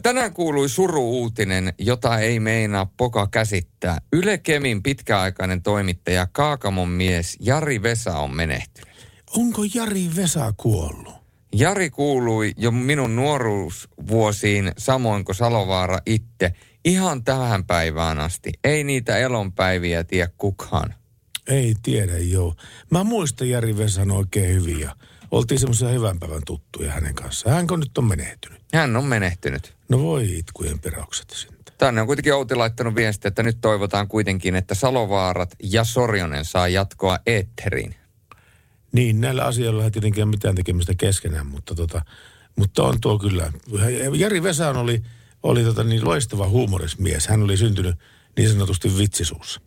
Tänään 0.04 0.34
kuului 0.34 0.70
suru-uutinen, 0.70 1.74
jota 1.80 2.20
ei 2.20 2.40
meinaa 2.40 2.92
poka 2.98 3.28
käsittää. 3.28 3.98
Yle 4.14 4.38
Kemin 4.38 4.84
pitkäaikainen 4.84 5.62
toimittaja 5.62 6.28
Kaakamon 6.32 6.90
mies 6.90 7.38
Jari 7.40 7.82
Vesa 7.82 8.18
on 8.18 8.36
menehtynyt. 8.36 8.94
Onko 9.38 9.62
Jari 9.74 10.10
Vesa 10.16 10.54
kuollut? 10.58 11.14
Jari 11.56 11.90
kuului 11.90 12.52
jo 12.58 12.72
minun 12.72 13.16
nuoruusvuosiin, 13.16 14.72
samoin 14.78 15.26
kuin 15.26 15.36
Salovaara 15.36 16.00
itse, 16.06 16.54
ihan 16.86 17.24
tähän 17.24 17.66
päivään 17.66 18.20
asti. 18.20 18.52
Ei 18.64 18.84
niitä 18.84 19.18
elonpäiviä 19.18 20.04
tiedä 20.04 20.30
kukaan. 20.38 20.94
Ei 21.48 21.76
tiedä, 21.84 22.18
joo. 22.18 22.56
Mä 22.92 23.04
muistan 23.04 23.50
Jari 23.50 23.78
Vesan 23.78 24.12
oikein 24.12 24.50
hyvin 24.56 24.80
ja 24.80 24.96
oltiin 25.34 25.60
semmoisia 25.60 25.88
hyvän 25.88 26.20
päivän 26.20 26.42
tuttuja 26.46 26.92
hänen 26.92 27.16
kanssaan. 27.16 27.56
Hänko 27.56 27.76
nyt 27.76 27.98
on 27.98 28.06
menehtynyt? 28.06 28.62
Hän 28.74 28.96
on 28.96 29.06
menehtynyt. 29.06 29.74
No 29.90 30.00
voi 30.00 30.38
itkujen 30.38 30.80
peraukset 30.80 31.30
sinne. 31.30 31.58
Tänne 31.78 32.02
on 32.02 32.08
kuitenkin 32.08 32.34
Outi 32.34 32.56
laittanut 32.56 32.96
viestiä, 32.96 33.28
että 33.28 33.44
nyt 33.44 33.58
toivotaan 33.62 34.08
kuitenkin, 34.08 34.56
että 34.56 34.76
Salovaarat 34.76 35.56
ja 35.64 35.84
Sorjonen 35.84 36.46
saa 36.46 36.68
jatkoa 36.68 37.20
eetteriin. 37.26 37.96
Niin, 38.92 39.22
näillä 39.22 39.46
asioilla 39.46 39.84
ei 39.84 39.92
tietenkään 39.92 40.28
mitään 40.28 40.56
tekemistä 40.56 40.94
keskenään, 40.98 41.48
mutta, 41.48 41.76
tota, 41.76 42.02
mutta 42.56 42.84
on 42.84 43.02
tuo 43.02 43.20
kyllä. 43.20 43.52
Jari 44.14 44.44
Vesan 44.44 44.78
oli, 44.78 45.04
oli 45.44 45.64
tota 45.64 45.84
niin 45.84 46.06
loistava 46.06 46.50
huumorismies. 46.50 47.28
Hän 47.28 47.44
oli 47.44 47.58
syntynyt 47.58 47.96
niin 48.38 48.50
sanotusti 48.50 48.98
vitsisuussa. 48.98 49.62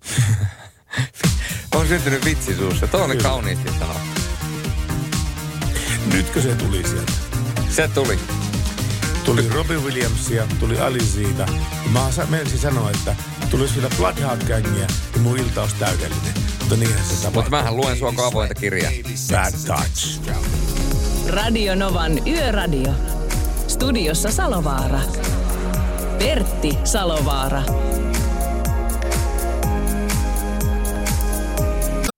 On 1.74 1.88
syntynyt 1.88 2.24
vitsi 2.24 2.54
suussa. 2.54 2.86
Tuo 2.86 3.04
oli 3.04 3.16
kauniisti 3.16 3.68
sanottu. 3.78 4.25
Nytkö 6.12 6.42
se 6.42 6.54
tuli 6.54 6.82
sieltä? 6.88 7.12
Se 7.70 7.88
tuli. 7.88 8.18
Tuli 9.24 9.48
Robin 9.48 9.84
Williamsia, 9.84 10.46
tuli 10.60 10.78
Aliziita. 10.78 11.46
Mä 11.92 12.00
menisin 12.28 12.58
sanoa, 12.58 12.90
että 12.90 13.16
tulisi 13.50 13.74
vielä 13.74 13.88
Bloodhound 13.96 14.42
Gangia 14.42 14.86
ja 15.14 15.20
mun 15.20 15.38
ilta 15.38 15.62
olisi 15.62 15.76
täydellinen. 15.76 16.34
Mutta 16.60 16.76
niinhän 16.76 17.04
se 17.04 17.14
tapahtuu. 17.14 17.32
Mutta 17.32 17.50
mähän 17.50 17.76
luen 17.76 17.98
sua 17.98 18.12
avointa 18.26 18.54
kirjaa. 18.54 18.92
Bad 19.32 19.52
touch. 19.66 20.20
Radio 21.28 21.74
Novan 21.74 22.28
Yöradio. 22.28 22.92
Studiossa 23.68 24.32
Salovaara. 24.32 25.00
Pertti 26.18 26.78
Salovaara. 26.84 27.62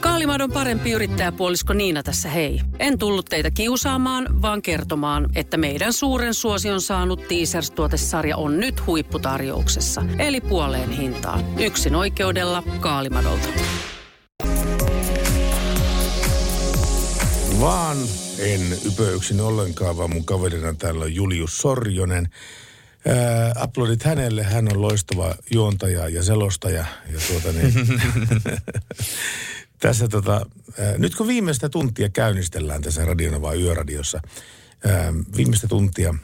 Kaalimadon 0.00 0.52
parempi 0.52 0.90
yrittäjäpuolisko 0.90 1.72
Niina 1.72 2.02
tässä 2.02 2.28
hei. 2.28 2.60
En 2.78 2.98
tullut 2.98 3.26
teitä 3.26 3.50
kiusaamaan, 3.50 4.42
vaan 4.42 4.62
kertomaan, 4.62 5.28
että 5.34 5.56
meidän 5.56 5.92
suuren 5.92 6.34
suosion 6.34 6.80
saanut 6.80 7.20
Teasers-tuotesarja 7.28 8.36
on 8.36 8.60
nyt 8.60 8.86
huipputarjouksessa. 8.86 10.04
Eli 10.18 10.40
puoleen 10.40 10.90
hintaan. 10.90 11.60
Yksin 11.60 11.94
oikeudella 11.94 12.62
Kaalimadolta. 12.80 13.48
Vaan 17.60 17.96
en 18.38 18.60
ypöyksin 18.86 19.40
ollenkaan, 19.40 19.96
vaan 19.96 20.10
mun 20.10 20.24
kaverina 20.24 20.74
täällä 20.74 21.04
on 21.04 21.14
Julius 21.14 21.58
Sorjonen. 21.58 22.28
Ää, 23.08 23.64
uploadit 23.64 24.02
hänelle, 24.02 24.42
hän 24.42 24.68
on 24.72 24.82
loistava 24.82 25.34
juontaja 25.50 26.08
ja 26.08 26.22
selostaja. 26.22 26.84
Ja 27.12 27.20
tuota 27.28 27.52
niin, 27.52 27.74
tässä 29.80 30.08
tota, 30.08 30.46
ää, 30.78 30.98
nyt 30.98 31.14
kun 31.14 31.26
viimeistä 31.26 31.68
tuntia 31.68 32.08
käynnistellään 32.08 32.82
tässä 32.82 33.04
Radionova 33.04 33.54
Yöradiossa, 33.54 34.20
ää, 34.86 35.12
viimeistä 35.36 35.68
tuntia, 35.68 36.14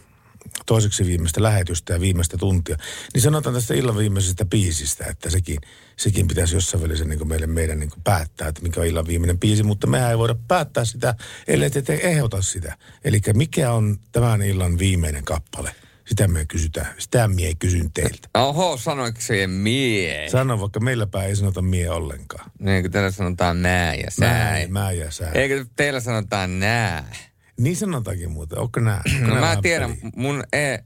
toiseksi 0.66 1.06
viimeistä 1.06 1.42
lähetystä 1.42 1.92
ja 1.92 2.00
viimeistä 2.00 2.38
tuntia, 2.38 2.76
niin 3.14 3.22
sanotaan 3.22 3.54
tästä 3.54 3.74
illan 3.74 3.96
viimeisestä 3.96 4.44
biisistä, 4.44 5.04
että 5.04 5.30
sekin, 5.30 5.58
sekin 5.96 6.28
pitäisi 6.28 6.54
jossain 6.54 6.82
välissä 6.82 7.04
niin 7.04 7.28
meille, 7.28 7.46
meidän 7.46 7.80
niin 7.80 7.90
päättää, 8.04 8.48
että 8.48 8.62
mikä 8.62 8.80
on 8.80 8.86
illan 8.86 9.06
viimeinen 9.06 9.38
biisi, 9.38 9.62
mutta 9.62 9.86
mehän 9.86 10.10
ei 10.10 10.18
voida 10.18 10.36
päättää 10.48 10.84
sitä, 10.84 11.14
ellei 11.46 11.70
te 11.70 12.00
ehdota 12.02 12.42
sitä. 12.42 12.76
Eli 13.04 13.20
mikä 13.34 13.72
on 13.72 13.98
tämän 14.12 14.42
illan 14.42 14.78
viimeinen 14.78 15.24
kappale? 15.24 15.74
Sitä 16.06 16.28
me 16.28 16.44
kysytään. 16.46 16.94
Sitä 16.98 17.28
mie 17.28 17.54
kysyn 17.58 17.92
teiltä. 17.92 18.28
Oho, 18.34 18.76
sanoiko 18.76 19.20
se 19.20 19.46
mie? 19.46 20.28
Sano, 20.30 20.60
vaikka 20.60 20.80
meilläpä 20.80 21.24
ei 21.24 21.36
sanota 21.36 21.62
mie 21.62 21.90
ollenkaan. 21.90 22.50
Niin 22.58 22.82
kuin 22.82 22.92
teillä 22.92 23.10
sanotaan 23.10 23.62
nää 23.62 23.94
ja 23.94 24.10
sää. 24.10 24.58
Mä, 24.68 24.80
mä 24.80 24.92
ja 24.92 25.10
sää. 25.10 25.30
Eikö 25.32 25.64
teillä 25.76 26.00
sanotaan 26.00 26.60
nää? 26.60 27.04
Niin 27.60 27.76
sanotaankin 27.76 28.30
muuten. 28.30 28.58
Onko 28.58 28.80
nää? 28.80 29.02
Onko 29.14 29.26
No 29.34 29.40
nää 29.40 29.54
mä 29.54 29.62
tiedän, 29.62 29.96
peliä? 29.96 30.10
mun 30.16 30.44
e, 30.52 30.76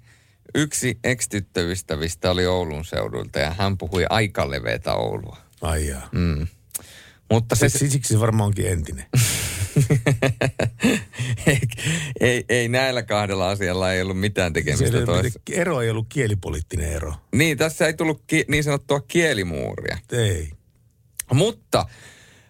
yksi 0.55 0.99
ex-tyttöystävistä 1.05 2.31
oli 2.31 2.47
Oulun 2.47 2.85
seudulta 2.85 3.39
ja 3.39 3.55
hän 3.59 3.79
puhui 3.79 4.07
aika 4.11 4.51
leveätä 4.51 4.95
Oulua. 4.95 5.37
Ai 5.61 5.87
jaa. 5.89 6.09
Mm. 6.13 6.47
Mutta 7.31 7.55
se, 7.55 7.69
Se, 7.69 7.79
siksi 7.79 8.15
se 8.15 8.21
varmaan 8.21 8.47
onkin 8.47 8.67
entinen. 8.67 9.05
ei, 11.47 11.59
ei, 12.21 12.45
ei, 12.49 12.69
näillä 12.69 13.03
kahdella 13.03 13.51
asialla 13.51 13.93
ei 13.93 14.03
ollut 14.03 14.21
mitään 14.21 14.53
tekemistä 14.53 15.07
toisessa. 15.07 15.41
ero 15.53 15.81
ei 15.81 15.91
ollut 15.91 16.07
kielipoliittinen 16.09 16.93
ero. 16.93 17.15
Niin, 17.35 17.59
tässä 17.59 17.87
ei 17.87 17.95
tullut 17.95 18.23
ki, 18.27 18.45
niin 18.49 18.65
sanottua 18.65 19.01
kielimuuria. 19.01 19.99
Ei. 20.13 20.51
Mutta 21.35 21.87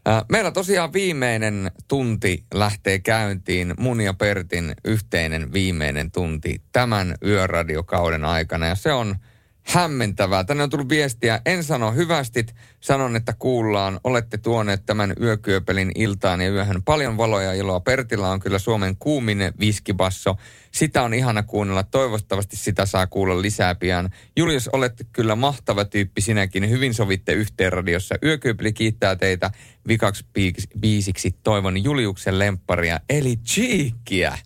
äh, 0.08 0.24
meillä 0.28 0.50
tosiaan 0.50 0.92
viimeinen 0.92 1.70
tunti 1.88 2.44
lähtee 2.54 2.98
käyntiin, 2.98 3.74
mun 3.78 4.00
ja 4.00 4.14
Pertin 4.14 4.74
yhteinen 4.84 5.52
viimeinen 5.52 6.10
tunti 6.10 6.62
tämän 6.72 7.14
yöradiokauden 7.24 8.24
aikana. 8.24 8.66
Ja 8.66 8.74
se 8.74 8.92
on 8.92 9.16
hämmentävää. 9.62 10.44
Tänne 10.44 10.62
on 10.62 10.70
tullut 10.70 10.88
viestiä, 10.88 11.40
en 11.46 11.64
sano 11.64 11.92
hyvästit, 11.92 12.54
sanon, 12.80 13.16
että 13.16 13.34
kuullaan. 13.38 14.00
Olette 14.04 14.38
tuoneet 14.38 14.86
tämän 14.86 15.12
yökyöpelin 15.20 15.92
iltaan 15.94 16.40
ja 16.40 16.50
yöhön 16.50 16.82
paljon 16.82 17.16
valoja 17.16 17.46
ja 17.46 17.52
iloa. 17.52 17.80
Pertillä 17.80 18.28
on 18.28 18.40
kyllä 18.40 18.58
Suomen 18.58 18.96
kuumin 18.96 19.38
viskibasso. 19.60 20.36
Sitä 20.72 21.02
on 21.02 21.14
ihana 21.14 21.42
kuunnella. 21.42 21.82
Toivottavasti 21.82 22.56
sitä 22.56 22.86
saa 22.86 23.06
kuulla 23.06 23.42
lisää 23.42 23.74
pian. 23.74 24.10
Julius, 24.36 24.68
olette 24.68 25.04
kyllä 25.12 25.36
mahtava 25.36 25.84
tyyppi 25.84 26.20
sinäkin. 26.20 26.70
Hyvin 26.70 26.94
sovitte 26.94 27.32
yhteen 27.32 27.72
radiossa. 27.72 28.14
Yökyöpeli 28.24 28.72
kiittää 28.72 29.16
teitä 29.16 29.50
vikaksi 29.88 30.24
biis- 30.38 30.80
biisiksi. 30.80 31.34
Toivon 31.42 31.84
Juliuksen 31.84 32.38
lempparia, 32.38 33.00
eli 33.08 33.36
Cheekkiä. 33.36 34.38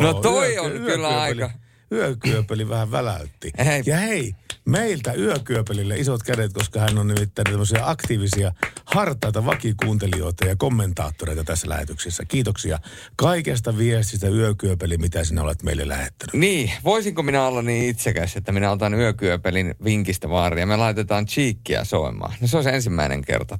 No 0.00 0.14
toi 0.14 0.58
on 0.58 0.72
kyllä 0.72 1.20
aika- 1.20 1.50
Yökyöpeli 1.92 2.68
vähän 2.68 2.90
väläytti. 2.90 3.50
Hei. 3.64 3.82
Ja 3.86 3.96
hei, 3.96 4.34
meiltä 4.64 5.12
yökyöpelille 5.12 5.96
isot 5.96 6.22
kädet, 6.22 6.52
koska 6.52 6.80
hän 6.80 6.98
on 6.98 7.08
nimittäin 7.08 7.44
tämmöisiä 7.44 7.80
aktiivisia, 7.82 8.52
hartaita 8.84 9.44
vakikuuntelijoita 9.44 10.44
ja 10.44 10.56
kommentaattoreita 10.56 11.44
tässä 11.44 11.68
lähetyksessä. 11.68 12.24
Kiitoksia 12.24 12.78
kaikesta 13.16 13.78
viestistä 13.78 14.28
yökyöpeli, 14.28 14.98
mitä 14.98 15.24
sinä 15.24 15.42
olet 15.42 15.62
meille 15.62 15.88
lähettänyt. 15.88 16.34
Niin, 16.34 16.72
voisinko 16.84 17.22
minä 17.22 17.46
olla 17.46 17.62
niin 17.62 17.90
itsekäs, 17.90 18.36
että 18.36 18.52
minä 18.52 18.70
otan 18.70 18.94
yökyöpelin 18.94 19.74
vinkistä 19.84 20.28
vaaria 20.28 20.62
ja 20.62 20.66
me 20.66 20.76
laitetaan 20.76 21.26
Cheekkiä 21.26 21.84
soimaan. 21.84 22.34
No 22.40 22.48
se 22.48 22.56
on 22.56 22.62
se 22.62 22.70
ensimmäinen 22.70 23.22
kerta. 23.22 23.58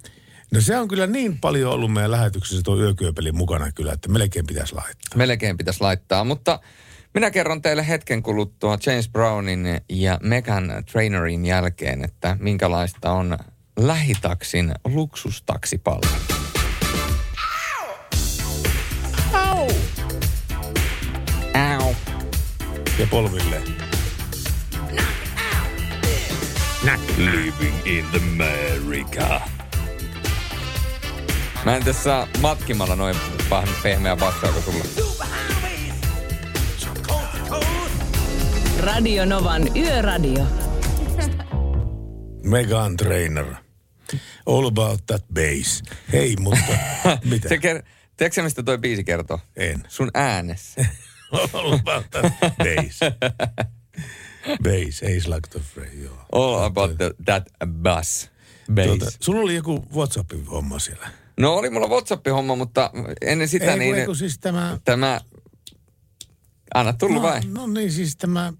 No 0.50 0.60
se 0.60 0.76
on 0.76 0.88
kyllä 0.88 1.06
niin 1.06 1.38
paljon 1.38 1.72
ollut 1.72 1.92
meidän 1.92 2.10
lähetyksessä 2.10 2.62
tuo 2.62 2.76
yökyöpeli 2.76 3.32
mukana 3.32 3.72
kyllä, 3.72 3.92
että 3.92 4.09
melkein 4.09 4.46
pitäisi 4.46 4.74
laittaa. 4.74 5.16
Melkein 5.16 5.56
pitäisi 5.56 5.80
laittaa, 5.80 6.24
mutta 6.24 6.60
minä 7.14 7.30
kerron 7.30 7.62
teille 7.62 7.89
hetken 7.89 8.22
kuluttua 8.22 8.78
James 8.86 9.09
Brownin 9.09 9.80
ja 9.89 10.18
Megan 10.22 10.85
Trainerin 10.93 11.47
jälkeen, 11.47 12.05
että 12.05 12.36
minkälaista 12.40 13.12
on 13.12 13.39
lähitaksin 13.78 14.74
luksustaksipalvelu. 14.85 16.12
Au. 19.32 19.68
Ja 22.98 23.06
polville. 23.10 23.62
Living 27.18 27.76
in 27.85 28.05
America. 28.16 29.40
Mä 31.64 31.76
en 31.76 31.85
tässä 31.85 32.26
matkimalla 32.40 32.97
noin 32.97 33.16
vähän 33.51 33.68
pehmeä 33.82 34.16
bassoa 34.16 34.52
kuin 34.52 34.62
sulla. 34.62 35.07
Radio 38.89 39.24
Novan 39.24 39.77
Yöradio. 39.77 40.47
Megan 42.44 42.97
Trainer. 42.97 43.55
All 44.47 44.66
about 44.66 45.06
that 45.06 45.24
bass. 45.35 45.82
Hei, 46.12 46.36
mutta 46.40 46.73
mitä? 47.31 47.48
Se 47.48 47.56
ker- 47.56 47.82
Tiedätkö 48.16 48.43
mistä 48.43 48.62
toi 48.62 48.78
biisi 48.78 49.05
kertoo? 49.05 49.40
En. 49.56 49.85
Sun 49.89 50.10
äänessä. 50.15 50.85
All 51.52 51.73
about 51.73 52.10
that 52.10 52.32
bass. 52.59 53.01
bass, 54.62 55.02
Ace 55.02 55.31
like 55.35 55.48
the 55.51 55.60
fray, 55.60 56.02
joo. 56.02 56.19
All 56.32 56.65
about 56.65 56.98
the, 56.98 57.10
that 57.24 57.44
bass. 57.82 58.31
Bass. 58.74 58.86
Tuota, 58.86 59.06
sulla 59.20 59.40
oli 59.40 59.55
joku 59.55 59.86
WhatsAppin 59.94 60.47
homma 60.47 60.78
siellä. 60.78 61.09
No 61.40 61.55
oli 61.55 61.70
mulla 61.70 61.86
WhatsApp-homma, 61.86 62.56
mutta 62.56 62.90
ennen 63.23 63.48
sitä 63.48 63.73
ei, 63.73 63.78
niin... 63.78 63.94
ei, 63.94 64.06
kun 64.06 64.16
siis 64.16 64.39
tämä... 64.39 64.78
Tämä... 64.85 65.20
Anna 66.74 66.93
tullut 66.93 67.23
no, 67.23 67.28
vai? 67.28 67.40
no 67.47 67.66
niin, 67.66 67.93
siis 67.93 68.16
tämä... 68.16 68.52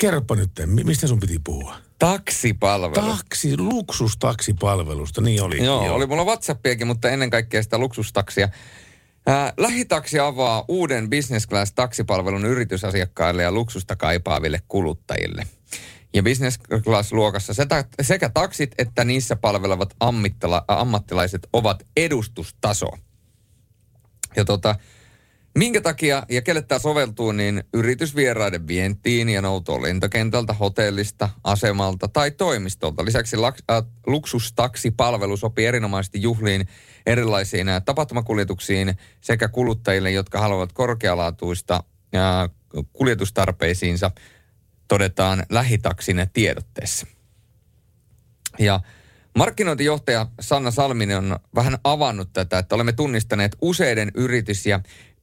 Kerropa 0.00 0.36
nyt, 0.36 0.50
mi- 0.66 0.84
mistä 0.84 1.06
sun 1.06 1.20
piti 1.20 1.40
puhua? 1.44 1.76
Taksipalvelu. 1.98 2.94
Taksi, 2.94 3.58
luksustaksipalvelusta, 3.58 5.20
niin 5.20 5.42
oli. 5.42 5.64
Joo, 5.64 5.94
oli 5.94 6.06
mulla 6.06 6.24
WhatsAppiakin, 6.24 6.86
mutta 6.86 7.10
ennen 7.10 7.30
kaikkea 7.30 7.62
sitä 7.62 7.78
luksustaksia. 7.78 8.48
Lähitaksi 9.56 10.18
avaa 10.18 10.64
uuden 10.68 11.10
business 11.10 11.48
class 11.48 11.72
taksipalvelun 11.72 12.44
yritysasiakkaille 12.44 13.42
ja 13.42 13.52
luksusta 13.52 13.96
kaipaaville 13.96 14.60
kuluttajille. 14.68 15.46
Ja 16.14 16.22
business 16.22 16.58
class 16.84 17.12
luokassa 17.12 17.52
sekä, 18.02 18.28
taksit 18.28 18.74
että 18.78 19.04
niissä 19.04 19.36
palvelevat 19.36 19.94
ammattila, 20.00 20.64
ammattilaiset 20.68 21.48
ovat 21.52 21.82
edustustaso. 21.96 22.88
Ja 24.36 24.44
tota, 24.44 24.74
minkä 25.58 25.80
takia 25.80 26.22
ja 26.28 26.42
kelle 26.42 26.62
tämä 26.62 26.78
soveltuu, 26.78 27.32
niin 27.32 27.64
yritysvieraiden 27.74 28.68
vientiin 28.68 29.28
ja 29.28 29.42
noutoon 29.42 29.82
lentokentältä, 29.82 30.52
hotellista, 30.52 31.28
asemalta 31.44 32.08
tai 32.08 32.30
toimistolta. 32.30 33.04
Lisäksi 33.04 33.36
laks, 33.36 33.62
äh, 33.70 33.82
luksustaksipalvelu 34.06 35.36
sopii 35.36 35.66
erinomaisesti 35.66 36.22
juhliin 36.22 36.68
erilaisiin 37.06 37.68
äh, 37.68 37.82
tapahtumakuljetuksiin 37.84 38.94
sekä 39.20 39.48
kuluttajille, 39.48 40.10
jotka 40.10 40.40
haluavat 40.40 40.72
korkealaatuista 40.72 41.84
äh, 42.14 42.50
kuljetustarpeisiinsa. 42.92 44.10
todetaan 44.88 45.42
lähitaksin 45.50 46.26
tiedotteessa. 46.32 47.06
Ja 48.58 48.80
markkinointijohtaja 49.38 50.26
Sanna 50.40 50.70
Salminen 50.70 51.18
on 51.18 51.38
vähän 51.54 51.78
avannut 51.84 52.32
tätä, 52.32 52.58
että 52.58 52.74
olemme 52.74 52.92
tunnistaneet 52.92 53.56
useiden 53.62 54.10
yritys- 54.14 54.66
ja 54.66 54.80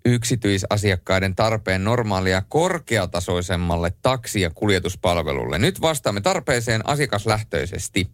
yksityisasiakkaiden 0.08 1.36
tarpeen 1.36 1.84
normaalia 1.84 2.42
korkeatasoisemmalle 2.50 3.94
taksi- 4.02 4.42
ja 4.42 4.50
kuljetuspalvelulle. 4.50 5.60
Nyt 5.60 5.82
vastaamme 5.82 6.22
tarpeeseen 6.22 6.82
asiakaslähtöisesti 6.90 8.10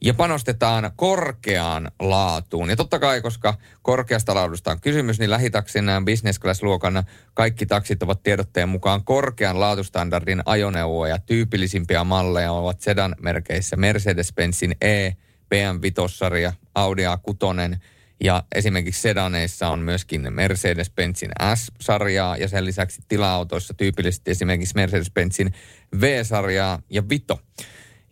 ja 0.00 0.14
panostetaan 0.14 0.90
korkeaan 0.96 1.90
laatuun. 2.00 2.70
Ja 2.70 2.76
totta 2.76 2.98
kai, 2.98 3.20
koska 3.20 3.54
korkeasta 3.82 4.34
laadusta 4.34 4.70
on 4.70 4.80
kysymys, 4.80 5.18
niin 5.18 5.30
lähitaksin 5.30 5.84
business 6.04 6.40
class-luokan 6.40 7.04
kaikki 7.34 7.66
taksit 7.66 8.02
ovat 8.02 8.22
tiedotteen 8.22 8.68
mukaan 8.68 9.04
korkean 9.04 9.60
laatustandardin 9.60 10.42
ajoneuvoja. 10.46 11.18
Tyypillisimpiä 11.18 12.04
malleja 12.04 12.52
ovat 12.52 12.80
sedan 12.80 13.14
merkeissä 13.20 13.76
Mercedes-Benzin 13.76 14.76
E, 14.80 15.10
BMW-sarja, 15.48 16.52
Audi 16.74 17.02
A6 17.02 17.76
ja 18.20 18.42
esimerkiksi 18.54 19.02
sedaneissa 19.02 19.68
on 19.68 19.78
myöskin 19.78 20.22
Mercedes-Benzin 20.22 21.54
S-sarjaa 21.54 22.36
ja 22.36 22.48
sen 22.48 22.64
lisäksi 22.64 23.02
tila-autoissa 23.08 23.74
tyypillisesti 23.74 24.30
esimerkiksi 24.30 24.74
Mercedes-Benzin 24.74 25.52
V-sarjaa 26.00 26.82
ja 26.90 27.08
Vito. 27.08 27.40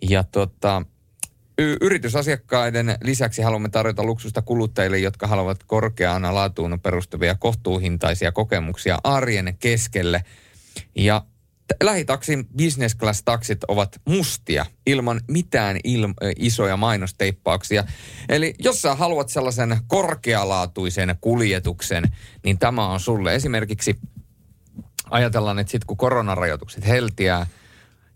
Ja 0.02 0.24
tota, 0.24 0.82
y- 1.58 1.76
yritysasiakkaiden 1.80 2.96
lisäksi 3.02 3.42
haluamme 3.42 3.68
tarjota 3.68 4.04
luksusta 4.04 4.42
kuluttajille, 4.42 4.98
jotka 4.98 5.26
haluavat 5.26 5.64
korkeaan 5.64 6.34
laatuun 6.34 6.80
perustuvia 6.82 7.34
kohtuuhintaisia 7.34 8.32
kokemuksia 8.32 8.98
arjen 9.04 9.56
keskelle. 9.60 10.24
Ja 10.94 11.22
lähitaksin 11.82 12.46
business 12.58 12.96
class 12.96 13.22
taksit 13.22 13.64
ovat 13.68 14.00
mustia 14.04 14.66
ilman 14.86 15.20
mitään 15.28 15.76
il- 15.76 16.34
isoja 16.38 16.76
mainosteippauksia. 16.76 17.84
Eli 18.28 18.54
jos 18.58 18.82
sä 18.82 18.94
haluat 18.94 19.28
sellaisen 19.28 19.76
korkealaatuisen 19.86 21.16
kuljetuksen, 21.20 22.04
niin 22.44 22.58
tämä 22.58 22.88
on 22.88 23.00
sulle. 23.00 23.34
Esimerkiksi 23.34 23.98
ajatellaan, 25.10 25.58
että 25.58 25.70
sitten 25.70 25.86
kun 25.86 25.96
koronarajoitukset 25.96 26.86
heltiää, 26.86 27.46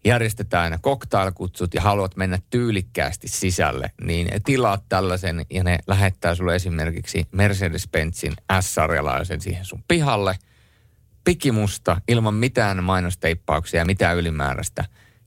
järjestetään 0.05 0.79
cocktailkutsut 0.83 1.75
ja 1.75 1.81
haluat 1.81 2.17
mennä 2.17 2.39
tyylikkäästi 2.51 3.29
sisälle, 3.29 3.91
niin 4.01 4.29
tilaat 4.45 4.85
tällaisen 4.89 5.47
ja 5.51 5.65
ne 5.65 5.79
lähettää 5.87 6.35
sulle 6.35 6.55
esimerkiksi 6.55 7.27
Mercedes-Benzin 7.37 8.35
S-sarjalaisen 8.61 9.41
siihen 9.41 9.65
sun 9.65 9.85
pihalle– 9.89 10.39
pikimusta 11.25 12.01
ilman 12.09 12.35
mitään 12.35 12.85
mainosteippauksia 12.85 13.81
ja 13.81 13.85
mitään 13.85 14.17
ylimääräistä. 14.17 14.85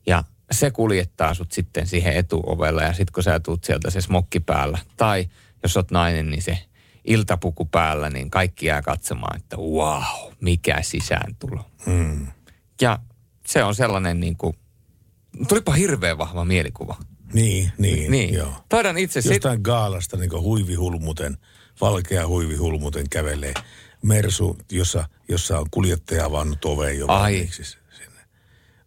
Ja 0.07 0.23
se 0.51 0.71
kuljettaa 0.71 1.33
sut 1.33 1.51
sitten 1.51 1.87
siihen 1.87 2.13
etuovelle 2.13 2.83
ja 2.83 2.93
sitten 2.93 3.13
kun 3.13 3.23
sä 3.23 3.39
tuut 3.39 3.63
sieltä 3.63 3.89
se 3.89 4.01
smokki 4.01 4.39
päällä. 4.39 4.77
Tai 4.97 5.29
jos 5.63 5.77
oot 5.77 5.91
nainen, 5.91 6.29
niin 6.29 6.41
se 6.41 6.57
iltapuku 7.05 7.65
päällä, 7.65 8.09
niin 8.09 8.31
kaikki 8.31 8.65
jää 8.65 8.81
katsomaan, 8.81 9.37
että 9.37 9.57
wow, 9.57 10.33
mikä 10.41 10.81
sisään 10.81 11.35
tulo. 11.35 11.65
Mm. 11.85 12.27
Ja 12.81 12.99
se 13.45 13.63
on 13.63 13.75
sellainen 13.75 14.19
niin 14.19 14.37
kuin, 14.37 14.53
tulipa 15.47 15.71
hirveän 15.73 16.17
vahva 16.17 16.45
mielikuva. 16.45 16.97
Niin, 17.33 17.71
niin, 17.77 18.11
Niin. 18.11 18.33
joo. 18.33 18.53
Taidan 18.69 18.97
itse 18.97 19.21
sit, 19.21 19.31
Jostain 19.31 19.59
gaalasta 19.63 20.17
niin 20.17 20.31
huivihulmuten, 20.31 21.37
valkea 21.81 22.27
huivihulmuten 22.27 23.09
kävelee 23.09 23.53
Mersu, 24.03 24.57
jossa, 24.71 25.07
jossa 25.29 25.59
on 25.59 25.65
kuljettaja 25.71 26.25
avannut 26.25 26.65
oveen 26.65 26.99
jo 26.99 27.05
Ai. 27.07 27.49
sinne. 27.51 28.21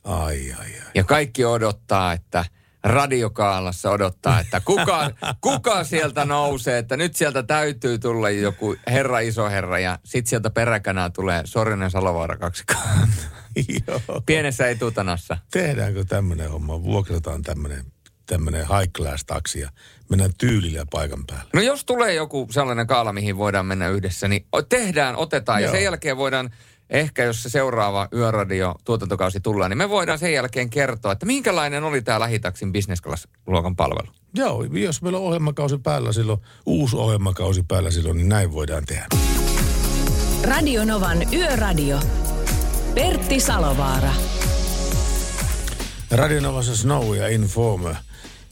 Ai, 0.04 0.52
ai, 0.52 0.66
ai. 0.66 0.90
ja 0.94 1.04
kaikki 1.04 1.44
odottaa, 1.44 2.12
että 2.12 2.44
radiokaalassa 2.84 3.90
odottaa, 3.90 4.40
että 4.40 4.60
kuka, 4.60 5.10
kuka 5.40 5.84
sieltä 5.84 6.24
nousee, 6.24 6.78
että 6.78 6.96
nyt 6.96 7.16
sieltä 7.16 7.42
täytyy 7.42 7.98
tulla 7.98 8.30
joku 8.30 8.76
herra, 8.86 9.18
iso 9.18 9.48
herra 9.48 9.78
ja 9.78 9.98
sitten 10.04 10.30
sieltä 10.30 10.50
peräkänään 10.50 11.12
tulee 11.12 11.42
Sorinen 11.44 11.90
Salovaara 11.90 12.36
kaksi 12.36 12.64
Joo. 13.88 14.22
Pienessä 14.26 14.68
etutanassa. 14.68 15.38
Tehdäänkö 15.50 16.04
tämmöinen 16.04 16.50
homma? 16.50 16.82
Vuokrataan 16.82 17.42
tämmöinen 17.42 17.84
tämmöinen 18.26 18.60
high 18.60 18.92
class 18.92 19.24
taksi 19.24 19.60
ja 19.60 19.70
mennään 20.08 20.30
tyylillä 20.38 20.86
paikan 20.90 21.24
päälle. 21.26 21.50
No 21.54 21.60
jos 21.60 21.84
tulee 21.84 22.14
joku 22.14 22.48
sellainen 22.50 22.86
kaala, 22.86 23.12
mihin 23.12 23.36
voidaan 23.36 23.66
mennä 23.66 23.88
yhdessä, 23.88 24.28
niin 24.28 24.46
tehdään, 24.68 25.16
otetaan 25.16 25.62
ja 25.62 25.66
Joo. 25.66 25.74
sen 25.74 25.84
jälkeen 25.84 26.16
voidaan 26.16 26.50
ehkä 26.90 27.24
jos 27.24 27.42
se 27.42 27.48
seuraava 27.48 28.08
yöradio 28.14 28.74
tuotantokausi 28.84 29.40
tullaan, 29.40 29.70
niin 29.70 29.78
me 29.78 29.88
voidaan 29.88 30.18
sen 30.18 30.32
jälkeen 30.32 30.70
kertoa, 30.70 31.12
että 31.12 31.26
minkälainen 31.26 31.84
oli 31.84 32.02
tämä 32.02 32.20
lähitaksin 32.20 32.72
business 32.72 33.02
class 33.02 33.28
luokan 33.46 33.76
palvelu. 33.76 34.08
Joo, 34.34 34.64
jos 34.64 35.02
meillä 35.02 35.18
on 35.18 35.24
ohjelmakausi 35.24 35.78
päällä 35.78 36.12
silloin, 36.12 36.40
uusi 36.66 36.96
ohjelmakausi 36.96 37.62
päällä 37.68 37.90
silloin, 37.90 38.16
niin 38.16 38.28
näin 38.28 38.52
voidaan 38.52 38.84
tehdä. 38.84 39.06
Radionovan 40.42 41.34
Yöradio. 41.34 42.00
Pertti 42.94 43.40
Salovaara. 43.40 44.12
Radionovassa 46.10 46.76
Snow 46.76 47.16
ja 47.16 47.28
Informer. 47.28 47.94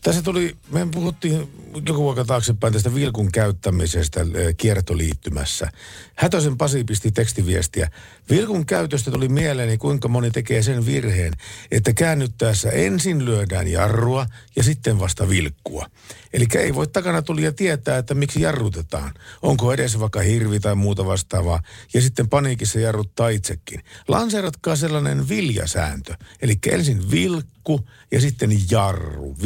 Tässä 0.05 0.23
tuli, 0.23 0.57
me 0.71 0.89
puhuttiin 0.93 1.49
joku 1.89 2.09
aika 2.09 2.25
taaksepäin 2.25 2.73
tästä 2.73 2.95
vilkun 2.95 3.33
käyttämisestä 3.33 4.21
eh, 4.21 4.55
kiertoliittymässä. 4.57 5.71
Hätösen 6.15 6.59
Pasi 6.59 6.85
pisti 6.85 7.11
tekstiviestiä. 7.11 7.91
Vilkun 8.31 8.67
käytöstä 8.67 9.11
tuli 9.11 9.29
mieleeni, 9.29 9.79
kuinka 9.79 10.09
moni 10.09 10.31
tekee 10.31 10.63
sen 10.63 10.87
virheen, 10.87 11.33
että 11.71 11.93
käännyttäessä 11.93 12.71
ensin 12.71 13.25
lyödään 13.25 13.69
jarrua 13.69 14.27
ja 14.57 14.63
sitten 14.63 14.99
vasta 14.99 15.29
vilkkua. 15.29 15.87
Eli 16.33 16.47
ei 16.59 16.75
voi 16.75 16.87
takana 16.87 17.23
tulia 17.23 17.53
tietää, 17.53 17.99
että 17.99 18.15
miksi 18.15 18.41
jarrutetaan. 18.41 19.15
Onko 19.43 19.73
edessä 19.73 20.01
vaikka 20.01 20.21
hirvi 20.21 20.61
tai 20.61 20.75
muuta 20.75 21.07
vastaavaa. 21.07 21.63
Ja 21.95 22.01
sitten 22.01 22.29
paniikissa 22.29 22.81
jarruttaa 22.81 23.29
itsekin. 23.29 23.81
Lanseeratkaa 24.09 24.77
sellainen 24.77 25.29
viljasääntö. 25.29 26.15
Eli 26.43 26.59
ensin 26.71 27.11
vilkku 27.11 27.81
ja 28.11 28.21
sitten 28.21 28.51
jarru. 28.71 29.37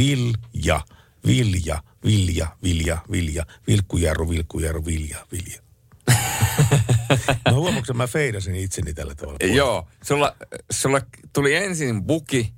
Vilja, 0.58 0.80
vilja, 1.26 1.82
vilja, 2.04 2.46
vilja, 2.62 2.98
vilja. 3.10 3.46
Vilkkujarru, 3.66 4.30
vilkkujarru, 4.30 4.84
vilja, 4.84 5.26
vilja. 5.32 5.60
no 7.50 7.54
huomaatko, 7.54 7.94
mä 7.94 8.06
feidasin 8.06 8.54
itseni 8.54 8.94
tällä 8.94 9.14
tavalla. 9.14 9.38
Joo, 9.46 9.88
sulla, 10.02 10.36
sulla 10.72 11.00
tuli 11.32 11.54
ensin 11.54 12.04
buki, 12.04 12.52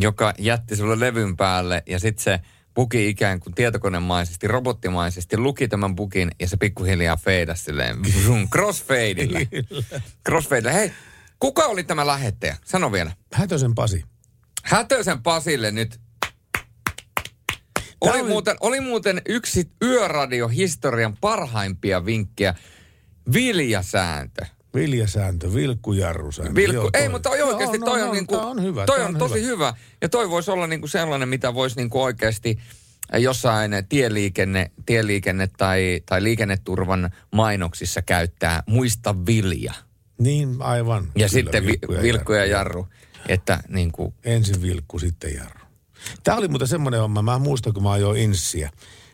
joka 0.00 0.34
jätti 0.38 0.76
sulle 0.76 1.00
levyn 1.00 1.36
päälle 1.36 1.82
ja 1.86 1.98
sitten 1.98 2.24
se 2.24 2.40
buki 2.74 3.08
ikään 3.08 3.40
kuin 3.40 3.54
tietokonemaisesti, 3.54 4.48
robottimaisesti 4.48 5.38
luki 5.38 5.68
tämän 5.68 5.96
bukin 5.96 6.30
ja 6.40 6.48
se 6.48 6.56
pikkuhiljaa 6.56 7.16
feidasi 7.16 7.64
silleen 7.64 7.96
vroom, 8.02 8.48
crossfadeilla. 8.54 9.38
crossfadeilla. 10.28 10.70
Hei, 10.70 10.92
kuka 11.38 11.64
oli 11.64 11.84
tämä 11.84 12.06
lähettäjä? 12.06 12.56
Sano 12.64 12.92
vielä. 12.92 13.12
Hätösen 13.32 13.74
Pasi. 13.74 14.04
Hätösen 14.62 15.22
Pasille 15.22 15.70
nyt. 15.70 16.00
Oli, 18.10 18.20
oli- 18.20 18.28
muuten, 18.28 18.56
oli 18.60 18.80
muuten 18.80 19.22
yksi 19.28 19.70
yöradiohistorian 19.84 21.16
parhaimpia 21.20 22.06
vinkkejä. 22.06 22.54
Viljasääntö. 23.32 24.46
Viljasääntö, 24.74 25.54
vilkkujarrusääntö. 25.54 26.54
Vilkku. 26.54 26.74
Joo, 26.74 26.90
Ei, 26.94 27.08
mutta 27.08 27.28
toi 27.28 27.42
oikeasti, 27.42 27.76
Joo, 27.76 27.84
toi 27.84 27.98
no, 27.98 28.02
on, 28.04 28.08
no, 28.08 28.12
niinku, 28.14 28.36
on 28.36 28.62
hyvä. 28.62 28.84
toi 28.84 28.98
tää 28.98 29.06
on, 29.06 29.16
tosi 29.16 29.42
hyvä. 29.42 29.74
Ja 30.00 30.08
toi 30.08 30.30
voisi 30.30 30.50
olla 30.50 30.66
niinku 30.66 30.86
sellainen, 30.88 31.28
mitä 31.28 31.54
voisi 31.54 31.76
niinku 31.76 32.02
oikeasti 32.02 32.58
jossain 33.18 33.72
tieliikenne, 33.88 34.70
tieliikenne 34.86 35.48
tai, 35.58 36.00
tai 36.06 36.22
liikenneturvan 36.22 37.10
mainoksissa 37.32 38.02
käyttää. 38.02 38.62
Muista 38.66 39.14
vilja. 39.26 39.72
Niin, 40.18 40.56
aivan. 40.60 41.04
Ja 41.04 41.10
Kyllä, 41.12 41.28
sitten 41.28 41.66
vi, 41.66 41.78
vilkku 42.02 42.32
ja 42.32 42.44
jarru. 42.46 42.88
Että 43.28 43.60
niinku, 43.68 44.14
Ensin 44.24 44.62
vilkku, 44.62 44.98
sitten 44.98 45.34
jarru. 45.34 45.65
Tämä 46.24 46.38
oli 46.38 46.48
muuten 46.48 46.68
semmoinen 46.68 47.00
homma, 47.00 47.22
mä 47.22 47.38
muistan, 47.38 47.74
kun 47.74 47.82
mä 47.82 47.92
ajoin 47.92 48.20
Inssiä, 48.20 48.70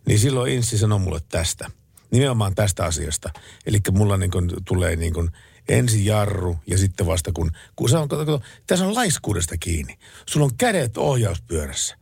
niin 0.06 0.19
silloin 0.19 0.52
Inssi 0.52 0.78
sanoi 0.78 0.98
mulle 0.98 1.20
tästä, 1.28 1.70
nimenomaan 2.10 2.55
tästä 2.55 2.85
asiasta. 2.85 3.31
Eli 3.66 3.78
mulla 3.90 4.16
niin 4.16 4.31
kun 4.31 4.51
tulee 4.64 4.97
niin 4.97 5.14
kun 5.14 5.31
ensin 5.69 6.05
jarru 6.05 6.56
ja 6.66 6.78
sitten 6.78 7.06
vasta 7.06 7.32
kun, 7.32 7.51
kun 7.77 7.89
se 7.89 7.97
on, 7.97 8.09
kato, 8.09 8.27
kato, 8.27 8.43
tässä 8.66 8.86
on 8.86 8.94
laiskuudesta 8.94 9.56
kiinni. 9.56 9.98
Sulla 10.27 10.44
on 10.47 10.56
kädet 10.56 10.97
ohjauspyörässä. 10.97 11.97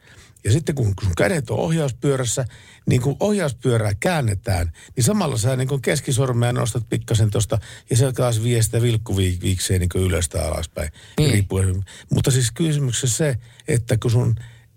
Ja 0.45 0.53
sitten 0.53 0.75
kun 0.75 0.95
sun 1.03 1.13
kädet 1.17 1.51
on 1.51 1.59
ohjauspyörässä, 1.59 2.45
niin 2.87 3.03
kun 3.03 3.17
ohjauspyörää 3.21 3.93
käännetään, 4.01 4.73
niin 4.97 5.05
samalla 5.05 5.37
sä 5.37 5.57
niin 5.57 5.69
kun 5.69 5.83
keskisormea 5.83 6.53
nostat 6.53 6.89
pikkasen 6.89 7.31
tuosta 7.31 7.59
ja 7.91 7.97
se 7.97 8.13
taas 8.13 8.43
vie 8.43 8.63
sitä 8.63 8.83
vilkkuviikseen 8.83 9.81
niin 9.81 10.05
ylös 10.07 10.29
tai 10.29 10.49
alaspäin. 10.49 10.93
Riippuen. 11.19 11.85
Mutta 12.11 12.31
siis 12.31 12.51
kysymyksessä 12.51 13.17
se, 13.17 13.37
että 13.69 13.97
kun 13.99 14.11
sun 14.11 14.35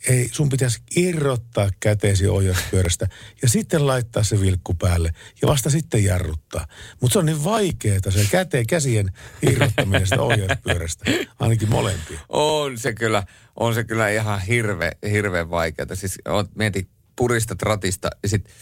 ei, 0.10 0.30
sun 0.32 0.50
pitäisi 0.50 0.82
irrottaa 0.96 1.70
käteesi 1.80 2.28
ohjauspyörästä 2.28 3.08
ja 3.42 3.50
sitten 3.50 3.88
laittaa 3.88 4.24
se 4.24 4.42
vilkku 4.42 4.74
päälle 4.74 5.14
ja 5.42 5.48
vasta 5.48 5.70
sitten 5.70 6.04
jarruttaa. 6.04 6.68
Mutta 7.02 7.14
se 7.14 7.20
on 7.20 7.26
niin 7.26 7.44
vaikeaa 7.44 8.00
se 8.10 8.28
käteen, 8.32 8.68
käsien 8.68 9.12
irrottaminen 9.42 10.08
sitä 10.08 10.22
ohjauspyörästä, 10.22 11.06
ainakin 11.40 11.70
molempia. 11.70 12.20
On 12.30 12.78
se 12.78 12.94
kyllä, 12.94 13.24
on 13.56 13.74
se 13.74 13.84
kyllä 13.84 14.10
ihan 14.10 14.42
hirve, 14.42 14.92
hirveän 15.12 15.50
vaikeaa. 15.50 15.96
Siis 15.96 16.20
oot, 16.28 16.56
mieti, 16.56 16.88
puristat 17.16 17.62
ratista 17.62 18.10
ja 18.24 18.30
sitten 18.30 18.54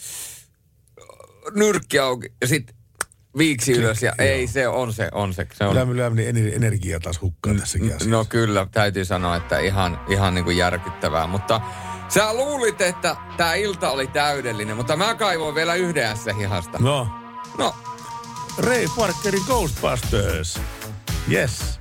nyrkki 1.55 1.99
auki 1.99 2.33
ja 2.41 2.47
sitten 2.47 2.75
viiksi 3.37 3.71
ylös 3.71 4.03
ja 4.03 4.13
ei, 4.17 4.47
se 4.47 4.67
on 4.67 4.93
se, 4.93 5.09
on 5.11 5.33
se. 5.33 5.47
se 5.53 5.63
on, 5.63 5.87
meni 5.87 6.31
ener- 6.31 6.55
energia 6.55 6.99
taas 6.99 7.21
hukkaan 7.21 7.59
tässäkin 7.59 7.87
asiassa. 7.87 8.09
No 8.09 8.25
kyllä, 8.25 8.67
täytyy 8.71 9.05
sanoa, 9.05 9.35
että 9.35 9.59
ihan, 9.59 9.99
ihan 10.09 10.33
niin 10.33 10.45
kuin 10.45 10.57
järkyttävää. 10.57 11.27
Mutta 11.27 11.61
sä 12.09 12.33
luulit, 12.33 12.81
että 12.81 13.15
tämä 13.37 13.53
ilta 13.53 13.91
oli 13.91 14.07
täydellinen, 14.07 14.75
mutta 14.77 14.95
mä 14.97 15.15
kaivoin 15.15 15.55
vielä 15.55 15.75
yhden 15.75 16.17
S-hihasta. 16.17 16.77
No, 16.79 17.07
No, 17.57 17.75
Ray 18.57 18.85
Parkerin 18.97 19.43
Ghostbusters. 19.45 20.59
Yes. 21.31 21.79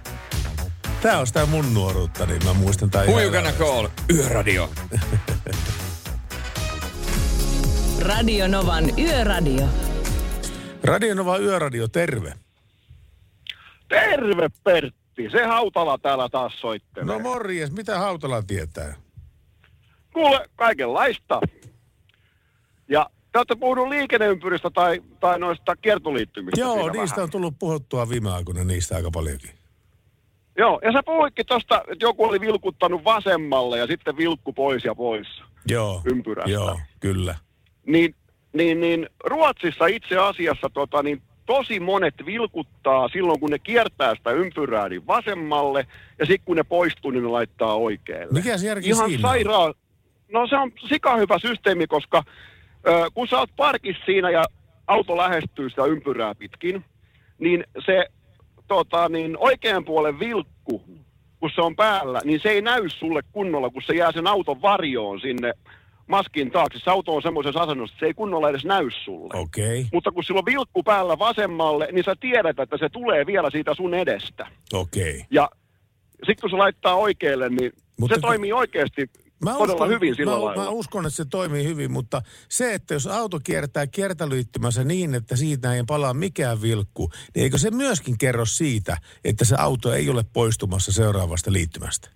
Tää 1.03 1.19
on 1.19 1.27
sitä 1.27 1.47
mun 1.47 1.75
nuoruutta, 1.75 2.27
niin 2.27 2.45
mä 2.45 2.53
muistan 2.53 2.91
tää 2.91 3.05
who 3.05 3.21
ihan 3.21 3.55
call? 3.59 3.89
Yöradio. 4.15 4.71
Radio 8.01 8.49
Novan 8.49 8.99
Yöradio. 8.99 9.69
Radionova 10.85 11.39
Yöradio, 11.39 11.89
terve. 11.89 12.33
Terve 13.89 14.49
Pertti, 14.65 15.31
se 15.31 15.45
Hautala 15.47 15.99
täällä 15.99 16.29
taas 16.29 16.61
soittelee. 16.61 17.15
No 17.15 17.19
morjes, 17.19 17.73
mitä 17.73 17.99
Hautala 17.99 18.43
tietää? 18.43 18.95
Kuule, 20.13 20.49
kaikenlaista. 20.57 21.41
Ja 22.89 23.11
te 23.33 23.39
olette 23.39 23.55
puhunut 23.57 23.89
liikenneympyristä 23.89 24.71
tai, 24.71 25.03
tai 25.21 25.39
noista 25.39 25.77
kiertoliittymistä 25.77 26.61
Joo, 26.61 26.77
niistä 26.91 27.17
vähän. 27.17 27.23
on 27.25 27.31
tullut 27.31 27.55
puhuttua 27.59 28.09
viime 28.09 28.33
aikoina, 28.33 28.65
niistä 28.65 28.97
aika 28.97 29.11
paljonkin. 29.11 29.51
Joo, 30.59 30.81
ja 30.85 30.93
sä 30.93 31.03
puhuitkin 31.07 31.47
tosta, 31.47 31.81
että 31.93 32.05
joku 32.05 32.25
oli 32.25 32.41
vilkuttanut 32.41 33.05
vasemmalle 33.05 33.79
ja 33.79 33.87
sitten 33.87 34.17
vilkku 34.17 34.53
pois 34.53 34.85
ja 34.85 34.95
pois 34.95 35.27
Joo, 35.69 36.03
ympyrästä. 36.05 36.51
joo, 36.51 36.81
kyllä. 37.01 37.35
Niin, 37.87 38.15
niin, 38.53 38.81
niin 38.81 39.09
Ruotsissa 39.25 39.87
itse 39.87 40.17
asiassa 40.17 40.71
tota, 40.75 41.03
niin 41.03 41.23
tosi 41.47 41.81
monet 41.81 42.15
vilkuttaa 42.27 43.09
silloin, 43.09 43.41
kun 43.41 43.51
ne 43.51 43.59
kiertää 43.59 44.15
sitä 44.15 44.31
ympyrää 44.31 44.89
niin 44.89 45.07
vasemmalle, 45.07 45.87
ja 46.19 46.27
sitten 46.27 46.45
kun 46.45 46.57
ne 46.57 46.63
poistuu, 46.63 47.11
niin 47.11 47.23
ne 47.23 47.29
laittaa 47.29 47.75
oikealle. 47.75 48.33
Mikä 48.33 48.59
se 48.59 48.67
järki 48.67 48.89
Ihan 48.89 49.09
siinä 49.09 49.29
on? 49.29 49.33
sairaan. 49.33 49.75
No 50.33 50.47
se 50.47 50.57
on 50.57 50.73
sika 50.89 51.17
hyvä 51.17 51.39
systeemi, 51.39 51.87
koska 51.87 52.23
ö, 52.89 53.07
kun 53.15 53.29
sä 53.29 53.39
oot 53.39 53.51
parkissa 53.57 54.05
siinä 54.05 54.31
ja 54.31 54.45
auto 54.87 55.17
lähestyy 55.17 55.71
sitä 55.71 55.85
ympyrää 55.85 56.35
pitkin, 56.35 56.85
niin 57.39 57.65
se 57.87 58.07
tota, 58.69 59.09
niin 59.09 59.37
oikean 59.39 59.85
puolen 59.85 60.21
vilkku, 60.21 60.83
kun 61.41 61.51
se 61.55 61.61
on 61.61 61.77
päällä, 61.77 62.21
niin 62.25 62.41
se 62.41 62.49
ei 62.49 62.63
näy 62.63 62.89
sulle 62.89 63.23
kunnolla, 63.33 63.71
kun 63.71 63.83
se 63.83 63.95
jää 63.95 64.13
sen 64.13 64.27
auton 64.27 64.63
varjoon 64.63 65.21
sinne 65.21 65.53
maskin 66.11 66.51
taakse. 66.51 66.79
Se 66.79 66.91
auto 66.91 67.15
on 67.17 67.23
semmoisessa 67.23 67.61
asennossa, 67.61 67.95
että 67.95 68.01
se 68.01 68.07
ei 68.07 68.15
kunnolla 68.15 68.51
edes 68.51 68.65
näy 68.65 68.89
sulle. 69.05 69.41
Okei, 69.41 69.87
Mutta 69.93 70.13
kun 70.13 70.25
sillä 70.25 70.39
on 70.39 70.47
vilkku 70.47 70.83
päällä 70.83 71.19
vasemmalle, 71.19 71.89
niin 71.93 72.05
sä 72.05 72.15
tiedät, 72.21 72.59
että 72.59 72.79
se 72.79 72.89
tulee 72.89 73.27
vielä 73.27 73.51
siitä 73.51 73.75
sun 73.75 73.95
edestä. 73.95 74.47
okei. 74.73 75.25
Ja 75.31 75.51
sitten 76.27 76.41
kun 76.41 76.51
se 76.51 76.57
laittaa 76.57 76.95
oikealle, 76.95 77.49
niin 77.49 77.73
Mutta 78.01 78.15
se 78.15 78.21
kun- 78.21 78.29
toimii 78.29 78.53
oikeasti 78.53 79.11
todella 79.59 79.87
hyvin 79.87 80.15
sillä 80.17 80.33
mä, 80.33 80.45
lailla. 80.45 80.65
mä 80.65 80.71
uskon, 80.71 81.07
että 81.07 81.17
se 81.17 81.25
toimii 81.25 81.65
hyvin, 81.65 81.91
mutta 81.93 82.23
se, 82.49 82.75
että 82.75 82.95
jos 82.95 83.07
auto 83.07 83.41
kiertää 83.45 83.87
kiertoliittymässä 83.87 84.85
niin, 84.85 85.15
että 85.15 85.37
siitä 85.37 85.75
ei 85.75 85.83
palaa 85.87 86.15
mikään 86.15 86.63
vilkku, 86.63 87.11
niin 87.35 87.43
eikö 87.45 87.59
se 87.59 87.71
myöskin 87.71 88.19
kerro 88.19 88.45
siitä, 88.45 88.97
että 89.25 89.45
se 89.45 89.55
auto 89.59 89.93
ei 89.93 90.11
ole 90.11 90.25
poistumassa 90.33 90.93
seuraavasta 90.93 91.53
liittymästä? 91.53 92.11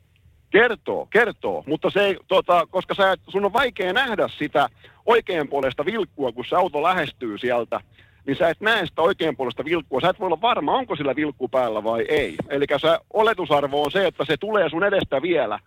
Kertoo, 0.55 1.07
kertoo, 1.07 1.65
mutta 1.67 1.91
se 1.91 2.01
ei, 2.01 2.17
tota, 2.29 2.67
koska 2.71 2.95
sä, 2.95 3.15
sun 3.29 3.45
on 3.45 3.53
vaikea 3.53 3.93
nähdä 3.93 4.29
sitä 4.39 4.69
oikean 5.07 5.49
puolesta 5.49 5.85
vilkkua, 5.85 6.33
kun 6.33 6.45
se 6.49 6.57
auto 6.57 6.83
lähestyy 6.83 7.39
sieltä, 7.39 7.81
niin 8.27 8.37
sä 8.37 8.49
et 8.49 8.61
näe 8.61 8.87
sitä 8.87 9.03
oikean 9.03 9.37
puolesta 9.37 9.65
vilkkua. 9.65 10.01
Sä 10.01 10.09
et 10.09 10.21
voi 10.21 10.27
olla 10.27 10.41
varma, 10.41 10.73
onko 10.73 10.97
sillä 10.97 11.17
vilkku 11.17 11.49
päällä 11.49 11.85
vai 11.85 12.05
ei. 12.09 12.37
Eli 12.49 12.65
se 12.81 12.99
oletusarvo 13.13 13.83
on 13.83 13.91
se, 13.91 14.07
että 14.07 14.25
se 14.25 14.37
tulee 14.37 14.69
sun 14.71 14.85
edestä 14.85 15.23
vielä. 15.23 15.59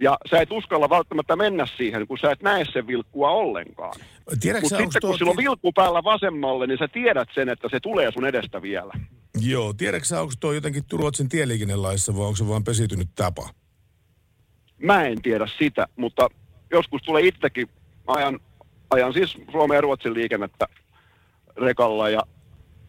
Ja 0.00 0.18
sä 0.30 0.40
et 0.40 0.52
uskalla 0.52 0.90
välttämättä 0.90 1.36
mennä 1.36 1.66
siihen, 1.76 2.06
kun 2.06 2.18
sä 2.18 2.30
et 2.30 2.42
näe 2.42 2.64
sen 2.72 2.86
vilkkua 2.86 3.30
ollenkaan. 3.30 3.94
Mutta 4.62 4.78
sitten 4.78 5.00
kun 5.02 5.10
tuo- 5.10 5.18
sillä 5.18 5.30
on 5.30 5.36
vilkku 5.36 5.72
päällä 5.72 6.04
vasemmalle, 6.04 6.66
niin 6.66 6.78
sä 6.78 6.88
tiedät 6.88 7.28
sen, 7.34 7.48
että 7.48 7.68
se 7.70 7.80
tulee 7.80 8.12
sun 8.12 8.26
edestä 8.26 8.62
vielä. 8.62 8.92
Joo, 9.40 9.72
tiedätkö 9.72 10.06
sä, 10.06 10.20
onko 10.20 10.32
tuo 10.40 10.52
jotenkin 10.52 10.82
Ruotsin 10.92 11.28
tieliikennelaissa 11.28 12.16
vai 12.16 12.24
onko 12.24 12.36
se 12.36 12.48
vaan 12.48 12.64
pesiytynyt 12.64 13.08
tapa? 13.14 13.48
Mä 14.78 15.04
en 15.04 15.22
tiedä 15.22 15.46
sitä, 15.58 15.86
mutta 15.96 16.28
joskus 16.70 17.02
tulee 17.02 17.22
itsekin 17.26 17.68
ajan, 18.06 18.40
ajan 18.90 19.12
siis 19.12 19.38
Suomen 19.52 19.74
ja 19.74 19.80
Ruotsin 19.80 20.14
liikennettä 20.14 20.66
rekalla 21.56 22.08
ja 22.08 22.22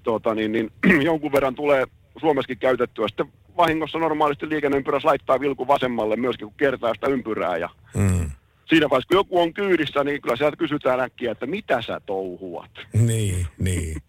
tota, 0.04 0.36
niin, 0.36 0.52
niin, 0.52 0.72
jonkun 1.10 1.32
verran 1.32 1.56
tulee 1.56 1.86
Suomessakin 2.20 2.58
käytettyä. 2.60 3.08
Sitten 3.08 3.34
vahingossa 3.58 4.00
normaalisti 4.00 4.50
liikenneympyrässä 4.50 5.08
laittaa 5.08 5.40
vilku 5.40 5.68
vasemmalle 5.68 6.16
myöskin, 6.16 6.48
kun 6.48 6.58
kiertää 6.58 6.94
sitä 6.94 7.08
ympyrää. 7.08 7.58
Ja 7.58 7.70
Mm. 7.96 8.32
siinä 8.66 8.90
vaiheessa, 8.90 9.08
kun 9.08 9.18
joku 9.18 9.40
on 9.42 9.54
kyydissä, 9.54 10.04
niin 10.04 10.22
kyllä 10.22 10.36
sieltä 10.36 10.58
kysytään 10.58 11.00
äkkiä, 11.00 11.32
että 11.32 11.46
mitä 11.46 11.82
sä 11.82 12.02
touhuat. 12.06 12.72
Niin, 12.94 13.48
niin. 13.60 14.02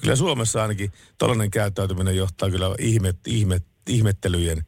Kyllä 0.00 0.16
Suomessa 0.16 0.62
ainakin 0.62 0.92
tällainen 1.18 1.50
käyttäytyminen 1.50 2.16
johtaa 2.16 2.50
kyllä 2.50 2.74
ihme, 2.78 3.14
ihme, 3.26 3.58
ihmettelyjen, 3.88 4.58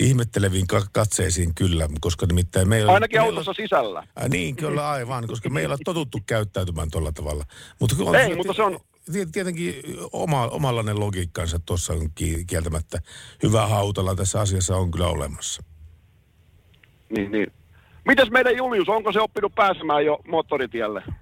ihmetteleviin 0.00 0.66
ka- 0.66 0.86
katseisiin 0.92 1.54
kyllä, 1.54 1.88
koska 2.00 2.26
nimittäin 2.26 2.68
meillä... 2.68 2.92
Ainakin 2.92 3.20
meillä, 3.20 3.28
autossa 3.28 3.52
sisällä. 3.52 4.06
Äh, 4.22 4.28
niin, 4.28 4.56
kyllä 4.56 4.90
aivan, 4.90 5.26
koska 5.26 5.50
meillä 5.50 5.72
on 5.72 5.78
totuttu 5.84 6.18
käyttäytymään 6.26 6.90
tuolla 6.90 7.12
tavalla. 7.12 7.44
Mutta 7.80 7.96
kun 7.96 8.16
Ei, 8.16 8.36
mutta 8.36 8.54
se 8.54 8.62
on- 8.62 8.80
tiet- 9.12 9.28
Tietenkin 9.32 9.74
oma, 10.12 10.46
omallainen 10.48 11.00
logiikkansa 11.00 11.58
tuossa 11.58 11.92
on 11.92 12.10
ki- 12.14 12.44
kieltämättä 12.46 12.98
hyvä 13.42 13.66
hautala 13.66 14.14
tässä 14.14 14.40
asiassa 14.40 14.76
on 14.76 14.90
kyllä 14.90 15.06
olemassa. 15.06 15.62
Niin, 17.16 17.32
niin. 17.32 17.46
Mitäs 18.06 18.30
meidän 18.30 18.56
Julius, 18.56 18.88
onko 18.88 19.12
se 19.12 19.20
oppinut 19.20 19.54
pääsemään 19.54 20.04
jo 20.04 20.18
moottoritielle? 20.28 21.02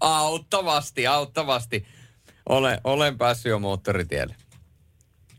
auttavasti, 0.00 1.06
auttavasti. 1.06 1.86
Olen, 2.48 2.78
olen 2.84 3.18
päässyt 3.18 3.50
jo 3.50 3.58
moottoritielle. 3.58 4.34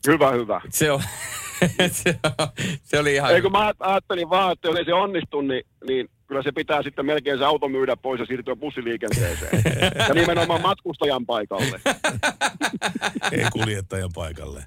Hyvä, 0.08 0.32
hyvä. 0.32 0.62
Se, 0.70 0.92
on, 0.92 1.02
se, 1.92 2.20
on, 2.40 2.48
se 2.84 3.00
oli 3.00 3.14
ihan... 3.14 3.36
Eikö 3.36 3.50
mä 3.50 3.74
ajattelin 3.80 4.30
vaan, 4.30 4.52
että 4.52 4.68
jos 4.68 4.78
ei 4.78 4.86
se 4.86 4.94
onnistu, 4.94 5.42
niin, 5.42 5.64
niin 5.88 6.10
kyllä 6.28 6.44
se 6.44 6.52
pitää 6.52 6.84
sitten 6.84 7.06
melkein 7.06 7.38
se 7.38 7.46
auto 7.46 7.70
myydä 7.70 7.96
pois 7.98 8.20
ja 8.20 8.26
siirtyä 8.26 8.56
bussiliikenteeseen. 8.56 9.62
ja 10.08 10.14
nimenomaan 10.14 10.62
matkustajan 10.62 11.26
paikalle. 11.26 11.82
Ei 13.32 13.46
kuljettajan 13.54 14.10
paikalle. 14.16 14.66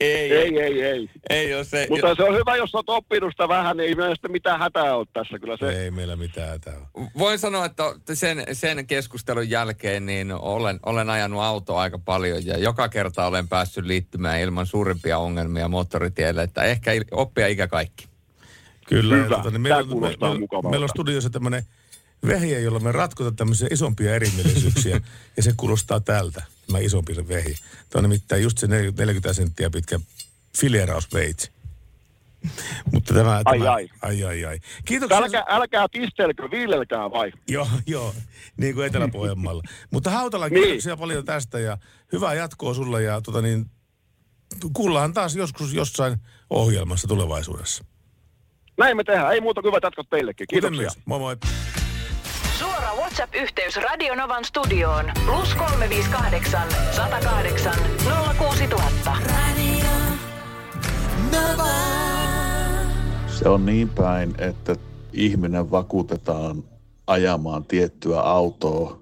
ei, 0.00 0.32
Ei, 0.32 0.60
ei, 0.60 0.82
ei. 0.82 1.10
ei 1.30 1.54
ole 1.54 1.64
se. 1.64 1.86
Mutta 1.90 2.14
se 2.14 2.22
on 2.22 2.36
hyvä, 2.36 2.56
jos 2.56 2.74
olet 2.74 2.88
oppinut 2.88 3.30
sitä 3.32 3.48
vähän, 3.48 3.76
niin 3.76 3.88
ei 3.88 3.94
meillä 3.94 4.14
sitten 4.14 4.32
mitään 4.32 4.58
hätää 4.58 4.96
ole 4.96 5.06
tässä. 5.12 5.38
Kyllä 5.38 5.56
se, 5.56 5.82
Ei 5.82 5.90
meillä 5.90 6.16
mitään 6.16 6.48
hätää 6.48 6.74
ole. 6.94 7.08
Voin 7.18 7.38
sanoa, 7.38 7.64
että 7.64 7.84
sen, 8.14 8.44
sen 8.52 8.86
keskustelun 8.86 9.50
jälkeen 9.50 10.06
niin 10.06 10.32
olen, 10.32 10.80
olen 10.86 11.10
ajanut 11.10 11.42
autoa 11.42 11.80
aika 11.80 11.98
paljon 11.98 12.46
ja 12.46 12.58
joka 12.58 12.88
kerta 12.88 13.26
olen 13.26 13.48
päässyt 13.48 13.84
liittymään 13.84 14.40
ilman 14.40 14.66
suurimpia 14.66 15.18
ongelmia 15.18 15.68
moottoritielle, 15.68 16.42
että 16.42 16.62
ehkä 16.62 16.90
oppia 17.10 17.46
ikä 17.46 17.68
kaikki. 17.68 18.08
Kyllä. 18.88 19.16
Hyvä. 19.16 19.40
ja 19.44 19.50
niin 19.50 19.60
meillä, 19.60 19.82
meillä, 20.00 20.38
mukavalta. 20.38 20.68
meillä 20.70 20.84
on 20.84 20.88
studiossa 20.88 21.30
tämmöinen 21.30 21.62
vehje, 22.26 22.60
jolla 22.60 22.80
me 22.80 22.92
ratkotaan 22.92 23.36
tämmöisiä 23.36 23.68
isompia 23.70 24.14
erimielisyyksiä. 24.14 25.00
ja 25.36 25.42
se 25.42 25.52
kuulostaa 25.56 26.00
tältä, 26.00 26.42
tämä 26.66 26.78
isompi 26.78 27.14
se 27.14 27.28
vehi. 27.28 27.54
Tämä 27.90 28.00
on 28.00 28.02
nimittäin 28.02 28.42
just 28.42 28.58
se 28.58 28.66
40 28.66 29.32
senttiä 29.32 29.70
pitkä 29.70 30.00
fileerausveitsi. 30.58 31.50
Mutta 32.92 33.14
tämä, 33.14 33.42
Ai, 33.44 33.58
tämä, 33.58 33.72
ai. 33.72 33.88
ai, 34.02 34.24
ai, 34.24 34.44
ai. 34.44 34.58
Kiitoksia. 34.84 35.18
älkää, 35.18 35.44
älkää 35.48 35.86
pistelkö, 35.92 36.50
viilelkää 36.50 37.10
vai? 37.10 37.32
Joo, 37.48 37.68
joo, 37.86 38.14
niin 38.56 38.74
kuin 38.74 38.86
Etelä-Pohjanmaalla. 38.86 39.62
Mutta 39.92 40.10
Hautala, 40.10 40.48
Niin. 40.48 40.62
kiitoksia 40.64 40.96
paljon 40.96 41.24
tästä 41.24 41.58
ja 41.58 41.78
hyvää 42.12 42.34
jatkoa 42.34 42.74
sulle 42.74 43.02
ja 43.02 43.20
tota 43.20 43.42
niin, 43.42 43.66
kuullaan 44.72 45.12
taas 45.12 45.36
joskus 45.36 45.74
jossain 45.74 46.16
ohjelmassa 46.50 47.08
tulevaisuudessa. 47.08 47.84
Näin 48.78 48.96
me 48.96 49.04
tehdään. 49.04 49.32
Ei 49.32 49.40
muuta 49.40 49.62
kuin 49.62 49.72
hyvät 49.72 49.82
jatkot 49.82 50.06
teillekin. 50.10 50.46
Kuten 50.46 50.60
Kiitoksia. 50.60 50.82
myös. 50.82 50.98
Moi 51.06 51.18
moi. 51.18 51.36
Suora 52.58 52.94
WhatsApp-yhteys 52.96 53.76
Radionovan 53.76 54.44
studioon. 54.44 55.04
Plus 55.26 55.54
358 55.54 56.62
108 56.90 57.72
06000. 58.38 59.16
Se 63.26 63.48
on 63.48 63.66
niin 63.66 63.88
päin, 63.88 64.34
että 64.38 64.76
ihminen 65.12 65.70
vakuutetaan 65.70 66.64
ajamaan 67.06 67.64
tiettyä 67.64 68.20
autoa 68.20 69.00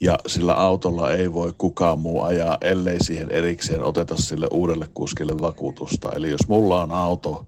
ja 0.00 0.18
sillä 0.26 0.54
autolla 0.54 1.12
ei 1.12 1.32
voi 1.32 1.52
kukaan 1.58 1.98
muu 1.98 2.22
ajaa, 2.22 2.58
ellei 2.60 3.04
siihen 3.04 3.30
erikseen 3.30 3.82
oteta 3.82 4.16
sille 4.16 4.48
uudelle 4.50 4.88
kuskille 4.94 5.32
vakuutusta. 5.40 6.12
Eli 6.12 6.30
jos 6.30 6.48
mulla 6.48 6.82
on 6.82 6.92
auto, 6.92 7.46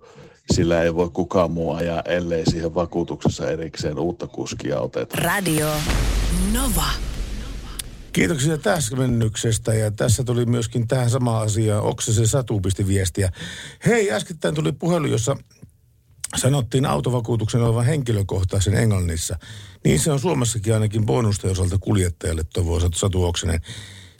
sillä 0.52 0.82
ei 0.82 0.94
voi 0.94 1.10
kukaan 1.10 1.50
muu 1.50 1.72
ajaa, 1.72 2.02
ellei 2.02 2.50
siihen 2.50 2.74
vakuutuksessa 2.74 3.50
erikseen 3.50 3.98
uutta 3.98 4.26
kuskia 4.26 4.80
oteta. 4.80 5.16
Radio 5.16 5.70
Nova. 6.52 6.86
Kiitoksia 8.12 8.58
täsmennyksestä 8.58 9.74
ja 9.74 9.90
tässä 9.90 10.24
tuli 10.24 10.46
myöskin 10.46 10.88
tähän 10.88 11.10
sama 11.10 11.40
asia. 11.40 11.80
Oksisen 11.80 12.26
Satu 12.26 12.60
pisti 12.60 12.86
viestiä. 12.86 13.32
Hei, 13.86 14.12
äskettäin 14.12 14.54
tuli 14.54 14.72
puhelu, 14.72 15.06
jossa 15.06 15.36
sanottiin 16.36 16.86
autovakuutuksen 16.86 17.62
olevan 17.62 17.84
henkilökohtaisen 17.84 18.74
Englannissa. 18.74 19.38
Niin 19.84 20.00
se 20.00 20.12
on 20.12 20.20
Suomessakin 20.20 20.74
ainakin 20.74 21.06
bonusten 21.06 21.50
osalta 21.50 21.78
kuljettajalle, 21.80 22.44
toivoo 22.52 22.80
Satu 22.94 23.24
Oksinen. 23.24 23.60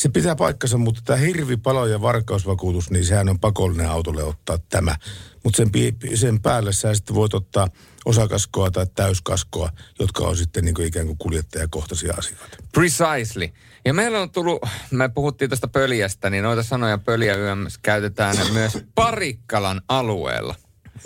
Se 0.04 0.08
pitää 0.08 0.36
paikkansa, 0.36 0.78
mutta 0.78 1.00
tämä 1.04 1.16
hirvi, 1.16 1.56
palo 1.56 1.86
ja 1.86 2.00
varkausvakuutus, 2.00 2.90
niin 2.90 3.04
sehän 3.04 3.28
on 3.28 3.40
pakollinen 3.40 3.90
autolle 3.90 4.24
ottaa 4.24 4.58
tämä. 4.58 4.96
Mutta 5.44 5.56
sen, 5.56 5.70
sen 6.14 6.40
päälle 6.40 6.72
sä 6.72 6.94
sitten 6.94 7.16
voit 7.16 7.34
ottaa 7.34 7.68
osakaskoa 8.04 8.70
tai 8.70 8.86
täyskaskoa, 8.94 9.70
jotka 9.98 10.24
on 10.24 10.36
sitten 10.36 10.64
niin 10.64 10.74
kuin 10.74 10.86
ikään 10.86 11.06
kuin 11.06 11.18
kuljettajakohtaisia 11.18 12.14
asioita. 12.18 12.56
Precisely. 12.72 13.48
Ja 13.84 13.94
meillä 13.94 14.20
on 14.20 14.30
tullut, 14.30 14.62
me 14.90 15.08
puhuttiin 15.08 15.50
tästä 15.50 15.68
pöljästä, 15.68 16.30
niin 16.30 16.44
noita 16.44 16.62
sanoja 16.62 16.98
pöljä 16.98 17.34
YMS 17.34 17.78
käytetään 17.78 18.36
myös 18.52 18.78
Parikkalan 18.94 19.82
alueella. 19.88 20.54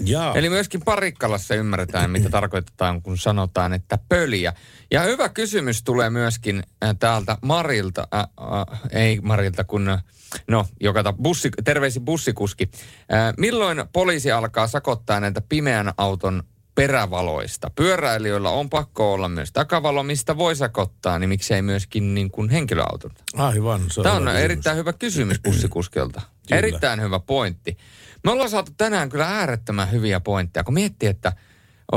Jaa. 0.05 0.35
Eli 0.35 0.51
myöskin 0.51 0.81
Parikkalassa 0.85 1.55
ymmärretään, 1.55 2.11
mitä 2.11 2.31
tarkoitetaan, 2.31 3.03
kun 3.03 3.19
sanotaan, 3.19 3.73
että 3.73 3.99
pöliä. 4.09 4.53
Ja 4.91 5.03
hyvä 5.03 5.29
kysymys 5.29 5.83
tulee 5.83 6.11
myöskin 6.11 6.63
äh, 6.85 6.97
täältä 6.99 7.39
Marilta, 7.43 8.09
äh, 8.15 8.21
äh, 8.21 8.81
ei 8.91 9.21
Marilta, 9.23 9.65
kun 9.65 9.89
äh, 9.89 10.05
no, 10.49 10.67
joka 10.81 11.03
ta, 11.03 11.13
bussi, 11.13 11.51
terveisi 11.65 12.01
bussikuski. 12.01 12.71
Äh, 13.13 13.35
milloin 13.39 13.85
poliisi 13.93 14.33
alkaa 14.33 14.67
sakottaa 14.67 15.21
näitä 15.21 15.41
pimeän 15.49 15.93
auton 15.97 16.43
perävaloista? 16.75 17.71
Pyöräilijöillä 17.77 18.51
on 18.51 18.71
pakko 18.71 19.13
olla 19.13 19.29
myös 19.29 19.53
takavalo, 19.53 20.03
mistä 20.03 20.37
voi 20.37 20.57
sakottaa, 20.57 21.19
niin 21.19 21.29
miksei 21.29 21.63
myöskin 21.63 22.15
niin 22.15 22.31
kuin 22.31 22.51
henkilöauton? 22.51 23.11
Aivan. 23.37 23.81
Se 23.91 24.03
Tämä 24.03 24.15
on 24.15 24.23
hyvä 24.23 24.39
erittäin 24.39 24.77
hyvä 24.77 24.93
kysymys 24.93 25.41
bussikuskelta. 25.41 26.21
Erittäin 26.51 27.01
hyvä 27.01 27.21
pointti. 27.21 27.77
Me 28.25 28.31
ollaan 28.31 28.51
saatu 28.51 28.73
tänään 28.77 29.09
kyllä 29.09 29.27
äärettömän 29.29 29.91
hyviä 29.91 30.21
pointteja, 30.21 30.65
kun 30.65 30.75
miettii, 30.75 31.09
että 31.09 31.33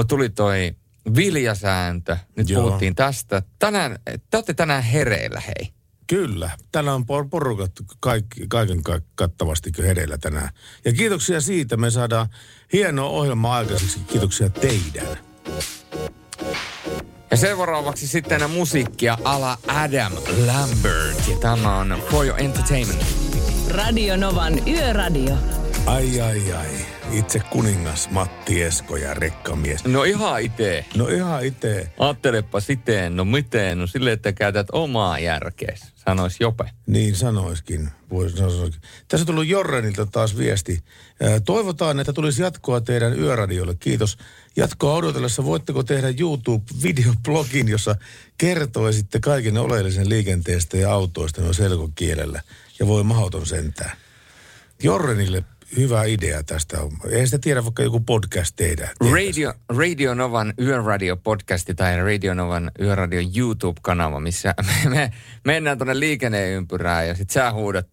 tuli 0.08 0.30
toi 0.30 0.76
viljasääntö, 1.16 2.18
nyt 2.38 2.50
Joo. 2.50 2.64
puhuttiin 2.64 2.96
tästä. 2.96 3.42
Tänään, 3.60 4.00
te 4.30 4.38
olette 4.38 4.54
tänään 4.54 4.84
hereillä, 4.84 5.42
hei. 5.48 5.74
Kyllä. 6.08 6.50
Tänään 6.72 6.96
on 6.96 7.04
por- 7.04 7.30
porukat 7.30 7.72
kaikki, 8.00 8.46
kaiken 8.48 8.84
ka- 8.84 9.02
kattavasti 9.16 9.72
hereillä 9.78 10.18
tänään. 10.18 10.50
Ja 10.86 10.94
kiitoksia 10.94 11.42
siitä. 11.42 11.78
Me 11.78 11.90
saadaan 11.90 12.28
hienoa 12.74 13.10
ohjelmaa 13.10 13.56
aikaiseksi. 13.58 14.00
Kiitoksia 14.00 14.50
teidän. 14.50 15.18
Ja 17.32 17.38
seuraavaksi 17.38 18.08
sitten 18.08 18.50
musiikkia 18.50 19.18
ala 19.24 19.58
Adam 19.68 20.14
Lambert. 20.46 21.28
Ja 21.28 21.38
tämä 21.42 21.78
on 21.78 22.02
For 22.10 22.26
Your 22.26 22.42
Entertainment. 22.42 23.06
Radio 23.70 24.18
Novan 24.18 24.68
Yöradio. 24.68 25.61
Ai 25.86 26.22
ai 26.22 26.52
ai. 26.54 26.68
Itse 27.12 27.40
kuningas 27.40 28.10
Matti 28.10 28.64
Esko 28.64 28.98
ja 28.98 29.14
rekkamies. 29.14 29.86
No 29.86 30.04
ihan 30.04 30.42
itse. 30.42 30.86
No 30.96 31.08
ihan 31.08 31.46
itse. 31.46 31.94
Ajattelepa 32.00 32.60
siteen, 32.60 33.16
no 33.16 33.26
miten, 33.26 33.78
no 33.78 33.88
silleen, 33.88 34.14
että 34.14 34.34
käytät 34.34 34.68
omaa 34.72 35.20
järkeäsi, 35.20 35.86
sanois 35.96 36.40
Jope. 36.40 36.64
Niin 36.88 37.16
sanoiskin. 37.16 37.90
Voisi. 38.10 38.36
Tässä 39.08 39.24
on 39.24 39.26
tullut 39.26 39.48
Jorrenilta 39.48 40.06
taas 40.06 40.38
viesti. 40.38 40.84
Toivotaan, 41.46 42.00
että 42.00 42.14
tulisi 42.14 42.42
jatkoa 42.42 42.82
teidän 42.82 43.20
yöradiolle. 43.20 43.76
Kiitos. 43.76 44.18
Jatkoa 44.56 44.94
odotellessa 44.94 45.46
voitteko 45.46 45.84
tehdä 45.84 46.08
YouTube-videoblogin, 46.10 47.68
jossa 47.70 47.96
kertoisitte 48.38 49.20
kaiken 49.20 49.58
oleellisen 49.58 50.10
liikenteestä 50.10 50.78
ja 50.78 50.94
autoista 50.94 51.42
no 51.42 51.54
selkokielellä. 51.54 52.42
Ja 52.80 52.88
voi 52.88 53.04
mahdoton 53.04 53.46
sentään. 53.46 53.98
Jorrenille 54.84 55.44
hyvä 55.78 56.04
idea 56.04 56.44
tästä. 56.44 56.78
Ei 57.12 57.26
sitä 57.26 57.40
tiedä, 57.40 57.64
vaikka 57.64 57.84
joku 57.84 58.00
podcast 58.00 58.56
tehdä. 58.56 58.90
Radio, 59.12 59.54
Radio 59.70 60.14
Novan 60.14 60.54
Yöradio-podcasti 60.62 61.74
tai 61.76 61.98
Radio 61.98 62.34
Novan 62.34 62.72
Yöradio 62.82 63.22
YouTube-kanava, 63.38 64.20
missä 64.20 64.54
me, 64.84 64.90
me 64.90 65.12
mennään 65.46 65.78
tuonne 65.78 66.00
liikenneympyrään 66.00 67.08
ja 67.08 67.16
sit 67.16 67.30
sä 67.30 67.52
huudat, 67.52 67.88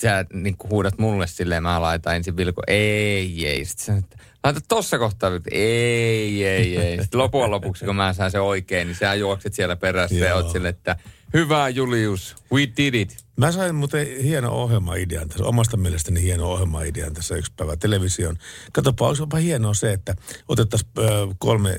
sä 0.00 0.24
niin 0.32 0.56
huudat 0.70 0.98
mulle 0.98 1.26
silleen, 1.26 1.62
mä 1.62 1.82
laitan 1.82 2.16
ensin 2.16 2.36
vilku, 2.36 2.62
ei, 2.66 3.48
ei. 3.48 3.64
Sitten 3.64 4.02
sä, 4.02 4.08
laita 4.44 4.60
tossa 4.68 4.98
kohtaa, 4.98 5.30
ei, 5.50 6.46
ei, 6.46 6.76
ei. 6.78 7.02
Sitten 7.02 7.20
loppujen 7.20 7.50
lopuksi, 7.50 7.84
kun 7.84 7.96
mä 7.96 8.12
saan 8.12 8.30
se 8.30 8.40
oikein, 8.40 8.86
niin 8.86 8.96
sä 8.96 9.14
juokset 9.14 9.54
siellä 9.54 9.76
perässä 9.76 10.16
ja 10.16 10.34
oot 10.34 10.50
silleen, 10.50 10.74
että 10.74 10.96
hyvä 11.34 11.68
Julius, 11.68 12.36
we 12.52 12.68
did 12.76 12.94
it. 12.94 13.21
Mä 13.36 13.52
sain 13.52 13.74
muuten 13.74 14.06
hieno 14.22 14.52
ohjelmaidean 14.52 15.28
tässä, 15.28 15.44
omasta 15.44 15.76
mielestäni 15.76 16.22
hieno 16.22 16.50
ohjelmaidean 16.50 17.14
tässä 17.14 17.36
yksi 17.36 17.52
päivä 17.56 17.76
televisioon. 17.76 18.36
Katsopa, 18.72 19.08
olisipa 19.08 19.36
hienoa 19.36 19.74
se, 19.74 19.92
että 19.92 20.14
otettaisiin 20.48 20.92
kolme 21.38 21.78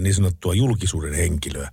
niin 0.00 0.14
sanottua 0.14 0.54
julkisuuden 0.54 1.14
henkilöä. 1.14 1.68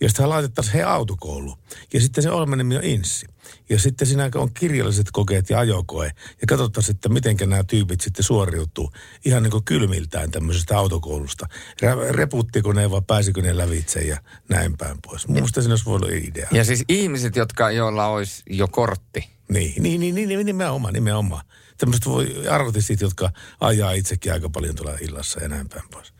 Ja 0.00 0.08
sitten 0.08 0.28
laitettaisiin 0.28 0.74
he 0.74 0.82
autokouluun. 0.82 1.58
Ja 1.92 2.00
sitten 2.00 2.22
se 2.22 2.30
ohjelman 2.30 2.58
nimi 2.58 2.76
on 2.76 2.84
Inssi. 2.84 3.26
Ja 3.68 3.78
sitten 3.78 4.06
siinä 4.06 4.30
on 4.34 4.54
kirjalliset 4.54 5.06
kokeet 5.12 5.50
ja 5.50 5.58
ajokoe. 5.58 6.06
Ja 6.40 6.46
katsottaisiin, 6.48 6.94
että 6.94 7.08
miten 7.08 7.36
nämä 7.46 7.64
tyypit 7.64 8.00
sitten 8.00 8.24
suoriutuu 8.24 8.92
ihan 9.24 9.42
niin 9.42 9.50
kuin 9.50 9.64
kylmiltään 9.64 10.30
tämmöisestä 10.30 10.78
autokoulusta. 10.78 11.46
Rä- 11.82 12.12
Reputtiko 12.12 12.72
ne 12.72 12.90
vai 12.90 13.02
pääsikö 13.06 13.42
ne 13.42 13.56
lävitse 13.56 14.00
ja 14.00 14.18
näin 14.48 14.76
päin 14.76 14.96
pois. 15.06 15.28
Mielestä 15.28 15.60
siinä 15.60 15.72
olisi 15.72 15.84
voinut 15.84 16.08
olla 16.08 16.18
idea. 16.24 16.48
Ja 16.52 16.64
siis 16.64 16.84
ihmiset, 16.88 17.36
jotka, 17.36 17.70
joilla 17.70 18.06
olisi 18.06 18.42
jo 18.50 18.68
kortti. 18.68 19.28
Niin, 19.48 19.82
niin, 19.82 20.00
niin, 20.00 20.14
niin, 20.14 20.28
niin 20.28 20.46
nimenomaan, 20.46 20.94
nimenomaan. 20.94 21.44
Tämmöiset 21.78 22.06
voi 22.06 22.48
arvotistit, 22.48 23.00
jotka 23.00 23.30
ajaa 23.60 23.92
itsekin 23.92 24.32
aika 24.32 24.50
paljon 24.50 24.74
tuolla 24.74 24.98
illassa 25.00 25.42
ja 25.42 25.48
näin 25.48 25.68
päin 25.68 25.88
pois. 25.92 26.12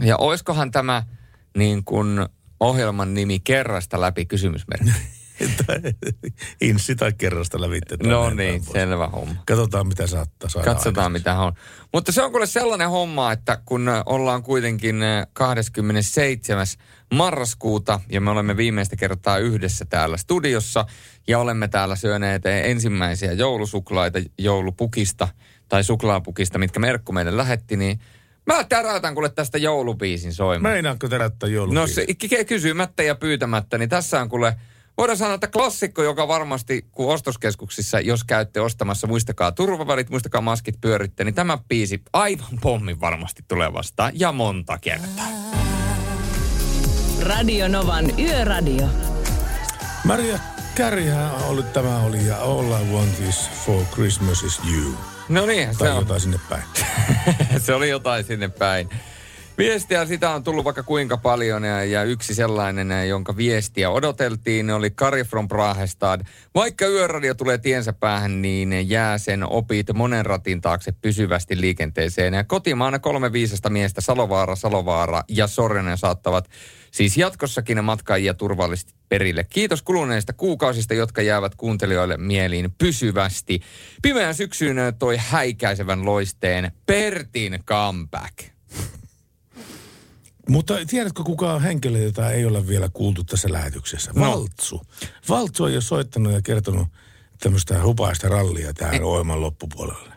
Ja 0.00 0.16
oiskohan 0.16 0.70
tämä 0.70 1.02
niin 1.56 1.84
kuin 1.84 2.26
ohjelman 2.62 3.14
nimi 3.14 3.40
kerrasta 3.40 4.00
läpi 4.00 4.26
kysymysmerkki? 4.26 4.90
Inssi 6.60 6.96
tai 6.96 7.12
kerrasta 7.12 7.60
lävitte. 7.60 7.96
No 8.02 8.30
niin, 8.30 8.62
selvä 8.72 9.08
homma. 9.08 9.34
Katsotaan, 9.46 9.86
mitä 9.86 10.06
saattaa 10.06 10.50
saada 10.50 10.64
Katsotaan, 10.64 11.12
mitä 11.12 11.38
on. 11.38 11.52
Mutta 11.92 12.12
se 12.12 12.22
on 12.22 12.30
kuule 12.30 12.46
sellainen 12.46 12.90
homma, 12.90 13.32
että 13.32 13.58
kun 13.64 13.88
ollaan 14.06 14.42
kuitenkin 14.42 15.02
äh, 15.02 15.26
27. 15.32 16.66
marraskuuta 17.14 18.00
ja 18.08 18.20
me 18.20 18.30
olemme 18.30 18.56
viimeistä 18.56 18.96
kertaa 18.96 19.38
yhdessä 19.38 19.84
täällä 19.84 20.16
studiossa 20.16 20.86
ja 21.28 21.38
olemme 21.38 21.68
täällä 21.68 21.96
syöneet 21.96 22.46
ensimmäisiä 22.46 23.32
joulusuklaita 23.32 24.18
joulupukista 24.38 25.28
tai 25.68 25.84
suklaapukista, 25.84 26.58
mitkä 26.58 26.80
Merkku 26.80 27.12
meille 27.12 27.36
lähetti, 27.36 27.76
niin 27.76 28.00
mä 28.46 28.64
täräytän 28.64 29.14
kuule 29.14 29.28
tästä 29.28 29.58
joulubiisin 29.58 30.34
soimaan. 30.34 30.74
Meinaatko 30.74 31.08
terättää 31.08 31.48
No 31.48 31.54
joulubiisin? 31.54 31.94
se, 31.94 32.06
ky- 32.28 32.44
kysymättä 32.44 33.02
ja 33.02 33.14
pyytämättä, 33.14 33.78
niin 33.78 33.88
tässä 33.88 34.20
on 34.20 34.28
kuule, 34.28 34.56
voidaan 34.98 35.16
sanoa, 35.18 35.34
että 35.34 35.46
klassikko, 35.46 36.02
joka 36.02 36.28
varmasti, 36.28 36.86
kun 36.92 37.14
ostoskeskuksissa, 37.14 38.00
jos 38.00 38.24
käytte 38.24 38.60
ostamassa, 38.60 39.06
muistakaa 39.06 39.52
turvavälit, 39.52 40.10
muistakaa 40.10 40.40
maskit 40.40 40.74
pyöritte, 40.80 41.24
niin 41.24 41.34
tämä 41.34 41.58
biisi 41.68 42.02
aivan 42.12 42.58
pommin 42.60 43.00
varmasti 43.00 43.42
tulee 43.48 43.72
vastaan 43.72 44.12
ja 44.14 44.32
monta 44.32 44.78
kertaa. 44.78 45.26
Radio 47.22 47.68
Novan 47.68 48.20
Yöradio. 48.20 48.88
Maria 50.04 50.38
Kärjhän 50.74 51.30
oli, 51.44 51.62
tämä 51.62 51.98
oli 51.98 52.26
ja 52.26 52.36
All 52.42 52.70
I 52.72 52.92
Want 52.92 53.20
Is 53.28 53.50
For 53.66 53.84
Christmas 53.94 54.42
Is 54.42 54.60
You. 54.72 54.94
No 55.32 55.46
niin, 55.46 55.72
se 55.72 55.78
Tai 55.78 55.90
on, 55.90 55.96
jotain 55.96 56.20
sinne 56.20 56.40
päin. 56.48 56.62
se 57.64 57.74
oli 57.74 57.88
jotain 57.88 58.24
sinne 58.24 58.48
päin. 58.48 58.90
Viestiä 59.58 60.06
sitä 60.06 60.30
on 60.30 60.44
tullut 60.44 60.64
vaikka 60.64 60.82
kuinka 60.82 61.16
paljon 61.16 61.64
ja, 61.64 61.84
ja 61.84 62.04
yksi 62.04 62.34
sellainen, 62.34 63.08
jonka 63.08 63.36
viestiä 63.36 63.90
odoteltiin, 63.90 64.70
oli 64.70 64.90
Kari 64.90 65.24
from 65.24 65.48
Prahestad. 65.48 66.20
Vaikka 66.54 66.86
yöradio 66.86 67.34
tulee 67.34 67.58
tiensä 67.58 67.92
päähän, 67.92 68.42
niin 68.42 68.90
jää 68.90 69.18
sen 69.18 69.44
opit 69.44 69.86
monen 69.94 70.26
ratin 70.26 70.60
taakse 70.60 70.92
pysyvästi 70.92 71.60
liikenteeseen. 71.60 72.34
Ja 72.34 72.44
kotimaana 72.44 72.98
kolme 72.98 73.32
viisasta 73.32 73.70
miestä, 73.70 74.00
Salovaara, 74.00 74.56
Salovaara 74.56 75.22
ja 75.28 75.46
Sorjonen 75.46 75.98
saattavat 75.98 76.48
siis 76.90 77.16
jatkossakin 77.16 77.84
matkaajia 77.84 78.34
turvallisesti 78.34 78.94
perille. 79.08 79.44
Kiitos 79.44 79.82
kuluneista 79.82 80.32
kuukausista, 80.32 80.94
jotka 80.94 81.22
jäävät 81.22 81.54
kuuntelijoille 81.54 82.16
mieliin 82.16 82.74
pysyvästi. 82.78 83.60
Pimeän 84.02 84.34
syksyyn 84.34 84.76
toi 84.98 85.16
häikäisevän 85.20 86.04
loisteen 86.04 86.72
Pertin 86.86 87.58
comeback. 87.66 88.51
Mutta 90.48 90.74
tiedätkö, 90.86 91.22
kuka 91.22 91.52
on 91.52 91.62
henkilö, 91.62 91.98
jota 91.98 92.30
ei 92.30 92.46
ole 92.46 92.68
vielä 92.68 92.88
kuultu 92.92 93.24
tässä 93.24 93.52
lähetyksessä? 93.52 94.12
No. 94.14 94.30
Valtsu. 94.30 94.82
Valtsu 95.28 95.64
on 95.64 95.74
jo 95.74 95.80
soittanut 95.80 96.32
ja 96.32 96.42
kertonut 96.42 96.88
tämmöistä 97.40 97.82
hupaista 97.82 98.28
rallia 98.28 98.74
tähän 98.74 99.04
ohjelman 99.04 99.40
loppupuolelle. 99.40 100.12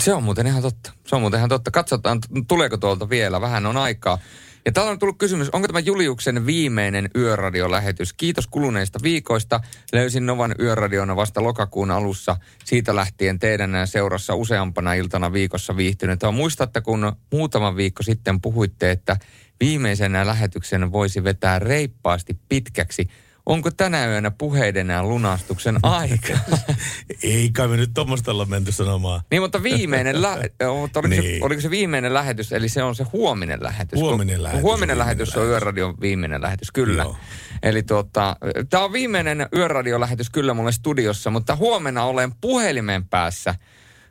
Se 0.00 0.14
on 0.14 0.22
muuten 0.22 0.46
ihan 0.46 0.62
totta. 0.62 0.92
Se 1.06 1.16
on 1.16 1.20
muuten 1.22 1.38
ihan 1.38 1.48
totta. 1.48 1.70
Katsotaan, 1.70 2.18
tuleeko 2.48 2.76
tuolta 2.76 3.08
vielä. 3.10 3.40
Vähän 3.40 3.66
on 3.66 3.76
aikaa. 3.76 4.18
Ja 4.64 4.72
täällä 4.72 4.90
on 4.92 4.98
tullut 4.98 5.18
kysymys, 5.18 5.50
onko 5.50 5.66
tämä 5.66 5.80
Juliuksen 5.80 6.46
viimeinen 6.46 7.10
yöradiolähetys? 7.16 8.12
Kiitos 8.12 8.46
kuluneista 8.46 8.98
viikoista. 9.02 9.60
Löysin 9.92 10.26
Novan 10.26 10.54
yöradiona 10.60 11.16
vasta 11.16 11.42
lokakuun 11.42 11.90
alussa. 11.90 12.36
Siitä 12.64 12.96
lähtien 12.96 13.38
teidän 13.38 13.70
seurassa 13.84 14.34
useampana 14.34 14.94
iltana 14.94 15.32
viikossa 15.32 15.76
viihtynyt. 15.76 16.22
Ja 16.22 16.30
muistatte, 16.30 16.80
kun 16.80 17.12
muutama 17.32 17.76
viikko 17.76 18.02
sitten 18.02 18.40
puhuitte, 18.40 18.90
että 18.90 19.16
viimeisenä 19.60 20.26
lähetyksen 20.26 20.92
voisi 20.92 21.24
vetää 21.24 21.58
reippaasti 21.58 22.38
pitkäksi. 22.48 23.06
Onko 23.46 23.70
tänä 23.70 24.06
yönä 24.06 24.30
puheiden 24.30 24.88
ja 24.88 25.02
lunastuksen 25.04 25.78
aika? 25.82 26.38
Ei 27.22 27.50
kai 27.50 27.68
me 27.68 27.76
nyt 27.76 27.90
tuommoista 27.94 28.30
olla 28.30 28.44
menty 28.44 28.72
sanomaan. 28.72 29.20
Niin, 29.30 29.42
mutta 29.42 29.62
viimeinen, 29.62 30.22
lä- 30.22 30.38
mutta 30.80 31.00
oliko, 31.00 31.08
niin. 31.08 31.22
se, 31.22 31.38
oliko 31.44 31.60
se 31.60 31.70
viimeinen 31.70 32.14
lähetys, 32.14 32.52
eli 32.52 32.68
se 32.68 32.82
on 32.82 32.94
se 32.94 33.04
huominen 33.12 33.62
lähetys? 33.62 34.00
Huominen 34.00 34.36
Kun- 34.36 34.42
lähetys 34.42 34.62
Huominen 34.62 34.94
on 34.94 34.98
lähetys 34.98 35.28
viimeinen 35.28 35.48
on 35.48 35.50
Yöradion 35.50 35.94
viimeinen 36.00 36.42
lähetys, 36.42 36.70
kyllä. 36.72 37.02
Joo. 37.02 37.16
Eli 37.62 37.82
tuota, 37.82 38.36
tämä 38.70 38.84
on 38.84 38.92
viimeinen 38.92 39.48
Yöradiolähetys 39.54 40.30
kyllä 40.30 40.54
mulle 40.54 40.72
studiossa, 40.72 41.30
mutta 41.30 41.56
huomenna 41.56 42.04
olen 42.04 42.32
puhelimen 42.40 43.04
päässä 43.04 43.54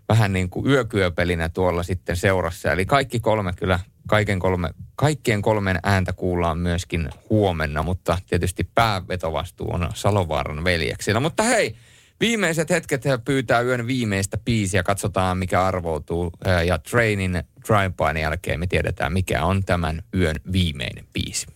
vähän 0.09 0.33
niin 0.33 0.49
kuin 0.49 0.67
yökyöpelinä 0.67 1.49
tuolla 1.49 1.83
sitten 1.83 2.17
seurassa. 2.17 2.71
Eli 2.71 2.85
kaikki 2.85 3.19
kolme 3.19 3.53
kyllä, 3.53 3.79
kaiken 4.09 4.39
kolme, 4.39 4.69
kaikkien 4.95 5.41
kolmen 5.41 5.79
ääntä 5.83 6.13
kuullaan 6.13 6.57
myöskin 6.57 7.09
huomenna, 7.29 7.83
mutta 7.83 8.17
tietysti 8.29 8.63
päävetovastuu 8.75 9.73
on 9.73 9.89
Salovaaran 9.93 10.63
veljeksillä. 10.63 11.19
Mutta 11.19 11.43
hei, 11.43 11.75
viimeiset 12.19 12.69
hetket 12.69 13.05
he 13.05 13.19
pyytää 13.25 13.61
yön 13.61 13.87
viimeistä 13.87 14.37
biisiä, 14.37 14.83
katsotaan 14.83 15.37
mikä 15.37 15.65
arvoutuu. 15.65 16.31
Ää, 16.45 16.63
Ja 16.63 16.77
Trainin 16.77 17.43
drive 17.67 18.19
jälkeen 18.19 18.59
me 18.59 18.67
tiedetään 18.67 19.13
mikä 19.13 19.43
on 19.43 19.63
tämän 19.63 20.01
yön 20.15 20.35
viimeinen 20.51 21.05
biisi. 21.13 21.47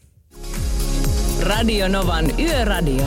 Radio 1.42 1.88
Novan 1.88 2.40
Yöradio. 2.40 3.06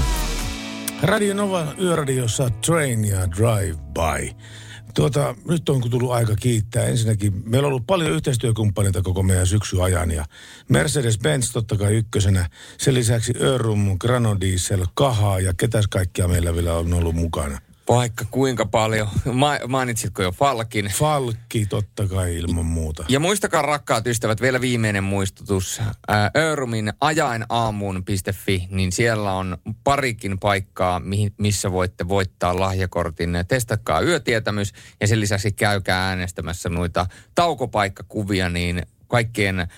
Radio 1.02 1.34
Nova 1.34 1.74
yöradiossa 1.80 2.50
Train 2.50 3.04
ja 3.04 3.18
Drive 3.30 3.78
By. 3.94 4.30
Tuota, 4.96 5.34
nyt 5.48 5.68
on 5.68 5.90
tullut 5.90 6.12
aika 6.12 6.36
kiittää. 6.36 6.84
Ensinnäkin 6.84 7.42
meillä 7.44 7.66
on 7.66 7.72
ollut 7.72 7.86
paljon 7.86 8.10
yhteistyökumppaneita 8.10 9.02
koko 9.02 9.22
meidän 9.22 9.46
syksy 9.46 9.82
ajan 9.82 10.10
ja 10.10 10.24
Mercedes-Benz 10.72 11.52
totta 11.52 11.76
kai 11.76 11.94
ykkösenä. 11.94 12.48
Sen 12.78 12.94
lisäksi 12.94 13.32
Örum, 13.40 13.98
Granodiesel, 13.98 14.86
Kaha 14.94 15.40
ja 15.40 15.52
ketäs 15.56 15.86
kaikkia 15.88 16.28
meillä 16.28 16.54
vielä 16.54 16.74
on 16.74 16.94
ollut 16.94 17.14
mukana. 17.14 17.58
Vaikka 17.88 18.24
kuinka 18.30 18.66
paljon. 18.66 19.08
Ma- 19.32 19.58
mainitsitko 19.68 20.22
jo 20.22 20.32
Falkin? 20.32 20.86
Falkki 20.86 21.66
totta 21.66 22.06
kai 22.08 22.36
ilman 22.36 22.66
muuta. 22.66 23.04
Ja 23.08 23.20
muistakaa 23.20 23.62
rakkaat 23.62 24.06
ystävät, 24.06 24.40
vielä 24.40 24.60
viimeinen 24.60 25.04
muistutus. 25.04 25.82
Örumin 26.36 26.92
ajainaamuun.fi, 27.00 28.68
niin 28.70 28.92
siellä 28.92 29.32
on 29.32 29.58
parikin 29.84 30.38
paikkaa, 30.38 31.00
mihin, 31.00 31.34
missä 31.38 31.72
voitte 31.72 32.08
voittaa 32.08 32.60
lahjakortin. 32.60 33.30
Testatkaa 33.48 34.00
yötietämys 34.00 34.72
ja 35.00 35.06
sen 35.06 35.20
lisäksi 35.20 35.52
käykää 35.52 36.08
äänestämässä 36.08 36.68
noita 36.68 37.06
taukopaikkakuvia, 37.34 38.48
niin 38.48 38.82
kaikkien 39.06 39.68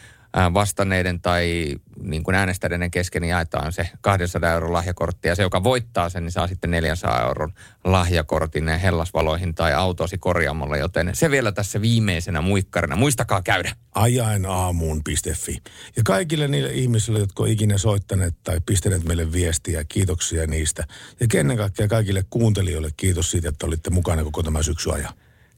vastanneiden 0.54 1.20
tai 1.20 1.76
niin 2.02 2.22
kuin 2.22 2.34
äänestäneiden 2.34 2.90
kesken 2.90 3.22
niin 3.22 3.30
jaetaan 3.30 3.72
se 3.72 3.88
200 4.00 4.52
euron 4.52 4.72
lahjakortti. 4.72 5.28
Ja 5.28 5.34
se, 5.34 5.42
joka 5.42 5.64
voittaa 5.64 6.08
sen, 6.08 6.24
niin 6.24 6.32
saa 6.32 6.46
sitten 6.46 6.70
400 6.70 7.22
euron 7.22 7.52
lahjakortin 7.84 8.68
hellasvaloihin 8.68 9.54
tai 9.54 9.74
autosi 9.74 10.18
korjaamolle. 10.18 10.78
Joten 10.78 11.10
se 11.12 11.30
vielä 11.30 11.52
tässä 11.52 11.80
viimeisenä 11.80 12.40
muikkarina. 12.40 12.96
Muistakaa 12.96 13.42
käydä. 13.42 13.72
ajainaamuun.fi. 13.94 15.58
Ja 15.96 16.02
kaikille 16.04 16.48
niille 16.48 16.72
ihmisille, 16.72 17.18
jotka 17.18 17.42
on 17.42 17.48
ikinä 17.48 17.78
soittaneet 17.78 18.34
tai 18.44 18.60
pistäneet 18.66 19.04
meille 19.04 19.32
viestiä, 19.32 19.84
kiitoksia 19.84 20.46
niistä. 20.46 20.84
Ja 21.20 21.40
ennen 21.40 21.56
kaikkea 21.56 21.88
kaikille 21.88 22.24
kuuntelijoille 22.30 22.90
kiitos 22.96 23.30
siitä, 23.30 23.48
että 23.48 23.66
olitte 23.66 23.90
mukana 23.90 24.24
koko 24.24 24.42
tämä 24.42 24.62
syksy 24.62 24.92
ajan. 24.92 25.12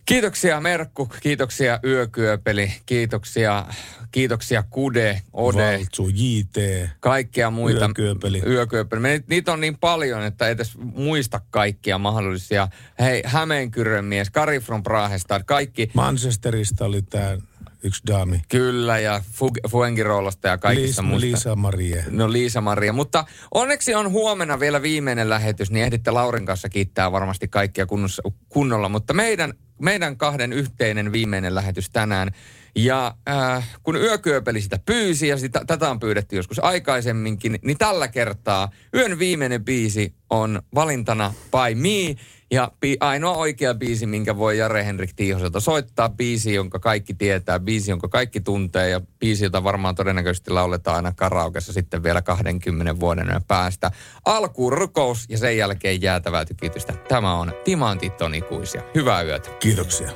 Kiitoksia 0.07 0.61
Merkku, 0.61 1.09
kiitoksia 1.23 1.81
Yökyöpeli, 1.85 2.73
kiitoksia, 2.87 3.67
kiitoksia 4.13 4.65
Kude, 4.71 5.23
Ode, 5.33 5.79
Valtsu, 5.79 6.09
JT, 6.09 6.89
kaikkia 7.01 7.51
muita. 7.51 7.85
Yökyöpeli. 7.85 8.43
Yökyöpeli. 8.47 9.01
Me, 9.01 9.23
niitä 9.27 9.53
on 9.53 9.61
niin 9.61 9.79
paljon, 9.79 10.23
että 10.23 10.47
ei 10.47 10.53
edes 10.53 10.79
muista 10.79 11.41
kaikkia 11.51 11.99
mahdollisia. 11.99 12.69
Hei, 12.99 13.23
Hämeenkyrön 13.27 14.05
mies, 14.05 14.31
Kari 14.31 14.61
from 14.61 14.83
Prahesta, 14.83 15.41
kaikki. 15.47 15.91
Manchesterista 15.95 16.85
oli 16.85 17.03
tämä 17.03 17.37
yksi 17.83 18.03
daami. 18.07 18.43
Kyllä, 18.49 18.99
ja 18.99 19.23
Fu- 19.33 19.69
Fuengirolosta 19.71 20.49
ja 20.49 20.59
kaikissa 20.59 21.03
Liis, 21.03 21.11
muista. 21.11 21.27
Liisa 21.27 21.57
Marie. 21.57 22.05
No 22.11 22.33
Liisa-Maria, 22.33 22.93
mutta 22.93 23.25
onneksi 23.55 23.95
on 23.95 24.11
huomenna 24.11 24.61
vielä 24.61 24.83
viimeinen 24.83 25.29
lähetys, 25.29 25.71
niin 25.71 25.85
ehditte 25.85 26.11
Laurin 26.11 26.47
kanssa 26.47 26.69
kiittää 26.69 27.13
varmasti 27.13 27.49
kaikkia 27.49 27.87
kunnossa, 27.87 28.23
kunnolla, 28.49 28.89
mutta 28.89 29.15
meidän, 29.15 29.55
meidän 29.81 30.17
kahden 30.17 30.53
yhteinen 30.53 31.13
viimeinen 31.13 31.55
lähetys 31.55 31.91
tänään. 31.91 32.31
Ja 32.77 33.15
äh, 33.29 33.69
kun 33.83 33.97
Yökyöpeli 33.97 34.61
sitä 34.61 34.79
pyysi 34.87 35.29
ja 35.29 35.37
sitä, 35.39 35.61
tätä 35.67 35.91
on 35.91 36.01
pyydetty 36.01 36.37
joskus 36.37 36.65
aikaisemminkin, 36.65 37.59
niin 37.63 37.79
tällä 37.79 38.09
kertaa 38.09 38.71
yön 38.95 39.19
viimeinen 39.19 39.65
biisi 39.65 40.15
on 40.31 40.63
valintana 40.75 41.35
By 41.51 41.75
Me. 41.75 42.17
Ja 42.53 42.71
bi- 42.87 42.97
ainoa 43.01 43.37
oikea 43.37 43.75
biisi, 43.75 44.07
minkä 44.07 44.37
voi 44.37 44.59
Jare 44.59 44.85
Henrik 44.85 45.11
Tiihoselta 45.17 45.61
soittaa, 45.61 46.09
biisi, 46.09 46.55
jonka 46.55 46.79
kaikki 46.79 47.15
tietää, 47.15 47.61
biisi, 47.61 47.91
jonka 47.91 48.09
kaikki 48.09 48.41
tuntee 48.41 48.89
ja 48.89 49.01
biisi, 49.19 49.45
jota 49.45 49.65
varmaan 49.65 49.95
todennäköisesti 49.95 50.51
lauletaan 50.51 50.97
aina 50.97 51.13
karaokessa 51.13 51.73
sitten 51.73 52.03
vielä 52.03 52.23
20 52.23 53.01
vuoden 53.01 53.41
päästä. 53.49 53.91
Alkuun 54.25 54.73
rukous 54.73 55.27
ja 55.29 55.39
sen 55.39 55.57
jälkeen 55.57 56.03
jäätävää 56.03 56.45
tykitystä. 56.45 56.93
Tämä 56.93 57.35
on 57.35 57.53
Timantit 57.65 58.23
on 58.23 58.35
ikuisia. 58.35 58.83
Hyvää 58.95 59.23
yötä. 59.23 59.51
Kiitoksia. 59.51 60.11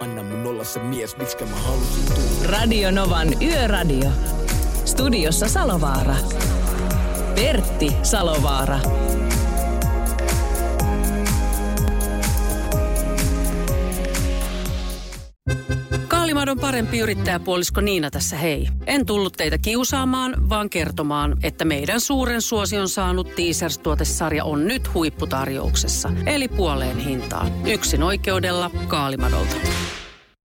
Anna 0.00 0.22
mun 0.22 0.46
olla 0.46 0.64
se 0.64 0.80
mies, 0.80 1.16
miksi 1.16 1.44
mä 1.44 1.56
halusin 1.56 2.04
tulla. 2.14 2.50
Radio 2.50 2.90
Novan 2.90 3.42
Yöradio. 3.42 4.10
Studiossa 4.84 5.48
Salovaara. 5.48 6.16
Pertti 7.34 7.92
Salovaara. 8.02 8.78
Kaalimadon 16.08 16.58
parempi 16.60 16.98
yrittäjäpuolisko 16.98 17.80
Niina 17.80 18.10
tässä 18.10 18.36
hei. 18.36 18.68
En 18.86 19.06
tullut 19.06 19.32
teitä 19.32 19.58
kiusaamaan, 19.58 20.48
vaan 20.48 20.70
kertomaan, 20.70 21.36
että 21.42 21.64
meidän 21.64 22.00
suuren 22.00 22.42
suosion 22.42 22.88
saanut 22.88 23.28
Teasers-tuotesarja 23.36 24.44
on 24.44 24.66
nyt 24.66 24.94
huipputarjouksessa. 24.94 26.12
Eli 26.26 26.48
puoleen 26.48 26.98
hintaan. 26.98 27.52
Yksin 27.66 28.02
oikeudella 28.02 28.70
Kaalimadolta. 28.88 29.56